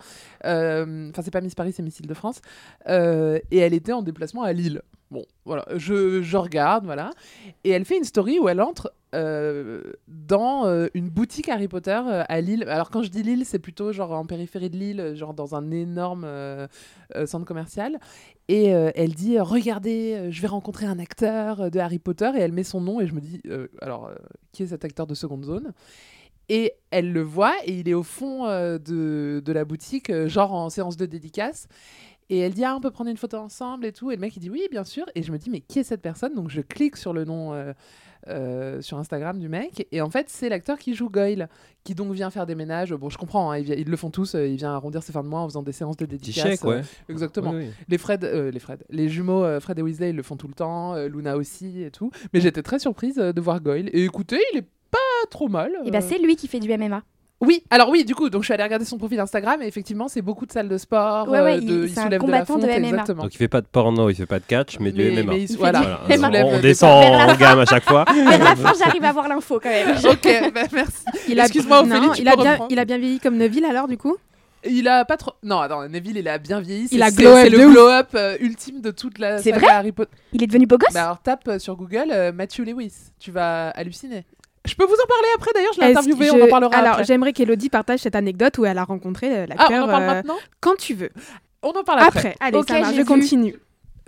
Euh, 0.46 1.10
Enfin, 1.10 1.22
c'est 1.22 1.30
pas 1.30 1.40
Miss 1.40 1.54
Paris, 1.54 1.72
c'est 1.76 1.82
Miss 1.82 2.00
Île-de-France. 2.00 2.40
Euh, 2.88 3.38
et 3.50 3.58
elle 3.58 3.74
était 3.74 3.92
en 3.92 4.02
déplacement 4.02 4.42
à 4.42 4.52
Lille. 4.52 4.80
Bon, 5.14 5.24
voilà, 5.44 5.64
je, 5.77 6.22
je 6.22 6.37
regarde, 6.37 6.85
voilà. 6.87 7.11
Et 7.62 7.70
elle 7.70 7.85
fait 7.85 7.96
une 7.96 8.05
story 8.05 8.40
où 8.40 8.48
elle 8.48 8.61
entre 8.61 8.92
euh, 9.14 9.81
dans 10.09 10.66
euh, 10.66 10.88
une 10.92 11.09
boutique 11.09 11.48
Harry 11.48 11.68
Potter 11.68 12.00
euh, 12.05 12.24
à 12.29 12.40
Lille. 12.40 12.64
Alors, 12.68 12.90
quand 12.90 13.05
je 13.05 13.11
dis 13.11 13.22
Lille, 13.22 13.44
c'est 13.46 13.61
plutôt 13.61 13.92
genre 13.92 14.11
en 14.11 14.27
périphérie 14.27 14.70
de 14.70 14.77
Lille, 14.77 15.12
genre 15.14 15.35
dans 15.35 15.55
un 15.55 15.70
énorme 15.70 16.27
centre 17.27 17.44
commercial. 17.44 18.00
Et 18.48 18.66
elle 18.66 19.14
dit 19.14 19.38
Regardez, 19.38 20.31
je 20.31 20.42
vais 20.42 20.48
rencontrer 20.48 20.87
un 20.87 20.98
acteur 20.98 21.70
de 21.70 21.79
Harry 21.79 22.00
Potter. 22.00 22.33
Et 22.35 22.40
elle 22.40 22.53
met 22.53 22.64
son 22.64 22.81
nom. 22.81 23.00
Et 23.00 23.07
je 23.07 23.14
me 23.14 23.20
dis 23.20 23.40
Alors, 23.81 24.11
qui 24.50 24.64
est 24.64 24.66
cet 24.66 24.85
acteur 24.85 25.07
de 25.07 25.14
seconde 25.14 25.44
zone? 25.44 25.72
Et 26.48 26.74
elle 26.90 27.12
le 27.12 27.22
voit 27.22 27.55
et 27.64 27.72
il 27.72 27.88
est 27.88 27.94
au 27.94 28.03
fond 28.03 28.46
de, 28.46 29.42
de 29.42 29.53
la 29.53 29.64
boutique, 29.64 30.12
genre 30.27 30.53
en 30.53 30.68
séance 30.70 30.96
de 30.96 31.07
dédicace. 31.07 31.68
Et 32.30 32.38
elle 32.38 32.54
dit, 32.54 32.64
ah, 32.64 32.74
on 32.76 32.80
peut 32.80 32.90
prendre 32.90 33.10
une 33.10 33.16
photo 33.16 33.37
ensemble 33.37 33.84
et 33.87 33.92
tout. 33.92 34.10
Et 34.10 34.16
le 34.16 34.20
mec, 34.20 34.34
il 34.37 34.40
dit, 34.40 34.50
oui, 34.50 34.62
bien 34.70 34.84
sûr. 34.84 35.04
Et 35.14 35.22
je 35.22 35.30
me 35.32 35.38
dis, 35.38 35.50
mais 35.50 35.60
qui 35.60 35.78
est 35.78 35.84
cette 35.84 36.00
personne? 36.02 36.34
Donc 36.34 36.48
je 36.50 36.60
clique 36.62 36.96
sur 36.96 37.12
le 37.12 37.24
nom 37.24 37.52
euh, 37.52 37.72
euh, 38.28 38.80
sur 38.80 38.96
Instagram 38.98 39.38
du 39.38 39.48
mec. 39.50 39.87
Et 39.92 40.00
en 40.00 40.08
fait, 40.08 40.30
c'est 40.30 40.48
l'acteur 40.48 40.78
qui 40.78 40.94
joue 40.94 41.10
Goyle, 41.10 41.48
qui 41.84 41.94
donc 41.94 42.12
vient 42.12 42.30
faire 42.30 42.46
des 42.46 42.54
ménages. 42.54 42.94
Bon, 42.94 43.10
je 43.10 43.18
comprends, 43.18 43.50
hein, 43.50 43.58
ils, 43.58 43.84
le 43.88 43.96
font 43.98 44.10
tous. 44.10 44.34
euh, 44.34 44.46
il 44.46 44.56
vient 44.56 44.72
arrondir 44.72 45.02
ses 45.02 45.12
fins 45.12 45.22
de 45.22 45.28
mois 45.28 45.40
en 45.40 45.48
faisant 45.48 45.62
des 45.62 45.72
séances 45.72 45.98
de 45.98 46.06
Petit 46.06 46.16
dédicace. 46.16 46.42
chèque, 46.44 46.64
ouais. 46.64 46.76
euh, 46.76 46.82
exactement. 47.10 47.50
Oui, 47.50 47.64
oui. 47.66 47.70
Les 47.88 47.98
Fred, 47.98 48.24
euh, 48.24 48.50
les 48.50 48.58
Fred, 48.60 48.82
les 48.88 49.08
jumeaux 49.10 49.44
euh, 49.44 49.60
Fred 49.60 49.78
et 49.78 49.82
Weasley, 49.82 50.10
ils 50.10 50.16
le 50.16 50.22
font 50.22 50.37
tout 50.37 50.48
le 50.48 50.54
temps. 50.54 50.94
euh, 50.94 51.08
Luna 51.08 51.37
aussi 51.37 51.82
et 51.82 51.90
tout. 51.90 52.10
Mais 52.32 52.40
j'étais 52.40 52.62
très 52.62 52.78
surprise 52.78 53.18
euh, 53.18 53.32
de 53.34 53.40
voir 53.42 53.60
Goyle. 53.60 53.90
Et 53.92 54.04
écoutez, 54.04 54.40
il 54.54 54.58
est 54.60 54.66
pas 54.90 54.98
trop 55.30 55.48
mal. 55.48 55.72
Et 55.84 55.90
bah, 55.90 55.98
euh. 55.98 56.06
c'est 56.08 56.18
lui 56.18 56.37
qui 56.37 56.48
fait 56.48 56.60
du 56.60 56.68
MMA. 56.74 57.02
Oui, 57.40 57.62
alors 57.68 57.90
oui, 57.90 58.05
du 58.05 58.14
coup, 58.14 58.31
donc 58.31 58.42
je 58.42 58.47
suis 58.47 58.55
allée 58.55 58.62
regarder 58.62 58.85
son 58.87 58.97
profil 58.97 59.20
Instagram 59.20 59.61
et 59.61 59.66
effectivement, 59.66 60.09
c'est 60.09 60.23
beaucoup 60.23 60.47
de 60.47 60.53
salles 60.53 60.68
de 60.68 60.79
sport, 60.79 61.29
Ouais, 61.29 61.40
ouais, 61.42 61.57
euh, 61.57 61.61
de, 61.61 61.85
il- 61.87 61.90
c'est 61.90 61.99
un 62.01 62.05
soulève 62.05 62.23
de 62.23 62.27
la 62.31 62.38
combattant 62.44 62.55
fonte, 62.55 62.62
de 62.62 62.66
MMA. 62.68 62.88
exactement. 62.88 63.23
Donc 63.25 63.35
il 63.35 63.38
fait 63.38 63.49
pas 63.49 63.61
de 63.61 63.66
porno, 63.66 64.09
il 64.09 64.14
fait 64.14 64.25
pas 64.25 64.38
de 64.38 64.44
catch, 64.47 64.79
mais, 64.81 64.92
du 64.92 65.03
Mais- 65.03 65.23
MMA. 65.23 65.33
mais 65.35 65.42
il- 65.42 65.57
voilà. 65.59 66.01
on- 66.09 66.09
Il 66.12 66.18
soulève 66.18 66.44
on, 66.47 66.53
des 66.57 66.61
descend 66.62 67.05
en 67.05 67.35
gamme 67.35 67.59
à 67.59 67.66
chaque 67.66 67.85
fois. 67.85 68.05
Vers 68.07 68.38
la 68.44 68.57
fin, 68.57 68.73
j'arrive 68.79 69.05
à 69.05 69.12
voir 69.12 69.29
l'info 69.29 69.61
quand 69.62 69.68
même. 69.68 69.88
ok, 70.05 70.53
bah, 70.55 70.62
merci. 70.73 71.05
Il 71.29 71.38
a- 71.40 71.44
Excuse-moi, 71.44 71.83
non, 71.83 71.97
Ophélie, 71.97 72.11
tu 72.14 72.18
il 72.23 72.25
peux 72.25 72.31
a 72.31 72.37
bien, 72.37 72.59
il 72.70 72.79
a 72.79 72.85
bien 72.87 72.99
vieilli 72.99 73.18
comme 73.20 73.37
Neville 73.37 73.64
alors 73.66 73.88
du 73.88 73.99
coup? 73.99 74.16
Il 74.66 74.88
a 74.88 75.05
pas 75.05 75.18
trop. 75.18 75.33
Non, 75.42 75.59
attends, 75.59 75.87
Neville, 75.88 76.16
il 76.16 76.29
a 76.29 76.38
bien 76.38 76.61
vieilli. 76.61 76.88
Il 76.90 76.99
c'est- 76.99 77.03
a 77.05 77.11
glow 77.11 77.31
up 77.37 77.38
C'est 77.42 77.51
le 77.51 77.68
glow-up 77.70 78.09
euh, 78.14 78.37
ultime 78.40 78.81
de 78.81 78.90
toute 78.92 79.18
la 79.18 79.37
C'est 79.38 79.51
saga 79.53 79.66
vrai? 79.66 79.75
Harry 79.75 79.92
Potter. 79.92 80.11
Il 80.33 80.42
est 80.42 80.47
devenu 80.47 80.66
beau 80.66 80.79
gosse? 80.79 80.94
Bah 80.94 81.03
alors 81.05 81.20
tape 81.20 81.47
euh, 81.49 81.59
sur 81.59 81.77
Google 81.77 82.07
euh, 82.11 82.33
Matthew 82.33 82.61
Lewis, 82.61 82.94
tu 83.18 83.31
vas 83.31 83.68
halluciner. 83.70 84.25
Je 84.66 84.74
peux 84.74 84.85
vous 84.85 84.94
en 84.94 85.07
parler 85.07 85.29
après 85.37 85.50
d'ailleurs, 85.55 85.72
je 85.74 85.81
l'ai 85.81 85.87
interviewé, 85.88 86.31
on 86.31 86.42
en 86.42 86.48
parlera 86.48 86.74
Alors 86.74 86.92
après. 86.92 87.05
j'aimerais 87.05 87.33
qu'Elodie 87.33 87.68
partage 87.68 88.00
cette 88.00 88.14
anecdote 88.16 88.57
où 88.59 88.64
elle 88.64 88.79
a 88.79 88.85
rencontré 88.85 89.27
euh, 89.37 89.46
Ah, 89.50 89.55
on 89.55 89.59
l'acteur 89.59 89.85
en 89.85 89.88
parle 89.88 90.03
euh, 90.03 90.07
maintenant 90.07 90.37
quand 90.61 90.77
tu 90.77 90.94
veux. 90.94 91.11
On 91.62 91.70
en 91.70 91.85
parle 91.85 92.00
après. 92.00 92.18
Après, 92.31 92.37
allez, 92.40 92.59
Ok, 92.59 92.68
ça 92.68 92.81
marche, 92.81 92.94
je 92.94 93.00
vu. 93.00 93.05
continue. 93.05 93.57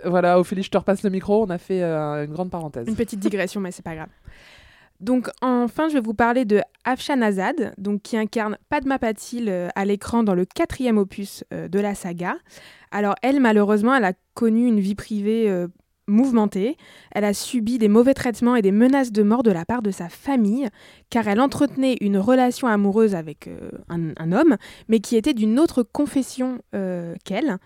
Voilà, 0.05 0.39
Ophélie, 0.39 0.63
je 0.63 0.69
te 0.69 0.77
repasse 0.77 1.03
le 1.03 1.09
micro, 1.09 1.43
on 1.43 1.49
a 1.49 1.57
fait 1.57 1.81
euh, 1.81 2.25
une 2.25 2.31
grande 2.33 2.49
parenthèse. 2.51 2.87
Une 2.87 2.95
petite 2.95 3.19
digression, 3.19 3.61
mais 3.61 3.71
c'est 3.71 3.83
pas 3.85 3.95
grave. 3.95 4.09
Donc 4.99 5.29
enfin, 5.41 5.89
je 5.89 5.93
vais 5.93 5.99
vous 6.01 6.15
parler 6.15 6.43
de 6.45 6.61
Afshan 6.83 7.21
Azad, 7.21 7.73
donc 7.77 8.01
qui 8.01 8.17
incarne 8.17 8.57
Padma 8.69 8.97
Patil 8.97 9.47
euh, 9.49 9.67
à 9.75 9.85
l'écran 9.85 10.23
dans 10.23 10.33
le 10.33 10.45
quatrième 10.45 10.97
opus 10.97 11.43
euh, 11.53 11.67
de 11.67 11.79
la 11.79 11.93
saga. 11.93 12.35
Alors 12.89 13.13
elle, 13.21 13.39
malheureusement, 13.39 13.93
elle 13.93 14.05
a 14.05 14.13
connu 14.33 14.65
une 14.65 14.79
vie 14.79 14.95
privée 14.95 15.49
euh, 15.49 15.67
mouvementée. 16.07 16.77
Elle 17.11 17.23
a 17.25 17.33
subi 17.33 17.77
des 17.77 17.87
mauvais 17.89 18.13
traitements 18.13 18.55
et 18.55 18.61
des 18.61 18.71
menaces 18.71 19.11
de 19.11 19.23
mort 19.23 19.43
de 19.43 19.51
la 19.51 19.65
part 19.65 19.81
de 19.81 19.91
sa 19.91 20.09
famille, 20.09 20.67
car 21.09 21.27
elle 21.27 21.39
entretenait 21.39 21.97
une 22.01 22.17
relation 22.17 22.67
amoureuse 22.67 23.15
avec 23.15 23.47
euh, 23.47 23.69
un, 23.89 24.11
un 24.17 24.31
homme, 24.31 24.57
mais 24.87 24.99
qui 24.99 25.15
était 25.17 25.33
d'une 25.33 25.59
autre 25.59 25.83
confession 25.83 26.59
euh, 26.75 27.13
qu'elle. 27.23 27.57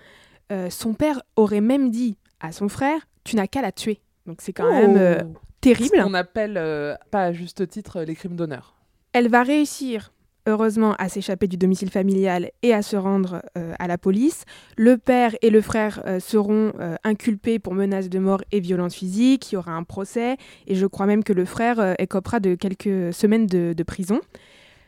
Euh, 0.52 0.70
son 0.70 0.94
père 0.94 1.22
aurait 1.36 1.62
même 1.62 1.92
dit 1.92 2.18
à 2.40 2.52
son 2.52 2.68
frère, 2.68 3.08
tu 3.24 3.36
n'as 3.36 3.48
qu'à 3.48 3.62
la 3.62 3.72
tuer. 3.72 4.02
Donc 4.26 4.40
c'est 4.42 4.54
quand 4.54 4.72
même 4.72 5.26
Oh. 5.26 5.38
terrible. 5.62 5.96
Ce 5.98 6.02
qu'on 6.04 6.14
appelle, 6.16 6.98
pas 7.12 7.26
à 7.26 7.32
juste 7.34 7.68
titre, 7.68 8.02
les 8.02 8.16
crimes 8.16 8.36
d'honneur. 8.36 8.74
Elle 9.14 9.28
va 9.30 9.44
réussir, 9.44 10.12
heureusement, 10.48 10.96
à 10.98 11.10
s'échapper 11.10 11.48
du 11.48 11.58
domicile 11.58 11.90
familial 11.90 12.52
et 12.64 12.74
à 12.74 12.82
se 12.82 12.96
rendre 12.96 13.42
euh, 13.58 13.74
à 13.80 13.88
la 13.88 13.98
police. 13.98 14.46
Le 14.78 14.98
père 14.98 15.36
et 15.42 15.50
le 15.50 15.62
frère 15.62 16.02
euh, 16.06 16.20
seront 16.20 16.74
euh, 16.80 16.96
inculpés 17.04 17.60
pour 17.60 17.74
menaces 17.74 18.10
de 18.10 18.20
mort 18.20 18.42
et 18.52 18.60
violences 18.60 18.96
physiques. 18.96 19.52
Il 19.52 19.56
y 19.56 19.58
aura 19.58 19.74
un 19.74 19.84
procès 19.84 20.38
et 20.68 20.76
je 20.76 20.86
crois 20.86 21.06
même 21.06 21.24
que 21.24 21.34
le 21.34 21.46
frère 21.46 21.96
écopera 22.00 22.40
de 22.40 22.56
quelques 22.56 23.14
semaines 23.14 23.46
de 23.48 23.84
prison. 23.84 24.20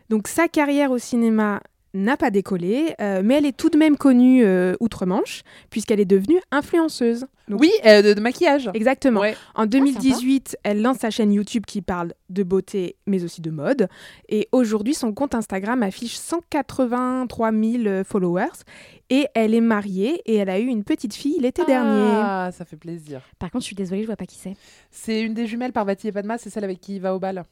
Donc 0.10 0.28
sa 0.28 0.48
carrière 0.48 0.92
au 0.92 0.98
cinéma 0.98 1.62
n'a 1.94 2.18
pas 2.18 2.32
décollé, 2.32 2.96
euh, 3.00 3.22
mais 3.24 3.36
elle 3.36 3.46
est 3.46 3.56
tout 3.56 3.70
de 3.70 3.78
même 3.78 3.98
connue 3.98 4.44
euh, 4.44 4.74
outre-Manche, 4.80 5.44
puisqu'elle 5.70 6.00
est 6.00 6.06
devenue 6.06 6.40
influenceuse. 6.52 7.26
Donc- 7.48 7.60
Oui, 7.62 7.72
euh, 7.86 8.02
de, 8.02 8.14
de 8.14 8.20
maquillage. 8.22 8.70
Exactement. 8.74 9.20
Ouais. 9.22 9.36
En 9.54 9.66
2018, 9.66 10.58
elle 10.64 10.82
lance 10.82 10.98
sa 11.00 11.10
chaîne 11.12 11.32
YouTube 11.34 11.66
qui 11.68 11.82
parle 11.82 12.14
de 12.30 12.42
beauté, 12.44 12.96
mais 13.06 13.24
aussi 13.24 13.42
de 13.42 13.52
mode. 13.52 13.88
Et 14.30 14.48
aujourd'hui, 14.52 14.94
son 14.96 15.14
compte 15.14 15.36
Instagram 15.36 15.84
affiche 15.84 16.16
183 16.16 17.52
000 17.52 17.62
euh, 17.86 18.04
followers. 18.04 18.64
Et 19.10 19.28
elle 19.36 19.54
est 19.54 19.62
mariée 19.62 20.22
et 20.26 20.38
elle 20.38 20.50
a 20.50 20.60
eu 20.60 20.66
une 20.66 20.84
petite 20.84 21.14
fille 21.14 21.38
l'été 21.40 21.64
dernier. 21.66 22.12
Ah, 22.24 22.50
ça 22.52 22.66
fait 22.66 22.78
plaisir. 22.78 23.22
Par 23.38 23.52
contre, 23.52 23.64
je 23.64 23.68
suis 23.68 23.76
désolée, 23.76 24.02
je 24.02 24.08
vois 24.08 24.16
pas 24.16 24.26
qui 24.26 24.38
c'est. 24.38 24.56
C'est 24.90 25.22
une 25.22 25.34
des 25.36 25.46
jumelles 25.46 25.74
Parvati 25.74 26.08
et 26.08 26.12
Padma, 26.12 26.38
c'est 26.40 26.50
celle 26.50 26.64
avec 26.64 26.80
qui 26.80 26.96
il 26.96 27.02
va 27.02 27.14
au 27.14 27.20
bal. 27.20 27.44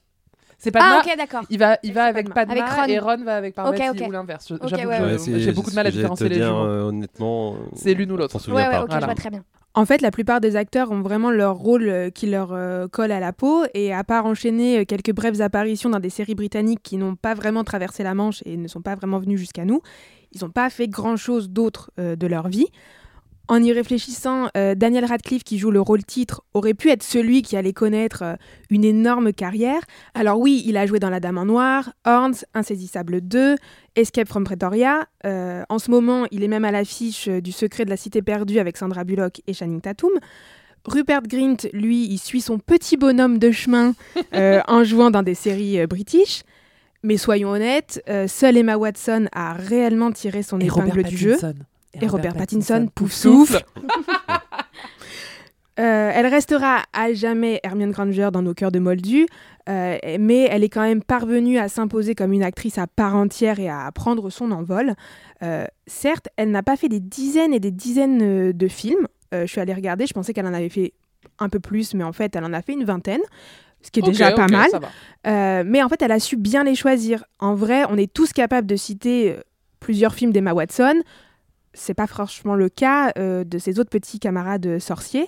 C'est 0.64 0.70
Padma. 0.70 1.00
Ah, 1.00 1.04
ok, 1.04 1.18
d'accord. 1.18 1.42
Il 1.50 1.58
va, 1.58 1.78
il 1.82 1.92
va 1.92 2.04
avec 2.06 2.32
Padma. 2.32 2.54
Padma, 2.54 2.66
Avec 2.84 3.02
Ron. 3.02 3.12
et 3.12 3.16
Ron 3.18 3.24
va 3.24 3.36
avec 3.36 3.56
Parvati 3.56 3.82
ok. 4.04 4.08
ou 4.08 4.12
l'inverse. 4.12 4.52
Ouais, 4.52 5.18
j'ai 5.40 5.52
beaucoup 5.54 5.72
de 5.72 5.76
mal 5.76 5.88
à 5.88 5.92
différencier 5.92 6.30
les 6.30 6.36
jumeaux. 6.36 6.66
euh, 6.66 6.84
honnêtement. 6.84 7.54
euh, 7.54 7.58
C'est 7.76 7.96
l'une 7.96 8.12
ou 8.12 8.16
l'autre. 8.18 8.38
Ouais, 8.48 8.54
ouais, 8.54 8.68
Voilà. 8.70 9.00
je 9.00 9.06
vois 9.06 9.16
très 9.16 9.32
bien. 9.32 9.44
En 9.74 9.86
fait, 9.86 10.02
la 10.02 10.12
plupart 10.12 10.40
des 10.42 10.58
acteurs 10.58 10.92
ont 10.92 11.02
vraiment 11.02 11.32
leur 11.32 11.56
rôle 11.56 11.88
euh, 11.90 12.10
qui 12.12 12.28
leur 12.28 12.50
euh, 12.52 12.88
colle 12.90 13.12
à 13.12 13.20
la 13.20 13.34
peau. 13.34 13.64
Et 13.74 13.92
à 13.92 14.04
part 14.04 14.26
enchaîner 14.28 14.86
quelques 14.86 15.14
brèves 15.14 15.42
apparitions 15.42 15.90
dans 15.90 16.00
des 16.00 16.10
séries 16.12 16.36
britanniques 16.36 16.84
qui 16.84 16.98
n'ont 16.98 17.16
pas 17.16 17.34
vraiment 17.34 17.64
traversé 17.64 18.04
la 18.04 18.14
Manche 18.14 18.44
et 18.46 18.56
ne 18.58 18.68
sont 18.68 18.82
pas 18.82 18.94
vraiment 18.96 19.18
venus 19.18 19.40
jusqu'à 19.40 19.66
nous, 19.66 19.82
ils 20.34 20.44
n'ont 20.44 20.52
pas 20.52 20.70
fait 20.70 20.88
grand-chose 20.88 21.50
d'autre 21.50 21.90
euh, 22.00 22.16
de 22.16 22.28
leur 22.28 22.50
vie. 22.50 22.68
En 23.48 23.62
y 23.62 23.74
réfléchissant, 23.74 24.48
euh, 24.56 24.76
Daniel 24.76 25.04
Radcliffe, 25.04 25.44
qui 25.44 25.58
joue 25.58 25.72
le 25.72 25.82
rôle 25.82 26.04
titre, 26.04 26.44
aurait 26.54 26.74
pu 26.74 26.90
être 26.90 27.04
celui 27.04 27.42
qui 27.42 27.58
allait 27.58 27.74
connaître 27.74 28.24
euh, 28.24 28.36
une 28.70 28.86
énorme 28.86 29.34
carrière. 29.34 29.82
Alors 30.14 30.40
oui, 30.40 30.64
il 30.66 30.78
a 30.78 30.86
joué 30.86 31.00
dans 31.00 31.10
La 31.10 31.20
Dame 31.20 31.38
en 31.38 31.46
Noir, 31.46 31.92
Horns, 32.06 32.46
Insaisissable 32.54 33.20
2, 33.20 33.58
Escape 33.96 34.28
from 34.28 34.46
Pretoria. 34.46 35.08
Euh, 35.26 35.64
en 35.68 35.80
ce 35.80 35.92
moment, 35.92 36.26
il 36.32 36.44
est 36.44 36.48
même 36.48 36.64
à 36.66 36.72
l'affiche 36.72 37.28
euh, 37.28 37.42
du 37.42 37.52
Secret 37.52 37.84
de 37.84 37.90
la 37.90 37.98
Cité 37.98 38.22
perdue 38.22 38.60
avec 38.60 38.78
Sandra 38.78 39.04
Bullock 39.04 39.42
et 39.48 39.54
Channing 39.54 39.82
Tatum. 39.82 40.12
Rupert 40.86 41.22
Grint, 41.24 41.58
lui, 41.74 42.08
il 42.08 42.18
suit 42.18 42.42
son 42.42 42.58
petit 42.58 42.98
bonhomme 42.98 43.38
de 43.38 43.52
chemin 43.52 43.94
euh, 44.34 44.62
en 44.68 44.84
jouant 44.84 45.12
dans 45.12 45.24
des 45.24 45.36
séries 45.36 45.80
euh, 45.80 45.88
british. 45.88 46.44
Mais 47.04 47.18
soyons 47.18 47.50
honnêtes, 47.50 48.04
euh, 48.10 48.28
seule 48.28 48.58
Emma 48.58 48.78
Watson 48.78 49.28
a 49.32 49.54
réellement 49.54 50.12
tiré 50.12 50.44
son 50.44 50.60
Et 50.60 50.66
épingle 50.66 50.90
Robert 50.90 51.10
du 51.10 51.18
jeu. 51.18 51.38
Pattinson. 51.92 52.06
Et 52.06 52.08
Robert 52.08 52.36
Pattinson, 52.36 52.88
pouf 52.94 53.12
souffle. 53.12 53.64
Euh, 55.80 56.12
elle 56.14 56.28
restera 56.28 56.84
à 56.92 57.14
jamais 57.14 57.60
Hermione 57.64 57.92
Granger 57.92 58.30
dans 58.32 58.42
nos 58.42 58.54
cœurs 58.54 58.74
de 58.74 58.80
Moldu, 58.80 59.26
euh, 59.70 59.98
mais 60.20 60.48
elle 60.52 60.66
est 60.66 60.70
quand 60.70 60.82
même 60.82 61.02
parvenue 61.02 61.58
à 61.58 61.70
s'imposer 61.70 62.14
comme 62.14 62.34
une 62.34 62.44
actrice 62.44 62.78
à 62.78 62.88
part 62.88 63.16
entière 63.16 63.60
et 63.60 63.70
à 63.70 63.90
prendre 63.94 64.30
son 64.30 64.52
envol. 64.52 64.96
Euh, 65.44 65.66
certes, 65.88 66.28
elle 66.36 66.52
n'a 66.52 66.62
pas 66.62 66.76
fait 66.76 66.90
des 66.90 67.00
dizaines 67.00 67.54
et 67.54 67.60
des 67.60 67.72
dizaines 67.72 68.52
de 68.52 68.68
films. 68.68 69.08
Euh, 69.34 69.46
je 69.46 69.52
suis 69.52 69.62
allée 69.62 69.74
regarder, 69.74 70.06
je 70.06 70.14
pensais 70.14 70.34
qu'elle 70.34 70.46
en 70.46 70.54
avait 70.54 70.70
fait 70.70 70.94
un 71.40 71.50
peu 71.50 71.60
plus, 71.60 71.94
mais 71.94 72.04
en 72.04 72.12
fait, 72.12 72.36
elle 72.36 72.44
en 72.44 72.54
a 72.54 72.62
fait 72.62 72.74
une 72.74 72.84
vingtaine, 72.84 73.22
ce 73.82 73.92
qui 73.92 74.02
est 74.02 74.04
déjà 74.04 74.32
pas 74.32 74.48
mal. 74.48 74.70
Euh, 75.26 75.64
mais 75.66 75.82
en 75.82 75.90
fait, 75.90 76.02
elle 76.02 76.12
a 76.12 76.20
su 76.20 76.36
bien 76.36 76.64
les 76.64 76.76
choisir. 76.76 77.24
En 77.40 77.56
vrai, 77.56 77.86
on 77.90 77.98
est 77.98 78.12
tous 78.12 78.34
capables 78.34 78.68
de 78.68 78.76
citer 78.76 79.38
plusieurs 79.80 80.14
films 80.14 80.32
d'Emma 80.32 80.54
Watson. 80.54 81.02
C'est 81.74 81.94
pas 81.94 82.08
franchement 82.08 82.56
le 82.56 82.70
cas 82.70 83.12
euh, 83.18 83.44
de 83.44 83.58
ses 83.58 83.80
autres 83.80 83.90
petits 83.90 84.20
camarades 84.20 84.66
euh, 84.66 84.80
sorciers. 84.80 85.28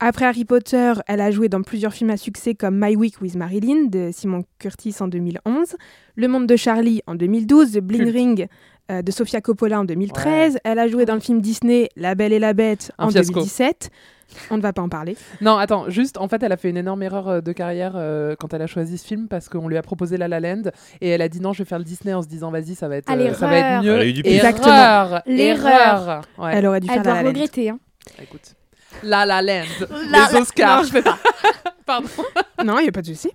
Après 0.00 0.26
Harry 0.26 0.44
Potter, 0.44 0.92
elle 1.08 1.20
a 1.20 1.30
joué 1.30 1.48
dans 1.48 1.62
plusieurs 1.62 1.92
films 1.92 2.10
à 2.10 2.16
succès 2.16 2.54
comme 2.54 2.78
My 2.80 2.94
Week 2.94 3.20
with 3.20 3.34
Marilyn 3.34 3.86
de 3.86 4.10
Simon 4.12 4.44
Curtis 4.60 4.94
en 5.00 5.08
2011, 5.08 5.76
Le 6.14 6.28
Monde 6.28 6.46
de 6.46 6.54
Charlie 6.54 7.02
en 7.06 7.16
2012, 7.16 7.72
The 7.72 7.78
Bling. 7.78 8.08
Ring 8.10 8.48
euh, 8.90 9.02
de 9.02 9.10
Sofia 9.10 9.42
Coppola 9.42 9.80
en 9.80 9.84
2013. 9.84 10.60
Elle 10.64 10.78
a 10.78 10.88
joué 10.88 11.04
dans 11.04 11.14
le 11.14 11.20
film 11.20 11.42
Disney 11.42 11.90
La 11.96 12.14
Belle 12.14 12.32
et 12.32 12.38
la 12.38 12.54
Bête 12.54 12.90
Un 12.96 13.06
en 13.06 13.10
fiasco. 13.10 13.34
2017. 13.34 13.90
On 14.50 14.56
ne 14.58 14.62
va 14.62 14.72
pas 14.72 14.82
en 14.82 14.88
parler. 14.88 15.16
Non, 15.40 15.56
attends, 15.56 15.88
juste, 15.88 16.18
en 16.18 16.28
fait, 16.28 16.42
elle 16.42 16.52
a 16.52 16.56
fait 16.56 16.68
une 16.70 16.76
énorme 16.76 17.02
erreur 17.02 17.28
euh, 17.28 17.40
de 17.40 17.52
carrière 17.52 17.92
euh, 17.96 18.36
quand 18.38 18.52
elle 18.52 18.62
a 18.62 18.66
choisi 18.66 18.98
ce 18.98 19.06
film 19.06 19.26
parce 19.28 19.48
qu'on 19.48 19.68
lui 19.68 19.76
a 19.76 19.82
proposé 19.82 20.16
La 20.18 20.28
La 20.28 20.38
Land 20.40 20.64
et 21.00 21.08
elle 21.08 21.22
a 21.22 21.28
dit 21.28 21.40
non, 21.40 21.52
je 21.52 21.60
vais 21.62 21.68
faire 21.68 21.78
le 21.78 21.84
Disney 21.84 22.12
en 22.12 22.22
se 22.22 22.28
disant 22.28 22.50
vas-y, 22.50 22.74
ça 22.74 22.88
va 22.88 22.96
être, 22.96 23.06
Ah, 23.08 23.14
euh, 23.16 23.34
ça 23.34 23.46
va 23.46 23.56
être 23.56 23.82
mieux. 23.84 23.94
Elle 23.94 24.00
a 24.00 24.06
eu 24.06 24.12
du 24.12 24.22
Erreur, 24.24 24.34
Exactement. 24.50 24.74
Erreur. 24.74 25.22
L'erreur. 25.26 26.22
Ouais. 26.36 26.50
Elle 26.54 26.66
aurait 26.66 26.80
dû 26.80 26.88
Elle 26.88 26.94
faire 26.94 27.02
doit 27.04 27.12
La 27.14 27.18
La 27.18 27.22
Land. 27.22 27.28
regretter. 27.30 27.70
Hein. 27.70 27.78
Écoute. 28.22 28.54
La 29.02 29.24
La 29.26 29.40
Land. 29.42 29.64
La- 30.10 30.28
les 30.32 30.36
Oscars. 30.36 30.82
Non, 30.82 30.86
je 30.88 30.92
peux 30.92 31.02
pas. 31.02 31.18
Pardon. 31.86 32.08
Non, 32.64 32.78
il 32.78 32.82
n'y 32.82 32.88
a 32.88 32.92
pas 32.92 33.00
de 33.02 33.06
souci. 33.06 33.30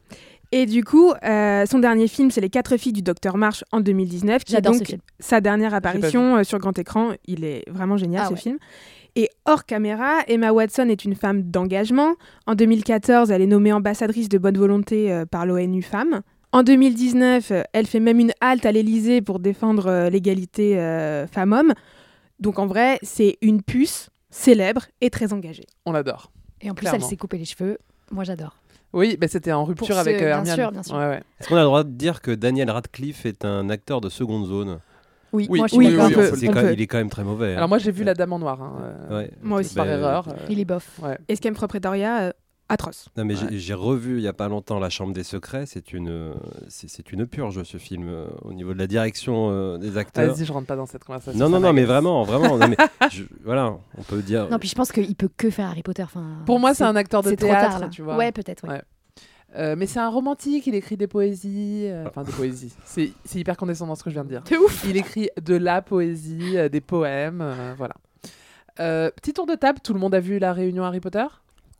Et 0.55 0.67
du 0.67 0.83
coup, 0.83 1.11
euh, 1.23 1.65
son 1.65 1.79
dernier 1.79 2.07
film, 2.07 2.29
c'est 2.29 2.39
Les 2.39 2.49
Quatre 2.49 2.77
filles 2.77 2.93
du 2.93 3.01
Docteur 3.01 3.37
March 3.37 3.63
en 3.71 3.79
2019, 3.81 4.43
qui 4.43 4.53
est 4.53 4.57
J'adore 4.57 4.73
ce 4.75 4.79
donc 4.79 4.87
film. 4.87 4.99
sa 5.19 5.41
dernière 5.41 5.73
apparition 5.73 6.37
euh, 6.37 6.43
sur 6.43 6.59
grand 6.59 6.77
écran. 6.77 7.13
Il 7.25 7.43
est 7.43 7.63
vraiment 7.67 7.97
génial 7.97 8.21
Ah 8.25 8.27
ce 8.27 8.33
ouais. 8.33 8.39
film. 8.39 8.57
Et 9.15 9.29
hors 9.45 9.65
caméra, 9.65 10.19
Emma 10.27 10.51
Watson 10.51 10.89
est 10.89 11.05
une 11.05 11.15
femme 11.15 11.41
d'engagement. 11.41 12.13
En 12.45 12.53
2014, 12.53 13.31
elle 13.31 13.41
est 13.41 13.47
nommée 13.47 13.73
ambassadrice 13.73 14.29
de 14.29 14.37
bonne 14.37 14.57
volonté 14.57 15.11
euh, 15.11 15.25
par 15.25 15.47
l'ONU 15.47 15.81
Femmes. 15.81 16.21
En 16.51 16.61
2019, 16.61 17.49
euh, 17.49 17.63
elle 17.73 17.87
fait 17.87 17.99
même 17.99 18.19
une 18.19 18.31
halte 18.39 18.67
à 18.67 18.71
l'Élysée 18.71 19.21
pour 19.23 19.39
défendre 19.39 19.87
euh, 19.87 20.09
l'égalité 20.11 20.79
euh, 20.79 21.25
femmes-hommes. 21.25 21.73
Donc 22.39 22.59
en 22.59 22.67
vrai, 22.67 22.99
c'est 23.01 23.37
une 23.41 23.63
puce 23.63 24.11
célèbre 24.29 24.85
et 25.01 25.09
très 25.09 25.33
engagée. 25.33 25.65
On 25.87 25.93
l'adore. 25.93 26.31
Et 26.61 26.69
en 26.69 26.75
plus, 26.75 26.81
Clairement. 26.83 26.99
elle 27.03 27.09
s'est 27.09 27.17
coupé 27.17 27.39
les 27.39 27.45
cheveux. 27.45 27.79
Moi, 28.11 28.23
j'adore. 28.23 28.55
Oui, 28.93 29.17
mais 29.19 29.27
c'était 29.27 29.51
en 29.51 29.65
rupture 29.65 29.87
Pour 29.87 29.97
avec 29.97 30.15
euh, 30.15 30.19
bien 30.19 30.37
Hermione. 30.37 30.55
sûr, 30.55 30.71
bien 30.71 30.83
sûr. 30.83 30.95
Ouais, 30.95 31.07
ouais. 31.07 31.23
Est-ce 31.39 31.49
qu'on 31.49 31.55
a 31.55 31.59
le 31.59 31.65
droit 31.65 31.83
de 31.83 31.89
dire 31.89 32.21
que 32.21 32.31
Daniel 32.31 32.69
Radcliffe 32.69 33.25
est 33.25 33.43
un 33.45 33.69
acteur 33.69 34.01
de 34.01 34.09
seconde 34.09 34.45
zone? 34.47 34.79
Oui, 35.31 35.47
Oui, 35.49 35.59
moi, 35.59 35.67
je 35.67 35.71
suis 35.73 35.79
oui, 35.79 35.95
oui, 35.99 36.13
peut, 36.13 36.31
C'est 36.35 36.47
on 36.47 36.51
quand-. 36.51 36.69
Il 36.73 36.79
est 36.81 36.85
quand 36.85 36.99
même 36.99 37.09
très 37.09 37.23
mauvais. 37.23 37.53
hein. 37.53 37.57
Alors 37.57 37.67
moi, 37.69 37.79
j'ai 37.79 37.89
vu 37.91 38.03
La 38.03 38.13
Dame 38.13 38.33
en 38.33 38.39
Noir. 38.39 38.61
hein, 38.61 38.73
euh. 39.11 39.27
Moi 39.41 39.61
aussi. 39.61 39.73
Par 39.73 39.85
Ben, 39.85 39.93
erreur. 39.99 40.27
euh, 40.29 40.33
Il 40.47 40.59
est 40.59 40.65
bof. 40.65 40.99
ouais. 41.01 41.17
Escape 41.27 41.55
from 41.55 41.67
Pretoria, 41.67 42.19
euh, 42.21 42.31
atroce. 42.69 43.09
Non 43.17 43.25
mais 43.25 43.35
Ouais. 43.35 43.47
j'ai- 43.51 43.73
revu 43.73 44.17
il 44.17 44.23
y 44.23 44.27
a 44.27 44.33
pas 44.33 44.47
longtemps 44.47 44.79
La 44.79 44.89
Chambre 44.89 45.13
des 45.13 45.23
Secrets. 45.23 45.65
C'est 45.65 45.93
une, 45.93 46.09
euh, 46.09 46.33
c'est 46.69 47.11
une 47.11 47.25
purge 47.27 47.61
ce 47.63 47.77
film 47.77 48.07
euh, 48.07 48.27
au 48.43 48.53
niveau 48.53 48.73
de 48.73 48.79
la 48.79 48.87
direction 48.87 49.49
euh, 49.51 49.77
des 49.77 49.97
acteurs. 49.97 50.33
Vas-y, 50.33 50.45
je 50.45 50.53
rentre 50.53 50.67
pas 50.67 50.75
dans 50.75 50.85
cette 50.85 51.03
conversation. 51.03 51.37
Non 51.39 51.49
non 51.49 51.59
non 51.59 51.73
mais 51.73 51.83
vraiment 51.83 52.23
vraiment. 52.23 52.57
non, 52.57 52.67
mais 52.67 52.77
je- 53.11 53.23
voilà, 53.43 53.77
on 53.97 54.01
peut 54.03 54.21
dire. 54.21 54.47
Non, 54.49 54.59
puis 54.59 54.69
je 54.69 54.75
pense 54.75 54.91
qu'il 54.91 55.15
peut 55.15 55.29
que 55.35 55.49
faire 55.49 55.67
Harry 55.67 55.83
Potter. 55.83 56.03
Enfin, 56.03 56.23
Pour 56.45 56.59
moi, 56.59 56.73
c'est 56.73 56.83
un 56.85 56.95
acteur 56.95 57.21
de 57.23 57.29
c'est 57.29 57.35
trop 57.35 57.47
théâtre, 57.49 57.79
tard, 57.79 57.89
tu 57.89 58.01
vois. 58.01 58.15
Ouais, 58.17 58.31
peut-être. 58.31 58.63
ouais. 58.67 58.73
Ouais. 58.75 58.81
Euh, 59.55 59.75
mais 59.77 59.85
c'est 59.85 59.99
un 59.99 60.09
romantique, 60.09 60.65
il 60.65 60.73
écrit 60.73 60.97
des 60.97 61.05
poésies, 61.05 61.85
euh, 61.85 62.05
enfin 62.07 62.23
des 62.23 62.31
poésies. 62.31 62.73
C'est 62.85 63.11
c'est 63.23 63.37
hyper 63.39 63.55
condescendant 63.55 63.93
ce 63.93 64.03
que 64.03 64.09
je 64.09 64.15
viens 64.15 64.23
de 64.23 64.29
dire. 64.29 64.41
C'est 64.47 64.57
ouf. 64.57 64.83
Il 64.89 64.97
écrit 64.97 65.29
de 65.39 65.55
la 65.55 65.83
poésie, 65.83 66.57
euh, 66.57 66.69
des 66.69 66.81
poèmes, 66.81 67.41
euh, 67.41 67.73
voilà. 67.77 67.93
Euh, 68.79 69.11
petit 69.11 69.33
tour 69.33 69.45
de 69.45 69.53
table, 69.53 69.77
tout 69.83 69.93
le 69.93 69.99
monde 69.99 70.15
a 70.15 70.19
vu 70.19 70.39
la 70.39 70.53
réunion 70.53 70.83
Harry 70.83 70.99
Potter? 70.99 71.25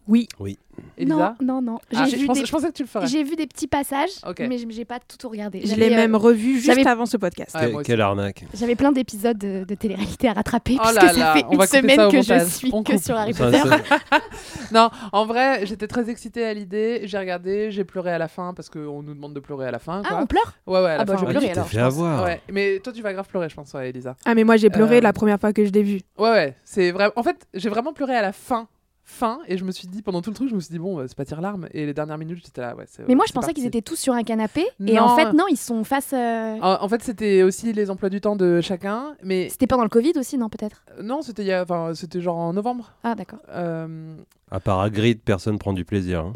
Oui. 0.08 0.28
Oui. 0.39 0.58
Elisa 0.97 1.36
Non, 1.39 1.62
non, 1.62 1.62
non. 1.62 1.80
Ah, 1.95 2.06
je, 2.06 2.26
pensais, 2.26 2.41
des- 2.41 2.45
je 2.47 2.51
pensais 2.51 2.68
que 2.68 2.74
tu 2.74 2.82
le 2.84 2.88
ferais. 2.89 3.06
J'ai 3.08 3.24
vu 3.24 3.36
des 3.36 3.45
petits 3.45 3.68
passages, 3.68 4.10
Ok. 4.28 4.39
mais 4.49 4.58
j'ai 4.70 4.86
pas 4.86 4.99
tout, 4.99 5.18
tout 5.18 5.30
regardé. 5.30 5.62
Je 5.66 5.76
l'ai 5.76 5.91
euh, 5.93 5.95
même 5.95 6.16
revu 6.16 6.60
juste 6.60 6.86
avant 6.88 7.06
ce 7.06 7.16
podcast. 7.18 7.56
Ouais, 7.56 7.72
Que- 7.72 7.82
quelle 7.84 8.01
arnaque. 8.01 8.43
J'avais 8.56 8.76
plein 8.76 8.91
d'épisodes 8.91 9.38
de, 9.38 9.64
de 9.66 9.76
télé-réalité 9.76 10.28
à 10.30 10.34
rattraper, 10.34 10.78
Oh 10.80 10.84
puisque 10.84 10.95
là 11.01 11.14
ça 11.14 11.34
fait 11.34 11.45
une 11.51 11.62
semaine 11.68 12.10
que 12.10 12.16
montage. 12.18 12.26
je 12.43 12.45
suis 12.49 12.70
On 12.74 12.82
que 12.84 12.93
coupe. 12.93 13.04
sur 13.04 13.16
Harry 13.16 13.34
Potter. 13.34 13.62
Non, 14.72 14.89
en 15.12 15.26
vrai, 15.26 15.66
j'étais 15.66 15.88
très 15.88 16.10
excitée 16.10 16.43
à 16.45 16.54
l'idée. 16.54 17.01
J'ai 17.06 17.18
regardé, 17.20 17.70
j'ai 17.72 17.84
pleuré 17.84 18.12
à 18.12 18.18
la 18.18 18.28
fin 18.28 18.54
parce 18.56 18.70
qu'on 18.70 19.04
nous 19.04 19.14
demande 19.14 19.34
de 19.34 19.39
pleurer 19.39 19.68
à 19.68 19.72
la 19.72 19.80
fin. 19.80 20.01
Ah, 20.10 20.20
on 20.22 20.26
pleure? 20.26 20.54
Ouais, 20.66 20.82
ouais, 20.82 20.91
à 20.91 20.95
la 20.97 21.01
Ah 21.01 21.06
bah, 21.06 21.14
fin. 21.14 21.20
je 21.20 21.26
pleurais 21.26 21.45
t'es 21.45 21.51
alors, 21.51 21.68
fait 21.68 21.78
avoir. 21.80 22.24
Ouais, 22.26 22.41
mais 22.51 22.80
toi, 22.84 22.91
tu 22.91 23.01
vas 23.04 23.14
grave 23.14 23.28
pleurer, 23.28 23.49
je 23.49 23.56
pense, 23.56 23.74
Elisa. 23.76 24.16
Ah, 24.26 24.34
mais 24.34 24.43
moi, 24.43 24.58
j'ai 24.58 24.70
pleuré 24.72 24.97
Euh, 24.97 25.01
la 25.01 25.14
première 25.14 25.39
fois 25.39 25.54
que 25.54 25.64
je 25.66 25.72
l'ai 25.72 25.84
vu. 25.84 25.99
Ouais, 26.18 26.32
ouais, 26.32 26.56
c'est 26.64 26.91
vrai. 26.91 27.12
En 27.16 27.22
fait, 27.24 27.45
j'ai 27.54 27.70
vraiment 27.70 27.93
pleuré 27.93 28.16
à 28.16 28.22
la 28.24 28.32
fin. 28.34 28.68
Fin, 29.14 29.39
et 29.47 29.57
je 29.59 29.64
me 29.64 29.72
suis 29.72 29.88
dit, 29.88 30.01
pendant 30.01 30.22
tout 30.24 30.32
le 30.32 30.36
truc, 30.36 30.49
je 30.49 30.55
me 30.55 30.59
suis 30.59 30.72
dit, 30.72 30.80
bon, 30.80 30.97
euh, 30.99 31.05
c'est 31.07 31.16
pas 31.16 31.24
tire 31.24 31.39
larmes. 31.39 31.68
Et 31.72 31.86
les 31.86 31.93
dernières 31.93 32.18
minutes, 32.18 32.39
j'étais 32.43 32.61
là, 32.61 32.76
ouais. 32.76 32.86
c'est- 32.88 33.03
Mais 33.07 33.14
moi, 33.14 33.26
je 33.28 33.32
c'est 33.32 33.36
pensais 33.36 33.53
qu'ils 33.53 33.68
étaient 33.68 33.84
tous 33.84 33.95
sur 33.95 34.14
un 34.14 34.24
canapé, 34.24 34.66
et 34.88 34.99
en 34.99 35.16
fait, 35.16 35.34
non, 35.34 35.45
ils 35.51 35.55
sont 35.57 35.84
face. 35.84 36.14
euh, 36.14 36.57
En, 36.61 36.84
en 36.84 36.89
fait, 36.89 37.03
c'était 37.03 37.43
aussi 37.43 37.72
les 37.74 37.91
emplois 37.91 38.09
du 38.09 38.20
temps 38.22 38.36
de 38.36 38.59
chacun, 38.61 39.16
mais 39.24 39.49
C'était 39.49 39.68
pendant 39.68 39.84
le 39.84 39.89
Covid 39.89 40.14
aussi, 40.18 40.38
non, 40.39 40.49
peut-être? 40.49 40.84
Euh, 40.97 41.03
non, 41.03 41.22
c'était 41.22 41.43
il 41.43 41.47
y 41.47 41.51
a- 41.53 41.61
enfin, 41.61 41.93
c'était 41.93 42.22
genre 42.22 42.38
en 42.38 42.53
novembre. 42.53 42.91
Ah, 43.03 43.14
d'accord. 43.14 43.39
Euh... 43.49 44.16
À 44.49 44.59
part 44.59 44.80
Hagrid, 44.80 45.20
personne 45.24 45.59
prend 45.59 45.74
du 45.74 45.86
plaisir. 45.86 46.22
hein. 46.22 46.34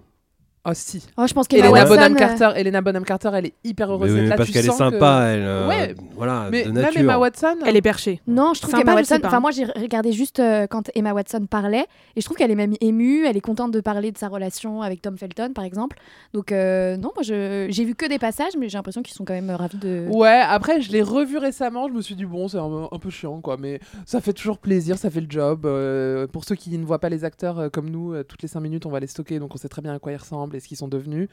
Oh 0.69 0.73
si. 0.73 1.01
Oh, 1.17 1.25
je 1.27 1.33
pense 1.33 1.45
Elena 1.49 1.71
Watson, 1.71 1.95
Bonham 1.95 2.13
euh, 2.13 2.15
Carter, 2.17 2.49
Elena 2.59 2.81
Bonham 2.81 3.05
Carter, 3.05 3.29
elle 3.33 3.45
est 3.45 3.53
hyper 3.63 3.89
heureuse 3.91 4.09
Mais 4.11 4.15
oui, 4.15 4.21
d'être 4.23 4.29
là. 4.31 4.35
parce 4.37 4.49
qu'elle 4.51 4.65
est 4.65 4.67
sens 4.67 4.77
que- 4.77 4.83
sympa, 4.91 5.27
elle. 5.29 5.39
euh, 5.43 5.67
Ouais. 5.67 5.95
Voilà, 6.17 6.47
Mais 6.51 6.63
de 6.63 6.71
même 6.71 6.83
nature. 6.83 7.01
Emma 7.01 7.17
Watson, 7.17 7.55
Elle 7.65 7.75
est 7.77 7.81
perchée. 7.81 8.21
Non, 8.27 8.53
je 8.53 8.59
trouve 8.61 8.71
Sympa, 8.71 8.83
qu'Emma 8.83 8.95
Watson. 8.95 9.19
Enfin, 9.23 9.39
moi, 9.39 9.51
j'ai 9.51 9.63
regardé 9.65 10.11
juste 10.11 10.39
euh, 10.39 10.67
quand 10.67 10.89
Emma 10.95 11.13
Watson 11.13 11.45
parlait, 11.49 11.85
et 12.15 12.21
je 12.21 12.25
trouve 12.25 12.35
qu'elle 12.37 12.51
est 12.51 12.55
même 12.55 12.73
émue. 12.81 13.25
Elle 13.25 13.37
est 13.37 13.41
contente 13.41 13.71
de 13.71 13.79
parler 13.79 14.11
de 14.11 14.17
sa 14.17 14.27
relation 14.27 14.81
avec 14.81 15.01
Tom 15.01 15.17
Felton, 15.17 15.53
par 15.53 15.63
exemple. 15.63 15.97
Donc, 16.33 16.51
euh, 16.51 16.97
non, 16.97 17.11
moi, 17.15 17.23
je- 17.23 17.67
j'ai 17.69 17.85
vu 17.85 17.95
que 17.95 18.05
des 18.07 18.19
passages, 18.19 18.53
mais 18.59 18.67
j'ai 18.67 18.77
l'impression 18.77 19.01
qu'ils 19.01 19.13
sont 19.15 19.23
quand 19.25 19.33
même 19.33 19.49
ravis 19.51 19.77
de. 19.77 20.07
Ouais, 20.11 20.41
après 20.49 20.81
je 20.81 20.91
l'ai 20.91 21.01
revu 21.01 21.37
récemment, 21.37 21.87
je 21.87 21.93
me 21.93 22.01
suis 22.01 22.15
dit 22.15 22.25
bon 22.25 22.47
c'est 22.47 22.57
un, 22.57 22.89
un 22.91 22.99
peu 22.99 23.09
chiant 23.09 23.39
quoi, 23.41 23.55
mais 23.57 23.79
ça 24.05 24.19
fait 24.21 24.33
toujours 24.33 24.57
plaisir, 24.57 24.97
ça 24.97 25.09
fait 25.09 25.21
le 25.21 25.27
job. 25.29 25.65
Euh, 25.65 26.27
pour 26.27 26.43
ceux 26.43 26.55
qui 26.55 26.77
ne 26.77 26.85
voient 26.85 26.99
pas 26.99 27.09
les 27.09 27.23
acteurs 27.23 27.59
euh, 27.59 27.69
comme 27.69 27.89
nous, 27.89 28.13
euh, 28.13 28.23
toutes 28.23 28.41
les 28.41 28.47
5 28.47 28.59
minutes 28.59 28.85
on 28.85 28.89
va 28.89 28.99
les 28.99 29.07
stocker, 29.07 29.39
donc 29.39 29.53
on 29.55 29.57
sait 29.57 29.69
très 29.69 29.81
bien 29.81 29.93
à 29.93 29.99
quoi 29.99 30.11
ils 30.11 30.17
ressemblent 30.17 30.56
et 30.57 30.59
ce 30.59 30.67
qu'ils 30.67 30.77
sont 30.77 30.87
devenus. 30.89 31.29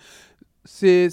C'est 0.64 1.08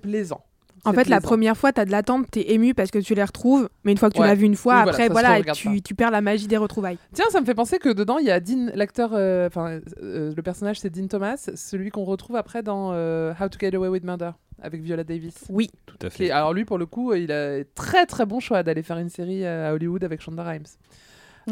plaisant. 0.00 0.44
En 0.84 0.92
fait, 0.92 1.08
la 1.08 1.20
première 1.20 1.56
fois, 1.56 1.72
t'as 1.72 1.84
de 1.84 1.90
l'attente, 1.90 2.30
t'es 2.30 2.52
ému 2.52 2.72
parce 2.72 2.90
que 2.90 2.98
tu 3.00 3.14
les 3.14 3.24
retrouves, 3.24 3.68
mais 3.84 3.92
une 3.92 3.98
fois 3.98 4.08
que 4.10 4.14
tu 4.14 4.20
Ouais. 4.20 4.28
l'as 4.28 4.34
vu 4.36 4.46
une 4.46 4.54
fois, 4.54 4.84
Oui, 4.84 4.88
après, 4.88 5.08
voilà, 5.08 5.42
tu, 5.52 5.82
tu 5.82 5.94
perds 5.94 6.12
la 6.12 6.20
magie 6.20 6.46
des 6.46 6.56
retrouvailles. 6.56 6.98
Tiens, 7.12 7.26
ça 7.30 7.40
me 7.40 7.44
fait 7.46 7.54
penser 7.54 7.78
que 7.78 7.88
dedans 7.90 8.18
il 8.18 8.26
y 8.26 8.30
a 8.30 8.38
Dean, 8.40 8.68
l'acteur, 8.74 9.10
euh, 9.12 9.48
enfin 9.48 9.80
euh, 10.02 10.32
le 10.34 10.42
personnage 10.42 10.78
c'est 10.78 10.88
Dean 10.88 11.08
Thomas, 11.08 11.50
celui 11.56 11.90
qu'on 11.90 12.04
retrouve 12.04 12.36
après 12.36 12.62
dans 12.62 12.92
euh, 12.92 13.34
How 13.38 13.48
to 13.48 13.58
Get 13.60 13.74
Away 13.74 13.88
with 13.88 14.04
Murder 14.04 14.30
avec 14.62 14.80
Viola 14.80 15.02
Davis. 15.04 15.34
Oui. 15.50 15.68
Tout 15.84 15.96
à 16.00 16.08
Qui 16.10 16.16
fait. 16.16 16.30
alors 16.30 16.54
lui 16.54 16.64
pour 16.64 16.78
le 16.78 16.86
coup, 16.86 17.12
il 17.12 17.32
a 17.32 17.64
très 17.74 18.06
très 18.06 18.24
bon 18.24 18.38
choix 18.40 18.62
d'aller 18.62 18.84
faire 18.84 18.98
une 18.98 19.10
série 19.10 19.44
à 19.44 19.74
Hollywood 19.74 20.04
avec 20.04 20.22
Shonda 20.22 20.44
Rhimes. 20.44 20.62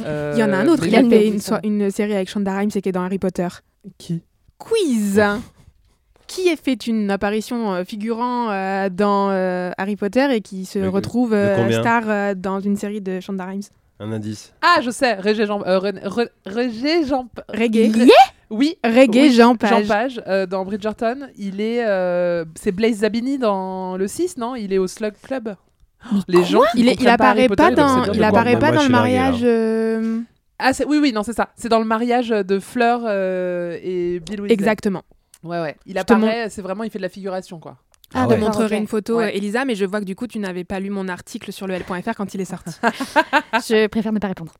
Euh, 0.03 0.32
Il 0.36 0.40
y 0.40 0.44
en 0.44 0.53
a 0.53 0.57
un 0.59 0.68
autre 0.68 0.86
qui 0.86 0.94
a 0.97 1.03
fait 1.07 1.26
une, 1.28 1.40
so- 1.40 1.57
une 1.64 1.90
série 1.90 2.14
avec 2.14 2.30
Shonda 2.30 2.57
Rhimes 2.57 2.70
et 2.74 2.80
qui 2.80 2.88
est 2.88 2.92
dans 2.92 3.03
Harry 3.03 3.18
Potter. 3.18 3.49
Qui? 3.99 4.22
Quiz 4.57 5.20
Qui 6.26 6.50
a 6.50 6.56
fait 6.56 6.86
une 6.86 7.10
apparition 7.10 7.72
euh, 7.72 7.84
figurant 7.84 8.50
euh, 8.50 8.88
dans 8.90 9.30
euh, 9.30 9.70
Harry 9.78 9.96
Potter 9.96 10.26
et 10.34 10.40
qui 10.40 10.64
se 10.64 10.78
De- 10.78 10.88
retrouve 10.88 11.32
euh, 11.32 11.80
star 11.80 12.02
euh, 12.08 12.34
dans 12.34 12.60
une 12.60 12.76
série 12.76 13.00
de 13.00 13.20
Shonda 13.20 13.44
Rhimes 13.44 13.62
Un 14.00 14.10
indice. 14.12 14.52
Ah, 14.60 14.80
je 14.82 14.90
sais, 14.90 15.14
Régé 15.14 15.46
Jean, 15.46 15.62
euh, 15.66 15.78
Régé 16.44 17.04
Jean, 17.06 17.28
Reggae. 17.48 17.92
Ré- 17.94 18.10
oui, 18.50 18.76
Reggae 18.84 19.22
oui, 19.22 19.32
Jean 19.32 19.54
Page. 19.56 19.70
Jean 19.70 19.86
Page 19.88 20.20
euh, 20.26 20.46
dans 20.46 20.64
Bridgerton. 20.64 21.28
Il 21.36 21.60
est, 21.60 21.84
euh, 21.84 22.44
c'est 22.54 22.72
Blaise 22.72 22.98
Zabini 22.98 23.38
dans 23.38 23.96
le 23.96 24.06
6, 24.08 24.36
non? 24.36 24.54
Il 24.56 24.72
est 24.72 24.78
au 24.78 24.86
Slug 24.86 25.14
Club. 25.22 25.54
Les 26.28 26.44
gens, 26.44 26.60
qui 26.72 26.80
Il, 26.80 26.88
est- 26.88 27.00
il 27.00 27.08
apparaît 27.08 27.48
Potter, 27.48 27.62
pas 27.62 27.70
se 27.70 27.74
dans, 28.06 28.12
il 28.12 28.22
apparaît 28.22 28.58
pas 28.58 28.70
dans 28.72 28.82
le 28.82 28.88
mariage. 28.88 29.42
Ah, 30.58 30.72
c'est- 30.72 30.86
oui, 30.86 30.98
oui, 31.00 31.12
non, 31.12 31.22
c'est 31.22 31.32
ça. 31.34 31.48
C'est 31.56 31.68
dans 31.68 31.78
le 31.80 31.84
mariage 31.84 32.28
de 32.30 32.58
Fleur 32.58 33.00
euh, 33.04 33.76
et 33.82 34.20
Bill 34.20 34.40
Weasley. 34.40 34.52
Exactement. 34.54 35.02
Ouais, 35.43 35.61
ouais. 35.61 35.76
Il 35.87 35.99
apparaît, 35.99 36.49
c'est 36.51 36.62
vraiment, 36.62 36.84
il 36.84 36.91
fait 36.91 36.99
de 36.99 37.03
la 37.03 37.09
figuration, 37.09 37.59
quoi. 37.61 37.76
Ah, 38.14 38.26
Je 38.30 38.34
te 38.34 38.41
montrerai 38.41 38.76
une 38.76 38.87
photo, 38.87 39.18
Ouais. 39.18 39.37
Elisa, 39.37 39.64
mais 39.64 39.74
je 39.74 39.84
vois 39.84 40.01
que 40.01 40.05
du 40.05 40.14
coup, 40.14 40.26
tu 40.26 40.39
n'avais 40.39 40.64
pas 40.64 40.78
lu 40.80 40.91
mon 40.91 41.09
article 41.09 41.53
sur 41.53 41.66
le 41.66 41.74
L.fr 41.74 42.14
quand 42.16 42.34
il 42.34 42.41
est 42.41 42.45
sorti. 42.45 42.70
Je 43.68 43.87
préfère 43.89 44.12
ne 44.12 44.18
pas 44.20 44.28
répondre. 44.28 44.53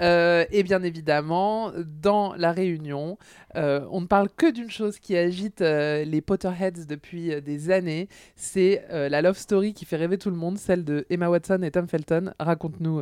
Euh, 0.00 0.44
et 0.52 0.62
bien 0.62 0.82
évidemment, 0.82 1.72
dans 1.84 2.34
la 2.34 2.52
réunion, 2.52 3.18
euh, 3.56 3.86
on 3.90 4.00
ne 4.02 4.06
parle 4.06 4.28
que 4.28 4.50
d'une 4.50 4.70
chose 4.70 4.98
qui 4.98 5.16
agite 5.16 5.62
euh, 5.62 6.04
les 6.04 6.20
Potterheads 6.20 6.86
depuis 6.86 7.32
euh, 7.32 7.40
des 7.40 7.70
années. 7.70 8.08
C'est 8.36 8.84
la 8.90 9.22
love 9.22 9.36
story 9.36 9.74
qui 9.74 9.84
fait 9.84 9.96
rêver 9.96 10.18
tout 10.18 10.30
le 10.30 10.36
monde, 10.36 10.58
celle 10.58 10.84
de 10.84 11.06
Emma 11.10 11.28
Watson 11.28 11.60
et 11.62 11.70
Tom 11.70 11.88
Felton. 11.88 12.32
Raconte-nous, 12.38 13.00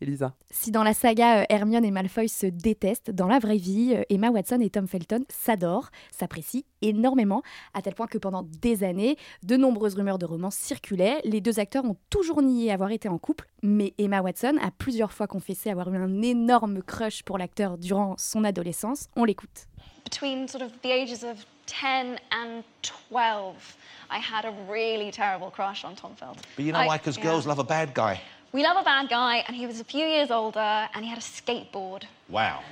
Elisa. 0.00 0.34
Si 0.50 0.70
dans 0.70 0.82
la 0.82 0.94
saga 0.94 1.44
Hermione 1.48 1.84
et 1.84 1.90
Malfoy 1.90 2.28
se 2.28 2.46
détestent, 2.46 3.10
dans 3.10 3.26
la 3.26 3.38
vraie 3.38 3.56
vie, 3.56 3.96
Emma 4.08 4.30
Watson 4.30 4.60
et 4.60 4.70
Tom 4.70 4.86
Felton 4.86 5.24
s'adorent, 5.28 5.90
s'apprécient 6.10 6.62
énormément, 6.82 7.42
à 7.74 7.82
tel 7.82 7.94
point 7.94 8.06
que 8.06 8.18
pendant 8.18 8.42
des 8.42 8.84
années, 8.84 9.16
de 9.42 9.56
nombreuses 9.56 9.94
rumeurs 9.94 10.18
de 10.18 10.26
romance 10.26 10.54
circulaient. 10.54 11.20
Les 11.24 11.40
deux 11.40 11.60
acteurs 11.60 11.84
ont 11.84 11.96
toujours 12.08 12.42
nié 12.42 12.72
avoir 12.72 12.90
été 12.90 13.08
en 13.08 13.18
couple, 13.18 13.46
mais 13.62 13.94
Emma 13.98 14.20
Watson 14.20 14.56
a 14.62 14.70
plusieurs 14.70 15.12
fois 15.12 15.26
confessé 15.26 15.70
avoir 15.70 15.92
eu 15.92 15.96
un 15.96 16.22
énorme 16.22 16.82
crush 16.82 17.22
pour 17.22 17.38
l'acteur 17.38 17.78
durant 17.78 18.14
son 18.18 18.44
adolescence. 18.44 19.08
On 19.16 19.24
l'écoute. 19.24 19.66
Between 20.04 20.48
sort 20.48 20.62
of 20.62 20.72
the 20.82 20.90
ages 20.90 21.24
of 21.24 21.44
10 21.66 22.18
and 22.32 22.64
12, 22.82 23.76
I 24.10 24.18
had 24.18 24.44
a 24.44 24.50
really 24.68 25.10
terrible 25.10 25.50
crush 25.50 25.84
on 25.84 25.94
Tom 25.94 26.14
Felton. 26.16 26.42
But 26.56 26.64
you 26.64 26.72
know 26.72 26.78
I- 26.78 26.86
why? 26.86 26.98
Because 26.98 27.16
yeah. 27.16 27.24
girls 27.24 27.46
love 27.46 27.58
a 27.58 27.64
bad 27.64 27.94
guy. 27.94 28.20
We 28.52 28.64
love 28.64 28.76
a 28.76 28.82
bad 28.82 29.08
guy, 29.08 29.44
and 29.46 29.54
he 29.54 29.64
was 29.64 29.78
a 29.78 29.84
few 29.84 30.04
years 30.04 30.32
older, 30.32 30.88
and 30.92 31.04
he 31.04 31.08
had 31.08 31.18
a 31.18 31.22
skateboard. 31.22 32.02
Wow. 32.28 32.64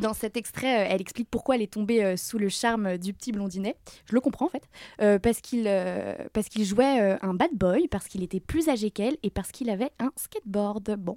Dans 0.00 0.14
cet 0.14 0.36
extrait, 0.36 0.82
euh, 0.84 0.88
elle 0.90 1.00
explique 1.00 1.28
pourquoi 1.30 1.56
elle 1.56 1.62
est 1.62 1.72
tombée 1.72 2.02
euh, 2.02 2.16
sous 2.16 2.38
le 2.38 2.48
charme 2.48 2.96
du 2.98 3.12
petit 3.12 3.32
blondinet. 3.32 3.76
Je 4.06 4.14
le 4.14 4.20
comprends 4.20 4.46
en 4.46 4.48
fait. 4.48 4.62
Euh, 5.00 5.18
parce 5.18 5.40
qu'il 5.40 5.64
euh, 5.66 6.14
parce 6.32 6.48
qu'il 6.48 6.64
jouait 6.64 7.00
euh, 7.00 7.16
un 7.22 7.34
bad 7.34 7.50
boy, 7.52 7.88
parce 7.88 8.08
qu'il 8.08 8.22
était 8.22 8.40
plus 8.40 8.68
âgé 8.68 8.90
qu'elle 8.90 9.16
et 9.22 9.30
parce 9.30 9.52
qu'il 9.52 9.70
avait 9.70 9.90
un 9.98 10.10
skateboard. 10.16 10.96
Bon. 10.96 11.16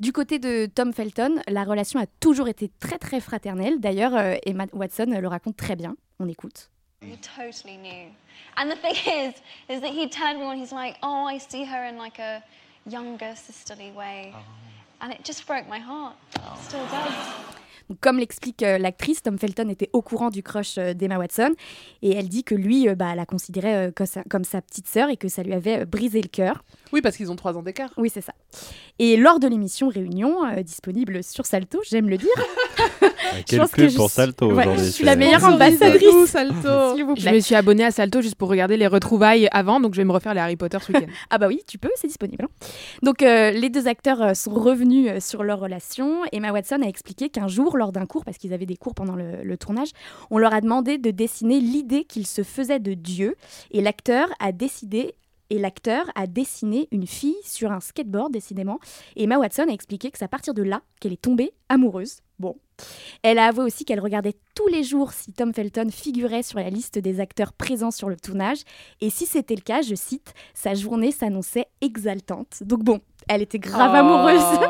Du 0.00 0.12
côté 0.12 0.38
de 0.38 0.66
Tom 0.66 0.92
Felton, 0.92 1.36
la 1.48 1.64
relation 1.64 2.00
a 2.00 2.06
toujours 2.20 2.48
été 2.48 2.70
très 2.80 2.98
très 2.98 3.20
fraternelle. 3.20 3.80
D'ailleurs, 3.80 4.14
euh, 4.16 4.36
Emma 4.46 4.66
Watson 4.72 5.18
le 5.20 5.28
raconte 5.28 5.56
très 5.56 5.76
bien. 5.76 5.96
On 6.18 6.28
écoute. 6.28 6.70
We 7.02 7.16
totally 7.20 7.76
knew. 7.76 8.10
And 8.56 8.70
the 8.70 8.76
thing 8.80 8.94
is, 9.06 9.34
is 9.68 9.80
that 9.80 9.92
he 9.92 10.08
turned 10.08 10.38
me 10.40 10.44
on. 10.46 10.56
He's 10.56 10.72
like, 10.72 10.96
"Oh, 11.02 11.26
I 11.28 11.38
see 11.38 11.64
her 11.64 11.84
in 11.88 11.96
like 11.96 12.18
a 12.18 12.42
younger 12.88 13.34
sisterly 13.36 13.92
way," 13.92 14.32
and 15.00 15.12
it 15.12 15.24
just 15.24 15.46
broke 15.46 15.68
my 15.68 15.78
heart. 15.78 16.16
Still 16.62 16.84
does. 16.90 17.12
Comme 18.00 18.18
l'explique 18.18 18.62
euh, 18.62 18.78
l'actrice, 18.78 19.22
Tom 19.22 19.38
Felton 19.38 19.68
était 19.68 19.88
au 19.92 20.02
courant 20.02 20.30
du 20.30 20.42
crush 20.42 20.76
euh, 20.78 20.92
d'Emma 20.92 21.18
Watson 21.18 21.52
et 22.02 22.12
elle 22.14 22.28
dit 22.28 22.44
que 22.44 22.54
lui 22.54 22.88
euh, 22.88 22.94
bah, 22.94 23.14
la 23.14 23.24
considérait 23.24 23.92
comme, 24.28 24.44
sa, 24.44 24.60
petite 24.60 24.86
sœur 24.86 25.08
et 25.08 25.16
que 25.16 25.28
ça 25.28 25.42
lui 25.42 25.54
avait 25.54 25.86
brisé 25.86 26.20
le 26.20 26.28
cœur. 26.28 26.64
Oui, 26.92 27.00
parce 27.02 27.16
qu'ils 27.16 27.30
ont 27.30 27.36
trois 27.36 27.56
ans 27.56 27.62
d'écart. 27.62 27.90
Oui, 27.96 28.10
c'est 28.12 28.20
ça. 28.20 28.32
Et 28.98 29.16
lors 29.16 29.40
de 29.40 29.46
l'émission 29.48 29.88
Réunion, 29.88 30.44
euh, 30.46 30.62
disponible 30.62 31.22
sur 31.22 31.46
Salto, 31.46 31.80
j'aime 31.88 32.08
le 32.08 32.16
dire. 32.16 32.28
Quel 33.46 33.60
pense 33.60 33.70
que 33.72 33.82
pub 33.82 33.90
je 33.90 33.96
pour 33.96 34.08
suis- 34.08 34.16
Salto 34.16 34.46
ouais, 34.46 34.52
aujourd'hui. 34.62 34.84
je 34.86 34.90
suis 34.90 35.04
c'est- 35.04 35.04
la 35.04 35.16
meilleure 35.16 35.44
ambassadrice. 35.44 36.26
Salto. 36.26 36.94
S'il 36.94 37.04
vous 37.04 37.14
Je 37.16 37.22
plaît. 37.22 37.32
me 37.32 37.40
suis 37.40 37.54
abonnée 37.54 37.84
à 37.84 37.90
Salto 37.90 38.20
juste 38.22 38.34
pour 38.36 38.48
regarder 38.48 38.76
les 38.76 38.86
retrouvailles 38.86 39.48
avant, 39.52 39.80
donc 39.80 39.94
je 39.94 40.00
vais 40.00 40.04
me 40.04 40.12
refaire 40.12 40.34
les 40.34 40.40
Harry 40.40 40.56
Potter 40.56 40.78
ce 40.80 40.92
week-end. 40.92 41.06
Ah 41.30 41.38
bah 41.38 41.46
oui, 41.48 41.60
tu 41.66 41.78
peux, 41.78 41.90
c'est 41.96 42.06
disponible. 42.06 42.44
hein. 42.46 42.66
Donc 43.02 43.22
euh, 43.22 43.50
les 43.50 43.68
deux 43.70 43.86
acteurs 43.86 44.22
euh, 44.22 44.34
sont 44.34 44.52
revenus 44.54 45.10
euh, 45.10 45.20
sur 45.20 45.42
leur 45.44 45.60
relation. 45.60 46.22
Emma 46.32 46.52
Watson 46.52 46.80
a 46.82 46.88
expliqué 46.88 47.28
qu'un 47.28 47.48
jour, 47.48 47.76
lors 47.76 47.92
d'un 47.92 48.06
cours, 48.06 48.24
parce 48.24 48.38
qu'ils 48.38 48.52
avaient 48.54 48.66
des 48.66 48.76
cours 48.76 48.94
pendant 48.94 49.14
le, 49.14 49.42
le 49.42 49.56
tournage, 49.56 49.88
on 50.30 50.38
leur 50.38 50.54
a 50.54 50.60
demandé 50.60 50.96
de 50.98 51.10
dessiner 51.10 51.60
l'idée 51.60 52.04
qu'ils 52.04 52.26
se 52.26 52.42
faisaient 52.42 52.80
de 52.80 52.94
Dieu. 52.94 53.36
Et 53.70 53.80
l'acteur 53.82 54.28
a 54.40 54.52
décidé... 54.52 55.14
Et 55.50 55.58
l'acteur 55.58 56.04
a 56.14 56.26
dessiné 56.26 56.88
une 56.92 57.06
fille 57.06 57.36
sur 57.42 57.72
un 57.72 57.80
skateboard, 57.80 58.32
décidément. 58.32 58.78
Et 59.16 59.24
Emma 59.24 59.38
Watson 59.38 59.66
a 59.68 59.72
expliqué 59.72 60.10
que 60.10 60.18
c'est 60.18 60.24
à 60.24 60.28
partir 60.28 60.52
de 60.52 60.62
là 60.62 60.82
qu'elle 61.00 61.12
est 61.14 61.22
tombée 61.22 61.52
amoureuse. 61.70 62.18
Bon. 62.38 62.56
Elle 63.22 63.38
a 63.38 63.46
avoué 63.46 63.64
aussi 63.64 63.84
qu'elle 63.84 63.98
regardait 64.00 64.34
tous 64.54 64.68
les 64.68 64.84
jours 64.84 65.12
si 65.12 65.32
Tom 65.32 65.52
Felton 65.54 65.88
figurait 65.90 66.42
sur 66.42 66.58
la 66.58 66.68
liste 66.70 66.98
des 66.98 67.18
acteurs 67.18 67.52
présents 67.52 67.90
sur 67.90 68.08
le 68.08 68.16
tournage. 68.16 68.58
Et 69.00 69.10
si 69.10 69.24
c'était 69.26 69.54
le 69.56 69.62
cas, 69.62 69.80
je 69.82 69.94
cite, 69.94 70.34
sa 70.54 70.74
journée 70.74 71.10
s'annonçait 71.12 71.66
exaltante. 71.80 72.62
Donc 72.62 72.84
bon, 72.84 73.00
elle 73.26 73.42
était 73.42 73.58
grave 73.58 73.90
Oh. 73.94 73.96
amoureuse. 73.96 74.68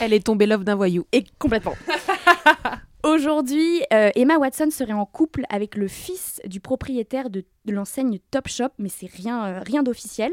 Elle 0.00 0.12
est 0.12 0.24
tombée 0.24 0.46
love 0.46 0.62
d'un 0.64 0.76
voyou. 0.76 1.06
Et 1.12 1.24
complètement. 1.38 1.74
Aujourd'hui, 3.08 3.80
euh, 3.94 4.10
Emma 4.16 4.36
Watson 4.36 4.68
serait 4.70 4.92
en 4.92 5.06
couple 5.06 5.44
avec 5.48 5.76
le 5.76 5.88
fils 5.88 6.42
du 6.44 6.60
propriétaire 6.60 7.30
de, 7.30 7.42
de 7.64 7.72
l'enseigne 7.72 8.18
Topshop, 8.30 8.68
mais 8.78 8.90
c'est 8.90 9.10
rien, 9.10 9.46
euh, 9.46 9.60
rien 9.64 9.82
d'officiel. 9.82 10.30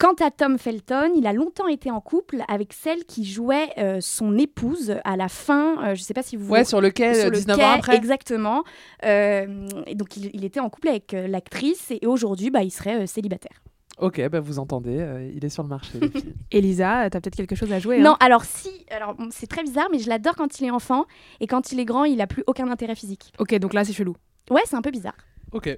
Quant 0.00 0.14
à 0.14 0.32
Tom 0.32 0.58
Felton, 0.58 1.12
il 1.14 1.28
a 1.28 1.32
longtemps 1.32 1.68
été 1.68 1.88
en 1.92 2.00
couple 2.00 2.42
avec 2.48 2.72
celle 2.72 3.04
qui 3.04 3.24
jouait 3.24 3.68
euh, 3.78 3.98
son 4.00 4.36
épouse 4.38 4.96
à 5.04 5.16
la 5.16 5.28
fin. 5.28 5.94
je 5.94 6.00
ne 6.00 6.04
sais 6.04 6.14
pas 6.14 6.24
si 6.24 6.34
vous 6.34 6.50
Ouais, 6.50 6.64
sur 6.64 6.80
le 6.80 6.90
quai, 6.90 7.14
sur 7.14 7.30
le 7.30 7.36
19 7.36 7.60
ans 7.60 7.70
après. 7.76 7.94
Exactement. 7.94 8.64
Et 9.04 9.94
donc 9.94 10.16
il, 10.16 10.30
il 10.34 10.44
était 10.44 10.58
en 10.58 10.68
couple 10.68 10.88
avec 10.88 11.12
l'actrice 11.12 11.92
et 11.92 12.08
aujourd'hui, 12.08 12.50
bah, 12.50 12.64
il 12.64 12.72
serait 12.72 13.06
célibataire. 13.06 13.62
Ok, 13.98 14.20
bah 14.28 14.40
vous 14.40 14.58
entendez, 14.58 14.98
euh, 15.00 15.30
il 15.34 15.44
est 15.44 15.48
sur 15.48 15.62
le 15.62 15.70
marché. 15.70 15.98
Elisa, 16.50 17.08
t'as 17.08 17.20
peut-être 17.20 17.36
quelque 17.36 17.54
chose 17.54 17.72
à 17.72 17.78
jouer. 17.78 18.00
Non, 18.00 18.12
hein 18.12 18.16
alors 18.20 18.44
si, 18.44 18.68
alors 18.90 19.16
c'est 19.30 19.46
très 19.46 19.62
bizarre, 19.62 19.88
mais 19.90 19.98
je 19.98 20.08
l'adore 20.08 20.34
quand 20.36 20.60
il 20.60 20.66
est 20.66 20.70
enfant 20.70 21.06
et 21.40 21.46
quand 21.46 21.72
il 21.72 21.80
est 21.80 21.86
grand, 21.86 22.04
il 22.04 22.20
a 22.20 22.26
plus 22.26 22.44
aucun 22.46 22.70
intérêt 22.70 22.94
physique. 22.94 23.32
Ok, 23.38 23.54
donc 23.54 23.72
là 23.72 23.84
c'est 23.84 23.94
chelou. 23.94 24.14
Ouais, 24.50 24.60
c'est 24.66 24.76
un 24.76 24.82
peu 24.82 24.90
bizarre. 24.90 25.16
ok. 25.52 25.66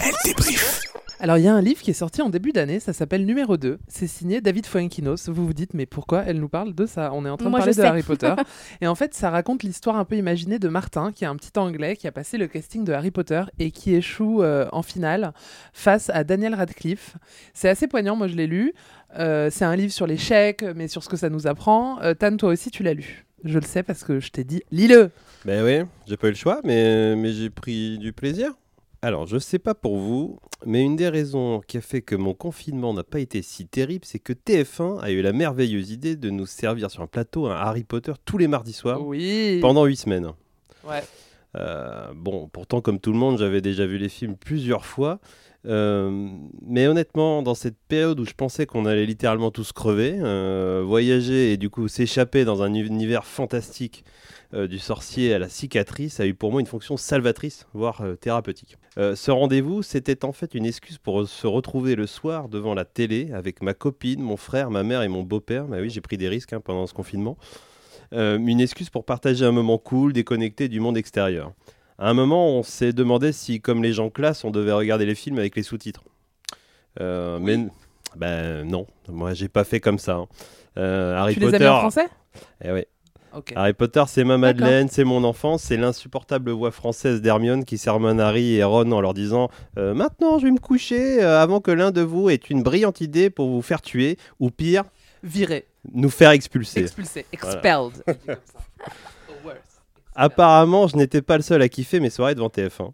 Elle 0.00 0.14
débrief. 0.24 0.82
Alors, 1.20 1.36
il 1.36 1.44
y 1.44 1.48
a 1.48 1.54
un 1.54 1.60
livre 1.60 1.80
qui 1.82 1.90
est 1.90 1.94
sorti 1.94 2.22
en 2.22 2.30
début 2.30 2.52
d'année, 2.52 2.78
ça 2.78 2.92
s'appelle 2.92 3.26
Numéro 3.26 3.56
2. 3.56 3.80
C'est 3.88 4.06
signé 4.06 4.40
David 4.40 4.66
Fuenkinos. 4.66 5.28
Vous 5.28 5.44
vous 5.44 5.52
dites, 5.52 5.74
mais 5.74 5.84
pourquoi 5.84 6.22
elle 6.24 6.38
nous 6.38 6.48
parle 6.48 6.76
de 6.76 6.86
ça? 6.86 7.10
On 7.12 7.26
est 7.26 7.28
en 7.28 7.36
train 7.36 7.48
Moi, 7.48 7.58
de 7.58 7.64
parler 7.64 7.74
de. 7.74 7.82
Harry 7.82 8.02
Potter. 8.04 8.34
et 8.80 8.86
en 8.86 8.94
fait, 8.94 9.14
ça 9.14 9.28
raconte 9.30 9.64
l'histoire 9.64 9.96
un 9.96 10.04
peu 10.04 10.14
imaginée 10.14 10.60
de 10.60 10.68
Martin, 10.68 11.10
qui 11.10 11.24
est 11.24 11.26
un 11.26 11.34
petit 11.34 11.58
Anglais 11.58 11.96
qui 11.96 12.06
a 12.06 12.12
passé 12.12 12.38
le 12.38 12.46
casting 12.46 12.84
de 12.84 12.92
Harry 12.92 13.10
Potter 13.10 13.42
et 13.58 13.72
qui 13.72 13.96
échoue 13.96 14.44
euh, 14.44 14.68
en 14.70 14.82
finale 14.82 15.32
face 15.72 16.08
à 16.10 16.22
Daniel 16.22 16.54
Radcliffe. 16.54 17.16
C'est 17.52 17.68
assez 17.68 17.88
poignant, 17.88 18.14
moi 18.14 18.28
je 18.28 18.36
l'ai 18.36 18.46
lu. 18.46 18.72
Euh, 19.18 19.50
c'est 19.50 19.64
un 19.64 19.74
livre 19.74 19.92
sur 19.92 20.06
l'échec, 20.06 20.64
mais 20.76 20.86
sur 20.86 21.02
ce 21.02 21.08
que 21.08 21.16
ça 21.16 21.30
nous 21.30 21.48
apprend. 21.48 22.00
Euh, 22.00 22.14
Tan, 22.14 22.36
toi 22.36 22.50
aussi, 22.50 22.70
tu 22.70 22.84
l'as 22.84 22.94
lu? 22.94 23.26
Je 23.42 23.58
le 23.58 23.64
sais 23.64 23.82
parce 23.82 24.04
que 24.04 24.20
je 24.20 24.30
t'ai 24.30 24.44
dit, 24.44 24.62
lis-le 24.70 25.10
Ben 25.44 25.64
oui, 25.64 25.88
j'ai 26.06 26.16
pas 26.16 26.28
eu 26.28 26.30
le 26.30 26.36
choix, 26.36 26.60
mais, 26.62 27.16
mais 27.16 27.32
j'ai 27.32 27.50
pris 27.50 27.98
du 27.98 28.12
plaisir. 28.12 28.52
Alors, 29.00 29.26
je 29.26 29.38
sais 29.38 29.60
pas 29.60 29.74
pour 29.74 29.96
vous, 29.96 30.40
mais 30.66 30.82
une 30.82 30.96
des 30.96 31.08
raisons 31.08 31.60
qui 31.66 31.78
a 31.78 31.80
fait 31.80 32.02
que 32.02 32.16
mon 32.16 32.34
confinement 32.34 32.92
n'a 32.92 33.04
pas 33.04 33.20
été 33.20 33.42
si 33.42 33.66
terrible, 33.66 34.04
c'est 34.04 34.18
que 34.18 34.32
TF1 34.32 34.98
a 35.00 35.10
eu 35.12 35.22
la 35.22 35.32
merveilleuse 35.32 35.92
idée 35.92 36.16
de 36.16 36.30
nous 36.30 36.46
servir 36.46 36.90
sur 36.90 37.02
un 37.02 37.06
plateau 37.06 37.46
un 37.46 37.54
Harry 37.54 37.84
Potter 37.84 38.12
tous 38.24 38.38
les 38.38 38.48
mardis 38.48 38.72
soirs 38.72 39.06
Oui 39.06 39.60
pendant 39.60 39.84
huit 39.84 39.96
semaines. 39.96 40.32
Ouais. 40.84 41.04
Euh, 41.56 42.12
bon, 42.14 42.48
pourtant, 42.48 42.80
comme 42.80 42.98
tout 42.98 43.12
le 43.12 43.18
monde, 43.18 43.38
j'avais 43.38 43.60
déjà 43.60 43.86
vu 43.86 43.98
les 43.98 44.08
films 44.08 44.36
plusieurs 44.36 44.84
fois. 44.84 45.20
Euh, 45.66 46.28
mais 46.62 46.86
honnêtement, 46.86 47.42
dans 47.42 47.54
cette 47.54 47.78
période 47.88 48.18
où 48.18 48.24
je 48.24 48.34
pensais 48.34 48.66
qu'on 48.66 48.86
allait 48.86 49.06
littéralement 49.06 49.50
tous 49.50 49.72
crever, 49.72 50.16
euh, 50.20 50.82
voyager 50.84 51.52
et 51.52 51.56
du 51.56 51.68
coup 51.68 51.88
s'échapper 51.88 52.44
dans 52.44 52.62
un 52.62 52.72
univers 52.74 53.24
fantastique 53.24 54.04
du 54.54 54.78
sorcier 54.78 55.34
à 55.34 55.38
la 55.38 55.48
cicatrice 55.48 56.20
a 56.20 56.26
eu 56.26 56.32
pour 56.34 56.50
moi 56.52 56.60
une 56.60 56.66
fonction 56.66 56.96
salvatrice, 56.96 57.66
voire 57.74 58.00
euh, 58.00 58.14
thérapeutique. 58.16 58.76
Euh, 58.96 59.14
ce 59.14 59.30
rendez-vous, 59.30 59.82
c'était 59.82 60.24
en 60.24 60.32
fait 60.32 60.54
une 60.54 60.64
excuse 60.64 60.96
pour 60.98 61.28
se 61.28 61.46
retrouver 61.46 61.94
le 61.96 62.06
soir 62.06 62.48
devant 62.48 62.72
la 62.74 62.84
télé 62.86 63.30
avec 63.34 63.60
ma 63.62 63.74
copine, 63.74 64.22
mon 64.22 64.36
frère, 64.38 64.70
ma 64.70 64.82
mère 64.82 65.02
et 65.02 65.08
mon 65.08 65.22
beau-père. 65.22 65.66
Bah 65.66 65.76
oui, 65.80 65.90
j'ai 65.90 66.00
pris 66.00 66.16
des 66.16 66.28
risques 66.28 66.52
hein, 66.54 66.60
pendant 66.60 66.86
ce 66.86 66.94
confinement. 66.94 67.36
Euh, 68.14 68.38
une 68.38 68.60
excuse 68.60 68.88
pour 68.88 69.04
partager 69.04 69.44
un 69.44 69.52
moment 69.52 69.76
cool, 69.76 70.14
déconnecté 70.14 70.68
du 70.68 70.80
monde 70.80 70.96
extérieur. 70.96 71.52
À 71.98 72.08
un 72.08 72.14
moment, 72.14 72.48
on 72.48 72.62
s'est 72.62 72.94
demandé 72.94 73.32
si, 73.32 73.60
comme 73.60 73.82
les 73.82 73.92
gens 73.92 74.08
classe, 74.08 74.44
on 74.44 74.50
devait 74.50 74.72
regarder 74.72 75.04
les 75.04 75.14
films 75.14 75.38
avec 75.38 75.56
les 75.56 75.62
sous-titres. 75.62 76.04
Euh, 77.00 77.38
Mais 77.38 77.58
ben 78.16 78.64
non, 78.66 78.86
moi 79.08 79.34
j'ai 79.34 79.48
pas 79.48 79.64
fait 79.64 79.80
comme 79.80 79.98
ça. 79.98 80.14
hein. 80.16 80.28
Euh, 80.78 81.14
Harry 81.16 81.34
Tu 81.34 81.40
les 81.40 81.48
as 81.48 81.50
Potter. 81.50 81.64
mis 81.64 81.70
en 81.70 81.78
français? 81.80 82.06
Eh 82.64 82.72
oui. 82.72 82.84
Harry 83.54 83.72
Potter, 83.72 84.04
c'est 84.06 84.24
ma 84.24 84.38
Madeleine, 84.38 84.88
c'est 84.90 85.04
mon 85.04 85.24
enfance, 85.24 85.62
c'est 85.62 85.76
l'insupportable 85.76 86.50
voix 86.50 86.70
française 86.70 87.20
d'Hermione 87.20 87.64
qui 87.64 87.78
sermonne 87.78 88.20
Harry 88.20 88.56
et 88.56 88.64
Ron 88.64 88.90
en 88.92 89.00
leur 89.00 89.14
disant 89.14 89.50
euh, 89.78 89.94
Maintenant, 89.94 90.38
je 90.38 90.46
vais 90.46 90.52
me 90.52 90.58
coucher 90.58 91.22
euh, 91.22 91.40
avant 91.42 91.60
que 91.60 91.70
l'un 91.70 91.90
de 91.90 92.00
vous 92.00 92.30
ait 92.30 92.36
une 92.36 92.62
brillante 92.62 93.00
idée 93.00 93.30
pour 93.30 93.48
vous 93.48 93.62
faire 93.62 93.82
tuer, 93.82 94.18
ou 94.40 94.50
pire, 94.50 94.84
Viré, 95.22 95.66
nous 95.92 96.10
faire 96.10 96.30
expulser. 96.30 96.86
expelled. 97.32 97.92
Apparemment, 100.14 100.86
je 100.86 100.96
n'étais 100.96 101.22
pas 101.22 101.36
le 101.36 101.42
seul 101.42 101.62
à 101.62 101.68
kiffer 101.68 102.00
mes 102.00 102.10
soirées 102.10 102.34
devant 102.34 102.48
TF1. 102.48 102.92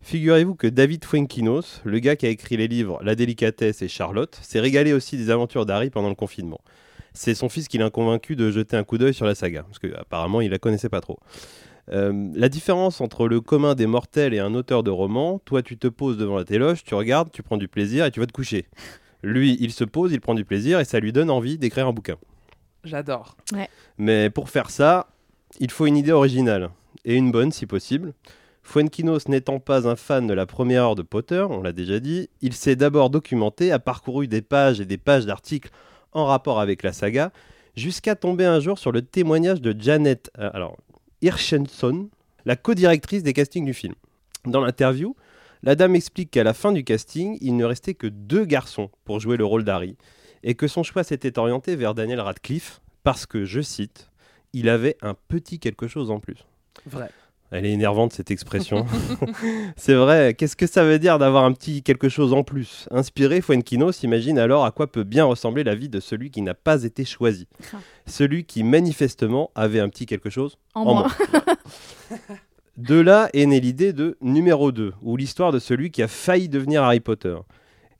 Figurez-vous 0.00 0.54
que 0.54 0.68
David 0.68 1.04
Fuenkinos, 1.04 1.80
le 1.84 1.98
gars 1.98 2.14
qui 2.14 2.26
a 2.26 2.28
écrit 2.28 2.56
les 2.56 2.68
livres 2.68 3.00
La 3.02 3.16
délicatesse 3.16 3.82
et 3.82 3.88
Charlotte, 3.88 4.38
s'est 4.42 4.60
régalé 4.60 4.92
aussi 4.92 5.16
des 5.16 5.30
aventures 5.30 5.66
d'Harry 5.66 5.90
pendant 5.90 6.08
le 6.08 6.14
confinement. 6.14 6.60
C'est 7.16 7.34
son 7.34 7.48
fils 7.48 7.66
qui 7.66 7.78
l'a 7.78 7.88
convaincu 7.88 8.36
de 8.36 8.50
jeter 8.50 8.76
un 8.76 8.84
coup 8.84 8.98
d'œil 8.98 9.14
sur 9.14 9.24
la 9.24 9.34
saga, 9.34 9.62
parce 9.62 9.78
qu'apparemment 9.78 10.42
il 10.42 10.50
la 10.50 10.58
connaissait 10.58 10.90
pas 10.90 11.00
trop. 11.00 11.18
Euh, 11.90 12.30
la 12.34 12.48
différence 12.48 13.00
entre 13.00 13.26
le 13.26 13.40
commun 13.40 13.74
des 13.74 13.86
mortels 13.86 14.34
et 14.34 14.38
un 14.38 14.54
auteur 14.54 14.82
de 14.82 14.90
roman, 14.90 15.40
toi 15.44 15.62
tu 15.62 15.78
te 15.78 15.86
poses 15.86 16.18
devant 16.18 16.36
la 16.36 16.44
téloche, 16.44 16.84
tu 16.84 16.94
regardes, 16.94 17.32
tu 17.32 17.42
prends 17.42 17.56
du 17.56 17.68
plaisir 17.68 18.04
et 18.04 18.10
tu 18.10 18.20
vas 18.20 18.26
te 18.26 18.32
coucher. 18.32 18.66
Lui, 19.22 19.56
il 19.60 19.72
se 19.72 19.84
pose, 19.84 20.12
il 20.12 20.20
prend 20.20 20.34
du 20.34 20.44
plaisir 20.44 20.78
et 20.78 20.84
ça 20.84 21.00
lui 21.00 21.12
donne 21.12 21.30
envie 21.30 21.56
d'écrire 21.56 21.86
un 21.86 21.92
bouquin. 21.92 22.16
J'adore. 22.84 23.36
Mais 23.98 24.30
pour 24.30 24.50
faire 24.50 24.68
ça, 24.68 25.08
il 25.58 25.70
faut 25.70 25.86
une 25.86 25.96
idée 25.96 26.12
originale, 26.12 26.70
et 27.06 27.14
une 27.14 27.32
bonne 27.32 27.50
si 27.50 27.66
possible. 27.66 28.12
Fuenkinos 28.62 29.28
n'étant 29.28 29.58
pas 29.58 29.88
un 29.88 29.96
fan 29.96 30.26
de 30.26 30.34
la 30.34 30.44
première 30.44 30.82
heure 30.82 30.94
de 30.96 31.02
Potter, 31.02 31.46
on 31.48 31.62
l'a 31.62 31.72
déjà 31.72 31.98
dit, 31.98 32.28
il 32.42 32.52
s'est 32.52 32.76
d'abord 32.76 33.10
documenté, 33.10 33.72
a 33.72 33.78
parcouru 33.78 34.28
des 34.28 34.42
pages 34.42 34.80
et 34.80 34.84
des 34.84 34.98
pages 34.98 35.24
d'articles 35.24 35.70
en 36.16 36.24
rapport 36.24 36.60
avec 36.60 36.82
la 36.82 36.92
saga, 36.92 37.30
jusqu'à 37.76 38.16
tomber 38.16 38.46
un 38.46 38.58
jour 38.58 38.78
sur 38.78 38.90
le 38.90 39.02
témoignage 39.02 39.60
de 39.60 39.74
Janet 39.78 40.30
euh, 40.38 40.50
Hirschenson, 41.20 42.08
la 42.46 42.56
co-directrice 42.56 43.22
des 43.22 43.34
castings 43.34 43.66
du 43.66 43.74
film. 43.74 43.94
Dans 44.46 44.62
l'interview, 44.62 45.14
la 45.62 45.74
dame 45.74 45.94
explique 45.94 46.30
qu'à 46.30 46.44
la 46.44 46.54
fin 46.54 46.72
du 46.72 46.84
casting, 46.84 47.36
il 47.40 47.56
ne 47.56 47.64
restait 47.64 47.94
que 47.94 48.06
deux 48.06 48.44
garçons 48.44 48.90
pour 49.04 49.20
jouer 49.20 49.36
le 49.36 49.44
rôle 49.44 49.64
d'Harry, 49.64 49.96
et 50.42 50.54
que 50.54 50.68
son 50.68 50.82
choix 50.82 51.04
s'était 51.04 51.38
orienté 51.38 51.76
vers 51.76 51.94
Daniel 51.94 52.20
Radcliffe, 52.20 52.80
parce 53.02 53.26
que, 53.26 53.44
je 53.44 53.60
cite, 53.60 54.10
il 54.52 54.68
avait 54.68 54.96
un 55.02 55.14
petit 55.28 55.58
quelque 55.58 55.86
chose 55.86 56.10
en 56.10 56.18
plus. 56.18 56.46
Vrai. 56.86 57.10
Elle 57.50 57.64
est 57.64 57.72
énervante 57.72 58.12
cette 58.12 58.30
expression. 58.30 58.86
c'est 59.76 59.94
vrai, 59.94 60.34
qu'est-ce 60.34 60.56
que 60.56 60.66
ça 60.66 60.84
veut 60.84 60.98
dire 60.98 61.18
d'avoir 61.18 61.44
un 61.44 61.52
petit 61.52 61.82
quelque 61.82 62.08
chose 62.08 62.32
en 62.32 62.42
plus? 62.42 62.88
Inspiré, 62.90 63.40
Fuenquinos 63.40 63.96
s'imagine 63.96 64.38
alors 64.38 64.64
à 64.64 64.70
quoi 64.70 64.86
peut 64.86 65.04
bien 65.04 65.24
ressembler 65.24 65.64
la 65.64 65.74
vie 65.74 65.88
de 65.88 66.00
celui 66.00 66.30
qui 66.30 66.42
n'a 66.42 66.54
pas 66.54 66.84
été 66.84 67.04
choisi. 67.04 67.46
Celui 68.06 68.44
qui 68.44 68.62
manifestement 68.62 69.50
avait 69.54 69.80
un 69.80 69.88
petit 69.88 70.06
quelque 70.06 70.30
chose 70.30 70.58
En, 70.74 70.80
en 70.82 70.94
moins. 70.94 71.08
moins. 71.32 71.56
De 72.76 73.00
là 73.00 73.30
est 73.32 73.46
née 73.46 73.58
l'idée 73.58 73.94
de 73.94 74.18
numéro 74.20 74.70
2, 74.70 74.92
ou 75.00 75.16
l'histoire 75.16 75.50
de 75.50 75.58
celui 75.58 75.90
qui 75.90 76.02
a 76.02 76.08
failli 76.08 76.50
devenir 76.50 76.82
Harry 76.82 77.00
Potter. 77.00 77.34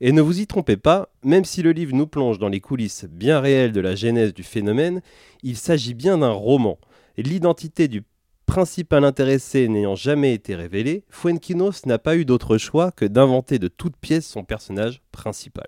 Et 0.01 0.11
ne 0.11 0.21
vous 0.21 0.39
y 0.39 0.45
trompez 0.45 0.77
pas, 0.77 1.09
même 1.23 1.45
si 1.45 1.63
le 1.63 1.71
livre 1.71 1.95
nous 1.95 2.05
plonge 2.05 2.37
dans 2.37 2.47
les 2.47 2.59
coulisses 2.59 3.05
bien 3.09 3.39
réelles 3.39 3.71
de 3.71 3.81
la 3.81 3.95
genèse 3.95 4.35
du 4.35 4.43
phénomène, 4.43 5.01
il 5.41 5.57
s'agit 5.57 5.95
bien 5.95 6.19
d'un 6.19 6.29
roman. 6.29 6.77
L'identité 7.17 7.87
du 7.87 8.03
principal 8.47 9.03
intéressé 9.03 9.67
n'ayant 9.67 9.95
jamais 9.95 10.33
été 10.33 10.55
révélée, 10.55 11.03
Fuenquinos 11.09 11.85
n'a 11.85 11.99
pas 11.99 12.15
eu 12.15 12.25
d'autre 12.25 12.57
choix 12.57 12.89
que 12.91 13.05
d'inventer 13.05 13.59
de 13.59 13.67
toutes 13.67 13.97
pièces 13.97 14.25
son 14.25 14.43
personnage 14.43 15.03
principal. 15.11 15.67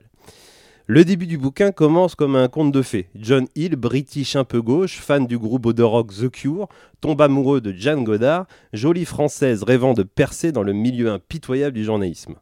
Le 0.87 1.05
début 1.05 1.27
du 1.27 1.37
bouquin 1.37 1.71
commence 1.71 2.15
comme 2.15 2.35
un 2.35 2.47
conte 2.47 2.71
de 2.71 2.81
fées. 2.81 3.09
John 3.13 3.45
Hill, 3.55 3.75
british 3.75 4.35
un 4.35 4.43
peu 4.43 4.59
gauche, 4.59 4.97
fan 4.97 5.27
du 5.27 5.37
groupe 5.37 5.71
de 5.71 5.83
rock 5.83 6.11
The 6.11 6.29
Cure, 6.29 6.67
tombe 6.99 7.21
amoureux 7.21 7.61
de 7.61 7.71
Jeanne 7.71 8.03
Godard, 8.03 8.47
jolie 8.73 9.05
française 9.05 9.61
rêvant 9.61 9.93
de 9.93 10.01
percer 10.01 10.51
dans 10.51 10.63
le 10.63 10.73
milieu 10.73 11.11
impitoyable 11.11 11.75
du 11.75 11.83
journalisme. 11.83 12.35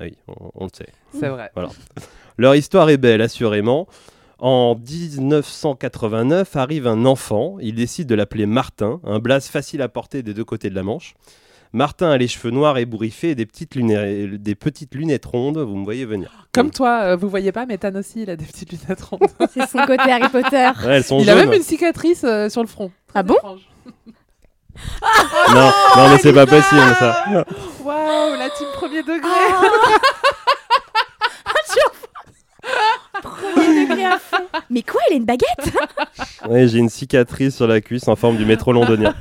Oui, 0.00 0.16
on, 0.26 0.50
on 0.54 0.64
le 0.64 0.70
sait. 0.74 0.88
C'est 1.12 1.28
vrai. 1.28 1.52
Voilà. 1.54 1.70
Leur 2.38 2.56
histoire 2.56 2.90
est 2.90 2.96
belle, 2.96 3.22
assurément. 3.22 3.86
En 4.38 4.74
1989 4.74 6.56
arrive 6.56 6.86
un 6.86 7.06
enfant. 7.06 7.56
Il 7.60 7.74
décide 7.74 8.06
de 8.06 8.14
l'appeler 8.14 8.46
Martin, 8.46 9.00
un 9.04 9.18
blaze 9.18 9.48
facile 9.48 9.80
à 9.82 9.88
porter 9.88 10.22
des 10.22 10.34
deux 10.34 10.44
côtés 10.44 10.68
de 10.68 10.74
la 10.74 10.82
Manche. 10.82 11.14
Martin 11.72 12.10
a 12.10 12.16
les 12.16 12.28
cheveux 12.28 12.50
noirs 12.50 12.78
ébouriffés 12.78 13.30
et 13.30 13.34
des 13.34 13.46
petites, 13.46 13.74
lunettes, 13.74 14.42
des 14.42 14.54
petites 14.54 14.94
lunettes 14.94 15.26
rondes. 15.26 15.58
Vous 15.58 15.76
me 15.76 15.84
voyez 15.84 16.04
venir. 16.04 16.48
Comme 16.52 16.70
toi, 16.70 17.00
euh, 17.02 17.16
vous 17.16 17.28
voyez 17.28 17.52
pas, 17.52 17.66
mais 17.66 17.76
Tan 17.76 17.94
aussi, 17.96 18.22
il 18.22 18.30
a 18.30 18.36
des 18.36 18.44
petites 18.44 18.72
lunettes 18.72 19.02
rondes. 19.02 19.28
C'est 19.52 19.66
son 19.66 19.78
côté 19.86 20.10
Harry 20.10 20.28
Potter. 20.28 20.70
Ouais, 20.84 20.96
elles 20.96 21.04
sont 21.04 21.20
il 21.20 21.28
a 21.28 21.34
même 21.34 21.52
une 21.52 21.62
cicatrice 21.62 22.24
euh, 22.24 22.48
sur 22.48 22.62
le 22.62 22.68
front. 22.68 22.90
Ah 23.14 23.22
bon? 23.22 23.36
Non, 25.54 25.72
non, 25.96 26.08
mais 26.10 26.18
c'est 26.18 26.34
pas 26.34 26.44
possible 26.44 26.94
ça. 26.98 27.24
Waouh, 27.82 28.38
la 28.38 28.50
team 28.50 28.66
premier 28.74 29.02
degré. 29.02 29.20
Premier 33.22 33.86
degré 33.86 34.04
à 34.04 34.18
fond. 34.18 34.44
Mais 34.70 34.82
quoi, 34.82 35.00
il 35.10 35.14
a 35.14 35.16
une 35.16 35.24
baguette? 35.24 35.72
Ouais, 36.48 36.68
j'ai 36.68 36.78
une 36.78 36.88
cicatrice 36.88 37.56
sur 37.56 37.66
la 37.66 37.80
cuisse 37.80 38.06
en 38.08 38.14
forme 38.14 38.36
du 38.36 38.44
métro 38.44 38.72
londonien. 38.72 39.14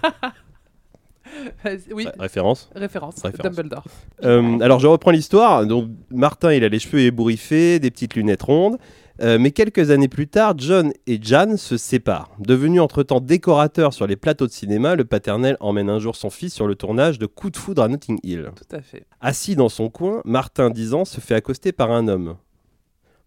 oui, 1.91 2.07
référence. 2.19 2.69
Référence. 2.75 3.15
Dumbledore. 3.41 3.83
Euh, 4.23 4.59
alors 4.59 4.79
je 4.79 4.87
reprends 4.87 5.11
l'histoire. 5.11 5.65
Donc 5.65 5.89
Martin, 6.11 6.53
il 6.53 6.63
a 6.63 6.69
les 6.69 6.79
cheveux 6.79 7.01
ébouriffés, 7.01 7.79
des 7.79 7.89
petites 7.91 8.15
lunettes 8.15 8.43
rondes. 8.43 8.77
Euh, 9.21 9.37
mais 9.39 9.51
quelques 9.51 9.91
années 9.91 10.09
plus 10.09 10.27
tard, 10.27 10.55
John 10.57 10.91
et 11.07 11.19
Jan 11.21 11.55
se 11.57 11.77
séparent. 11.77 12.31
Devenu 12.39 12.81
entre-temps 12.81 13.21
décorateur 13.21 13.93
sur 13.93 14.07
les 14.07 14.17
plateaux 14.17 14.45
de 14.45 14.51
cinéma, 14.51 14.95
le 14.95 15.05
paternel 15.05 15.55
emmène 15.61 15.89
un 15.89 15.99
jour 15.99 16.15
son 16.15 16.29
fils 16.29 16.53
sur 16.53 16.67
le 16.67 16.75
tournage 16.75 17.17
de 17.17 17.25
Coup 17.25 17.49
de 17.49 17.55
foudre 17.57 17.81
à 17.81 17.87
Notting 17.87 18.19
Hill. 18.23 18.51
Tout 18.55 18.75
à 18.75 18.81
fait. 18.81 19.05
Assis 19.21 19.55
dans 19.55 19.69
son 19.69 19.89
coin, 19.89 20.21
Martin, 20.25 20.69
10 20.69 20.93
ans, 20.93 21.05
se 21.05 21.21
fait 21.21 21.35
accoster 21.35 21.71
par 21.71 21.91
un 21.91 22.09
homme. 22.09 22.35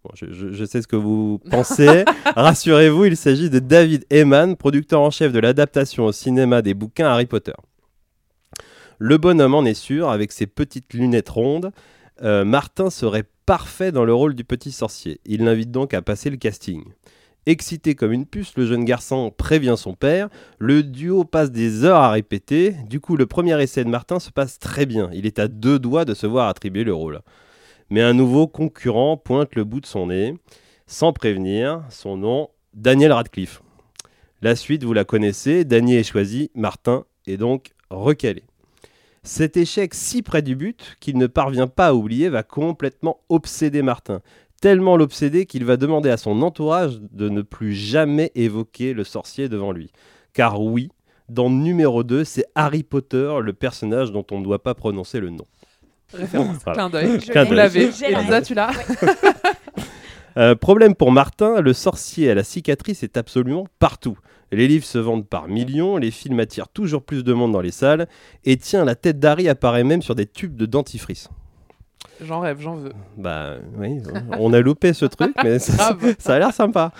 Bon, 0.08 0.14
je, 0.14 0.32
je- 0.32 0.52
je 0.52 0.64
sais 0.64 0.80
ce 0.80 0.86
que 0.88 0.96
vous 0.96 1.38
pensez. 1.50 2.04
Rassurez-vous, 2.36 3.04
il 3.06 3.16
s'agit 3.16 3.50
de 3.50 3.58
David 3.58 4.06
Heyman, 4.10 4.56
producteur 4.56 5.00
en 5.02 5.10
chef 5.10 5.32
de 5.32 5.38
l'adaptation 5.38 6.06
au 6.06 6.12
cinéma 6.12 6.62
des 6.62 6.72
bouquins 6.74 7.08
Harry 7.08 7.26
Potter. 7.26 7.52
Le 8.98 9.18
bonhomme 9.18 9.54
en 9.54 9.64
est 9.64 9.74
sûr, 9.74 10.08
avec 10.08 10.32
ses 10.32 10.46
petites 10.46 10.92
lunettes 10.94 11.28
rondes, 11.28 11.70
euh, 12.22 12.44
Martin 12.44 12.90
serait 12.90 13.24
parfait 13.46 13.92
dans 13.92 14.04
le 14.04 14.12
rôle 14.14 14.34
du 14.34 14.44
petit 14.44 14.72
sorcier. 14.72 15.20
Il 15.24 15.44
l'invite 15.44 15.70
donc 15.70 15.94
à 15.94 16.02
passer 16.02 16.30
le 16.30 16.36
casting. 16.36 16.82
Excité 17.46 17.94
comme 17.94 18.12
une 18.12 18.26
puce, 18.26 18.52
le 18.56 18.66
jeune 18.66 18.84
garçon 18.84 19.32
prévient 19.36 19.76
son 19.78 19.94
père. 19.94 20.28
Le 20.58 20.82
duo 20.82 21.24
passe 21.24 21.50
des 21.50 21.84
heures 21.84 22.00
à 22.00 22.10
répéter. 22.10 22.74
Du 22.90 23.00
coup, 23.00 23.16
le 23.16 23.26
premier 23.26 23.60
essai 23.62 23.84
de 23.84 23.88
Martin 23.88 24.18
se 24.20 24.30
passe 24.30 24.58
très 24.58 24.84
bien. 24.84 25.08
Il 25.14 25.24
est 25.26 25.38
à 25.38 25.48
deux 25.48 25.78
doigts 25.78 26.04
de 26.04 26.12
se 26.14 26.26
voir 26.26 26.48
attribuer 26.48 26.84
le 26.84 26.92
rôle. 26.92 27.20
Mais 27.90 28.02
un 28.02 28.12
nouveau 28.12 28.46
concurrent 28.46 29.16
pointe 29.16 29.54
le 29.54 29.64
bout 29.64 29.80
de 29.80 29.86
son 29.86 30.08
nez. 30.08 30.34
Sans 30.86 31.12
prévenir, 31.12 31.82
son 31.90 32.16
nom, 32.16 32.50
Daniel 32.74 33.12
Radcliffe. 33.12 33.62
La 34.42 34.56
suite, 34.56 34.84
vous 34.84 34.92
la 34.92 35.04
connaissez. 35.04 35.64
Daniel 35.64 36.00
est 36.00 36.04
choisi, 36.04 36.50
Martin 36.54 37.04
est 37.26 37.36
donc 37.36 37.72
recalé. 37.90 38.44
Cet 39.22 39.56
échec 39.56 39.94
si 39.94 40.22
près 40.22 40.42
du 40.42 40.54
but 40.54 40.96
qu'il 41.00 41.18
ne 41.18 41.26
parvient 41.26 41.66
pas 41.66 41.88
à 41.88 41.94
oublier 41.94 42.28
va 42.28 42.42
complètement 42.42 43.20
obséder 43.28 43.82
Martin. 43.82 44.20
Tellement 44.60 44.96
l'obséder 44.96 45.46
qu'il 45.46 45.64
va 45.64 45.76
demander 45.76 46.10
à 46.10 46.16
son 46.16 46.42
entourage 46.42 47.00
de 47.00 47.28
ne 47.28 47.42
plus 47.42 47.74
jamais 47.74 48.32
évoquer 48.34 48.92
le 48.92 49.04
sorcier 49.04 49.48
devant 49.48 49.72
lui. 49.72 49.90
Car 50.32 50.60
oui, 50.60 50.88
dans 51.28 51.50
numéro 51.50 52.04
2, 52.04 52.24
c'est 52.24 52.46
Harry 52.54 52.82
Potter, 52.82 53.34
le 53.42 53.52
personnage 53.52 54.12
dont 54.12 54.24
on 54.30 54.38
ne 54.38 54.44
doit 54.44 54.62
pas 54.62 54.74
prononcer 54.74 55.20
le 55.20 55.30
nom. 55.30 55.46
Référence. 56.12 56.56
Voilà. 56.64 56.88
Clin 56.88 56.90
d'œil. 56.90 57.46
Vous 57.46 57.54
l'avez. 57.54 57.92
Je 57.92 58.00
l'ai. 58.00 58.12
Elisa, 58.12 58.42
tu 58.42 58.54
l'as 58.54 58.70
Euh, 60.36 60.54
problème 60.54 60.94
pour 60.94 61.10
Martin, 61.10 61.60
le 61.60 61.72
sorcier 61.72 62.30
à 62.30 62.34
la 62.34 62.44
cicatrice 62.44 63.02
est 63.02 63.16
absolument 63.16 63.66
partout. 63.80 64.16
Les 64.52 64.68
livres 64.68 64.84
se 64.84 64.98
vendent 64.98 65.26
par 65.26 65.48
millions, 65.48 65.96
les 65.96 66.12
films 66.12 66.38
attirent 66.38 66.68
toujours 66.68 67.02
plus 67.02 67.24
de 67.24 67.32
monde 67.32 67.50
dans 67.50 67.60
les 67.60 67.72
salles, 67.72 68.06
et 68.44 68.56
tiens, 68.56 68.84
la 68.84 68.94
tête 68.94 69.18
d'Harry 69.18 69.48
apparaît 69.48 69.82
même 69.82 70.00
sur 70.00 70.14
des 70.14 70.26
tubes 70.26 70.54
de 70.54 70.64
dentifrice. 70.64 71.28
J'en 72.20 72.40
rêve, 72.40 72.60
j'en 72.60 72.74
veux. 72.74 72.92
Bah 73.16 73.56
oui, 73.78 74.00
on 74.38 74.52
a 74.52 74.60
loupé 74.60 74.92
ce 74.92 75.04
truc, 75.04 75.34
mais 75.42 75.58
ça, 75.58 75.96
a 76.26 76.38
l'air 76.38 76.52
sympa. 76.52 76.92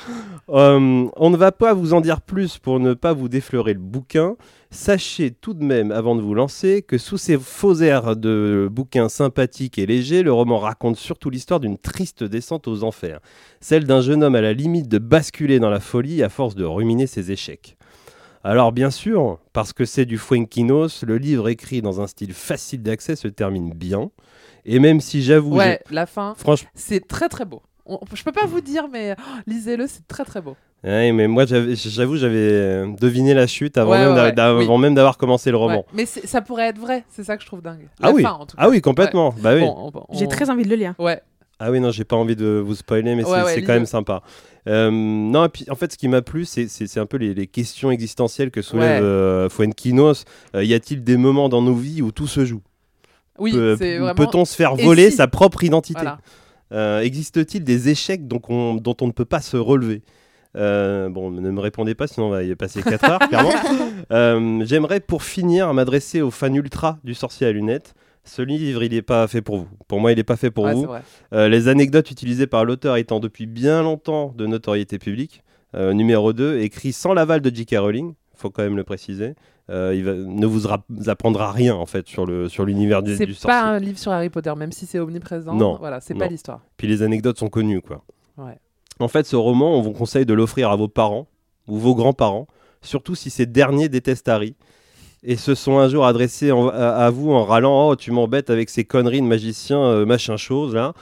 Euh, 0.49 1.09
on 1.17 1.31
ne 1.31 1.37
va 1.37 1.51
pas 1.51 1.75
vous 1.75 1.93
en 1.93 2.01
dire 2.01 2.21
plus 2.21 2.59
pour 2.59 2.79
ne 2.79 2.95
pas 2.95 3.13
vous 3.13 3.29
défleurer 3.29 3.75
le 3.75 3.81
bouquin. 3.81 4.37
Sachez 4.71 5.31
tout 5.31 5.55
de 5.55 5.65
même, 5.65 5.91
avant 5.91 6.15
de 6.15 6.21
vous 6.21 6.35
lancer, 6.35 6.83
que 6.83 6.99
sous 6.99 7.17
ces 7.19 7.39
faux 7.39 7.77
airs 7.77 8.17
de 8.17 8.69
bouquin 8.71 9.09
sympathique 9.09 9.79
et 9.79 9.87
léger, 9.87 10.23
le 10.23 10.33
roman 10.33 10.59
raconte 10.59 10.97
surtout 10.97 11.31
l'histoire 11.31 11.59
d'une 11.59 11.79
triste 11.79 12.23
descente 12.23 12.69
aux 12.69 12.85
enfers. 12.85 13.21
Celle 13.61 13.85
d'un 13.85 14.01
jeune 14.01 14.23
homme 14.23 14.35
à 14.35 14.41
la 14.41 14.53
limite 14.53 14.89
de 14.89 14.99
basculer 14.99 15.59
dans 15.59 15.71
la 15.71 15.81
folie 15.81 16.23
à 16.23 16.29
force 16.29 16.55
de 16.55 16.65
ruminer 16.65 17.07
ses 17.07 17.33
échecs. 17.33 17.77
Alors 18.45 18.73
bien 18.73 18.91
sûr, 18.91 19.39
parce 19.53 19.73
que 19.73 19.85
c'est 19.85 20.07
du 20.07 20.17
Fuenquinos, 20.17 21.03
le 21.03 21.19
livre 21.19 21.49
écrit 21.49 21.83
dans 21.83 22.01
un 22.01 22.07
style 22.07 22.33
facile 22.33 22.83
d'accès 22.83 23.17
se 23.17 23.29
termine 23.29 23.73
bien. 23.73 24.11
Et 24.71 24.79
même 24.79 25.01
si 25.01 25.23
j'avoue... 25.23 25.57
Ouais, 25.57 25.81
la 25.91 26.07
fin, 26.07 26.35
Franchement... 26.37 26.69
c'est 26.75 27.07
très 27.09 27.29
très 27.29 27.45
beau. 27.45 27.63
On- 27.87 27.99
je 28.13 28.23
peux 28.23 28.33
pas 28.33 28.45
vous 28.47 28.61
dire, 28.61 28.87
mais 28.93 29.15
oh, 29.19 29.23
lisez-le, 29.47 29.87
c'est 29.87 30.07
très 30.07 30.25
très 30.25 30.43
beau. 30.43 30.57
Ouais, 30.85 31.11
mais 31.11 31.27
moi, 31.27 31.45
j'avoue, 31.47 32.17
j'avais 32.17 32.37
euh, 32.37 32.87
deviné 33.01 33.33
la 33.35 33.47
chute 33.47 33.79
avant 33.79 33.93
Ouais, 33.93 33.99
même 33.99 34.15
ouais, 34.15 34.59
oui. 34.89 34.95
d'avoir 34.95 35.17
commencé 35.17 35.51
le 35.51 35.57
roman. 35.57 35.79
Ouais. 35.79 35.85
Mais 35.95 36.07
ça 36.07 36.41
pourrait 36.43 36.69
être 36.69 36.79
vrai, 36.79 37.05
c'est 37.09 37.25
ça 37.25 37.37
que 37.37 37.43
je 37.43 37.47
trouve 37.49 37.63
dingue. 37.63 37.89
Ah 38.03 38.13
oui. 38.13 38.23
fin, 38.23 38.33
en 38.33 38.47
tout 38.47 38.57
cas. 38.57 38.63
Ah 38.65 38.69
oui, 38.69 38.81
complètement. 38.81 39.35
Bah 39.41 39.55
oui. 39.55 39.61
Bon, 39.61 39.91
on- 39.95 39.99
on- 40.09 40.17
J'ai 40.19 40.29
très 40.29 40.51
envie 40.51 40.65
de 40.65 40.69
le 40.69 40.77
lire. 40.77 40.95
Ouais. 40.99 41.21
Ah 41.59 41.73
oui, 41.73 41.81
non, 41.81 41.91
j'ai 41.91 42.05
pas 42.05 42.15
envie 42.15 42.37
de 42.37 42.63
vous 42.65 42.77
spoiler, 42.77 43.17
mais 43.17 43.25
Ouais, 43.25 43.41
c'est 43.55 43.63
quand 43.65 43.73
même 43.73 43.87
sympa. 43.87 44.23
Euh, 44.69 44.91
non, 44.93 45.47
et 45.47 45.49
puis 45.49 45.65
en 45.71 45.75
fait, 45.75 45.91
ce 45.91 45.99
qui 45.99 46.07
m'a 46.07 46.23
plu, 46.23 46.45
c'est- 46.45 46.99
un 46.99 47.07
peu 47.07 47.17
les, 47.17 47.35
les 47.35 47.47
questions 47.49 47.91
existentielles 47.91 48.51
que 48.53 48.63
soulève 48.63 49.03
Ouais. 49.03 49.07
euh, 49.09 49.49
Fuenquinos. 49.49 50.25
Euh, 50.55 50.63
y 50.63 50.75
a-t-il 50.75 51.03
des 51.03 51.17
moments 51.17 51.49
dans 51.49 51.63
nos 51.63 51.75
vies 51.75 52.03
où 52.03 52.13
tout 52.13 52.29
se 52.29 52.45
joue? 52.45 52.61
Oui, 53.39 53.53
vraiment. 53.53 54.15
Peut-on 54.15 54.45
se 54.45 54.55
faire 54.55 54.75
voler 54.77 55.11
si 55.11 55.17
sa 55.17 55.27
propre 55.29 55.65
identité 55.65 56.01
Voilà. 56.01 56.19
Euh, 56.73 57.01
Existe-t-il 57.01 57.65
des 57.65 57.89
échecs 57.89 58.23
on- 58.49 58.75
dont 58.75 58.97
on 59.01 59.07
ne 59.07 59.13
peut 59.13 59.25
pas 59.25 59.41
se 59.41 59.57
relever? 59.57 60.03
Euh, 60.57 61.09
bon, 61.09 61.31
ne 61.31 61.51
me 61.51 61.61
répondez 61.61 61.95
pas, 61.95 62.07
sinon 62.07 62.27
on 62.27 62.31
va 62.31 62.43
y 62.43 62.55
passer 62.57 62.83
4 62.83 63.05
heures, 63.11 63.19
clairement. 63.29 63.53
Euh, 64.13 64.63
J'aimerais, 64.65 65.01
pour 65.01 65.23
finir, 65.23 65.73
m'adresser 65.75 66.21
aux 66.21 66.31
fans 66.31 66.53
ultra 66.53 66.99
du 67.05 67.15
sorcier 67.15 67.47
à 67.47 67.53
lunettes. 67.53 67.95
Ce 68.25 68.43
livre, 68.43 68.83
il 68.83 68.93
n'est 68.93 69.03
pas 69.03 69.27
fait 69.29 69.41
pour 69.41 69.57
vous. 69.59 69.69
Pour 69.87 70.01
moi, 70.01 70.13
il 70.13 70.17
n'est 70.17 70.25
pas 70.25 70.37
fait 70.37 70.51
pour 70.51 70.65
Ouais, 70.65 70.75
vous. 70.75 70.87
Euh, 71.33 71.49
les 71.49 71.69
anecdotes 71.69 72.11
utilisées 72.11 72.47
par 72.47 72.65
l'auteur 72.65 72.97
étant 72.97 73.21
depuis 73.21 73.47
bien 73.47 73.83
longtemps 73.83 74.35
de 74.37 74.47
notoriété 74.47 74.99
publique. 74.99 75.43
Numéro 75.75 76.33
2, 76.33 76.61
écrit 76.61 76.93
sans 76.95 77.13
l'aval 77.13 77.43
de 77.43 77.55
J.K. 77.55 77.77
Rowling, 77.79 78.15
faut 78.39 78.51
quand 78.51 78.63
même 78.63 78.77
le 78.77 78.85
préciser. 78.85 79.35
Euh, 79.71 79.93
il 79.95 80.03
va- 80.05 80.15
ne 80.15 80.47
vous 80.47 80.67
ra- 80.67 80.85
apprendra 81.09 81.53
rien 81.53 81.75
en 81.75 81.85
fait 81.85 82.07
sur 82.09 82.25
le 82.25 82.49
sur 82.49 82.65
l'univers 82.65 83.03
du, 83.03 83.11
du 83.11 83.17
C'est 83.19 83.27
sorcier. 83.27 83.49
pas 83.49 83.63
un 83.65 83.79
livre 83.79 83.99
sur 83.99 84.13
Harry 84.13 84.31
Potter, 84.31 84.53
même 84.57 84.73
si 84.73 84.87
c'est 84.87 84.99
omniprésent. 84.99 85.55
Non, 85.55 85.77
Voilà, 85.79 86.01
c'est 86.01 86.15
pas 86.15 86.27
l'histoire. 86.27 86.61
Puis 86.79 86.89
les 86.89 87.03
anecdotes 87.03 87.39
sont 87.39 87.49
connues 87.51 87.83
quoi. 87.83 88.03
Ouais. 88.39 88.59
En 89.01 89.09
fait, 89.09 89.27
ce 89.27 89.37
roman, 89.37 89.75
on 89.77 89.83
vous 89.83 89.93
conseille 89.93 90.25
de 90.27 90.33
l'offrir 90.35 90.71
à 90.71 90.77
vos 90.77 90.89
parents 90.89 91.27
ou 91.69 91.77
vos 91.77 91.95
grands-parents, 91.95 92.47
surtout 92.83 93.15
si 93.15 93.29
ces 93.31 93.45
derniers 93.47 93.89
détestent 93.89 94.29
Harry 94.29 94.55
et 95.23 95.37
se 95.37 95.55
sont 95.55 95.79
un 95.79 95.89
jour 95.89 96.07
adressés 96.07 96.51
en- 96.53 96.69
à, 96.69 96.75
à 97.07 97.11
vous 97.11 97.31
en 97.33 97.45
râlant 97.45 97.89
Oh, 97.91 97.97
tu 97.97 98.11
m'embêtes 98.13 98.51
avec 98.51 98.71
ces 98.71 98.85
conneries 98.85 99.21
de 99.21 99.27
magicien, 99.27 99.79
euh, 99.81 100.07
machin 100.07 100.37
chose 100.37 100.75
là. 100.75 100.95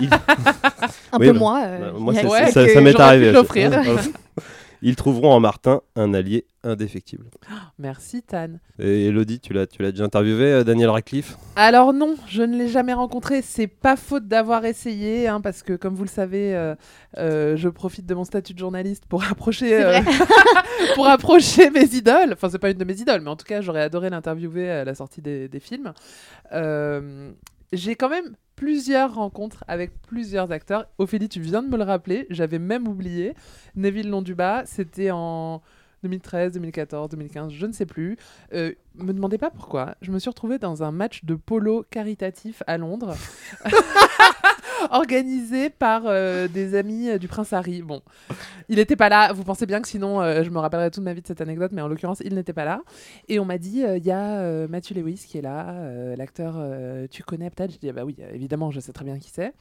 Il- 0.00 0.08
Un 1.12 1.18
Oui, 1.18 1.26
peu 1.28 1.32
bah, 1.34 1.38
moi. 1.38 1.60
euh, 1.64 1.92
bah, 1.92 1.98
moi, 1.98 2.14
c'est- 2.14 2.26
Ouais, 2.26 2.50
ça, 2.50 2.66
ça 2.68 2.80
m'est 2.80 2.98
arrivé. 2.98 3.32
Ils 4.82 4.96
trouveront 4.96 5.32
en 5.32 5.40
Martin 5.40 5.80
un 5.96 6.14
allié 6.14 6.46
indéfectible. 6.62 7.24
Merci, 7.78 8.22
Tan. 8.22 8.58
Et 8.78 9.06
Elodie, 9.06 9.40
tu 9.40 9.52
l'as, 9.52 9.66
tu 9.66 9.82
l'as 9.82 9.90
déjà 9.90 10.04
interviewé, 10.04 10.52
euh, 10.52 10.64
Daniel 10.64 10.90
Radcliffe? 10.90 11.36
Alors 11.56 11.92
non, 11.92 12.16
je 12.26 12.42
ne 12.42 12.56
l'ai 12.56 12.68
jamais 12.68 12.92
rencontré. 12.92 13.42
C'est 13.42 13.66
pas 13.66 13.96
faute 13.96 14.28
d'avoir 14.28 14.64
essayé, 14.64 15.28
hein, 15.28 15.40
parce 15.40 15.62
que 15.62 15.72
comme 15.74 15.94
vous 15.94 16.04
le 16.04 16.08
savez, 16.08 16.54
euh, 16.54 16.74
euh, 17.16 17.56
je 17.56 17.68
profite 17.68 18.06
de 18.06 18.14
mon 18.14 18.24
statut 18.24 18.54
de 18.54 18.58
journaliste 18.58 19.04
pour 19.08 19.24
approcher, 19.24 19.82
euh, 19.84 20.00
pour 20.94 21.06
approcher 21.06 21.70
mes 21.70 21.86
idoles. 21.94 22.32
Enfin, 22.32 22.48
c'est 22.50 22.58
pas 22.58 22.70
une 22.70 22.78
de 22.78 22.84
mes 22.84 23.00
idoles, 23.00 23.20
mais 23.20 23.30
en 23.30 23.36
tout 23.36 23.46
cas, 23.46 23.60
j'aurais 23.60 23.82
adoré 23.82 24.10
l'interviewer 24.10 24.70
à 24.70 24.84
la 24.84 24.94
sortie 24.94 25.22
des, 25.22 25.48
des 25.48 25.60
films. 25.60 25.92
Euh, 26.52 27.30
j'ai 27.72 27.96
quand 27.96 28.08
même 28.08 28.34
plusieurs 28.58 29.14
rencontres 29.14 29.62
avec 29.68 29.92
plusieurs 30.02 30.50
acteurs. 30.50 30.86
Ophélie, 30.98 31.28
tu 31.28 31.38
viens 31.40 31.62
de 31.62 31.68
me 31.68 31.76
le 31.76 31.84
rappeler. 31.84 32.26
J'avais 32.28 32.58
même 32.58 32.88
oublié. 32.88 33.34
Neville 33.76 34.10
Londubat, 34.10 34.64
c'était 34.66 35.12
en 35.12 35.62
2013, 36.02 36.52
2014, 36.52 37.10
2015, 37.10 37.52
je 37.52 37.66
ne 37.66 37.72
sais 37.72 37.86
plus. 37.86 38.16
Euh, 38.52 38.72
me 38.94 39.12
demandez 39.12 39.38
pas 39.38 39.50
pourquoi. 39.50 39.94
Je 40.00 40.10
me 40.10 40.18
suis 40.18 40.30
retrouvée 40.30 40.58
dans 40.58 40.82
un 40.82 40.92
match 40.92 41.24
de 41.24 41.34
polo 41.34 41.84
caritatif 41.90 42.62
à 42.66 42.78
Londres. 42.78 43.14
organisé 44.90 45.70
par 45.70 46.02
euh, 46.06 46.48
des 46.48 46.74
amis 46.74 47.10
euh, 47.10 47.18
du 47.18 47.28
prince 47.28 47.52
Harry. 47.52 47.82
Bon, 47.82 48.02
il 48.68 48.76
n'était 48.76 48.96
pas 48.96 49.08
là. 49.08 49.32
Vous 49.32 49.44
pensez 49.44 49.66
bien 49.66 49.80
que 49.80 49.88
sinon, 49.88 50.20
euh, 50.20 50.42
je 50.42 50.50
me 50.50 50.58
rappellerai 50.58 50.90
toute 50.90 51.04
ma 51.04 51.12
vie 51.12 51.22
de 51.22 51.26
cette 51.26 51.40
anecdote, 51.40 51.72
mais 51.72 51.82
en 51.82 51.88
l'occurrence, 51.88 52.20
il 52.24 52.34
n'était 52.34 52.52
pas 52.52 52.64
là. 52.64 52.82
Et 53.28 53.38
on 53.38 53.44
m'a 53.44 53.58
dit, 53.58 53.82
il 53.82 54.04
y 54.04 54.10
a 54.10 54.66
Matthew 54.68 54.94
Lewis 54.94 55.24
qui 55.26 55.38
est 55.38 55.42
là, 55.42 55.74
l'acteur, 56.16 56.56
tu 57.10 57.22
connais 57.22 57.50
peut-être? 57.50 57.72
J'ai 57.72 57.78
dit, 57.78 57.90
ah 57.90 57.92
bah 57.92 58.04
oui, 58.04 58.16
évidemment, 58.32 58.70
je 58.70 58.80
sais 58.80 58.92
très 58.92 59.04
bien 59.04 59.18
qui 59.18 59.30
c'est. 59.30 59.52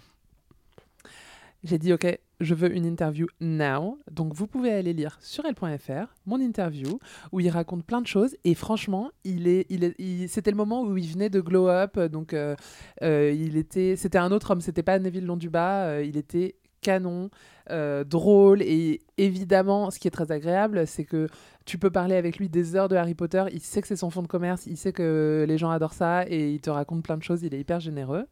J'ai 1.63 1.77
dit, 1.77 1.91
ok, 1.91 2.19
je 2.39 2.53
veux 2.53 2.73
une 2.75 2.85
interview 2.85 3.27
now. 3.41 3.97
Donc, 4.11 4.33
vous 4.33 4.47
pouvez 4.47 4.71
aller 4.71 4.93
lire 4.93 5.17
sur 5.21 5.43
elle.fr 5.45 6.13
mon 6.25 6.39
interview 6.39 6.99
où 7.31 7.39
il 7.39 7.49
raconte 7.49 7.85
plein 7.85 8.01
de 8.01 8.07
choses. 8.07 8.35
Et 8.43 8.53
franchement, 8.53 9.09
il 9.23 9.47
est, 9.47 9.65
il 9.69 9.83
est, 9.83 10.27
c'était 10.27 10.51
le 10.51 10.57
moment 10.57 10.83
où 10.83 10.97
il 10.97 11.07
venait 11.07 11.29
de 11.29 11.41
glow 11.41 11.67
up. 11.67 11.99
Donc, 11.99 12.33
euh, 12.33 12.55
euh, 13.01 13.31
il 13.31 13.57
était, 13.57 13.95
c'était 13.95 14.19
un 14.19 14.31
autre 14.31 14.51
homme. 14.51 14.61
C'était 14.61 14.83
pas 14.83 14.99
Neville 14.99 15.25
Londubat. 15.25 15.85
euh, 15.85 16.03
il 16.03 16.15
était 16.17 16.55
canon, 16.81 17.29
euh, 17.69 18.03
drôle. 18.03 18.61
Et 18.61 19.01
évidemment, 19.17 19.91
ce 19.91 19.99
qui 19.99 20.07
est 20.07 20.11
très 20.11 20.31
agréable, 20.31 20.87
c'est 20.87 21.03
que 21.03 21.27
tu 21.65 21.77
peux 21.77 21.89
parler 21.89 22.15
avec 22.15 22.37
lui 22.37 22.49
des 22.49 22.75
heures 22.75 22.87
de 22.87 22.95
Harry 22.95 23.15
Potter. 23.15 23.43
Il 23.51 23.61
sait 23.61 23.81
que 23.81 23.87
c'est 23.87 23.95
son 23.95 24.09
fond 24.09 24.21
de 24.21 24.27
commerce. 24.27 24.65
Il 24.67 24.77
sait 24.77 24.93
que 24.93 25.45
les 25.47 25.57
gens 25.57 25.69
adorent 25.69 25.93
ça 25.93 26.25
et 26.29 26.51
il 26.51 26.61
te 26.61 26.69
raconte 26.69 27.03
plein 27.03 27.17
de 27.17 27.23
choses. 27.23 27.43
Il 27.43 27.53
est 27.53 27.59
hyper 27.59 27.79
généreux. 27.79 28.25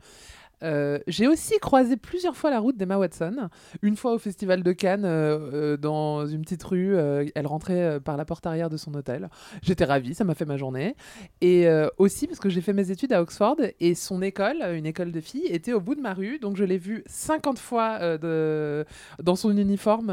Euh, 0.64 1.00
j'ai 1.08 1.28
aussi 1.28 1.58
croisé 1.60 1.98
plusieurs 1.98 2.36
fois 2.36 2.50
la 2.50 2.60
route 2.60 2.78
d'Emma 2.78 2.98
Watson. 2.98 3.50
Une 3.82 3.96
fois 3.96 4.14
au 4.14 4.18
Festival 4.18 4.64
de 4.64 4.72
Cannes, 4.72 5.06
euh, 5.06 5.74
euh, 5.74 5.78
dans 5.78 6.26
une 6.26 6.42
petite 6.42 6.64
rue. 6.64 6.96
euh, 6.96 7.26
elle 7.36 7.48
rentrait 7.48 8.00
par 8.00 8.18
la 8.18 8.26
porte 8.26 8.46
arrière 8.46 8.70
de 8.70 8.78
son 8.78 8.94
hôtel. 8.94 9.30
J'étais 9.62 9.86
ravie, 9.86 10.14
ça 10.14 10.24
m'a 10.24 10.36
fait 10.36 10.46
ma 10.46 10.58
journée. 10.58 10.96
Et 11.42 11.68
aussi 11.98 12.28
parce 12.28 12.40
que 12.40 12.50
j'ai 12.50 12.62
fait 12.62 12.74
mes 12.74 12.92
études 12.92 13.14
à 13.14 13.22
Oxford 13.22 13.58
et 13.80 13.96
son 13.96 14.22
école, 14.22 14.58
une 14.74 14.86
école 14.86 15.12
de 15.12 15.22
filles, 15.22 15.46
était 15.48 15.74
au 15.74 15.82
bout 15.82 15.96
de 15.96 16.02
ma 16.02 16.14
rue. 16.14 16.40
Donc 16.40 16.56
je 16.58 16.64
l'ai 16.64 16.78
vue 16.78 17.04
50 17.08 17.60
fois 17.60 18.18
de... 18.18 18.86
dans 19.22 19.36
son 19.36 19.56
uniforme 19.58 20.08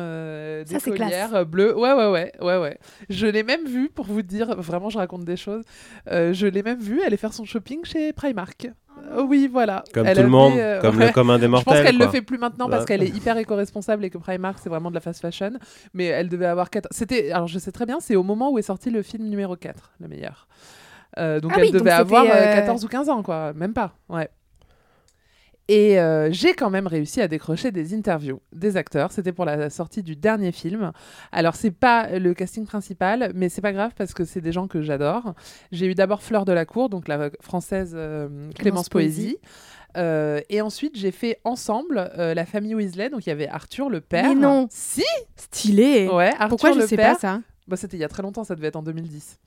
d'écolière 0.64 1.28
classe. 1.28 1.30
euh, 1.34 1.44
bleu. 1.44 1.76
Ouais, 1.76 1.92
ouais, 1.92 2.10
ouais, 2.10 2.32
ouais, 2.40 2.58
ouais. 2.58 2.78
Je 3.08 3.26
l'ai 3.26 3.42
même 3.42 3.66
vue, 3.66 3.88
pour 3.88 4.06
vous 4.06 4.22
dire, 4.22 4.56
vraiment, 4.60 4.90
je 4.90 4.98
raconte 4.98 5.24
des 5.24 5.36
choses. 5.36 5.62
Je 6.06 6.46
l'ai 6.46 6.62
même 6.62 6.80
vue 6.80 7.02
aller 7.02 7.16
faire 7.16 7.32
son 7.32 7.44
shopping 7.44 7.84
chez 7.84 8.12
Primark. 8.12 8.68
Euh, 9.12 9.22
oui, 9.22 9.48
voilà. 9.50 9.84
Comme 9.92 10.06
Elle 10.06 10.16
tout 10.16 10.22
le 10.22 10.28
monde, 10.28 10.54
euh, 10.56 10.80
comme 10.80 10.98
ouais. 10.98 11.06
le 11.06 11.12
commun 11.12 11.38
des 11.38 11.46
Je 11.46 11.50
pense 11.50 11.66
mortels, 11.66 11.84
qu'elle 11.84 11.98
le 11.98 12.08
fait 12.08 12.22
plus 12.22 12.38
maintenant 12.38 12.68
parce 12.68 12.84
qu'elle 12.84 13.02
est 13.02 13.08
hyper 13.08 13.36
éco-responsable 13.36 14.04
et 14.04 14.10
que 14.10 14.18
Primark 14.18 14.58
c'est 14.62 14.68
vraiment 14.68 14.90
de 14.90 14.94
la 14.94 15.00
fast 15.00 15.20
fashion. 15.20 15.52
Mais 15.94 16.06
elle 16.06 16.28
devait 16.28 16.46
avoir 16.46 16.70
4. 16.70 16.88
C'était. 16.90 17.30
Alors 17.32 17.48
je 17.48 17.58
sais 17.58 17.72
très 17.72 17.86
bien, 17.86 17.98
c'est 18.00 18.16
au 18.16 18.22
moment 18.22 18.50
où 18.50 18.58
est 18.58 18.62
sorti 18.62 18.90
le 18.90 19.02
film 19.02 19.28
numéro 19.28 19.56
4, 19.56 19.92
le 20.00 20.08
meilleur. 20.08 20.46
Euh, 21.18 21.40
donc 21.40 21.52
Ah 21.54 21.58
elle 21.58 21.66
oui, 21.66 21.72
devait 21.72 21.90
avoir 21.90 22.24
euh, 22.24 22.54
14 22.54 22.84
ou 22.84 22.88
15 22.88 23.08
ans, 23.10 23.22
quoi. 23.22 23.52
Même 23.54 23.74
pas. 23.74 23.92
Ouais. 24.08 24.28
Et 25.68 25.98
euh, 26.00 26.30
j'ai 26.32 26.54
quand 26.54 26.70
même 26.70 26.86
réussi 26.86 27.20
à 27.20 27.28
décrocher 27.28 27.70
des 27.70 27.94
interviews 27.94 28.40
des 28.52 28.76
acteurs. 28.76 29.12
C'était 29.12 29.32
pour 29.32 29.44
la 29.44 29.70
sortie 29.70 30.02
du 30.02 30.16
dernier 30.16 30.52
film. 30.52 30.92
Alors 31.30 31.54
c'est 31.54 31.70
pas 31.70 32.18
le 32.18 32.34
casting 32.34 32.66
principal, 32.66 33.32
mais 33.34 33.48
c'est 33.48 33.60
pas 33.62 33.72
grave 33.72 33.92
parce 33.96 34.12
que 34.12 34.24
c'est 34.24 34.40
des 34.40 34.52
gens 34.52 34.66
que 34.66 34.82
j'adore. 34.82 35.34
J'ai 35.70 35.86
eu 35.86 35.94
d'abord 35.94 36.22
Fleur 36.22 36.44
de 36.44 36.52
la 36.52 36.66
Cour, 36.66 36.88
donc 36.88 37.06
la 37.08 37.30
française 37.40 37.92
euh, 37.94 38.26
Clémence, 38.28 38.54
Clémence 38.54 38.88
Poésie. 38.88 39.38
Euh, 39.96 40.40
et 40.48 40.60
ensuite, 40.60 40.96
j'ai 40.96 41.10
fait 41.10 41.38
ensemble 41.44 42.10
euh, 42.18 42.34
la 42.34 42.46
famille 42.46 42.74
Weasley. 42.74 43.10
Donc, 43.10 43.26
il 43.26 43.28
y 43.28 43.32
avait 43.32 43.48
Arthur, 43.48 43.88
le 43.88 44.00
père. 44.00 44.28
Mais 44.28 44.34
non. 44.34 44.66
Si 44.70 45.04
Stylé 45.36 46.08
Ouais, 46.08 46.28
Arthur, 46.30 46.48
Pourquoi 46.48 46.72
je 46.72 46.78
le 46.80 46.86
sais 46.86 46.96
père. 46.96 47.14
pas 47.14 47.18
ça? 47.18 47.40
Bah, 47.68 47.76
C'était 47.76 47.96
il 47.96 48.00
y 48.00 48.04
a 48.04 48.08
très 48.08 48.22
longtemps, 48.22 48.44
ça 48.44 48.54
devait 48.54 48.68
être 48.68 48.76
en 48.76 48.82
2010. 48.82 49.38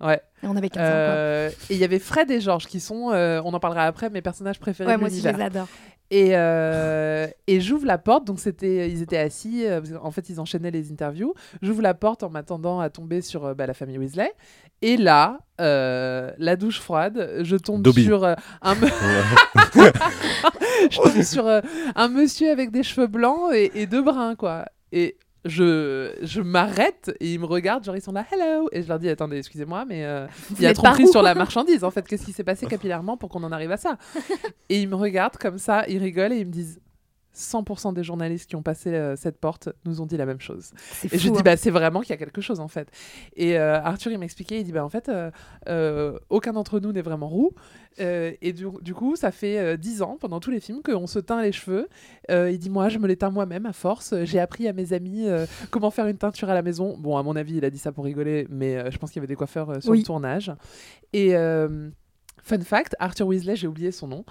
Ouais. 0.00 0.20
Et 0.42 0.46
on 0.46 0.56
avait 0.56 0.68
15 0.68 0.80
ans, 0.80 0.84
quoi. 0.84 0.92
Euh, 0.92 1.50
et 1.70 1.74
il 1.74 1.78
y 1.78 1.84
avait 1.84 1.98
Fred 1.98 2.30
et 2.30 2.40
Georges 2.40 2.66
qui 2.66 2.80
sont, 2.80 3.10
euh, 3.12 3.40
on 3.44 3.52
en 3.54 3.60
parlera 3.60 3.84
après, 3.84 4.10
mes 4.10 4.22
personnages 4.22 4.60
préférés 4.60 4.88
Ouais, 4.90 4.94
de 4.96 5.00
moi 5.00 5.08
aussi, 5.08 5.20
je 5.20 5.28
les 5.28 5.42
adore. 5.42 5.68
Et, 6.10 6.30
euh, 6.32 7.26
et 7.46 7.60
j'ouvre 7.60 7.84
la 7.84 7.98
porte, 7.98 8.24
donc 8.24 8.40
c'était, 8.40 8.88
ils 8.90 9.02
étaient 9.02 9.18
assis, 9.18 9.66
euh, 9.66 9.82
qu'en 10.00 10.10
fait 10.10 10.30
ils 10.30 10.40
enchaînaient 10.40 10.70
les 10.70 10.90
interviews. 10.90 11.34
J'ouvre 11.60 11.82
la 11.82 11.92
porte 11.92 12.22
en 12.22 12.30
m'attendant 12.30 12.80
à 12.80 12.88
tomber 12.88 13.20
sur 13.20 13.44
euh, 13.44 13.52
bah, 13.54 13.66
la 13.66 13.74
famille 13.74 13.98
Weasley. 13.98 14.32
Et 14.80 14.96
là, 14.96 15.38
euh, 15.60 16.30
la 16.38 16.56
douche 16.56 16.80
froide, 16.80 17.40
je 17.42 17.56
tombe 17.56 17.82
Dobby. 17.82 18.04
sur 18.04 18.24
euh, 18.24 18.34
un, 18.62 18.74
me- 18.76 18.86
je 20.90 21.00
tombe 21.02 21.22
sur 21.22 21.46
euh, 21.46 21.60
un 21.94 22.08
monsieur 22.08 22.50
avec 22.50 22.70
des 22.70 22.82
cheveux 22.82 23.06
blancs 23.06 23.52
et, 23.52 23.82
et 23.82 23.86
deux 23.86 24.02
bruns, 24.02 24.34
quoi. 24.36 24.64
Et 24.92 25.16
je, 25.44 26.14
je 26.22 26.40
m'arrête 26.40 27.12
et 27.20 27.32
ils 27.32 27.40
me 27.40 27.46
regardent, 27.46 27.84
genre 27.84 27.96
ils 27.96 28.02
sont 28.02 28.12
là, 28.12 28.24
hello. 28.30 28.68
Et 28.72 28.82
je 28.82 28.88
leur 28.88 28.98
dis, 28.98 29.08
attendez, 29.08 29.38
excusez-moi, 29.38 29.84
mais 29.86 30.04
euh, 30.04 30.26
il 30.56 30.62
y 30.62 30.66
a 30.66 30.74
tromperie 30.74 31.08
sur 31.08 31.22
la 31.22 31.34
marchandise, 31.34 31.84
en 31.84 31.90
fait. 31.90 32.06
Qu'est-ce 32.06 32.24
qui 32.24 32.32
s'est 32.32 32.44
passé 32.44 32.66
capillairement 32.70 33.16
pour 33.16 33.28
qu'on 33.30 33.42
en 33.44 33.52
arrive 33.52 33.70
à 33.70 33.76
ça? 33.76 33.96
Et 34.68 34.80
ils 34.80 34.88
me 34.88 34.96
regardent 34.96 35.36
comme 35.36 35.58
ça, 35.58 35.84
ils 35.88 35.98
rigolent 35.98 36.32
et 36.32 36.38
ils 36.38 36.46
me 36.46 36.52
disent 36.52 36.80
100% 37.38 37.94
des 37.94 38.02
journalistes 38.02 38.48
qui 38.50 38.56
ont 38.56 38.62
passé 38.62 38.92
euh, 38.92 39.14
cette 39.16 39.38
porte 39.38 39.68
nous 39.84 40.00
ont 40.00 40.06
dit 40.06 40.16
la 40.16 40.26
même 40.26 40.40
chose. 40.40 40.72
Et 41.04 41.18
je 41.18 41.30
dis, 41.30 41.38
hein. 41.38 41.42
bah, 41.44 41.56
c'est 41.56 41.70
vraiment 41.70 42.00
qu'il 42.00 42.10
y 42.10 42.12
a 42.12 42.16
quelque 42.16 42.40
chose 42.40 42.60
en 42.60 42.68
fait. 42.68 42.88
Et 43.36 43.58
euh, 43.58 43.80
Arthur, 43.80 44.10
il 44.10 44.18
m'expliquait, 44.18 44.60
il 44.60 44.64
dit, 44.64 44.72
bah, 44.72 44.84
en 44.84 44.88
fait, 44.88 45.10
euh, 45.68 46.18
aucun 46.28 46.52
d'entre 46.52 46.80
nous 46.80 46.92
n'est 46.92 47.02
vraiment 47.02 47.28
roux. 47.28 47.52
Et 48.00 48.52
du, 48.52 48.66
du 48.80 48.94
coup, 48.94 49.16
ça 49.16 49.32
fait 49.32 49.58
euh, 49.58 49.76
10 49.76 50.02
ans, 50.02 50.16
pendant 50.20 50.38
tous 50.38 50.50
les 50.52 50.60
films, 50.60 50.82
qu'on 50.82 51.08
se 51.08 51.18
teint 51.18 51.42
les 51.42 51.50
cheveux. 51.52 51.88
Il 52.28 52.58
dit, 52.58 52.70
moi, 52.70 52.88
je 52.88 52.98
me 52.98 53.06
les 53.06 53.16
teins 53.16 53.30
moi-même 53.30 53.66
à 53.66 53.72
force. 53.72 54.14
J'ai 54.24 54.38
appris 54.40 54.68
à 54.68 54.72
mes 54.72 54.92
amis 54.92 55.26
comment 55.70 55.90
faire 55.90 56.06
une 56.06 56.18
teinture 56.18 56.50
à 56.50 56.54
la 56.54 56.62
maison. 56.62 56.96
Bon, 56.98 57.16
à 57.16 57.22
mon 57.22 57.34
avis, 57.36 57.56
il 57.56 57.64
a 57.64 57.70
dit 57.70 57.78
ça 57.78 57.92
pour 57.92 58.04
rigoler, 58.04 58.46
mais 58.50 58.90
je 58.90 58.98
pense 58.98 59.10
qu'il 59.10 59.18
y 59.18 59.20
avait 59.20 59.26
des 59.26 59.36
coiffeurs 59.36 59.82
sur 59.82 59.90
Oui. 59.92 59.98
le 59.98 60.04
tournage. 60.04 60.52
Et. 61.12 61.34
Euh, 62.52 62.56
Fun 62.56 62.64
fact, 62.64 62.96
Arthur 62.98 63.26
Weasley, 63.26 63.56
j'ai 63.56 63.66
oublié 63.66 63.92
son 63.92 64.08
nom, 64.08 64.24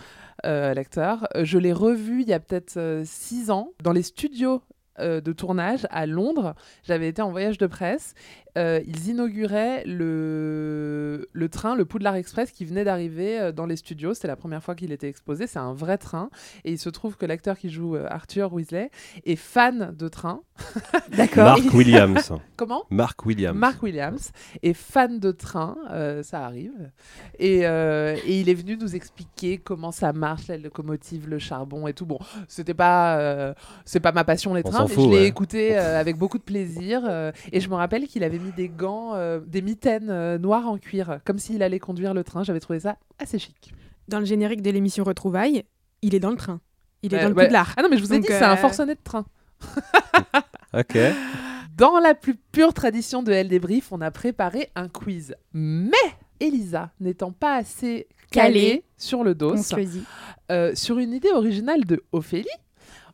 euh, 0.45 0.73
l'acteur. 0.73 1.27
Euh, 1.35 1.45
Je 1.45 1.57
l'ai 1.57 1.73
revu 1.73 2.21
il 2.21 2.27
y 2.27 2.33
a 2.33 2.39
peut-être 2.39 3.01
6 3.05 3.51
ans 3.51 3.71
dans 3.83 3.91
les 3.93 4.03
studios 4.03 4.61
euh, 4.99 5.21
de 5.21 5.31
tournage 5.33 5.87
à 5.89 6.05
Londres. 6.05 6.55
J'avais 6.83 7.07
été 7.07 7.21
en 7.21 7.31
voyage 7.31 7.57
de 7.57 7.67
presse. 7.67 8.13
Euh, 8.57 8.81
ils 8.87 9.09
inauguraient 9.09 9.83
le, 9.85 11.29
le 11.31 11.49
train, 11.49 11.75
le 11.75 11.85
Poudlard 11.85 12.15
Express, 12.15 12.51
qui 12.51 12.65
venait 12.65 12.83
d'arriver 12.83 13.39
euh, 13.39 13.51
dans 13.51 13.67
les 13.67 13.75
studios. 13.75 14.15
C'était 14.15 14.27
la 14.27 14.35
première 14.35 14.63
fois 14.63 14.73
qu'il 14.73 14.91
était 14.91 15.07
exposé. 15.07 15.45
C'est 15.45 15.59
un 15.59 15.73
vrai 15.73 15.97
train. 15.99 16.29
Et 16.63 16.71
il 16.71 16.79
se 16.79 16.89
trouve 16.89 17.17
que 17.17 17.25
l'acteur 17.25 17.57
qui 17.57 17.69
joue 17.69 17.95
euh, 17.95 18.07
Arthur 18.09 18.51
Weasley 18.51 18.89
est 19.25 19.35
fan 19.35 19.95
de 19.95 20.07
train. 20.07 20.41
Mark 21.35 21.73
Williams. 21.73 22.33
Comment? 22.57 22.83
Mark 22.89 23.25
Williams. 23.25 23.55
Mark 23.57 23.83
Williams 23.83 24.31
est 24.63 24.73
fan 24.73 25.19
de 25.19 25.31
train, 25.31 25.77
euh, 25.91 26.23
ça 26.23 26.43
arrive. 26.43 26.91
Et, 27.37 27.67
euh, 27.67 28.15
et 28.25 28.41
il 28.41 28.49
est 28.49 28.55
venu 28.55 28.77
nous 28.77 28.95
expliquer 28.95 29.59
comment 29.59 29.91
ça 29.91 30.13
marche, 30.13 30.47
la 30.47 30.57
locomotive, 30.57 31.29
le 31.29 31.37
charbon 31.37 31.87
et 31.87 31.93
tout. 31.93 32.05
Bon, 32.07 32.17
c'était 32.47 32.73
pas, 32.73 33.17
euh, 33.19 33.53
c'est 33.85 33.99
pas 33.99 34.11
ma 34.11 34.23
passion 34.23 34.55
les 34.55 34.63
On 34.65 34.69
trains, 34.71 34.86
s'en 34.87 34.89
mais 34.89 34.95
fout, 34.95 35.03
je 35.05 35.09
l'ai 35.09 35.21
ouais. 35.21 35.27
écouté 35.27 35.77
euh, 35.77 35.99
avec 35.99 36.17
beaucoup 36.17 36.37
de 36.37 36.43
plaisir. 36.43 37.01
euh, 37.07 37.31
et 37.51 37.59
je 37.59 37.69
me 37.69 37.75
rappelle 37.75 38.07
qu'il 38.07 38.23
avait 38.23 38.39
mis 38.39 38.51
des 38.51 38.69
gants, 38.69 39.13
euh, 39.15 39.39
des 39.45 39.61
mitaines 39.61 40.09
euh, 40.09 40.37
noires 40.37 40.67
en 40.67 40.77
cuir, 40.77 41.19
comme 41.25 41.39
s'il 41.39 41.61
allait 41.63 41.79
conduire 41.79 42.13
le 42.13 42.23
train. 42.23 42.43
J'avais 42.43 42.59
trouvé 42.59 42.79
ça 42.79 42.97
assez 43.19 43.39
chic. 43.39 43.73
Dans 44.07 44.19
le 44.19 44.25
générique 44.25 44.61
de 44.61 44.71
l'émission 44.71 45.03
Retrouvailles, 45.03 45.63
il 46.01 46.15
est 46.15 46.19
dans 46.19 46.31
le 46.31 46.37
train. 46.37 46.61
Il 47.03 47.13
est 47.13 47.21
dans 47.21 47.29
le 47.29 47.35
ouais. 47.35 47.45
Poudlard. 47.45 47.73
Ah 47.77 47.81
non, 47.83 47.89
mais 47.89 47.97
je 47.97 48.01
vous 48.03 48.13
ai 48.13 48.17
Donc, 48.17 48.25
dit, 48.27 48.33
c'est 48.33 48.43
un 48.43 48.57
forcené 48.57 48.95
de 48.95 48.99
train. 49.03 49.25
Ok. 50.73 50.97
Dans 51.75 51.99
la 51.99 52.13
plus 52.13 52.35
pure 52.35 52.73
tradition 52.73 53.23
de 53.23 53.31
Elle 53.31 53.47
Débrief, 53.47 53.91
on 53.91 54.01
a 54.01 54.11
préparé 54.11 54.69
un 54.75 54.87
quiz. 54.89 55.35
Mais 55.53 55.91
Elisa, 56.39 56.91
n'étant 56.99 57.31
pas 57.31 57.55
assez 57.55 58.07
calée 58.31 58.53
Calée. 58.53 58.83
sur 58.97 59.23
le 59.23 59.33
dos, 59.35 59.55
euh, 60.51 60.71
sur 60.75 60.99
une 60.99 61.13
idée 61.13 61.31
originale 61.31 61.85
de 61.85 62.03
Ophélie, 62.11 62.47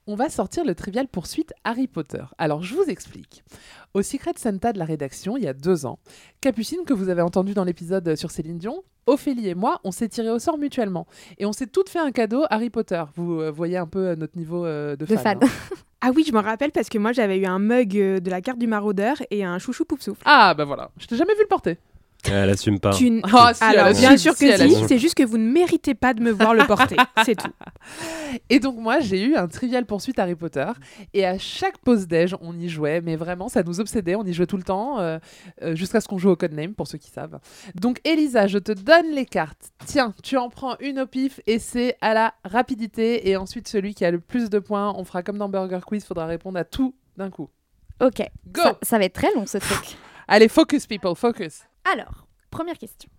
on 0.07 0.15
va 0.15 0.29
sortir 0.29 0.65
le 0.65 0.75
trivial 0.75 1.07
poursuite 1.07 1.53
Harry 1.63 1.87
Potter. 1.87 2.23
Alors, 2.37 2.61
je 2.63 2.75
vous 2.75 2.83
explique. 2.83 3.43
Au 3.93 4.01
Secret 4.01 4.33
Santa 4.37 4.73
de 4.73 4.79
la 4.79 4.85
rédaction, 4.85 5.37
il 5.37 5.43
y 5.43 5.47
a 5.47 5.53
deux 5.53 5.85
ans, 5.85 5.99
Capucine, 6.41 6.83
que 6.85 6.93
vous 6.93 7.09
avez 7.09 7.21
entendu 7.21 7.53
dans 7.53 7.63
l'épisode 7.63 8.15
sur 8.15 8.31
Céline 8.31 8.57
Dion, 8.57 8.83
Ophélie 9.05 9.49
et 9.49 9.55
moi, 9.55 9.79
on 9.83 9.91
s'est 9.91 10.07
tiré 10.09 10.29
au 10.29 10.39
sort 10.39 10.57
mutuellement. 10.57 11.07
Et 11.37 11.45
on 11.45 11.51
s'est 11.53 11.67
toutes 11.67 11.89
fait 11.89 11.99
un 11.99 12.11
cadeau 12.11 12.43
Harry 12.49 12.69
Potter. 12.69 13.03
Vous 13.15 13.41
euh, 13.41 13.51
voyez 13.51 13.77
un 13.77 13.87
peu 13.87 14.07
euh, 14.07 14.15
notre 14.15 14.37
niveau 14.37 14.65
euh, 14.65 14.95
de, 14.95 15.05
De 15.05 15.15
fan. 15.15 15.39
fan. 15.39 15.43
hein. 15.43 15.47
Ah 16.05 16.11
oui, 16.13 16.25
je 16.27 16.33
me 16.33 16.39
rappelle 16.41 16.71
parce 16.73 16.89
que 16.89 16.97
moi 16.97 17.13
j'avais 17.13 17.37
eu 17.37 17.45
un 17.45 17.59
mug 17.59 17.97
euh, 17.97 18.19
de 18.19 18.29
la 18.29 18.41
carte 18.41 18.59
du 18.59 18.67
maraudeur 18.67 19.15
et 19.31 19.45
un 19.45 19.57
chouchou 19.57 19.85
pouf 19.85 20.01
souffle. 20.01 20.21
Ah, 20.25 20.53
bah 20.53 20.65
voilà. 20.65 20.91
Je 20.97 21.05
t'ai 21.07 21.15
jamais 21.15 21.33
vu 21.33 21.41
le 21.43 21.47
porter. 21.47 21.77
Elle 22.31 22.49
assume 22.49 22.79
pas. 22.79 22.91
Tu 22.91 23.07
n- 23.07 23.21
Ah, 23.33 23.53
si, 23.53 23.63
elle 23.63 23.69
Alors 23.79 23.85
assume, 23.87 24.07
bien 24.07 24.17
sûr 24.17 24.33
si, 24.33 24.45
que 24.45 24.51
elle 24.51 24.69
si, 24.69 24.75
assume. 24.75 24.87
c'est 24.87 24.97
juste 24.97 25.15
que 25.15 25.23
vous 25.23 25.37
ne 25.37 25.51
méritez 25.51 25.93
pas 25.93 26.13
de 26.13 26.21
me 26.21 26.31
voir 26.31 26.53
le 26.53 26.65
porter, 26.65 26.95
c'est 27.25 27.35
tout. 27.35 27.51
Et 28.49 28.59
donc 28.59 28.77
moi 28.77 28.99
j'ai 29.01 29.21
eu 29.21 29.35
un 29.35 29.47
trivial 29.47 29.85
poursuite 29.85 30.17
Harry 30.19 30.35
Potter 30.35 30.65
et 31.13 31.25
à 31.25 31.37
chaque 31.37 31.77
pause 31.79 32.07
déj 32.07 32.35
on 32.41 32.57
y 32.57 32.69
jouait 32.69 33.01
mais 33.01 33.15
vraiment 33.15 33.49
ça 33.49 33.61
nous 33.61 33.79
obsédait 33.79 34.15
on 34.15 34.23
y 34.23 34.33
jouait 34.33 34.47
tout 34.47 34.57
le 34.57 34.63
temps 34.63 34.99
euh, 34.99 35.19
euh, 35.61 35.75
jusqu'à 35.75 36.01
ce 36.01 36.07
qu'on 36.07 36.17
joue 36.17 36.29
au 36.31 36.35
codename 36.35 36.73
pour 36.73 36.87
ceux 36.87 36.97
qui 36.97 37.09
savent. 37.11 37.39
Donc 37.75 37.99
Elisa 38.05 38.47
je 38.47 38.57
te 38.57 38.71
donne 38.71 39.11
les 39.13 39.25
cartes. 39.25 39.71
Tiens 39.85 40.13
tu 40.23 40.37
en 40.37 40.49
prends 40.49 40.77
une 40.79 41.01
au 41.01 41.05
pif 41.05 41.41
et 41.45 41.59
c'est 41.59 41.97
à 42.01 42.13
la 42.13 42.33
rapidité 42.45 43.29
et 43.29 43.35
ensuite 43.37 43.67
celui 43.67 43.93
qui 43.93 44.05
a 44.05 44.11
le 44.11 44.19
plus 44.19 44.49
de 44.49 44.59
points 44.59 44.93
on 44.97 45.03
fera 45.03 45.23
comme 45.23 45.37
dans 45.37 45.49
Burger 45.49 45.79
Quiz 45.85 46.05
faudra 46.05 46.25
répondre 46.25 46.57
à 46.57 46.63
tout 46.63 46.95
d'un 47.17 47.29
coup. 47.29 47.49
Ok. 48.01 48.21
Go 48.47 48.61
Ça, 48.61 48.77
ça 48.81 48.97
va 48.97 49.05
être 49.05 49.13
très 49.13 49.33
long 49.35 49.45
ce 49.45 49.57
truc. 49.59 49.97
Allez 50.27 50.47
focus 50.47 50.87
people 50.87 51.15
focus. 51.15 51.63
Alors, 51.85 52.27
première 52.49 52.77
question. 52.77 53.09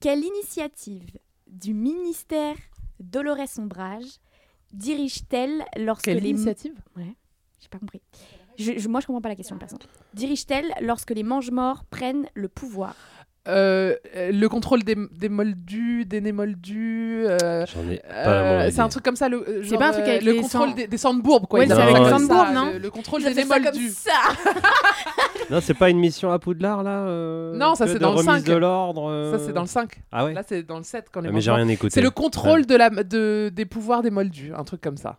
Quelle 0.00 0.24
initiative 0.24 1.18
du 1.46 1.74
ministère 1.74 2.56
Dolores 3.00 3.58
Ombrage 3.58 4.18
dirige-t-elle 4.72 5.64
lorsque 5.76 6.04
Quelle 6.04 6.18
les... 6.22 6.30
initiative? 6.30 6.74
Ouais, 6.96 7.14
j'ai 7.60 7.68
pas 7.68 7.78
compris. 7.78 8.00
Je- 8.58 8.78
je- 8.78 8.88
moi, 8.88 9.00
je 9.00 9.06
comprends 9.06 9.20
pas 9.22 9.28
la 9.28 9.36
question, 9.36 9.58
personne. 9.58 9.78
Dirige-t-elle 10.14 10.72
lorsque 10.82 11.10
les 11.10 11.22
mange-morts 11.22 11.84
prennent 11.86 12.28
le 12.34 12.48
pouvoir? 12.48 12.96
Euh, 13.48 13.96
euh, 14.14 14.30
le 14.30 14.48
contrôle 14.48 14.84
des, 14.84 14.96
des 15.18 15.28
moldus, 15.28 16.04
des 16.04 16.20
némoldus. 16.20 17.24
euh, 17.26 17.66
J'en 17.66 17.90
ai 17.90 17.96
pas 17.98 18.08
la 18.08 18.28
euh, 18.30 18.56
moindre 18.58 18.70
c'est 18.72 18.80
un 18.80 18.88
truc 18.88 19.04
comme 19.04 19.16
ça. 19.16 19.28
le- 19.28 19.44
euh, 19.48 19.62
C'est 19.64 19.76
pas 19.78 19.88
un 19.88 19.92
truc 19.92 20.04
euh, 20.04 20.10
avec 20.10 20.22
le 20.22 20.30
les 20.32 20.40
contrôle 20.40 20.68
sang- 20.68 20.74
des, 20.76 20.86
des 20.86 20.96
sandbourbes, 20.96 21.46
quoi. 21.48 21.58
Ouais, 21.58 21.66
c'est 21.66 21.72
avec 21.72 21.98
les 21.98 22.08
sandbourbes, 22.08 22.46
ça, 22.46 22.52
non 22.52 22.70
le, 22.72 22.78
le 22.78 22.90
contrôle 22.90 23.20
Ils 23.22 23.34
des 23.34 23.42
némoldus. 23.44 23.90
ça 23.90 24.12
Non, 25.50 25.60
c'est 25.60 25.74
pas 25.74 25.90
une 25.90 25.98
mission 25.98 26.30
à 26.30 26.38
Poudlard 26.38 26.84
là 26.84 27.06
euh, 27.08 27.56
Non, 27.56 27.74
ça, 27.74 27.88
c'est 27.88 27.94
de 27.94 27.98
dans 27.98 28.12
le 28.12 28.18
remise 28.18 28.44
5. 28.44 28.44
de 28.44 28.54
l'ordre. 28.54 29.10
euh, 29.10 29.36
Ça, 29.36 29.44
c'est 29.44 29.52
dans 29.52 29.62
le 29.62 29.66
5. 29.66 29.90
Ah 30.12 30.24
ouais 30.24 30.34
Là, 30.34 30.42
c'est 30.46 30.62
dans 30.62 30.78
le 30.78 30.84
7 30.84 31.06
quand 31.12 31.20
les 31.20 31.28
Ah, 31.28 31.32
Mais 31.32 31.40
j'ai 31.40 31.50
rien 31.50 31.66
écouté. 31.66 31.90
C'est 31.94 32.00
le 32.00 32.10
contrôle 32.10 32.64
de 32.64 32.76
la, 32.76 32.90
de, 32.90 33.50
des 33.52 33.66
pouvoirs 33.66 34.02
des 34.02 34.10
moldus, 34.10 34.52
un 34.56 34.62
truc 34.62 34.80
comme 34.80 34.96
ça. 34.96 35.18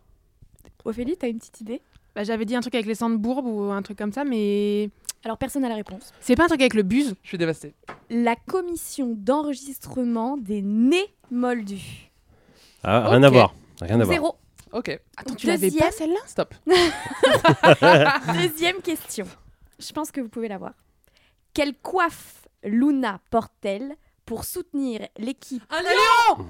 Ophélie, 0.86 1.16
t'as 1.18 1.28
une 1.28 1.38
petite 1.38 1.60
idée? 1.60 1.82
Bah, 2.16 2.24
J'avais 2.24 2.44
dit 2.46 2.56
un 2.56 2.60
truc 2.60 2.74
avec 2.74 2.86
les 2.86 2.94
sandbourbes 2.94 3.46
ou 3.46 3.70
un 3.70 3.82
truc 3.82 3.98
comme 3.98 4.12
ça, 4.12 4.24
mais 4.24 4.88
Alors, 5.24 5.38
personne 5.38 5.62
n'a 5.62 5.68
la 5.70 5.76
réponse. 5.76 6.12
c'est 6.20 6.36
pas 6.36 6.44
un 6.44 6.48
truc 6.48 6.60
avec 6.60 6.74
le 6.74 6.82
buse. 6.82 7.14
Je 7.22 7.28
suis 7.28 7.38
dévastée. 7.38 7.74
La 8.10 8.36
commission 8.36 9.14
d'enregistrement 9.16 10.36
des 10.36 10.60
nés 10.62 11.14
moldus. 11.30 12.10
Ah, 12.82 13.08
rien 13.08 13.22
à 13.22 13.30
voir. 13.30 13.54
Rien 13.80 13.98
à 14.00 14.04
voir. 14.04 14.08
Zéro. 14.14 14.36
Ok. 14.72 15.00
Attends, 15.16 15.34
tu 15.34 15.46
l'avais 15.46 15.68
Deuxième. 15.70 15.84
pas 15.84 15.90
celle-là 15.92 16.18
Stop. 16.26 16.54
Deuxième 18.34 18.82
question. 18.82 19.24
Je 19.78 19.92
pense 19.92 20.10
que 20.10 20.20
vous 20.20 20.28
pouvez 20.28 20.48
l'avoir. 20.48 20.72
Quelle 21.54 21.74
coiffe 21.74 22.46
Luna 22.62 23.20
porte-t-elle 23.30 23.94
pour 24.26 24.44
soutenir 24.44 25.06
l'équipe 25.16 25.62
Un 25.70 25.82
lion 25.82 26.46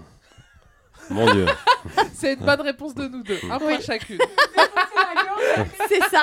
Mon 1.11 1.33
Dieu. 1.33 1.47
C'est 2.15 2.35
une 2.35 2.41
bonne 2.45 2.61
réponse 2.63 2.95
de 2.95 3.07
nous 3.09 3.23
deux. 3.23 3.39
Un 3.51 3.59
point 3.59 3.77
Oui. 3.77 3.83
chacune. 3.83 4.19
C'est 5.89 6.01
ça. 6.11 6.23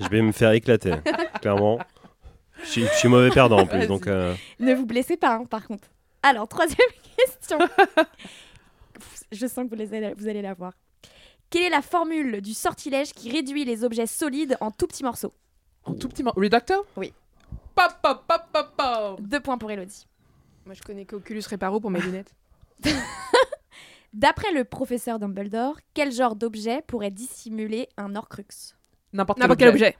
Je 0.00 0.08
vais 0.08 0.22
me 0.22 0.32
faire 0.32 0.52
éclater, 0.52 0.94
clairement. 1.40 1.78
Je 2.62 2.66
suis, 2.68 2.82
je 2.84 2.94
suis 2.94 3.08
mauvais 3.08 3.30
perdant 3.30 3.58
en 3.60 3.66
plus, 3.66 3.86
donc 3.86 4.06
euh, 4.06 4.34
Ne 4.60 4.74
vous 4.74 4.86
blessez 4.86 5.16
pas, 5.16 5.34
hein, 5.34 5.44
par 5.44 5.66
contre. 5.66 5.88
Alors, 6.22 6.46
troisième 6.48 6.78
question. 7.16 7.58
Je 9.32 9.46
sens 9.46 9.64
que 9.64 9.70
vous, 9.70 9.74
les 9.76 9.94
allez, 9.94 10.14
vous 10.16 10.28
allez 10.28 10.42
la 10.42 10.54
voir. 10.54 10.72
Quelle 11.50 11.62
est 11.62 11.70
la 11.70 11.82
formule 11.82 12.40
du 12.40 12.54
sortilège 12.54 13.12
qui 13.12 13.30
réduit 13.30 13.64
les 13.64 13.84
objets 13.84 14.06
solides 14.06 14.56
en 14.60 14.70
tout 14.70 14.86
petits 14.86 15.02
morceaux? 15.02 15.34
En 15.84 15.94
tout 15.94 16.08
petit 16.08 16.22
morceau. 16.22 16.40
Reductor 16.40 16.84
Oui. 16.96 17.12
Pop, 17.74 17.92
pop, 18.02 18.22
pop, 18.28 18.42
pop, 18.52 18.68
pop. 18.76 19.20
Deux 19.20 19.40
points 19.40 19.58
pour 19.58 19.70
Elodie. 19.70 20.06
Moi, 20.64 20.74
je 20.74 20.82
connais 20.82 21.04
qu'Oculus 21.04 21.42
Reparo 21.50 21.80
pour 21.80 21.90
mes 21.90 22.00
lunettes. 22.02 22.34
D'après 24.12 24.52
le 24.52 24.64
professeur 24.64 25.18
Dumbledore, 25.18 25.78
quel 25.94 26.12
genre 26.12 26.36
d'objet 26.36 26.82
pourrait 26.86 27.10
dissimuler 27.10 27.88
un 27.96 28.14
Horcrux? 28.14 28.74
N'importe 29.12 29.38
N'importe 29.38 29.58
quel 29.58 29.68
objet. 29.68 29.96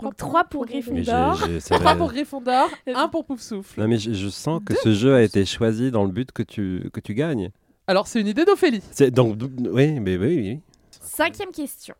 Donc 0.00 0.16
3 0.16 0.44
pour 0.44 0.64
Gryffondor. 0.66 1.36
j'ai- 1.46 1.60
ça 1.60 1.76
3 1.78 1.92
va- 1.92 1.96
pour 1.96 2.10
Gryffondor, 2.10 2.68
1 2.86 3.08
pour 3.08 3.24
Poufsouffle. 3.24 3.78
Non 3.80 3.86
mais 3.86 3.98
je, 3.98 4.12
je 4.12 4.28
sens 4.30 4.60
que 4.64 4.74
ce 4.74 4.92
jeu 4.94 5.14
a 5.14 5.22
été 5.22 5.44
choisi 5.44 5.90
dans 5.92 6.04
le 6.04 6.10
but 6.10 6.32
que 6.32 6.42
tu, 6.42 6.88
que 6.92 6.98
tu 6.98 7.14
gagnes. 7.14 7.50
Alors, 7.86 8.06
c'est 8.06 8.20
une 8.20 8.26
idée 8.26 8.44
d'Ophélie. 8.44 8.82
C'est 8.90 9.10
donc 9.10 9.38
oui, 9.70 10.00
mais 10.00 10.16
oui, 10.16 10.36
oui. 10.36 10.60
Cinquième 11.00 11.50
question. 11.50 11.94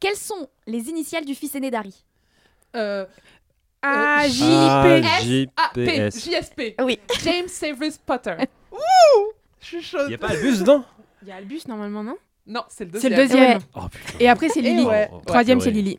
Quelles 0.00 0.16
sont 0.16 0.48
les 0.66 0.88
initiales 0.88 1.24
du 1.24 1.34
fils 1.34 1.54
aîné 1.54 1.70
d'Harry? 1.70 2.04
Euh, 2.74 3.04
Ah, 3.82 4.24
Euh, 4.24 4.28
J, 4.28 4.42
P. 4.42 5.02
J, 5.22 5.48
A, 5.56 5.70
P, 5.74 5.84
P, 5.84 5.96
S. 5.96 6.24
JSP. 6.24 6.74
Oui. 6.82 6.98
James 7.22 7.48
Severus 7.48 7.96
Potter. 7.98 8.34
Wouh 8.72 8.78
Je 9.60 9.66
suis 9.66 9.82
chaude. 9.82 10.04
Il 10.08 10.12
y 10.12 10.14
a 10.14 10.18
pas 10.18 10.32
le 10.34 10.40
bus 10.40 10.60
dedans? 10.60 10.84
Il 11.22 11.28
y 11.28 11.32
a 11.32 11.36
Albus 11.36 11.62
normalement, 11.68 12.02
non? 12.02 12.16
Non, 12.46 12.62
c'est 12.68 12.84
le 12.92 12.98
C'est 12.98 13.10
deuxième. 13.10 13.20
le 13.20 13.26
deuxième. 13.28 13.58
Ouais. 13.58 13.64
Oh. 13.76 13.80
Et 14.18 14.28
après, 14.28 14.48
c'est 14.48 14.60
Lily. 14.60 14.82
ouais. 14.84 15.08
Troisième, 15.26 15.58
Ouais. 15.58 15.64
c'est 15.64 15.70
Lily. 15.70 15.98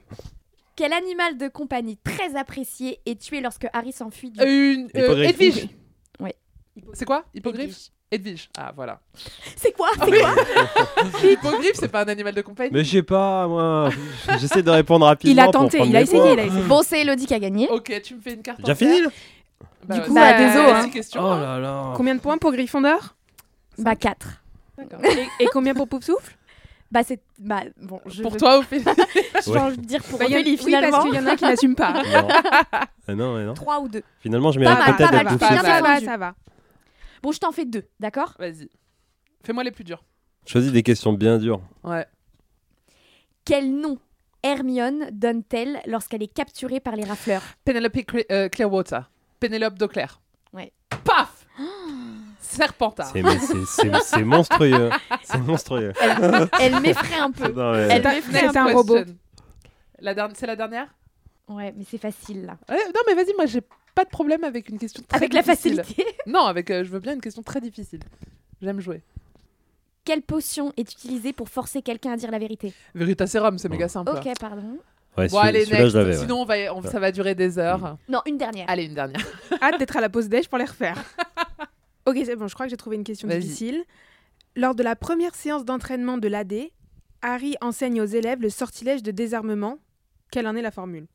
Quel 0.75 0.93
animal 0.93 1.37
de 1.37 1.47
compagnie 1.47 1.97
très 1.97 2.35
apprécié 2.35 2.99
est 3.05 3.21
tué 3.21 3.41
lorsque 3.41 3.67
Harry 3.73 3.91
s'enfuit 3.91 4.31
du... 4.31 4.41
Une 4.43 4.89
euh, 4.95 4.99
Hippogriffe. 5.03 5.29
Edwige. 5.41 5.69
Ouais. 6.19 6.35
C'est 6.93 7.05
quoi? 7.05 7.25
Hippogriffe 7.33 7.61
Edwige. 7.63 7.91
Edwige. 8.13 8.49
Ah, 8.57 8.73
voilà. 8.75 8.99
C'est 9.55 9.71
quoi? 9.71 9.89
Ah 9.99 10.05
C'est 10.05 10.19
quoi? 10.19 10.35
Hippogriffe, 11.31 11.75
c'est 11.75 11.87
pas 11.87 12.01
un 12.03 12.07
animal 12.07 12.33
de 12.33 12.41
compagnie 12.41 12.71
Mais 12.73 12.83
je 12.83 12.91
sais 12.91 13.03
pas, 13.03 13.47
moi. 13.47 13.89
J'essaie 14.39 14.63
de 14.63 14.69
répondre 14.71 15.05
rapidement. 15.05 15.33
Il 15.43 15.47
a 15.47 15.51
tenté, 15.51 15.79
il 15.85 15.95
a 15.95 16.01
essayé, 16.01 16.33
il 16.33 16.39
a 16.39 16.43
essayé. 16.45 16.63
Bon, 16.63 16.81
c'est 16.83 17.01
Elodie 17.01 17.25
qui 17.25 17.33
a 17.33 17.39
gagné. 17.39 17.69
Ok, 17.69 18.01
tu 18.03 18.15
me 18.15 18.21
fais 18.21 18.33
une 18.33 18.41
carte 18.41 18.59
Déjà 18.59 18.75
fini 18.75 19.01
là 19.01 19.07
Bah, 19.85 19.95
Du 19.95 20.01
ouais. 20.01 20.07
coup, 20.07 20.13
Bah, 20.13 20.37
désolé, 20.37 20.71
hein. 20.71 20.89
Oh 21.15 21.19
là 21.39 21.59
là. 21.59 21.93
Combien 21.95 22.15
de 22.15 22.19
points 22.19 22.37
pour 22.37 22.51
Gryffondor? 22.51 23.15
Bah 23.77 23.95
4. 23.95 24.40
D'accord. 24.89 25.05
et, 25.05 25.43
et 25.43 25.47
combien 25.53 25.73
pour 25.73 25.88
Poufsouffle 25.88 26.36
Bah 26.91 27.03
c'est... 27.03 27.21
Bah 27.39 27.61
bon, 27.77 27.99
je 28.05 28.21
Pour 28.21 28.32
veux- 28.32 28.38
toi, 28.39 28.57
Ophélie 28.59 28.84
J'ai 29.45 29.51
Ouais. 29.51 29.57
envie 29.59 29.77
de 29.77 29.86
dire 29.86 30.03
pour 30.03 30.19
Bah, 30.19 30.25
Oui, 30.29 30.57
finalement. 30.57 30.91
parce 30.91 31.05
qu'il 31.05 31.15
y 31.15 31.19
en 31.19 31.25
a 31.27 31.32
un 31.32 31.36
qui 31.36 31.43
n'assume 31.43 31.75
pas. 31.75 31.93
Non. 32.03 32.27
Ah 33.07 33.15
non, 33.15 33.38
non. 33.45 33.53
3 33.53 33.79
ou 33.82 33.89
2. 33.89 34.01
Finalement, 34.19 34.51
je 34.51 34.59
mal, 34.59 34.77
peut-être 34.95 35.39
ça 35.39 35.82
va, 35.82 35.99
ça 35.99 36.17
va. 36.17 36.36
Bon, 37.23 37.32
je 37.32 37.39
t'en 37.39 37.51
fais 37.51 37.65
2, 37.65 37.84
d'accord? 37.99 38.36
Vas-y. 38.39 38.69
Fais-moi 39.43 39.63
les 39.63 39.71
plus 39.71 39.84
durs. 39.84 40.03
Choisis 40.45 40.71
des 40.71 40.84
questions 40.84 41.13
bien 41.13 41.38
dures. 41.38 41.61
Ouais. 41.84 42.05
Quel 43.45 43.75
nom 43.75 43.97
Hermione 44.43 45.09
donne-t-elle 45.11 45.82
lorsqu'elle 45.88 46.23
est 46.23 46.34
capturée 46.34 46.79
par 46.79 46.95
les 46.95 47.03
rafleurs? 47.03 47.43
Penelope 47.65 47.95
Cre- 47.95 48.25
euh, 48.32 48.49
Clearwater. 48.49 49.11
Pénélope 49.39 49.75
Dauclair. 49.77 50.21
Ouais. 50.53 50.71
Paf 51.03 51.45
Serpentard. 52.41 53.11
C'est 53.13 53.21
mais 53.21 53.37
c'est- 53.39 53.65
c'est- 53.67 53.91
c'est 54.03 54.23
monstrueux. 54.23 54.89
C'est 55.23 55.37
monstrueux. 55.39 55.93
Elle, 56.01 56.49
elle 56.59 56.79
m'effraie 56.81 57.19
un 57.19 57.31
peu. 57.31 57.51
Non, 57.51 57.71
mais- 57.73 57.87
Elle 57.91 58.03
m'effraie 58.03 58.45
un 58.47 58.51
C'est 58.51 58.57
un 58.57 58.65
peu. 58.67 58.73
robot. 58.73 58.95
Question. 58.97 59.15
La 59.99 60.13
dernière, 60.15 60.35
c'est 60.37 60.47
la 60.47 60.55
dernière? 60.55 60.87
Ouais, 61.47 61.73
mais 61.77 61.83
c'est 61.89 61.97
facile 61.99 62.45
là. 62.45 62.57
Ouais, 62.69 62.77
Non, 62.87 63.01
mais 63.07 63.13
vas-y, 63.13 63.33
moi 63.35 63.45
j'ai 63.45 63.61
pas 63.93 64.03
de 64.05 64.09
problème 64.09 64.43
avec 64.43 64.69
une 64.69 64.79
question 64.79 65.03
très 65.07 65.17
Avec 65.17 65.33
la 65.33 65.43
facilité. 65.43 66.05
Non, 66.25 66.45
avec, 66.45 66.69
euh, 66.71 66.83
je 66.83 66.89
veux 66.89 66.99
bien 66.99 67.13
une 67.13 67.21
question 67.21 67.43
très 67.43 67.61
difficile. 67.61 67.99
J'aime 68.61 68.79
jouer. 68.79 69.01
Quelle 70.03 70.21
potion 70.23 70.73
est 70.77 70.91
utilisée 70.91 71.33
pour 71.33 71.47
forcer 71.49 71.81
quelqu'un 71.83 72.13
à 72.13 72.17
dire 72.17 72.31
la 72.31 72.39
vérité? 72.39 72.73
Veritaserum, 72.95 73.57
c'est 73.59 73.69
méga 73.69 73.87
simple. 73.87 74.11
Ok, 74.15 74.27
pardon. 74.39 74.77
Ouais, 75.17 75.27
Bon, 75.27 75.39
allez, 75.39 75.65
next. 75.67 75.89
je 75.89 75.97
l'avais. 75.97 76.11
ouais. 76.15 76.17
Sinon, 76.21 76.41
on 76.41 76.45
va, 76.45 76.55
on- 76.73 76.81
ça 76.81 76.99
va 76.99 77.11
durer 77.11 77.35
des 77.35 77.59
heures. 77.59 77.97
Non, 78.07 78.21
une 78.25 78.37
dernière. 78.37 78.65
Allez, 78.69 78.85
une 78.85 78.93
dernière. 78.95 79.21
Hâte 79.61 79.77
d'être 79.77 79.97
à 79.97 80.01
la 80.01 80.09
pause 80.09 80.29
déj 80.29 80.47
pour 80.47 80.57
les 80.57 80.63
refaire. 80.65 80.97
ok, 82.06 82.18
c'est 82.26 82.36
bon, 82.36 82.47
je 82.47 82.54
crois 82.54 82.66
que 82.66 82.70
j'ai 82.70 82.78
trouvé 82.78 82.95
une 82.95 83.04
question 83.04 83.28
difficile. 83.28 83.84
Lors 84.56 84.76
de 84.76 84.84
la 84.84 84.95
première 84.95 85.36
séance 85.36 85.66
d'entraînement 85.66 86.18
de 86.18 86.28
l'AD, 86.28 86.54
Harry 87.22 87.56
enseigne 87.62 88.02
aux 88.02 88.06
élèves 88.06 88.41
le 88.41 88.49
sortilège 88.49 89.04
de 89.04 89.12
désarmement. 89.12 89.78
Quelle 90.32 90.47
en 90.47 90.56
est 90.56 90.62
la 90.62 90.72
formule? 90.72 91.08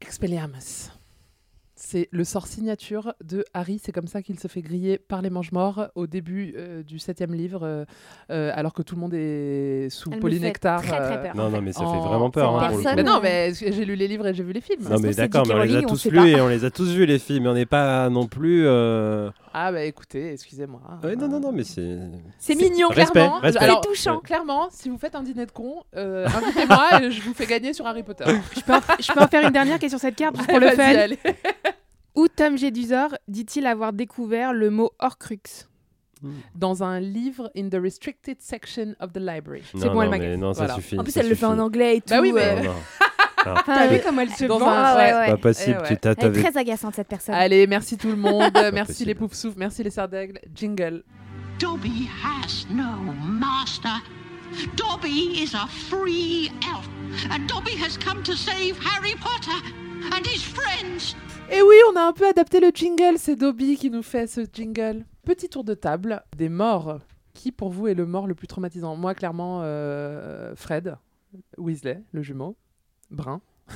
Expelliarmus. 0.00 0.90
C'est 1.82 2.08
le 2.10 2.24
sort 2.24 2.46
signature 2.46 3.14
de 3.24 3.42
Harry. 3.54 3.80
C'est 3.82 3.90
comme 3.90 4.06
ça 4.06 4.20
qu'il 4.20 4.38
se 4.38 4.48
fait 4.48 4.60
griller 4.60 4.98
par 4.98 5.22
les 5.22 5.30
mange-morts 5.30 5.88
au 5.94 6.06
début 6.06 6.52
euh, 6.58 6.82
du 6.82 6.98
septième 6.98 7.32
livre, 7.32 7.60
euh, 7.62 7.84
euh, 8.30 8.52
alors 8.54 8.74
que 8.74 8.82
tout 8.82 8.96
le 8.96 9.00
monde 9.00 9.14
est 9.14 9.88
sous 9.88 10.10
Elle 10.10 10.16
me 10.16 10.20
polynectar. 10.20 10.82
fait 10.84 10.88
très, 10.90 10.98
très 11.00 11.22
peur. 11.22 11.36
Non, 11.36 11.48
non, 11.48 11.62
mais 11.62 11.72
ça 11.72 11.80
en- 11.80 11.92
fait 12.02 12.06
vraiment 12.06 12.30
peur. 12.30 12.54
hein, 12.54 12.68
Personne-. 12.68 12.96
Mais 12.96 13.02
non, 13.02 13.20
mais 13.22 13.54
j'ai 13.54 13.84
lu 13.86 13.94
les 13.94 14.08
livres 14.08 14.26
et 14.26 14.34
j'ai 14.34 14.42
vu 14.42 14.52
les 14.52 14.60
films. 14.60 14.82
Non, 14.90 14.98
mais 15.00 15.14
d'accord, 15.14 15.46
mais 15.48 15.54
on 15.54 15.62
les 15.62 15.76
a 15.76 15.82
tous 15.82 16.04
lus 16.04 16.28
et 16.28 16.40
on 16.42 16.48
les 16.48 16.64
a 16.66 16.70
tous 16.70 16.90
vus, 16.92 17.06
les 17.06 17.18
films. 17.18 17.44
Mais 17.44 17.48
on 17.48 17.54
n'est 17.54 17.64
pas 17.64 18.10
non 18.10 18.26
plus. 18.26 18.66
Euh, 19.50 19.54
Ah 19.54 19.72
bah 19.72 19.82
écoutez, 19.84 20.32
excusez-moi. 20.32 20.80
Ouais, 21.02 21.16
non, 21.16 21.28
non, 21.28 21.40
non, 21.40 21.52
mais 21.52 21.64
c'est. 21.64 21.98
C'est 22.38 22.54
mignon, 22.54 22.88
Respect, 22.88 23.12
clairement. 23.12 23.38
respect. 23.40 23.64
Alors, 23.64 23.80
C'est 23.84 23.88
touchant. 23.90 24.18
Clairement, 24.20 24.68
si 24.70 24.88
vous 24.88 24.98
faites 24.98 25.14
un 25.14 25.22
dîner 25.22 25.46
de 25.46 25.50
con, 25.52 25.82
euh, 25.96 26.26
invitez-moi 26.26 27.02
et 27.02 27.10
je 27.10 27.22
vous 27.22 27.34
fais 27.34 27.46
gagner 27.46 27.72
sur 27.72 27.86
Harry 27.86 28.02
Potter. 28.02 28.24
je 28.56 28.60
peux, 28.60 28.72
en, 28.74 28.80
je 29.00 29.12
peux 29.12 29.20
en 29.20 29.28
faire 29.28 29.46
une 29.46 29.52
dernière 29.52 29.78
qui 29.78 29.86
est 29.86 29.90
sur 29.90 29.98
cette 30.00 30.16
carte, 30.16 30.36
juste 30.36 30.48
pour 30.48 30.60
le 30.60 30.70
fun. 30.70 30.82
allez. 30.82 31.18
Où 32.16 32.26
Tom 32.28 32.58
Jedusor 32.58 33.10
dit-il 33.28 33.66
avoir 33.66 33.92
découvert 33.92 34.52
le 34.52 34.70
mot 34.70 34.90
Horcrux? 34.98 35.66
Dans 36.54 36.82
un 36.82 37.00
livre 37.00 37.50
in 37.56 37.70
the 37.70 37.76
restricted 37.80 38.36
section 38.42 38.94
of 39.00 39.10
the 39.14 39.18
library. 39.18 39.62
C'est 39.74 39.88
bon, 39.88 40.02
elle 40.02 40.10
m'a. 40.10 40.18
Non, 40.36 40.52
ça 40.52 40.64
Voilà. 40.66 40.74
suffit. 40.74 40.98
En 40.98 41.02
plus, 41.02 41.12
ça 41.12 41.20
elle 41.20 41.30
le 41.30 41.34
fait 41.34 41.46
en 41.46 41.58
anglais 41.58 41.96
et 41.96 42.00
tout. 42.02 42.10
Bah 42.10 42.20
oui, 42.20 42.32
mais- 42.32 42.66
euh, 42.66 42.70
T'as 43.44 43.84
elle- 43.86 43.94
vu 43.96 44.00
comment 44.04 44.20
elle 44.22 44.30
se 44.30 44.44
Dans 44.44 44.58
vend 44.58 44.66
Ah 44.68 44.96
ouais, 44.96 45.12
ouais. 45.12 45.18
ouais. 45.18 45.26
Pas 45.30 45.36
possible. 45.36 45.76
Eh 45.78 45.82
ouais. 45.82 45.88
Tu 45.88 45.96
t'as- 45.96 46.14
Elle 46.18 46.36
est 46.38 46.42
très 46.42 46.56
agaçante 46.58 46.94
cette 46.94 47.08
personne. 47.08 47.34
Allez, 47.34 47.66
merci 47.66 47.96
tout 47.96 48.08
le 48.08 48.16
monde. 48.16 48.50
merci 48.72 48.86
possible. 48.92 49.08
les 49.08 49.14
poufs 49.14 49.34
souffles, 49.34 49.58
merci 49.58 49.82
les 49.82 49.90
d'aigle. 50.10 50.38
Jingle. 50.54 51.02
Dobby 51.58 52.08
has 52.24 52.66
no 52.70 53.12
master. 53.24 54.00
Dobby 54.76 55.42
is 55.42 55.54
a 55.54 55.66
free 55.66 56.50
elf, 56.72 56.88
and 57.30 57.46
Dobby 57.46 57.72
has 57.82 57.96
come 57.96 58.22
to 58.22 58.32
save 58.32 58.76
Harry 58.84 59.14
Potter 59.14 59.62
and 60.12 60.24
his 60.26 60.42
friends. 60.42 61.14
Et 61.52 61.62
oui, 61.62 61.76
on 61.92 61.96
a 61.96 62.02
un 62.02 62.12
peu 62.12 62.26
adapté 62.28 62.60
le 62.60 62.70
jingle. 62.74 63.16
C'est 63.16 63.36
Dobby 63.36 63.76
qui 63.76 63.90
nous 63.90 64.02
fait 64.02 64.26
ce 64.26 64.40
jingle. 64.52 65.04
Petit 65.24 65.48
tour 65.48 65.64
de 65.64 65.74
table 65.74 66.22
des 66.36 66.48
morts. 66.48 66.98
Qui 67.34 67.52
pour 67.52 67.70
vous 67.70 67.86
est 67.88 67.94
le 67.94 68.06
mort 68.06 68.26
le 68.26 68.34
plus 68.34 68.46
traumatisant? 68.48 68.96
Moi, 68.96 69.14
clairement, 69.14 69.60
euh, 69.62 70.52
Fred 70.56 70.96
Weasley, 71.56 72.02
le 72.12 72.22
jumeau, 72.22 72.56
brun. 73.10 73.40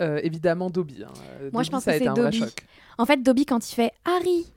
Euh, 0.00 0.18
évidemment, 0.24 0.68
Dobby. 0.70 1.04
hein. 1.04 1.12
Euh, 1.40 1.50
Moi, 1.52 1.62
je 1.62 1.68
Dobby, 1.68 1.70
pense 1.70 1.84
ça 1.84 1.92
que 1.92 1.98
c'est 1.98 2.08
un 2.08 2.14
vrai 2.14 2.22
Dobby. 2.24 2.38
choc. 2.40 2.64
En 2.98 3.06
fait, 3.06 3.18
Dobby, 3.22 3.46
quand 3.46 3.70
il 3.70 3.74
fait 3.74 3.92
Harry, 4.04 4.50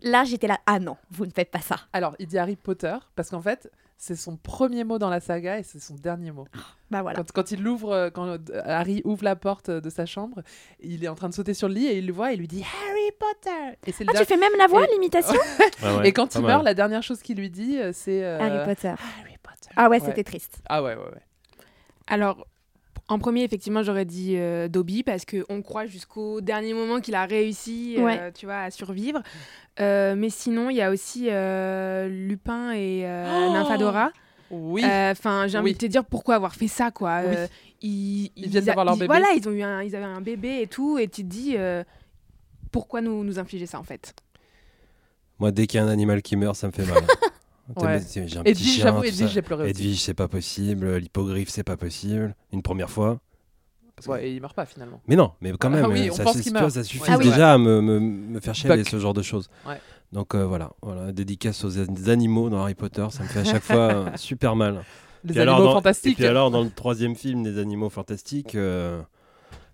là, 0.00 0.24
j'étais 0.24 0.46
là. 0.46 0.58
Ah 0.64 0.78
non, 0.78 0.96
vous 1.10 1.26
ne 1.26 1.32
faites 1.32 1.50
pas 1.50 1.60
ça. 1.60 1.80
Alors, 1.92 2.14
il 2.18 2.28
dit 2.28 2.38
Harry 2.38 2.56
Potter 2.56 2.96
parce 3.16 3.28
qu'en 3.28 3.42
fait, 3.42 3.70
c'est 3.98 4.16
son 4.16 4.36
premier 4.36 4.84
mot 4.84 4.98
dans 4.98 5.10
la 5.10 5.20
saga 5.20 5.58
et 5.58 5.64
c'est 5.64 5.80
son 5.80 5.94
dernier 5.96 6.30
mot. 6.30 6.46
Bah 6.90 7.02
voilà. 7.02 7.16
Quand, 7.18 7.32
quand 7.32 7.50
il 7.50 7.62
l'ouvre, 7.62 7.90
euh, 7.92 8.10
quand 8.10 8.38
Harry 8.64 9.02
ouvre 9.04 9.24
la 9.24 9.36
porte 9.36 9.70
de 9.70 9.90
sa 9.90 10.06
chambre, 10.06 10.40
il 10.80 11.04
est 11.04 11.08
en 11.08 11.14
train 11.16 11.28
de 11.28 11.34
sauter 11.34 11.52
sur 11.52 11.68
le 11.68 11.74
lit 11.74 11.86
et 11.88 11.98
il 11.98 12.06
le 12.06 12.12
voit 12.12 12.30
et 12.30 12.34
il 12.34 12.40
lui 12.40 12.48
dit 12.48 12.62
Harry 12.88 13.10
Potter. 13.18 13.76
Et 13.86 13.92
c'est 13.92 14.06
Ah, 14.08 14.18
tu 14.20 14.24
fais 14.24 14.36
même 14.38 14.52
la 14.56 14.66
voix, 14.68 14.84
Et- 14.86 14.92
l'imitation 14.92 15.34
Ah 15.82 15.96
ouais, 15.98 16.08
Et 16.08 16.12
quand 16.12 16.34
il 16.36 16.40
mal. 16.42 16.52
meurt, 16.52 16.64
la 16.64 16.74
dernière 16.74 17.02
chose 17.02 17.20
qu'il 17.20 17.36
lui 17.36 17.50
dit, 17.50 17.76
c'est 17.92 18.24
euh, 18.24 18.38
Harry 18.40 18.64
Potter. 18.64 18.88
Harry 18.88 19.36
Potter. 19.42 19.70
Ah 19.76 19.90
ouais, 19.90 20.00
Ouais. 20.00 20.06
c'était 20.06 20.24
triste. 20.24 20.58
Ah 20.68 20.82
ouais, 20.82 20.94
ouais, 20.94 21.02
ouais. 21.04 21.22
Alors, 22.06 22.46
en 23.08 23.18
premier, 23.18 23.42
effectivement, 23.44 23.82
j'aurais 23.82 24.04
dit 24.04 24.34
euh, 24.36 24.66
Dobby 24.68 25.02
parce 25.02 25.24
qu'on 25.26 25.60
croit 25.62 25.86
jusqu'au 25.86 26.40
dernier 26.40 26.72
moment 26.74 27.00
qu'il 27.00 27.14
a 27.14 27.26
réussi, 27.26 27.96
euh, 27.98 28.02
Ouais. 28.04 28.32
tu 28.32 28.46
vois, 28.46 28.60
à 28.60 28.70
survivre. 28.70 29.20
Euh, 29.80 30.14
mais 30.16 30.30
sinon, 30.30 30.70
il 30.70 30.76
y 30.76 30.82
a 30.82 30.90
aussi 30.90 31.26
euh, 31.30 32.08
Lupin 32.08 32.72
et 32.72 33.02
euh, 33.04 33.48
Oh 33.48 33.52
Nymphadora. 33.52 34.10
Oui. 34.50 34.82
Enfin, 34.84 35.46
j'ai 35.48 35.58
envie 35.58 35.66
Oui. 35.70 35.72
de 35.72 35.78
te 35.78 35.86
dire 35.86 36.04
pourquoi 36.04 36.36
avoir 36.36 36.54
fait 36.54 36.68
ça, 36.68 36.90
quoi. 36.90 37.22
Oui. 37.26 37.34
Ils, 37.82 38.30
Ils 38.36 38.48
viennent 38.48 38.62
a- 38.62 38.66
d'avoir 38.66 38.84
leur 38.86 38.94
bébé. 38.94 39.06
Voilà, 39.06 39.26
ils 39.36 39.46
ont 39.48 39.52
eu 39.52 39.62
un, 39.62 39.82
ils 39.82 39.94
avaient 39.96 40.04
un 40.04 40.20
bébé 40.20 40.60
et 40.62 40.66
tout, 40.66 40.96
et 40.98 41.06
tu 41.08 41.22
te 41.22 41.26
dis 41.28 41.54
euh, 41.56 41.82
pourquoi 42.72 43.00
nous 43.02 43.22
nous 43.24 43.38
infliger 43.38 43.66
ça 43.66 43.78
en 43.78 43.82
fait? 43.82 44.14
Moi, 45.38 45.50
dès 45.50 45.66
qu'il 45.66 45.78
y 45.78 45.82
a 45.82 45.84
un 45.84 45.88
animal 45.90 46.22
qui 46.22 46.36
meurt, 46.36 46.56
ça 46.56 46.68
me 46.68 46.72
fait 46.72 46.86
mal. 46.86 47.02
Ouais. 47.76 48.00
J'ai 48.12 48.20
un 48.20 48.42
Edwige, 48.42 48.44
petit 48.44 48.64
chien, 48.64 48.82
j'avoue, 48.84 49.04
Edwige, 49.04 49.30
j'ai 49.30 49.42
pleuré. 49.42 49.70
Edwige, 49.70 50.00
c'est 50.02 50.14
pas 50.14 50.28
possible. 50.28 50.96
L'hippogriffe, 50.96 51.48
c'est 51.48 51.62
pas 51.64 51.76
possible. 51.76 52.34
Une 52.52 52.62
première 52.62 52.90
fois. 52.90 53.20
Ouais, 54.08 54.26
et 54.28 54.32
il 54.34 54.40
meurt 54.40 54.54
pas 54.56 54.66
finalement. 54.66 55.00
Mais 55.06 55.14
non, 55.16 55.32
mais 55.40 55.52
quand 55.52 55.68
Ah 55.72 55.76
même, 55.82 55.90
oui, 55.92 56.08
euh, 56.08 56.12
on 56.12 56.14
ça, 56.16 56.24
meurt. 56.52 56.70
ça 56.70 56.82
suffit 56.82 57.04
Ah 57.08 57.16
oui. 57.16 57.24
déjà 57.26 57.54
à 57.54 57.58
me, 57.58 57.80
me, 57.80 58.00
me 58.00 58.40
faire 58.40 58.54
chialer 58.54 58.82
Buck. 58.82 58.90
ce 58.90 58.98
genre 58.98 59.14
de 59.14 59.22
choses. 59.22 59.48
Ouais. 59.66 59.80
Donc 60.12 60.34
euh, 60.34 60.44
voilà, 60.44 60.72
voilà, 60.82 61.12
dédicace 61.12 61.64
aux 61.64 61.78
an- 61.80 61.86
animaux 62.08 62.50
dans 62.50 62.60
Harry 62.60 62.74
Potter, 62.74 63.06
ça 63.10 63.22
me 63.22 63.28
fait 63.28 63.40
à 63.40 63.44
chaque 63.44 63.62
fois 63.62 63.76
euh, 63.94 64.10
super 64.16 64.56
mal. 64.56 64.82
Les 65.22 65.32
Puis 65.32 65.40
alors, 65.40 65.54
animaux 65.56 65.68
dans- 65.70 65.74
fantastiques. 65.76 66.12
Et 66.18 66.22
puis 66.22 66.26
alors, 66.26 66.50
dans 66.50 66.62
le 66.62 66.70
troisième 66.70 67.14
film 67.14 67.44
des 67.44 67.58
animaux 67.58 67.88
fantastiques, 67.88 68.56
euh, 68.56 69.00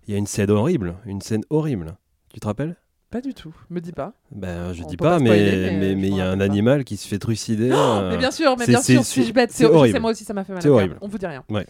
il 0.07 0.11
y 0.13 0.15
a 0.15 0.17
une 0.19 0.27
scène 0.27 0.51
horrible, 0.51 0.95
une 1.05 1.21
scène 1.21 1.43
horrible. 1.49 1.97
Tu 2.31 2.39
te 2.39 2.45
rappelles? 2.47 2.75
Pas 3.11 3.21
du 3.21 3.33
tout, 3.33 3.53
me 3.69 3.79
dis 3.81 3.91
pas. 3.91 4.13
Ben, 4.31 4.71
je 4.73 4.83
On 4.83 4.87
dis 4.87 4.95
pas, 4.97 5.11
pas 5.11 5.19
mais 5.19 5.25
spoiler, 5.25 5.51
mais 5.51 5.71
mais 5.77 5.89
je 5.91 5.95
mais 5.97 6.07
il 6.07 6.15
y 6.15 6.21
a 6.21 6.31
un 6.31 6.37
pas. 6.37 6.43
animal 6.45 6.83
qui 6.85 6.95
se 6.97 7.07
fait 7.07 7.19
trucider. 7.19 7.69
Oh, 7.71 7.75
euh, 7.75 8.09
mais 8.11 8.17
bien 8.17 8.31
sûr, 8.31 8.55
mais 8.57 8.65
bien 8.65 8.81
sûr, 8.81 9.03
si 9.03 9.21
c'est- 9.21 9.27
je 9.27 9.33
bête, 9.33 9.51
c'est 9.51 9.65
horrible. 9.65 9.99
moi 9.99 10.11
aussi 10.11 10.23
ça 10.23 10.33
m'a 10.33 10.45
fait 10.45 10.53
mal. 10.53 10.61
C'est 10.61 10.69
horrible. 10.69 10.97
On 11.01 11.07
vous 11.09 11.17
dit 11.17 11.27
rien. 11.27 11.43
Ouais. 11.49 11.67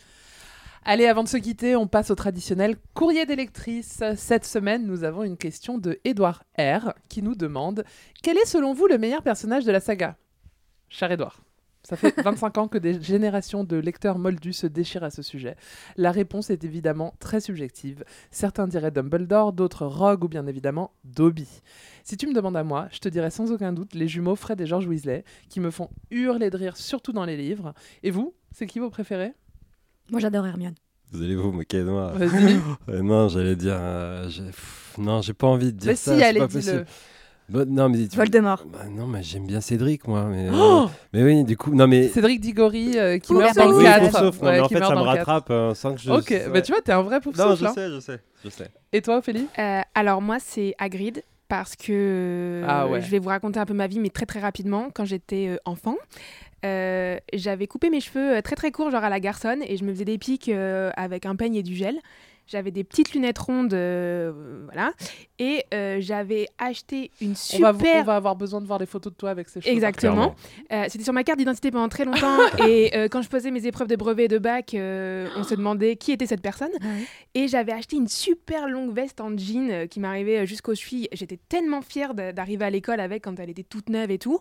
Allez, 0.86 1.08
avant 1.08 1.24
de 1.24 1.28
se 1.28 1.38
quitter, 1.38 1.76
on 1.76 1.88
passe 1.88 2.10
au 2.12 2.16
traditionnel 2.16 2.76
courrier 2.94 3.26
des 3.26 3.36
lectrices. 3.36 4.04
Cette 4.16 4.46
semaine, 4.46 4.86
nous 4.88 5.04
avons 5.04 5.24
une 5.24 5.38
question 5.38 5.78
de 5.78 6.00
Édouard 6.06 6.44
R 6.60 6.94
qui 7.10 7.22
nous 7.24 7.36
demande 7.36 7.84
Quel 8.24 8.38
est 8.38 8.46
selon 8.48 8.74
vous 8.74 8.88
le 8.88 8.98
meilleur 9.00 9.22
personnage 9.24 9.66
de 9.66 9.72
la 9.72 9.80
saga? 9.80 10.18
Cher 10.90 11.12
Édouard. 11.12 11.42
Ça 11.84 11.96
fait 11.98 12.14
25 12.22 12.58
ans 12.60 12.68
que 12.68 12.78
des 12.78 13.02
générations 13.02 13.64
de 13.64 13.76
lecteurs 13.78 14.20
moldus 14.20 14.54
se 14.54 14.68
déchirent 14.68 15.04
à 15.04 15.10
ce 15.10 15.22
sujet. 15.24 15.56
La 15.98 16.12
réponse 16.12 16.50
est 16.52 16.64
évidemment 16.64 17.16
très 17.20 17.42
subjective. 17.42 18.04
Certains 18.30 18.68
diraient 18.68 18.92
Dumbledore, 18.92 19.52
d'autres 19.52 19.86
Rogue 19.88 20.24
ou 20.26 20.28
bien 20.28 20.46
évidemment 20.46 20.92
Dobby. 21.04 21.48
Si 22.04 22.18
tu 22.18 22.28
me 22.28 22.34
demandes 22.34 22.56
à 22.58 22.64
moi, 22.64 22.88
je 22.92 23.00
te 23.00 23.10
dirais 23.10 23.32
sans 23.32 23.52
aucun 23.52 23.74
doute 23.74 23.96
les 23.96 24.08
jumeaux 24.08 24.36
Fred 24.36 24.62
et 24.62 24.66
George 24.68 24.86
Weasley, 24.88 25.24
qui 25.50 25.60
me 25.60 25.72
font 25.72 25.90
hurler 26.12 26.50
de 26.52 26.58
rire, 26.58 26.78
surtout 26.78 27.14
dans 27.14 27.26
les 27.26 27.36
livres. 27.38 27.74
Et 28.04 28.12
vous, 28.12 28.36
c'est 28.52 28.68
qui 28.68 28.78
vos 28.80 28.90
préférés? 28.92 29.34
Moi, 30.12 30.20
j'adore 30.20 30.46
Hermione. 30.46 30.76
Vous 31.12 31.22
allez 31.24 31.36
vous 31.36 31.52
moquer 31.52 31.80
de 31.80 31.90
moi. 31.90 32.12
Vas-y. 32.14 32.60
Euh, 32.90 33.02
non, 33.02 33.28
j'allais 33.28 33.56
dire. 33.56 33.76
euh, 33.78 34.30
j'ai- 34.30 34.44
pff, 34.46 34.96
non, 34.98 35.22
j'ai 35.22 35.34
pas 35.34 35.48
envie 35.48 35.74
de 35.74 35.78
dire 35.78 35.90
Mais 35.92 35.96
ça. 35.96 36.16
si, 36.16 36.24
allez, 36.24 36.40
pas 36.40 36.48
dis-le. 36.48 36.60
possible. 36.62 36.86
Bah, 37.52 37.66
non, 37.68 37.90
mais 37.90 38.08
tu- 38.08 38.16
Voldemort. 38.18 38.64
Bah, 38.72 38.86
non, 38.90 39.08
mais 39.08 39.22
j'aime 39.24 39.46
bien 39.46 39.60
Cédric, 39.62 40.08
moi. 40.08 40.24
Mais, 40.32 40.48
euh, 40.48 40.52
Oh 40.54 40.90
mais 41.14 41.24
oui, 41.24 41.44
du 41.44 41.58
coup, 41.58 41.76
non, 41.76 41.86
mais. 41.88 42.08
Cédric 42.08 42.40
Diggory 42.40 42.98
euh, 42.98 43.20
qui 43.20 43.34
meurt 43.34 43.56
dans 43.56 43.70
le 43.70 43.76
Oui, 43.78 43.84
4. 43.84 44.10
pour 44.10 44.20
sauf, 44.20 44.42
non, 44.42 44.48
Ouais, 44.48 44.52
mais 44.54 44.60
en 44.62 44.70
fait, 44.70 44.80
ça 44.80 44.90
me 44.92 44.96
dans 44.96 45.02
le 45.12 45.18
4. 45.18 45.28
rattrape 45.28 45.50
euh, 45.52 45.74
sans 45.74 45.94
que 45.94 46.00
je. 46.02 46.12
Ok, 46.12 46.30
ouais. 46.30 46.50
bah 46.50 46.62
tu 46.62 46.72
vois, 46.72 46.82
t'es 46.82 46.94
un 46.94 47.02
vrai 47.02 47.20
pouf 47.20 47.38
Non, 47.38 47.56
je 47.56 47.66
hein. 47.66 47.74
sais, 47.74 47.90
je 47.90 48.00
sais, 48.00 48.20
je 48.46 48.50
sais. 48.50 48.70
Et 48.94 49.02
toi, 49.02 49.18
Ophélie? 49.18 49.48
Euh, 49.60 49.82
alors 49.96 50.22
moi, 50.22 50.38
c'est 50.40 50.74
Hagrid 50.78 51.24
parce 51.50 51.76
que 51.76 52.64
Ah 52.66 52.88
ouais. 52.88 53.02
je 53.02 53.10
vais 53.12 53.20
vous 53.20 53.28
raconter 53.30 53.60
un 53.60 53.66
peu 53.66 53.74
ma 53.74 53.88
vie, 53.88 54.00
mais 54.00 54.10
très 54.10 54.26
très 54.26 54.40
rapidement. 54.40 54.88
Quand 54.94 55.04
j'étais 55.04 55.48
euh, 55.50 55.58
enfant, 55.66 55.96
euh, 56.66 57.18
j'avais 57.34 57.68
coupé 57.68 57.90
mes 57.90 58.00
cheveux 58.00 58.38
euh, 58.38 58.42
très 58.42 58.56
très 58.56 58.72
courts, 58.72 58.92
genre 58.92 59.04
à 59.04 59.10
la 59.10 59.20
garçonne, 59.20 59.62
et 59.68 59.76
je 59.78 59.84
me 59.84 59.92
faisais 59.92 60.06
des 60.06 60.18
pics 60.18 60.48
euh, 60.50 60.92
avec 60.96 61.26
un 61.26 61.36
peigne 61.36 61.56
et 61.56 61.64
du 61.64 61.76
gel. 61.76 61.98
J'avais 62.52 62.72
des 62.72 62.84
petites 62.84 63.14
lunettes 63.14 63.40
rondes, 63.40 63.74
euh, 63.74 64.66
voilà, 64.66 64.92
et 65.40 65.64
euh, 65.74 65.98
j'avais 66.02 66.48
acheté 66.58 67.12
une 67.22 67.32
on 67.32 67.36
super. 67.36 67.74
va, 67.74 68.02
on 68.02 68.04
va 68.04 68.16
avoir 68.16 68.36
besoin 68.36 68.60
de 68.60 68.68
voir 68.68 68.78
des 68.78 68.86
photos 68.86 69.14
de 69.14 69.18
toi 69.18 69.30
avec 69.30 69.48
ces 69.48 69.62
cheveux. 69.62 69.74
Exactement. 69.74 70.36
Euh, 70.72 70.86
C'était 70.90 71.04
sur 71.04 71.14
ma 71.14 71.24
carte 71.24 71.40
d'identité 71.40 71.72
pendant 71.72 71.88
très 71.88 72.04
longtemps. 72.04 72.38
et 72.68 72.96
euh, 72.96 73.08
quand 73.08 73.22
je 73.22 73.30
posais 73.30 73.52
mes 73.52 73.66
épreuves 73.66 73.88
de 73.88 73.96
brevet 73.96 74.26
et 74.26 74.28
de 74.28 74.38
bac, 74.38 74.74
euh, 74.74 75.30
on 75.38 75.44
se 75.44 75.56
demandait 75.56 75.96
qui 75.96 76.12
était 76.12 76.26
cette 76.26 76.42
personne. 76.42 76.72
Et 77.34 77.48
j'avais 77.48 77.72
acheté 77.72 77.96
une 77.96 78.10
super 78.10 78.68
longue 78.68 78.94
veste 78.94 79.22
en 79.22 79.36
jean 79.38 79.88
qui 79.88 80.00
m'arrivait 80.00 80.46
jusqu'aux 80.46 80.76
chevilles. 80.76 81.08
J'étais 81.14 81.40
tellement 81.48 81.82
fière 81.82 82.14
d'arriver 82.14 82.66
à 82.66 82.70
l'école 82.70 83.00
avec 83.00 83.24
quand 83.24 83.40
elle 83.40 83.50
était 83.50 83.64
toute 83.64 83.90
neuve 83.90 84.12
et 84.12 84.20
tout. 84.20 84.40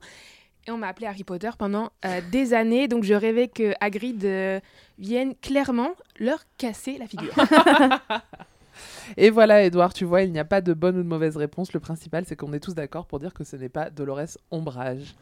Et 0.70 0.72
on 0.72 0.78
m'a 0.78 0.86
appelé 0.86 1.08
Harry 1.08 1.24
Potter 1.24 1.50
pendant 1.58 1.90
euh, 2.04 2.20
des 2.30 2.54
années. 2.54 2.86
Donc 2.86 3.02
je 3.02 3.12
rêvais 3.14 3.48
que 3.48 3.72
Hagrid 3.80 4.24
euh, 4.24 4.60
vienne 5.00 5.34
clairement 5.34 5.90
leur 6.20 6.44
casser 6.58 6.96
la 6.96 7.08
figure. 7.08 7.34
Et 9.16 9.30
voilà, 9.30 9.64
Edouard, 9.64 9.92
tu 9.92 10.04
vois, 10.04 10.22
il 10.22 10.30
n'y 10.30 10.38
a 10.38 10.44
pas 10.44 10.60
de 10.60 10.72
bonne 10.72 10.96
ou 10.96 11.02
de 11.02 11.08
mauvaise 11.08 11.36
réponse. 11.36 11.72
Le 11.72 11.80
principal, 11.80 12.24
c'est 12.24 12.36
qu'on 12.36 12.52
est 12.52 12.60
tous 12.60 12.76
d'accord 12.76 13.06
pour 13.06 13.18
dire 13.18 13.34
que 13.34 13.42
ce 13.42 13.56
n'est 13.56 13.68
pas 13.68 13.90
Dolores 13.90 14.38
Ombrage. 14.52 15.16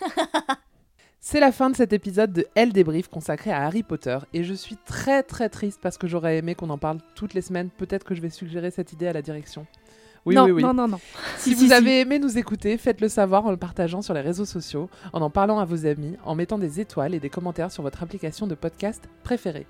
C'est 1.20 1.40
la 1.40 1.50
fin 1.50 1.70
de 1.70 1.74
cet 1.74 1.92
épisode 1.92 2.32
de 2.32 2.46
Elle 2.54 2.72
débrief 2.72 3.08
consacré 3.08 3.50
à 3.50 3.62
Harry 3.62 3.82
Potter 3.82 4.18
et 4.32 4.44
je 4.44 4.52
suis 4.52 4.76
très 4.76 5.22
très 5.22 5.48
triste 5.48 5.80
parce 5.82 5.96
que 5.96 6.06
j'aurais 6.06 6.36
aimé 6.36 6.54
qu'on 6.54 6.68
en 6.68 6.76
parle 6.76 6.98
toutes 7.14 7.32
les 7.32 7.40
semaines. 7.40 7.70
Peut-être 7.70 8.04
que 8.04 8.14
je 8.14 8.20
vais 8.20 8.28
suggérer 8.28 8.70
cette 8.70 8.92
idée 8.92 9.06
à 9.06 9.14
la 9.14 9.22
direction. 9.22 9.66
Oui, 10.26 10.34
non, 10.34 10.44
oui, 10.44 10.52
oui. 10.52 10.62
non, 10.62 10.72
non, 10.72 10.88
non. 10.88 11.00
Si, 11.36 11.50
Si, 11.50 11.54
vous 11.54 11.66
si, 11.66 11.72
avez 11.72 12.00
aimé 12.00 12.18
nous 12.18 12.38
écouter, 12.38 12.78
faites-le 12.78 13.08
savoir 13.08 13.44
en 13.44 13.50
le 13.50 13.58
partageant 13.58 14.00
sur 14.00 14.14
les 14.14 14.22
réseaux 14.22 14.46
sociaux, 14.46 14.88
en 15.12 15.20
en 15.20 15.30
parlant 15.30 15.58
à 15.58 15.64
vos 15.64 15.86
amis, 15.86 16.16
en 16.24 16.34
mettant 16.34 16.58
des 16.58 16.80
étoiles 16.80 17.14
et 17.14 17.20
des 17.20 17.28
commentaires 17.28 17.70
sur 17.70 17.82
votre 17.82 18.02
application 18.02 18.46
de 18.46 18.54
podcast 18.54 19.08
préférée. 19.22 19.66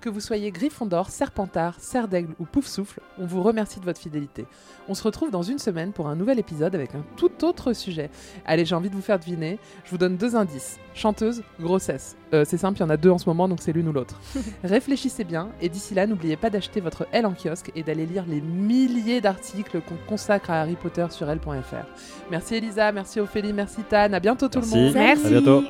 Que 0.00 0.08
vous 0.08 0.20
soyez 0.20 0.50
Gryffondor, 0.50 1.10
Serpentard, 1.10 1.74
Serre 1.78 2.08
d'Aigle 2.08 2.32
ou 2.38 2.46
Pouf 2.46 2.66
Souffle, 2.66 3.00
on 3.18 3.26
vous 3.26 3.42
remercie 3.42 3.80
de 3.80 3.84
votre 3.84 4.00
fidélité. 4.00 4.46
On 4.88 4.94
se 4.94 5.02
retrouve 5.02 5.30
dans 5.30 5.42
une 5.42 5.58
semaine 5.58 5.92
pour 5.92 6.08
un 6.08 6.16
nouvel 6.16 6.38
épisode 6.38 6.74
avec 6.74 6.94
un 6.94 7.04
tout 7.18 7.44
autre 7.44 7.74
sujet. 7.74 8.08
Allez, 8.46 8.64
j'ai 8.64 8.74
envie 8.74 8.88
de 8.88 8.94
vous 8.94 9.02
faire 9.02 9.18
deviner. 9.18 9.58
Je 9.84 9.90
vous 9.90 9.98
donne 9.98 10.16
deux 10.16 10.36
indices. 10.36 10.78
Chanteuse, 10.94 11.42
grossesse. 11.60 12.16
Euh, 12.32 12.46
c'est 12.46 12.56
simple, 12.56 12.78
il 12.78 12.80
y 12.80 12.84
en 12.84 12.88
a 12.88 12.96
deux 12.96 13.10
en 13.10 13.18
ce 13.18 13.28
moment, 13.28 13.46
donc 13.46 13.60
c'est 13.60 13.72
l'une 13.74 13.88
ou 13.88 13.92
l'autre. 13.92 14.18
Réfléchissez 14.64 15.24
bien 15.24 15.50
et 15.60 15.68
d'ici 15.68 15.92
là, 15.92 16.06
n'oubliez 16.06 16.38
pas 16.38 16.48
d'acheter 16.48 16.80
votre 16.80 17.06
L 17.12 17.26
en 17.26 17.34
kiosque 17.34 17.70
et 17.74 17.82
d'aller 17.82 18.06
lire 18.06 18.24
les 18.26 18.40
milliers 18.40 19.20
d'articles 19.20 19.82
qu'on 19.82 19.98
consacre 20.08 20.50
à 20.50 20.62
Harry 20.62 20.76
Potter 20.76 21.06
sur 21.10 21.28
L.fr. 21.28 21.84
Merci 22.30 22.54
Elisa, 22.54 22.90
merci 22.90 23.20
Ophélie, 23.20 23.52
merci 23.52 23.82
Tan. 23.82 24.14
À 24.14 24.20
bientôt 24.20 24.48
tout 24.48 24.60
le 24.60 24.66
monde. 24.66 24.94
Merci. 24.94 25.26
À 25.26 25.28
bientôt. 25.28 25.62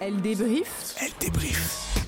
Elle 0.00 0.16
débrief. 0.22 0.96
Elle 1.02 1.12
débrief. 1.20 2.03